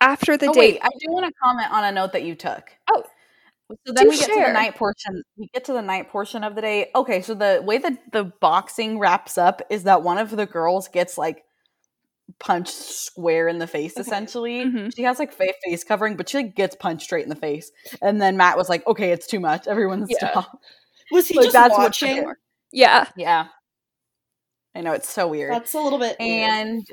after 0.00 0.36
the 0.36 0.48
oh, 0.48 0.52
date. 0.52 0.74
wait, 0.74 0.80
I 0.82 0.90
do 1.00 1.10
want 1.12 1.26
to 1.26 1.32
comment 1.42 1.72
on 1.72 1.84
a 1.84 1.92
note 1.92 2.12
that 2.12 2.22
you 2.22 2.34
took. 2.34 2.70
Oh, 2.88 3.02
So 3.86 3.92
then 3.92 4.08
we 4.08 4.18
get 4.18 4.28
to 4.30 4.40
the 4.46 4.52
night 4.52 4.74
portion. 4.76 5.22
We 5.36 5.48
get 5.52 5.64
to 5.66 5.72
the 5.72 5.82
night 5.82 6.08
portion 6.10 6.44
of 6.44 6.54
the 6.54 6.60
day. 6.60 6.90
Okay, 6.94 7.22
so 7.22 7.34
the 7.34 7.62
way 7.64 7.78
that 7.78 8.12
the 8.12 8.24
boxing 8.24 8.98
wraps 8.98 9.38
up 9.38 9.62
is 9.70 9.84
that 9.84 10.02
one 10.02 10.18
of 10.18 10.30
the 10.30 10.46
girls 10.46 10.88
gets 10.88 11.16
like 11.18 11.44
punched 12.38 12.72
square 12.74 13.48
in 13.48 13.58
the 13.58 13.66
face. 13.66 13.92
Okay. 13.92 14.00
Essentially, 14.00 14.64
Mhm. 14.64 14.94
she 14.96 15.02
has 15.02 15.18
like 15.18 15.32
fa- 15.32 15.52
face 15.64 15.84
covering, 15.84 16.16
but 16.16 16.28
she 16.28 16.38
like 16.38 16.54
gets 16.54 16.74
punched 16.76 17.04
straight 17.04 17.24
in 17.24 17.28
the 17.28 17.36
face. 17.36 17.70
And 18.00 18.20
then 18.22 18.36
Matt 18.36 18.56
was 18.56 18.68
like, 18.68 18.86
"Okay, 18.86 19.10
it's 19.12 19.26
too 19.26 19.40
much. 19.40 19.66
Everyone 19.66 20.06
Yeah. 20.08 20.30
stop." 20.30 20.58
Was 21.10 21.28
he 21.28 21.36
Like, 21.36 21.44
just 21.46 21.52
that's 21.52 21.76
watching? 21.76 22.22
more. 22.22 22.38
yeah. 22.72 23.06
Yeah, 23.16 23.48
I 24.74 24.80
know 24.80 24.92
it's 24.92 25.10
so 25.10 25.28
weird. 25.28 25.52
That's 25.52 25.74
a 25.74 25.80
little 25.80 25.98
bit. 25.98 26.16
weird. 26.18 26.84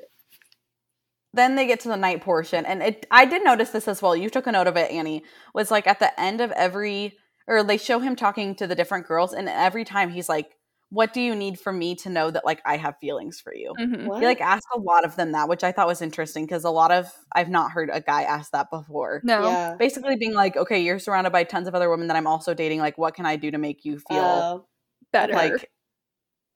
And 1.34 1.38
then 1.38 1.56
they 1.56 1.68
get 1.68 1.80
to 1.82 1.90
the 1.90 1.98
night 1.98 2.22
portion 2.22 2.66
and 2.66 2.82
it 2.82 3.06
i 3.12 3.26
did 3.26 3.44
notice 3.44 3.70
this 3.70 3.88
as 3.88 4.02
well 4.02 4.16
you 4.16 4.30
took 4.30 4.48
a 4.48 4.52
note 4.52 4.68
of 4.68 4.78
it 4.78 4.92
annie 4.92 5.24
was 5.54 5.72
like 5.72 5.88
at 5.88 6.00
the 6.00 6.20
end 6.20 6.42
of 6.42 6.52
every 6.52 7.18
or 7.48 7.64
they 7.64 7.78
show 7.78 8.00
him 8.00 8.16
talking 8.16 8.56
to 8.56 8.68
the 8.68 8.76
different 8.76 9.08
girls 9.08 9.34
and 9.34 9.50
every 9.50 9.84
time 9.84 10.10
he's 10.10 10.30
like 10.30 10.56
what 10.92 11.14
do 11.14 11.22
you 11.22 11.36
need 11.36 11.60
from 11.60 11.78
me 11.78 11.94
to 11.96 12.10
know 12.10 12.32
that 12.32 12.44
like 12.46 12.62
i 12.66 12.78
have 12.78 12.96
feelings 13.00 13.40
for 13.40 13.54
you 13.54 13.74
mhm. 13.80 14.20
he 14.20 14.26
like 14.26 14.42
asked 14.42 14.66
a 14.76 14.80
lot 14.80 15.06
of 15.06 15.16
them 15.16 15.34
that 15.34 15.48
which 15.48 15.64
i 15.64 15.72
thought 15.72 15.88
was 15.88 16.02
interesting 16.02 16.46
because 16.46 16.64
a 16.64 16.70
lot 16.70 16.92
of 16.92 17.12
i've 17.36 17.50
not 17.50 17.72
heard 17.72 17.90
a 17.94 18.02
guy 18.02 18.24
ask 18.24 18.52
that 18.52 18.72
before 18.72 19.22
No. 19.24 19.44
Yeah. 19.44 19.76
basically 19.78 20.16
being 20.16 20.34
like 20.34 20.58
okay 20.58 20.80
you're 20.80 21.00
surrounded 21.00 21.32
by 21.32 21.44
tons 21.44 21.68
of 21.68 21.76
other 21.76 21.90
women 21.90 22.08
that 22.08 22.18
i'm 22.18 22.28
also 22.28 22.54
dating 22.56 22.80
like 22.80 22.98
what 22.98 23.14
can 23.14 23.26
i 23.28 23.36
do 23.36 23.52
to 23.52 23.58
make 23.58 23.86
you 23.86 24.00
feel 24.00 24.20
Oh, 24.20 24.66
Better. 25.12 25.34
like 25.34 25.70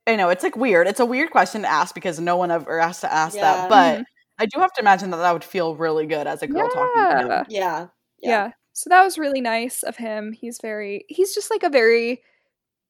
I 0.06 0.16
know 0.16 0.30
it's 0.30 0.44
like 0.44 0.56
weird. 0.58 0.88
It's 0.88 1.00
a 1.00 1.06
weird 1.06 1.32
question 1.32 1.62
to 1.62 1.72
ask 1.72 1.96
because 1.96 2.20
no 2.20 2.36
one 2.36 2.52
ever 2.52 2.80
has 2.80 3.02
to 3.02 3.12
ask 3.12 3.36
Yeah. 3.36 3.42
that. 3.42 3.70
But 3.70 4.00
Mhm. 4.00 4.04
I 4.40 4.46
do 4.46 4.60
have 4.60 4.74
to 4.74 4.82
imagine 4.82 5.12
that 5.12 5.18
that 5.18 5.32
would 5.32 5.44
feel 5.44 5.76
really 5.76 6.06
good 6.06 6.28
as 6.28 6.42
a 6.42 6.48
girl 6.48 6.70
talking 6.70 7.02
to 7.02 7.20
him. 7.20 7.28
Yeah. 7.28 7.46
yeah. 7.50 7.88
yeah. 8.20 8.52
So 8.74 8.90
that 8.90 9.04
was 9.04 9.18
really 9.18 9.42
nice 9.42 9.84
of 9.84 9.98
him. 9.98 10.32
He's 10.32 10.60
very 10.62 11.06
he's 11.08 11.36
just 11.36 11.52
like 11.52 11.64
a 11.64 11.70
very 11.70 12.24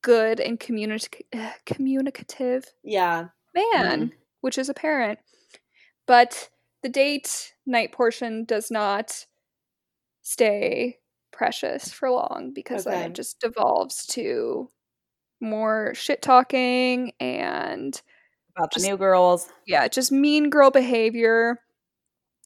good 0.01 0.39
and 0.39 0.59
communi- 0.59 1.21
eh, 1.33 1.51
communicative 1.65 2.65
Yeah. 2.83 3.27
man, 3.53 4.07
mm-hmm. 4.07 4.15
which 4.41 4.57
is 4.57 4.69
apparent. 4.69 5.19
But 6.05 6.49
the 6.81 6.89
date 6.89 7.53
night 7.65 7.91
portion 7.91 8.45
does 8.45 8.71
not 8.71 9.25
stay 10.21 10.99
precious 11.31 11.91
for 11.91 12.09
long 12.09 12.51
because 12.53 12.85
then 12.85 13.11
it 13.11 13.15
just 13.15 13.39
devolves 13.39 14.05
to 14.07 14.69
more 15.41 15.93
shit 15.93 16.21
talking 16.21 17.11
and 17.19 18.01
About 18.57 18.73
the 18.73 18.81
new 18.81 18.97
girls. 18.97 19.49
yeah, 19.65 19.87
just 19.87 20.11
mean 20.11 20.49
girl 20.49 20.69
behavior. 20.71 21.59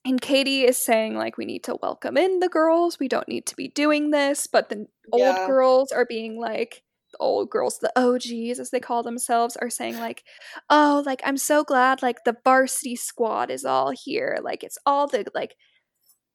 And 0.05 0.21
Katie 0.21 0.63
is 0.63 0.77
saying, 0.77 1.15
like, 1.15 1.37
we 1.37 1.43
need 1.45 1.63
to 1.65 1.77
welcome 1.81 2.15
in 2.17 2.39
the 2.39 2.47
girls. 2.47 2.97
We 2.97 3.09
don't 3.09 3.27
need 3.27 3.45
to 3.47 3.55
be 3.57 3.67
doing 3.67 4.11
this. 4.11 4.47
But 4.47 4.69
the 4.69 4.87
old 5.11 5.35
Yeah. 5.35 5.45
girls 5.47 5.91
are 5.91 6.05
being 6.05 6.39
like, 6.39 6.81
the 7.11 7.17
old 7.19 7.49
girls, 7.49 7.79
the 7.79 7.91
OGs, 7.97 8.59
as 8.59 8.69
they 8.69 8.79
call 8.79 9.03
themselves, 9.03 9.57
are 9.57 9.69
saying, 9.69 9.97
like, 9.97 10.23
oh, 10.69 11.03
like, 11.05 11.21
I'm 11.25 11.35
so 11.37 11.63
glad, 11.65 12.01
like, 12.01 12.23
the 12.23 12.37
varsity 12.45 12.95
squad 12.95 13.49
is 13.51 13.65
all 13.65 13.91
here. 13.91 14.37
Like, 14.41 14.63
it's 14.63 14.77
all 14.85 15.07
the, 15.07 15.25
like, 15.33 15.55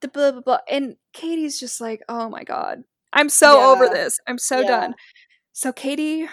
the 0.02 0.08
blah, 0.08 0.32
blah, 0.32 0.40
blah. 0.42 0.58
And 0.68 0.96
Katie's 1.14 1.58
just 1.58 1.80
like, 1.80 2.02
oh 2.08 2.28
my 2.28 2.44
God, 2.44 2.82
I'm 3.12 3.28
so 3.30 3.60
over 3.72 3.88
this. 3.88 4.18
I'm 4.26 4.38
so 4.38 4.60
Yeah. 4.60 4.66
done. 4.66 4.94
So 5.52 5.72
Katie 5.72 6.28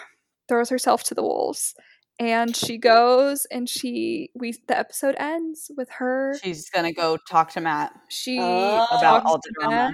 throws 0.49 0.69
herself 0.69 1.03
to 1.05 1.13
the 1.15 1.21
wolves 1.21 1.73
and 2.19 2.55
she 2.55 2.77
goes 2.77 3.45
and 3.51 3.67
she 3.69 4.29
we 4.35 4.53
the 4.67 4.77
episode 4.77 5.15
ends 5.17 5.71
with 5.75 5.89
her 5.89 6.37
She's 6.43 6.69
gonna 6.69 6.93
go 6.93 7.17
talk 7.29 7.51
to 7.51 7.61
Matt. 7.61 7.93
she 8.09 8.37
Oh. 8.39 8.85
About 8.91 9.25
all 9.25 9.37
the 9.37 9.51
drama. 9.59 9.91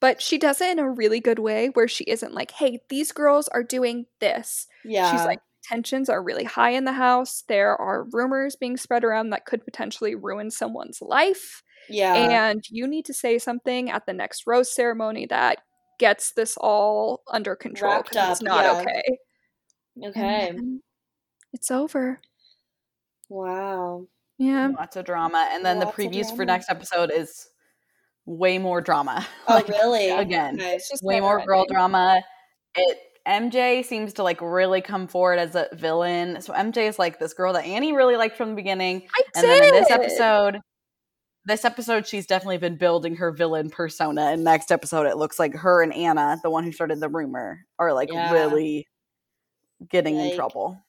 but 0.00 0.20
she 0.20 0.38
does 0.38 0.60
it 0.60 0.70
in 0.70 0.78
a 0.78 0.90
really 0.90 1.20
good 1.20 1.38
way 1.38 1.68
where 1.68 1.88
she 1.88 2.04
isn't 2.04 2.34
like 2.34 2.50
hey 2.52 2.80
these 2.90 3.12
girls 3.12 3.48
are 3.48 3.62
doing 3.62 4.06
this 4.20 4.66
Yeah. 4.84 5.10
she's 5.10 5.24
like 5.24 5.40
tensions 5.62 6.10
are 6.10 6.22
really 6.22 6.44
high 6.44 6.70
in 6.70 6.84
the 6.84 6.92
house 6.92 7.42
there 7.48 7.74
are 7.76 8.06
rumors 8.12 8.54
being 8.54 8.76
spread 8.76 9.02
around 9.02 9.30
that 9.30 9.46
could 9.46 9.64
potentially 9.64 10.14
ruin 10.14 10.50
someone's 10.50 10.98
life 11.00 11.62
yeah. 11.88 12.14
and 12.50 12.64
you 12.68 12.86
need 12.86 13.06
to 13.06 13.14
say 13.14 13.38
something 13.38 13.90
at 13.90 14.04
the 14.04 14.12
next 14.12 14.42
rose 14.46 14.74
ceremony 14.74 15.26
that 15.26 15.58
gets 15.98 16.32
this 16.32 16.56
all 16.58 17.22
under 17.32 17.56
control 17.56 18.02
because 18.02 18.30
it's 18.32 18.42
not 18.42 18.64
yeah. 18.64 18.80
okay 18.80 19.18
okay. 20.08 20.48
And 20.48 20.80
it's 21.54 21.70
over 21.70 22.20
Wow. 23.30 24.06
yeah 24.38 24.68
Lots 24.76 24.96
of 24.96 25.06
drama. 25.06 25.48
And 25.52 25.64
then 25.64 25.78
the 25.78 25.86
Lots 25.86 25.98
of 25.98 26.04
previews 26.04 26.36
for 26.36 26.44
next 26.44 26.68
episode 26.68 27.10
is 27.10 27.48
way 28.26 28.58
more 28.58 28.80
drama. 28.82 29.26
Oh, 29.48 29.54
Like, 29.54 29.68
really? 29.68 30.10
again. 30.10 30.56
Okay. 30.60 30.74
it's 30.74 30.90
just 30.90 31.02
way 31.02 31.14
never 31.16 31.26
more 31.38 31.46
girl 31.46 31.64
drama. 31.66 32.22
It 32.76 32.98
MJ 33.26 33.82
seems 33.84 34.12
to 34.14 34.22
like 34.22 34.40
really 34.42 34.82
come 34.82 35.06
forward 35.08 35.38
as 35.38 35.54
a 35.54 35.68
villain. 35.72 36.42
So 36.42 36.52
MJ 36.52 36.88
is 36.88 36.98
like 36.98 37.18
this 37.18 37.32
girl 37.32 37.54
that 37.54 37.64
Annie 37.64 37.94
really 37.94 38.16
liked 38.16 38.36
from 38.36 38.50
the 38.50 38.54
beginning. 38.56 39.08
I 39.16 39.22
And 39.36 39.44
then 39.46 39.64
in 39.64 39.70
this 39.74 39.90
episode, 39.90 40.60
this 41.46 41.64
episode, 41.64 42.06
she's 42.06 42.26
definitely 42.26 42.58
been 42.58 42.76
building 42.76 43.16
her 43.16 43.30
villain 43.32 43.70
persona. 43.70 44.26
And 44.32 44.44
next 44.44 44.70
episode, 44.70 45.06
it 45.06 45.16
looks 45.16 45.38
like 45.38 45.54
her 45.54 45.82
and 45.82 45.94
Anna, 45.94 46.38
the 46.42 46.50
one 46.50 46.64
who 46.64 46.72
started 46.72 47.00
the 47.00 47.08
rumor, 47.08 47.60
are 47.78 47.94
like 47.94 48.12
Yeah. 48.12 48.32
really 48.32 48.86
getting 49.88 50.16
in 50.16 50.36
trouble. 50.36 50.83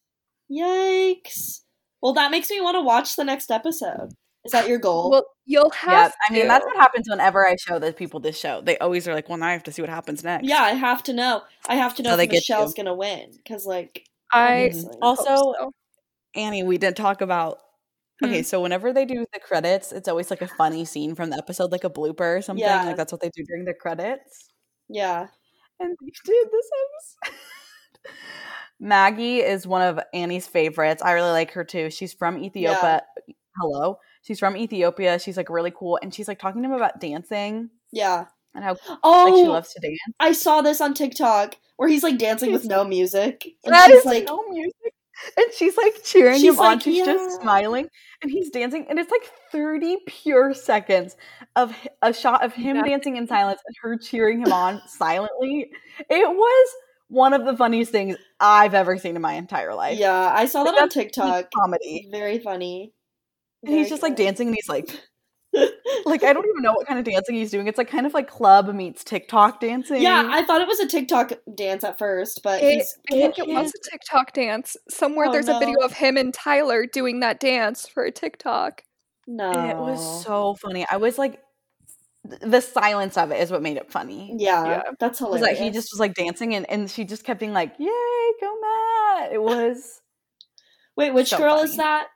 Yikes. 0.52 1.62
Well, 2.02 2.14
that 2.14 2.32
makes 2.32 2.50
me 2.50 2.62
want 2.62 2.76
to 2.76 2.82
watch 2.82 3.16
the 3.16 3.24
next 3.24 3.50
episode. 3.52 4.10
Is 4.44 4.52
that 4.52 4.68
your 4.68 4.78
goal? 4.78 5.10
Well, 5.10 5.26
you'll 5.46 5.72
have. 5.72 6.14
Yeah, 6.30 6.30
I 6.30 6.34
mean 6.40 6.48
that's 6.48 6.66
what 6.66 6.76
happens 6.76 7.08
whenever 7.10 7.48
I 7.48 7.56
show 7.56 7.80
the 7.80 7.92
people 7.94 8.20
this 8.20 8.38
show. 8.38 8.62
They 8.62 8.78
always 8.78 9.08
are 9.08 9.14
like, 9.16 9.28
"Well, 9.28 9.40
now 9.40 9.48
I 9.48 9.54
have 9.54 9.64
to 9.64 9.72
see 9.72 9.82
what 9.82 9.90
happens 9.90 10.24
next." 10.24 10.48
yeah, 10.48 10.62
I 10.62 10.74
have 10.74 11.02
to 11.04 11.14
know. 11.14 11.42
I 11.68 11.76
have 11.76 11.96
to 11.96 12.04
know 12.04 12.12
How 12.12 12.16
they 12.16 12.26
if 12.26 12.30
get 12.30 12.38
Michelle's 12.48 12.78
you. 12.78 12.84
gonna 12.84 12.94
win 12.96 13.32
because, 13.36 13.66
like, 13.66 14.06
I 14.32 14.66
obviously. 14.68 14.98
Also, 15.02 15.24
so. 15.26 15.72
Annie, 16.36 16.62
we 16.64 16.78
didn't 16.78 16.98
talk 16.98 17.22
about. 17.22 17.60
Okay, 18.24 18.38
Hmm. 18.40 18.44
so 18.44 18.62
whenever 18.62 18.94
they 18.94 19.04
do 19.06 19.26
the 19.34 19.40
credits, 19.40 19.92
it's 19.92 20.08
always 20.08 20.30
like 20.30 20.42
a 20.44 20.48
funny 20.48 20.86
scene 20.86 21.16
from 21.16 21.32
the 21.32 21.38
episode, 21.38 21.72
like 21.72 21.84
a 21.84 21.90
blooper 21.90 22.38
or 22.38 22.42
something. 22.44 22.64
Yeah. 22.64 22.84
Like 22.86 22.98
that's 22.98 23.12
what 23.12 23.22
they 23.22 23.30
do 23.36 23.44
during 23.46 23.66
the 23.66 23.74
credits. 23.74 24.52
yeah, 24.90 25.28
And 25.80 25.98
they 26.00 26.12
did 26.24 26.48
this 26.52 26.70
episode. 27.26 27.40
Maggie 28.80 29.40
is 29.40 29.66
one 29.66 29.82
of 29.82 30.00
Annie's 30.14 30.48
favorites. 30.48 31.02
I 31.04 31.14
really 31.14 31.32
like 31.32 31.52
her 31.52 31.64
too. 31.64 31.90
She's 31.90 32.14
from 32.14 32.44
Ethiopia. 32.44 33.04
Hello. 33.60 34.00
She's 34.22 34.40
from 34.40 34.58
Ethiopia. 34.58 35.20
She's 35.20 35.38
like 35.38 35.50
really 35.50 35.72
cool. 35.72 35.98
And 36.02 36.14
she's 36.14 36.28
like 36.28 36.40
talking 36.40 36.62
to 36.62 36.68
him 36.68 36.74
about 36.76 37.00
dancing 37.00 37.70
yeah. 37.92 38.26
and 38.54 38.64
how 38.64 38.76
Oh, 39.04 39.24
like 39.26 39.36
she 39.36 39.48
oh, 39.48 39.52
loves 39.52 39.74
to 39.74 39.80
dance. 39.82 40.00
I 40.20 40.32
saw 40.34 40.62
this 40.62 40.82
on 40.82 40.94
TikTok 40.94 41.56
where 41.78 41.88
he's 41.88 42.04
like 42.04 42.18
dancing 42.18 42.52
with 42.52 42.66
no 42.66 42.84
music. 42.84 43.46
And 43.64 43.74
That 43.74 43.90
she's 43.90 44.04
like, 44.06 44.26
no 44.26 44.42
music. 44.50 44.74
And 45.38 45.46
she's 45.56 45.78
like 45.78 46.04
cheering 46.04 46.42
She's 46.42 46.54
him 46.56 46.60
on. 46.60 46.80
She's 46.80 46.98
"Yeah." 46.98 47.06
just 47.06 47.42
smiling. 47.42 47.88
And 48.22 48.30
he's 48.30 48.50
dancing. 48.50 48.86
And 48.90 49.00
it's 49.00 49.10
like 49.12 49.24
30 49.52 49.98
pure 50.06 50.54
seconds 50.54 51.16
of 51.56 51.74
a 52.02 52.12
shot 52.14 52.44
of 52.44 52.54
him 52.54 52.76
Yeah. 52.76 52.84
dancing 52.84 53.16
in 53.16 53.26
silence 53.26 53.62
and 53.66 53.76
her 53.82 53.98
cheering 53.98 54.42
him 54.46 54.52
on 54.52 54.82
silently. 54.88 55.70
It 56.10 56.30
was 56.30 56.70
one 57.08 57.34
of 57.34 57.46
the 57.46 57.56
funniest 57.56 57.92
things 57.92 58.18
I've 58.40 58.74
ever 58.74 58.98
seen 58.98 59.16
in 59.16 59.22
my 59.22 59.34
entire 59.34 59.74
life. 59.76 59.98
Yeah, 59.98 60.14
I 60.34 60.46
saw 60.46 60.64
Like, 60.64 60.76
that 60.76 60.82
on 60.84 60.90
TikTok. 60.90 61.50
comedy. 61.56 62.08
Very 62.12 62.40
funny. 62.40 62.94
And 63.64 63.74
he's 63.74 63.84
Very 63.88 63.90
just 63.90 64.04
like 64.04 64.16
dancing 64.16 64.48
and 64.48 64.56
he's 64.56 64.70
like 64.70 64.90
like 66.06 66.24
I 66.24 66.34
don't 66.34 66.46
even 66.46 66.62
know 66.62 66.74
what 66.74 66.86
kind 66.86 67.00
of 67.00 67.06
dancing 67.06 67.36
he's 67.36 67.50
doing. 67.52 67.68
It's 67.68 67.78
like 67.78 67.90
kind 67.90 68.06
of 68.06 68.14
like 68.14 68.28
club 68.28 68.74
meets 68.76 69.04
TikTok 69.04 69.62
dancing. 69.62 70.02
Yeah, 70.02 70.28
I 70.30 70.44
thought 70.44 70.62
it 70.62 70.68
was 70.68 70.80
a 70.82 70.88
TikTok 70.88 71.32
dance 71.56 71.84
at 71.84 71.98
first, 71.98 72.42
but 72.44 72.62
It, 72.62 72.76
he's 72.76 72.98
I 73.12 73.16
think 73.16 73.40
it 73.40 73.48
was 73.48 73.72
a 73.88 73.90
TikTok 73.92 74.34
dance. 74.34 74.76
Somewhere 74.90 75.28
Oh, 75.28 75.32
there's 75.32 75.48
a 75.48 75.58
video 75.60 75.80
of 75.80 75.94
him 75.94 76.18
and 76.18 76.34
Tyler 76.34 76.86
doing 76.86 77.22
that 77.22 77.40
dance 77.40 77.88
for 77.88 78.04
a 78.04 78.12
TikTok. 78.12 78.84
no. 79.28 79.52
It 79.52 79.78
was 79.78 80.24
so 80.24 80.56
funny. 80.56 80.86
I 80.92 80.98
was 80.98 81.18
like 81.18 81.40
the 82.42 82.62
silence 82.62 83.18
of 83.18 83.32
it 83.32 83.42
is 83.42 83.52
what 83.52 83.62
made 83.62 83.78
it 83.78 83.92
funny. 83.92 84.36
yeah, 84.38 84.66
Yeah. 84.66 84.84
that's 85.00 85.20
Was 85.22 85.38
hilarious. 85.40 85.58
that 85.60 85.64
he 85.64 85.72
just 85.72 85.90
was 85.94 86.00
like 86.00 86.14
dancing 86.14 86.56
and, 86.56 86.70
and 86.70 86.90
she 86.90 87.04
just 87.06 87.24
kept 87.24 87.40
being 87.40 87.54
like, 87.54 87.74
Yay, 87.80 87.88
go 88.42 88.54
Matt. 88.62 89.32
It 89.34 89.42
was 89.42 90.02
Wait, 90.98 91.14
which 91.14 91.30
so 91.30 91.38
girl 91.38 91.60
is 91.60 91.78
that? 91.78 92.08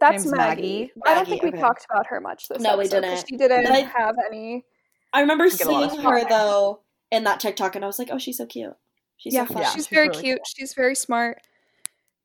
That's 0.00 0.26
Maggie. 0.26 0.36
Maggie. 0.36 0.92
I 1.06 1.14
don't 1.14 1.18
Maggie, 1.18 1.30
think 1.30 1.42
we 1.42 1.48
okay. 1.50 1.60
talked 1.60 1.86
about 1.90 2.06
her 2.08 2.20
much 2.20 2.48
this 2.48 2.60
No, 2.60 2.76
we 2.76 2.88
didn't. 2.88 3.24
She 3.28 3.36
didn't 3.36 3.66
I- 3.66 3.80
have 3.80 4.16
any. 4.26 4.64
I 5.12 5.20
remember 5.20 5.48
Get 5.48 5.66
a 5.66 5.70
lot 5.70 5.84
of 5.84 5.90
seeing 5.92 6.02
her 6.02 6.28
though 6.28 6.80
in 7.12 7.22
that 7.24 7.38
TikTok, 7.38 7.76
and 7.76 7.84
I 7.84 7.86
was 7.86 8.00
like, 8.00 8.08
oh, 8.10 8.18
she's 8.18 8.36
so 8.38 8.46
cute. 8.46 8.72
She's 9.16 9.32
yeah, 9.32 9.46
so 9.46 9.54
fun. 9.54 9.62
Yeah, 9.62 9.68
she's, 9.68 9.74
she's 9.74 9.86
very 9.86 10.08
really 10.08 10.22
cute. 10.22 10.40
She's 10.56 10.74
very 10.74 10.96
smart. 10.96 11.38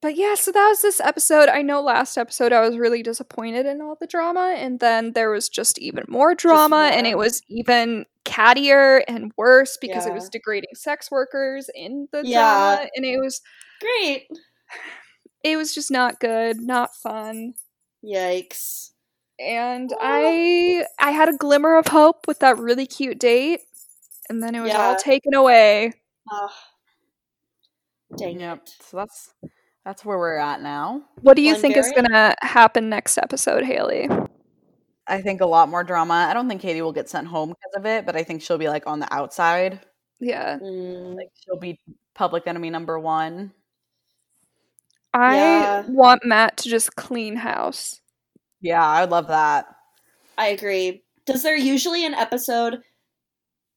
But 0.02 0.16
yeah, 0.16 0.36
so 0.36 0.52
that 0.54 0.68
was 0.70 0.82
this 0.82 1.02
episode. 1.02 1.50
I 1.50 1.62
know 1.62 1.82
last 1.82 2.18
episode 2.18 2.54
I 2.54 2.62
was 2.62 2.78
really 2.78 3.04
disappointed 3.04 3.66
in 3.66 3.82
all 3.82 3.98
the 4.00 4.08
drama, 4.08 4.56
and 4.58 4.80
then 4.80 5.12
there 5.12 5.30
was 5.30 5.50
just 5.50 5.78
even 5.78 6.06
more 6.08 6.34
drama, 6.36 6.90
and 6.94 7.06
it 7.06 7.18
was 7.18 7.42
even 7.50 8.06
cattier 8.24 9.02
and 9.10 9.34
worse 9.36 9.78
because 9.82 10.06
it 10.06 10.14
was 10.14 10.30
degrading 10.30 10.70
sex 10.76 11.12
workers 11.12 11.70
in 11.76 12.08
the 12.14 12.22
Yeah. 12.24 12.76
drama, 12.76 12.90
and 12.96 13.06
it 13.06 13.18
was 13.18 13.42
Great. 13.82 14.28
it 15.44 15.58
was 15.58 15.74
just 15.76 15.92
not 15.92 16.20
good, 16.22 16.62
not 16.62 16.96
fun. 16.96 17.56
Yikes. 18.04 18.92
And 19.38 19.92
Oh. 19.94 19.98
I 20.02 20.86
I 21.00 21.12
had 21.12 21.28
a 21.28 21.34
glimmer 21.38 21.76
of 21.78 21.88
hope 21.90 22.26
with 22.26 22.40
that 22.40 22.58
really 22.58 22.86
cute 22.88 23.20
date, 23.20 23.62
and 24.30 24.42
then 24.42 24.56
it 24.56 24.62
was 24.62 24.74
all 24.74 24.96
taken 24.96 25.34
away. 25.34 25.92
Ah. 26.32 26.54
dang 28.18 28.40
Yep. 28.40 28.58
it. 28.64 28.70
So 28.82 28.98
that's 28.98 29.34
that's 29.90 30.06
where 30.06 30.20
we're 30.20 30.38
at 30.38 30.61
now. 30.61 31.02
What 31.22 31.36
do 31.36 31.41
you 31.41 31.53
One 31.53 31.61
think 31.61 31.76
is 31.76 31.91
gonna 31.95 32.36
happen 32.44 32.90
next 32.90 33.18
episode, 33.18 33.64
Haley? 33.64 34.07
I 35.07 35.20
think 35.24 35.41
a 35.41 35.48
lot 35.48 35.68
more 35.68 35.84
drama. 35.84 36.28
I 36.30 36.34
don't 36.36 36.48
think 36.48 36.61
Katie 36.61 36.84
will 36.84 36.91
get 36.91 37.10
sent 37.10 37.26
home 37.26 37.49
because 37.49 37.74
of 37.76 37.88
it, 37.88 38.06
but 38.06 38.16
I 38.16 38.22
think 38.22 38.44
she'll 38.44 38.60
be 38.60 38.68
like 38.70 38.86
on 38.86 38.99
the 38.99 39.11
outside. 39.11 39.80
Yeah. 40.20 40.60
Mm, 40.60 41.16
Like 41.16 41.30
she'll 41.44 41.57
be 41.57 41.80
public 42.14 42.45
enemy 42.45 42.70
number 42.70 42.99
one. 42.99 43.52
I 45.11 45.38
Yeah. 45.38 45.84
want 45.88 46.24
Matt 46.24 46.57
to 46.57 46.70
just 46.70 46.95
clean 46.95 47.38
house. 47.38 47.99
Yeah, 48.61 48.86
I 48.86 49.02
would 49.02 49.10
love 49.10 49.30
that. 49.30 49.66
I 50.38 50.49
agree. 50.49 51.03
Does 51.26 51.41
there 51.41 51.56
usually 51.57 52.06
an 52.06 52.14
episode 52.14 52.84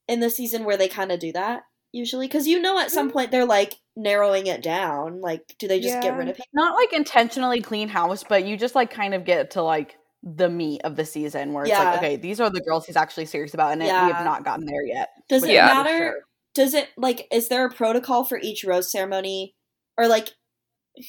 in 0.08 0.20
the 0.20 0.28
season 0.28 0.64
where 0.64 0.76
they 0.76 0.88
kind 0.88 1.10
of 1.10 1.20
do 1.20 1.32
that? 1.32 1.62
Usually, 1.90 2.26
because 2.26 2.46
you 2.46 2.60
know, 2.60 2.78
at 2.78 2.90
some 2.90 3.10
point 3.10 3.30
they're 3.30 3.46
like 3.46 3.76
narrowing 3.96 4.46
it 4.46 4.62
down. 4.62 5.20
Like, 5.20 5.42
do 5.58 5.68
they 5.68 5.80
just 5.80 6.00
get 6.02 6.16
rid 6.16 6.28
of 6.28 6.36
people? 6.36 6.48
Not 6.54 6.74
like 6.74 6.92
intentionally 6.92 7.60
clean 7.60 7.88
house, 7.88 8.24
but 8.28 8.44
you 8.44 8.56
just 8.56 8.74
like 8.74 8.90
kind 8.90 9.14
of 9.14 9.24
get 9.24 9.50
to 9.52 9.62
like 9.62 9.96
the 10.22 10.48
meat 10.48 10.80
of 10.84 10.96
the 10.96 11.04
season 11.04 11.52
where 11.52 11.64
it's 11.64 11.70
Yeah. 11.70 11.82
like, 11.84 11.98
okay, 11.98 12.16
these 12.16 12.40
are 12.40 12.48
the 12.48 12.60
girls 12.60 12.86
he's 12.86 12.96
actually 12.96 13.26
serious 13.26 13.54
about, 13.54 13.72
and 13.72 13.82
it- 13.82 13.86
we 13.86 13.90
have 13.90 14.24
not 14.24 14.44
gotten 14.44 14.64
there 14.66 14.84
yet. 14.86 15.08
Does 15.28 15.42
it 15.44 15.50
Yeah. 15.50 15.66
matter? 15.66 15.96
sure. 15.98 16.14
Does 16.54 16.74
it 16.74 16.88
like? 16.96 17.26
Is 17.32 17.48
there 17.48 17.64
a 17.66 17.70
protocol 17.70 18.24
for 18.24 18.38
each 18.38 18.62
rose 18.64 18.90
ceremony, 18.92 19.54
or 19.98 20.06
like 20.06 20.28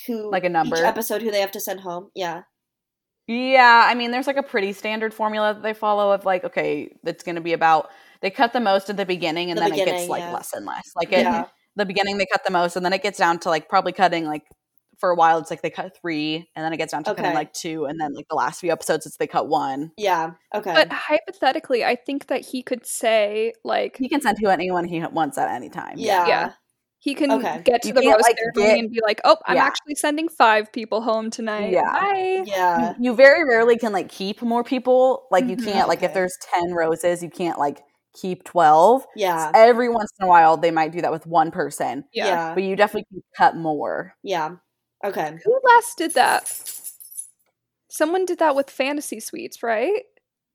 who 0.08 0.32
Like 0.32 0.46
a 0.46 0.50
number? 0.50 0.78
each 0.78 0.82
episode 0.84 1.22
who 1.22 1.32
they 1.32 1.42
have 1.42 1.52
to 1.52 1.60
send 1.60 1.82
home? 1.82 2.10
Yeah. 2.16 2.44
Yeah, 3.28 3.86
I 3.90 3.94
mean, 3.96 4.12
there's 4.12 4.28
like 4.28 4.38
a 4.38 4.44
pretty 4.44 4.74
standard 4.74 5.14
formula 5.14 5.54
that 5.54 5.64
they 5.64 5.74
follow 5.74 6.12
of 6.12 6.26
like, 6.26 6.44
okay, 6.44 6.94
it's 7.06 7.24
going 7.24 7.36
to 7.36 7.42
be 7.42 7.54
about 7.54 7.90
they 8.22 8.30
cut 8.30 8.52
the 8.54 8.60
most 8.60 8.90
at 8.90 8.98
the 8.98 9.06
beginning, 9.06 9.50
and 9.50 9.58
The 9.58 9.62
then 9.64 9.74
it 9.74 9.86
gets 9.86 10.08
like 10.10 10.22
yeah. 10.22 10.34
less 10.34 10.54
and 10.54 10.66
less. 10.66 10.92
Like 10.96 11.14
at 11.14 11.22
Yeah. 11.24 11.46
The 11.76 11.86
beginning, 11.86 12.18
they 12.18 12.26
cut 12.26 12.44
the 12.46 12.52
most, 12.52 12.76
and 12.76 12.86
then 12.86 12.94
it 12.94 13.02
gets 13.04 13.18
down 13.18 13.40
to 13.40 13.50
like 13.50 13.70
probably 13.70 13.92
cutting 13.94 14.26
like 14.26 14.44
for 15.00 15.10
a 15.10 15.16
while, 15.16 15.38
it's 15.40 15.50
like 15.50 15.62
they 15.62 15.70
cut 15.72 15.98
three, 16.00 16.48
and 16.56 16.64
then 16.64 16.72
it 16.72 16.78
gets 16.78 16.92
down 16.94 17.04
to 17.04 17.10
cutting 17.12 17.26
Okay. 17.26 17.36
like 17.36 17.52
two, 17.52 17.86
and 17.86 18.00
then 18.00 18.14
like 18.14 18.28
the 18.30 18.36
last 18.36 18.62
few 18.62 18.72
episodes, 18.72 19.06
it's 19.06 19.18
they 19.18 19.28
cut 19.28 19.48
one. 19.50 19.92
Yeah. 19.98 20.32
Okay. 20.56 20.74
But 20.74 20.92
hypothetically, 20.94 21.84
I 21.84 21.96
think 21.96 22.28
that 22.28 22.42
he 22.46 22.62
could 22.64 22.86
say 22.86 23.54
like 23.64 23.98
He 23.98 24.08
can 24.08 24.22
send 24.22 24.38
to 24.40 24.48
anyone 24.50 24.86
he 24.86 25.02
wants 25.06 25.38
at 25.38 25.50
any 25.50 25.70
time. 25.70 25.96
yeah. 25.98 26.28
Yeah. 26.28 26.52
he 27.00 27.16
can 27.16 27.30
Okay. 27.34 27.62
get 27.66 27.82
to 27.82 27.90
You 27.90 27.94
the 27.96 28.00
can't, 28.02 28.16
rose 28.16 28.22
like, 28.24 28.38
ceremony 28.38 28.66
get- 28.76 28.80
and 28.80 28.90
be 28.90 29.02
like, 29.04 29.20
"Oh, 29.26 29.36
I'm 29.46 29.58
Yeah. 29.58 29.66
actually 29.66 29.96
sending 29.96 30.30
five 30.30 30.72
people 30.72 31.02
home 31.02 31.30
tonight. 31.32 31.72
Yeah. 31.74 31.82
Bye." 31.92 32.44
Yeah. 32.46 32.94
you 32.98 33.14
very 33.14 33.44
rarely 33.44 33.78
can 33.78 33.92
like 33.92 34.08
keep 34.08 34.42
more 34.42 34.64
people. 34.64 35.28
Like 35.30 35.44
you 35.46 35.58
Mhm. 35.58 35.66
can't 35.66 35.88
like 35.90 36.02
if 36.02 36.14
there's 36.14 36.38
ten 36.54 36.72
roses, 36.74 37.22
you 37.22 37.30
can't 37.30 37.60
like 37.60 37.84
keep 38.20 38.44
twelve. 38.44 39.06
Yeah. 39.16 39.52
Every 39.56 39.90
once 39.90 40.12
in 40.20 40.26
a 40.26 40.30
while, 40.30 40.58
they 40.58 40.72
might 40.72 40.92
do 40.92 41.02
that 41.02 41.12
with 41.12 41.26
one 41.28 41.52
person, 41.52 42.06
Yeah. 42.14 42.28
Yeah. 42.28 42.54
but 42.54 42.64
you 42.64 42.76
definitely 42.76 43.06
can 43.12 43.24
cut 43.38 43.56
more. 43.56 44.16
Yeah. 44.24 44.56
Okay. 45.06 45.38
Who 45.44 45.62
last 45.74 45.98
did 45.98 46.14
that? 46.16 46.48
Someone 47.90 48.26
did 48.26 48.40
that 48.40 48.56
with 48.56 48.70
Fantasy 48.70 49.20
Suites, 49.20 49.62
right? 49.64 50.04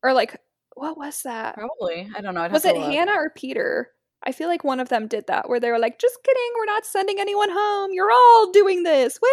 Or 0.02 0.12
like, 0.12 0.40
what 0.74 0.96
was 0.96 1.22
that? 1.22 1.54
Probably, 1.54 2.08
I 2.16 2.20
don't 2.20 2.34
know. 2.34 2.42
I'd 2.42 2.52
Was 2.52 2.64
it. 2.64 2.76
Hannah 2.76 3.12
or 3.12 3.30
Peter? 3.30 3.90
I 4.24 4.32
feel 4.32 4.48
like 4.48 4.64
one 4.64 4.80
of 4.80 4.88
them 4.88 5.06
did 5.06 5.26
that, 5.28 5.48
where 5.48 5.60
they 5.60 5.70
were 5.70 5.78
like, 5.78 6.00
"Just 6.00 6.18
kidding, 6.24 6.50
we're 6.58 6.64
not 6.64 6.84
sending 6.84 7.20
anyone 7.20 7.50
home. 7.52 7.92
You're 7.92 8.10
all 8.10 8.50
doing 8.50 8.82
this. 8.82 9.18
Woo!" 9.22 9.28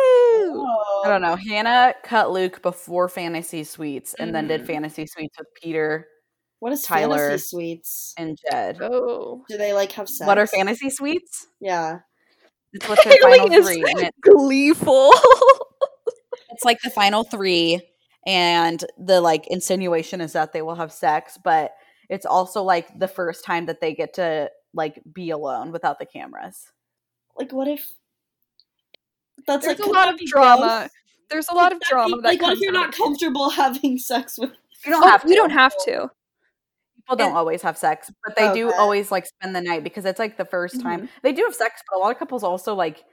Oh. 0.63 1.03
I 1.05 1.09
don't 1.09 1.23
know. 1.23 1.35
Hannah 1.35 1.95
cut 2.03 2.29
Luke 2.31 2.61
before 2.61 3.09
Fantasy 3.09 3.63
Suites, 3.63 4.13
and 4.19 4.33
then 4.35 4.47
did 4.47 4.61
Mhm. 4.61 4.67
Fantasy 4.67 5.07
Suites 5.07 5.37
with 5.39 5.47
Peter 5.55 6.07
What 6.59 6.71
is 6.73 6.83
Tyler. 6.83 7.17
fantasy 7.17 7.47
suites? 7.47 8.13
and 8.17 8.37
Jed. 8.49 8.77
Oh, 8.81 9.43
Do 9.49 9.57
they 9.57 9.73
like 9.73 9.91
have 9.93 10.09
sex? 10.09 10.25
What 10.27 10.37
are 10.37 10.47
Fantasy 10.47 10.89
Suites? 10.89 11.47
Yeah. 11.59 11.99
It's 12.73 12.87
what's 12.89 13.03
their 13.05 13.13
Haley 13.13 13.37
final 13.39 13.53
is 13.53 13.65
three, 13.67 13.83
and 13.87 13.99
it, 14.01 14.13
gleeful. 14.21 15.11
it's 16.49 16.63
like 16.63 16.81
the 16.81 16.89
final 16.89 17.23
three, 17.23 17.81
and 18.25 18.83
the 18.97 19.21
like 19.21 19.45
insinuation 19.47 20.21
is 20.21 20.33
that 20.33 20.53
they 20.53 20.61
will 20.61 20.75
have 20.75 20.91
sex, 20.91 21.37
but 21.43 21.71
it's 22.09 22.25
also 22.25 22.63
like 22.63 22.99
the 22.99 23.07
first 23.07 23.45
time 23.45 23.65
that 23.67 23.79
they 23.81 23.93
get 23.93 24.13
to 24.15 24.49
like 24.73 25.01
be 25.13 25.29
alone 25.29 25.71
without 25.71 25.99
the 25.99 26.05
cameras. 26.05 26.71
Like, 27.37 27.51
what 27.53 27.67
if? 27.67 27.91
That's 29.47 29.65
There's 29.65 29.79
like 29.79 29.87
a 29.87 29.91
lot 29.91 30.13
of 30.13 30.19
drama. 30.25 30.79
gross? 30.79 30.89
There's 31.29 31.47
a 31.49 31.53
lot 31.53 31.71
of 31.73 31.79
drama 31.81 32.15
be- 32.17 32.21
that 32.21 32.27
like, 32.29 32.41
what 32.41 32.47
comes 32.49 32.59
if 32.61 32.63
you're 32.65 32.75
out 32.77 32.85
not 32.87 32.93
comfortable 32.95 33.49
having 33.51 33.97
sex 33.97 34.37
with? 34.39 34.51
You 34.85 34.91
don't 34.91 35.03
Oh, 35.03 35.07
have 35.07 35.21
to. 35.23 35.29
you 35.29 35.35
don't 35.35 35.49
have 35.51 35.73
to. 35.85 36.09
People 37.05 37.17
don't 37.17 37.29
And- 37.29 37.37
always 37.37 37.61
have 37.61 37.77
sex, 37.77 38.11
but 38.25 38.35
they 38.35 38.53
do 38.53 38.71
always 38.73 39.11
like 39.11 39.25
spend 39.27 39.55
the 39.55 39.61
night 39.61 39.83
because 39.83 40.05
it's 40.05 40.19
like 40.19 40.37
the 40.37 40.45
1st 40.45 40.81
time 40.81 41.03
Mhm. 41.03 41.09
they 41.23 41.33
do 41.33 41.43
have 41.43 41.55
sex. 41.55 41.81
But 41.89 41.97
a 41.97 41.99
lot 41.99 42.11
of 42.11 42.17
couples 42.17 42.43
also 42.43 42.73
like. 42.75 43.03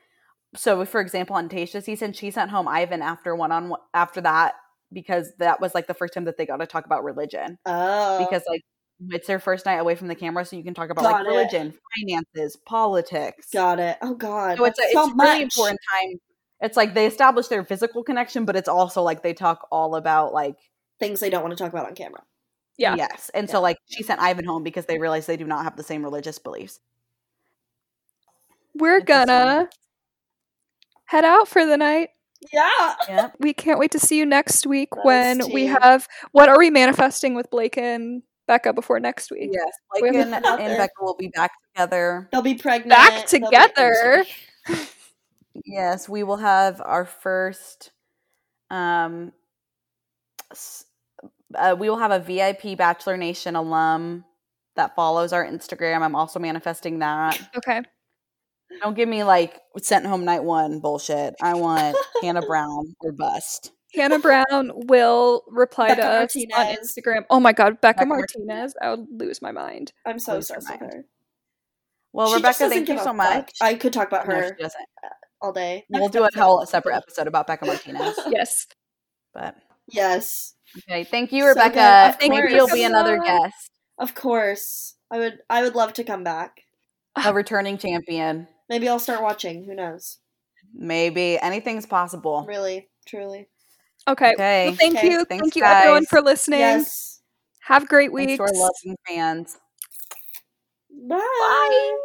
So, 0.55 0.85
for 0.85 1.01
example, 1.01 1.35
on 1.37 1.49
Tayshia's 1.49 1.85
season, 1.87 2.13
she 2.13 2.31
sent 2.31 2.51
home 2.51 2.69
Ivan 2.69 3.01
after 3.03 3.35
one 3.35 3.53
on 3.53 3.73
after 3.95 4.21
that 4.21 4.55
because 4.93 5.33
that 5.39 5.61
was 5.61 5.75
like 5.75 5.87
the 5.87 5.95
first 5.95 6.13
time 6.13 6.25
that 6.25 6.37
they 6.37 6.45
got 6.45 6.59
to 6.59 6.67
talk 6.67 6.85
about 6.85 7.05
religion 7.05 7.59
Oh. 7.65 8.19
because 8.19 8.43
like 8.49 8.61
it's 9.11 9.27
their 9.27 9.39
first 9.39 9.65
night 9.67 9.77
away 9.79 9.95
from 9.95 10.09
the 10.09 10.15
camera, 10.15 10.45
so 10.45 10.55
you 10.57 10.63
can 10.63 10.75
talk 10.75 10.91
about 10.91 11.03
Got 11.05 11.13
like 11.13 11.25
it. 11.25 11.29
religion, 11.29 11.75
finances, 11.99 12.57
politics. 12.67 13.49
got 13.53 13.81
it. 13.81 13.97
Oh 14.03 14.15
God. 14.15 14.59
So 14.59 14.65
it's 14.67 14.79
a, 14.79 14.83
that's 14.83 14.93
it's 14.95 15.01
so 15.07 15.11
a 15.11 15.15
really 15.17 15.43
important 15.43 15.79
time. 15.93 16.19
It's 16.61 16.77
like 16.77 16.95
they 16.95 17.07
establish 17.07 17.49
their 17.49 17.65
physical 17.65 18.05
connection, 18.05 18.45
but 18.45 18.55
it's 18.55 18.69
also 18.69 19.03
like 19.03 19.23
they 19.23 19.35
talk 19.35 19.67
all 19.73 19.97
about 19.97 20.33
like 20.33 20.57
Things 21.01 21.19
they 21.19 21.31
don't 21.31 21.43
want 21.43 21.51
to 21.57 21.61
talk 21.63 21.73
about 21.73 21.87
on 21.87 21.95
camera. 21.97 22.23
Yeah. 22.79 22.97
yes, 22.97 23.31
and 23.35 23.47
Yeah. 23.49 23.53
so 23.53 23.61
like 23.61 23.79
she 23.87 24.03
sent 24.03 24.21
Ivan 24.21 24.45
home 24.45 24.63
because 24.63 24.87
they 24.87 24.99
realized 24.99 25.27
they 25.29 25.37
do 25.37 25.45
not 25.47 25.65
have 25.65 25.77
the 25.77 25.83
same 25.83 26.03
religious 26.03 26.39
beliefs. 26.39 26.81
We're 28.75 28.99
It's 28.99 29.07
gonna 29.07 29.69
head 31.05 31.25
out 31.25 31.49
for 31.49 31.67
the 31.67 31.77
night. 31.77 32.11
Yeah. 32.53 32.95
Yep. 33.09 33.37
We 33.41 33.53
can't 33.55 33.79
wait 33.79 33.91
to 33.93 33.99
see 34.01 34.19
you 34.19 34.27
next 34.27 34.67
week 34.67 34.97
when 34.97 35.39
when 35.39 35.41
is 35.41 35.49
we 35.51 35.67
have 35.67 36.09
what 36.33 36.49
are 36.49 36.59
we 36.59 36.71
manifesting 36.71 37.35
with 37.35 37.51
Blake 37.51 37.77
and 37.77 38.23
Becca 38.49 38.73
before 38.73 38.99
next 38.99 39.31
week? 39.31 39.51
Yes, 39.53 39.69
We 39.95 40.01
Blake 40.11 40.15
have 40.15 40.33
and, 40.33 40.45
and. 40.61 40.77
Becca 40.79 40.95
will 41.01 41.15
be 41.17 41.29
back 41.29 41.53
together. 41.75 42.29
They'll 42.33 42.43
be 42.43 42.55
pregnant. 42.55 42.91
Back 42.91 43.27
together. 43.27 44.25
Yes, 45.65 46.09
we 46.09 46.23
will 46.23 46.39
have 46.39 46.81
our 46.85 47.05
first. 47.05 47.93
Um, 48.71 49.33
s- 50.51 50.87
uh, 51.55 51.77
we 51.79 51.89
will 51.91 51.99
have 51.99 52.11
a 52.11 52.19
VIP 52.19 52.77
Bachelor 52.77 53.17
Nation 53.17 53.57
alum 53.57 54.25
that 54.77 54.95
follows 54.95 55.33
our 55.33 55.45
Instagram. 55.47 56.03
I'm 56.03 56.15
also 56.17 56.39
manifesting 56.39 57.01
that. 57.01 57.41
Okay. 57.57 57.83
Don't 58.81 58.95
give 58.97 59.09
me 59.09 59.23
like 59.23 59.61
sent 59.79 60.07
home 60.07 60.25
night 60.25 60.45
one 60.45 60.81
bullshit. 60.81 61.35
I 61.43 61.55
want 61.55 61.97
Hannah 62.23 62.41
Brown 62.47 62.95
or 63.01 63.13
bust. 63.13 63.73
Hannah 63.95 64.19
Brown 64.19 64.71
will 64.87 65.43
reply 65.49 65.89
Becca 65.89 66.01
to 66.01 66.09
us 66.09 66.37
on 66.57 66.77
Instagram. 66.77 67.25
Oh 67.29 67.39
my 67.39 67.53
god, 67.53 67.83
Bekah, 67.83 67.99
Bekah 68.05 68.09
Martinez. 68.09 68.47
Martinez. 68.47 68.75
I 68.81 68.91
would 68.91 69.07
lose 69.11 69.43
my 69.43 69.53
mind. 69.53 69.93
I'm 70.07 70.19
so 70.19 70.37
Lose 70.37 70.49
obsessed 70.51 70.81
with 70.81 70.91
her. 70.91 71.05
Well, 72.15 72.29
She 72.29 72.35
Rebecca, 72.37 72.69
thank 72.71 72.89
you 72.89 72.99
so 72.99 73.13
much. 73.13 73.29
fuck. 73.59 73.69
I 73.69 73.75
could 73.75 73.93
talk 73.93 74.09
about 74.09 74.27
No, 74.27 74.35
her 74.37 74.49
she 74.57 74.63
doesn't. 74.63 74.85
all 75.43 75.53
day. 75.53 75.85
We'll 75.91 76.03
Next 76.03 76.13
do 76.13 76.23
a 76.23 76.27
episode. 76.27 76.41
whole 76.41 76.65
separate 76.67 76.97
episode 76.97 77.27
about 77.27 77.47
Bekah 77.47 77.67
Martinez. 77.67 78.19
Yes. 78.31 78.67
But 79.35 79.57
Yes, 79.89 80.55
okay, 80.79 81.05
thank 81.05 81.33
you, 81.33 81.47
Rebecca. 81.47 82.11
Of 82.15 82.21
Maybe 82.21 82.37
course. 82.37 82.53
you'll 82.53 82.69
be 82.69 82.85
another 82.85 83.17
Come 83.17 83.27
guest, 83.27 83.71
of 83.99 84.15
course. 84.15 84.95
I 85.11 85.19
would. 85.19 85.39
I 85.51 85.63
would 85.63 85.75
love 85.75 85.93
to 85.95 86.05
come 86.05 86.25
back. 86.25 86.63
a 87.25 87.33
returning 87.35 87.79
champion. 87.79 88.49
Maybe 88.69 88.89
I'll 88.89 88.99
start 88.99 89.23
watching. 89.23 89.65
Who 89.65 89.75
knows? 89.75 90.19
Maybe 90.75 91.39
anything's 91.39 91.85
possible. 91.87 92.45
Really, 92.49 92.89
truly. 93.07 93.49
Okay. 94.09 94.33
Okay. 94.35 94.67
Well, 94.69 94.77
thank 94.77 94.97
Okay. 94.97 95.11
you. 95.11 95.25
Thanks, 95.25 95.43
thank 95.43 95.57
you 95.57 95.63
everyone 95.65 96.07
for 96.07 96.23
listening. 96.23 96.61
Yes. 96.61 97.21
Have 97.61 97.85
a 97.85 97.87
great 97.87 98.11
Thanks 98.13 98.31
week. 98.31 98.37
to 98.39 98.43
our 98.45 98.53
loving 98.53 98.97
fans. 99.07 99.59
Bye. 101.09 101.99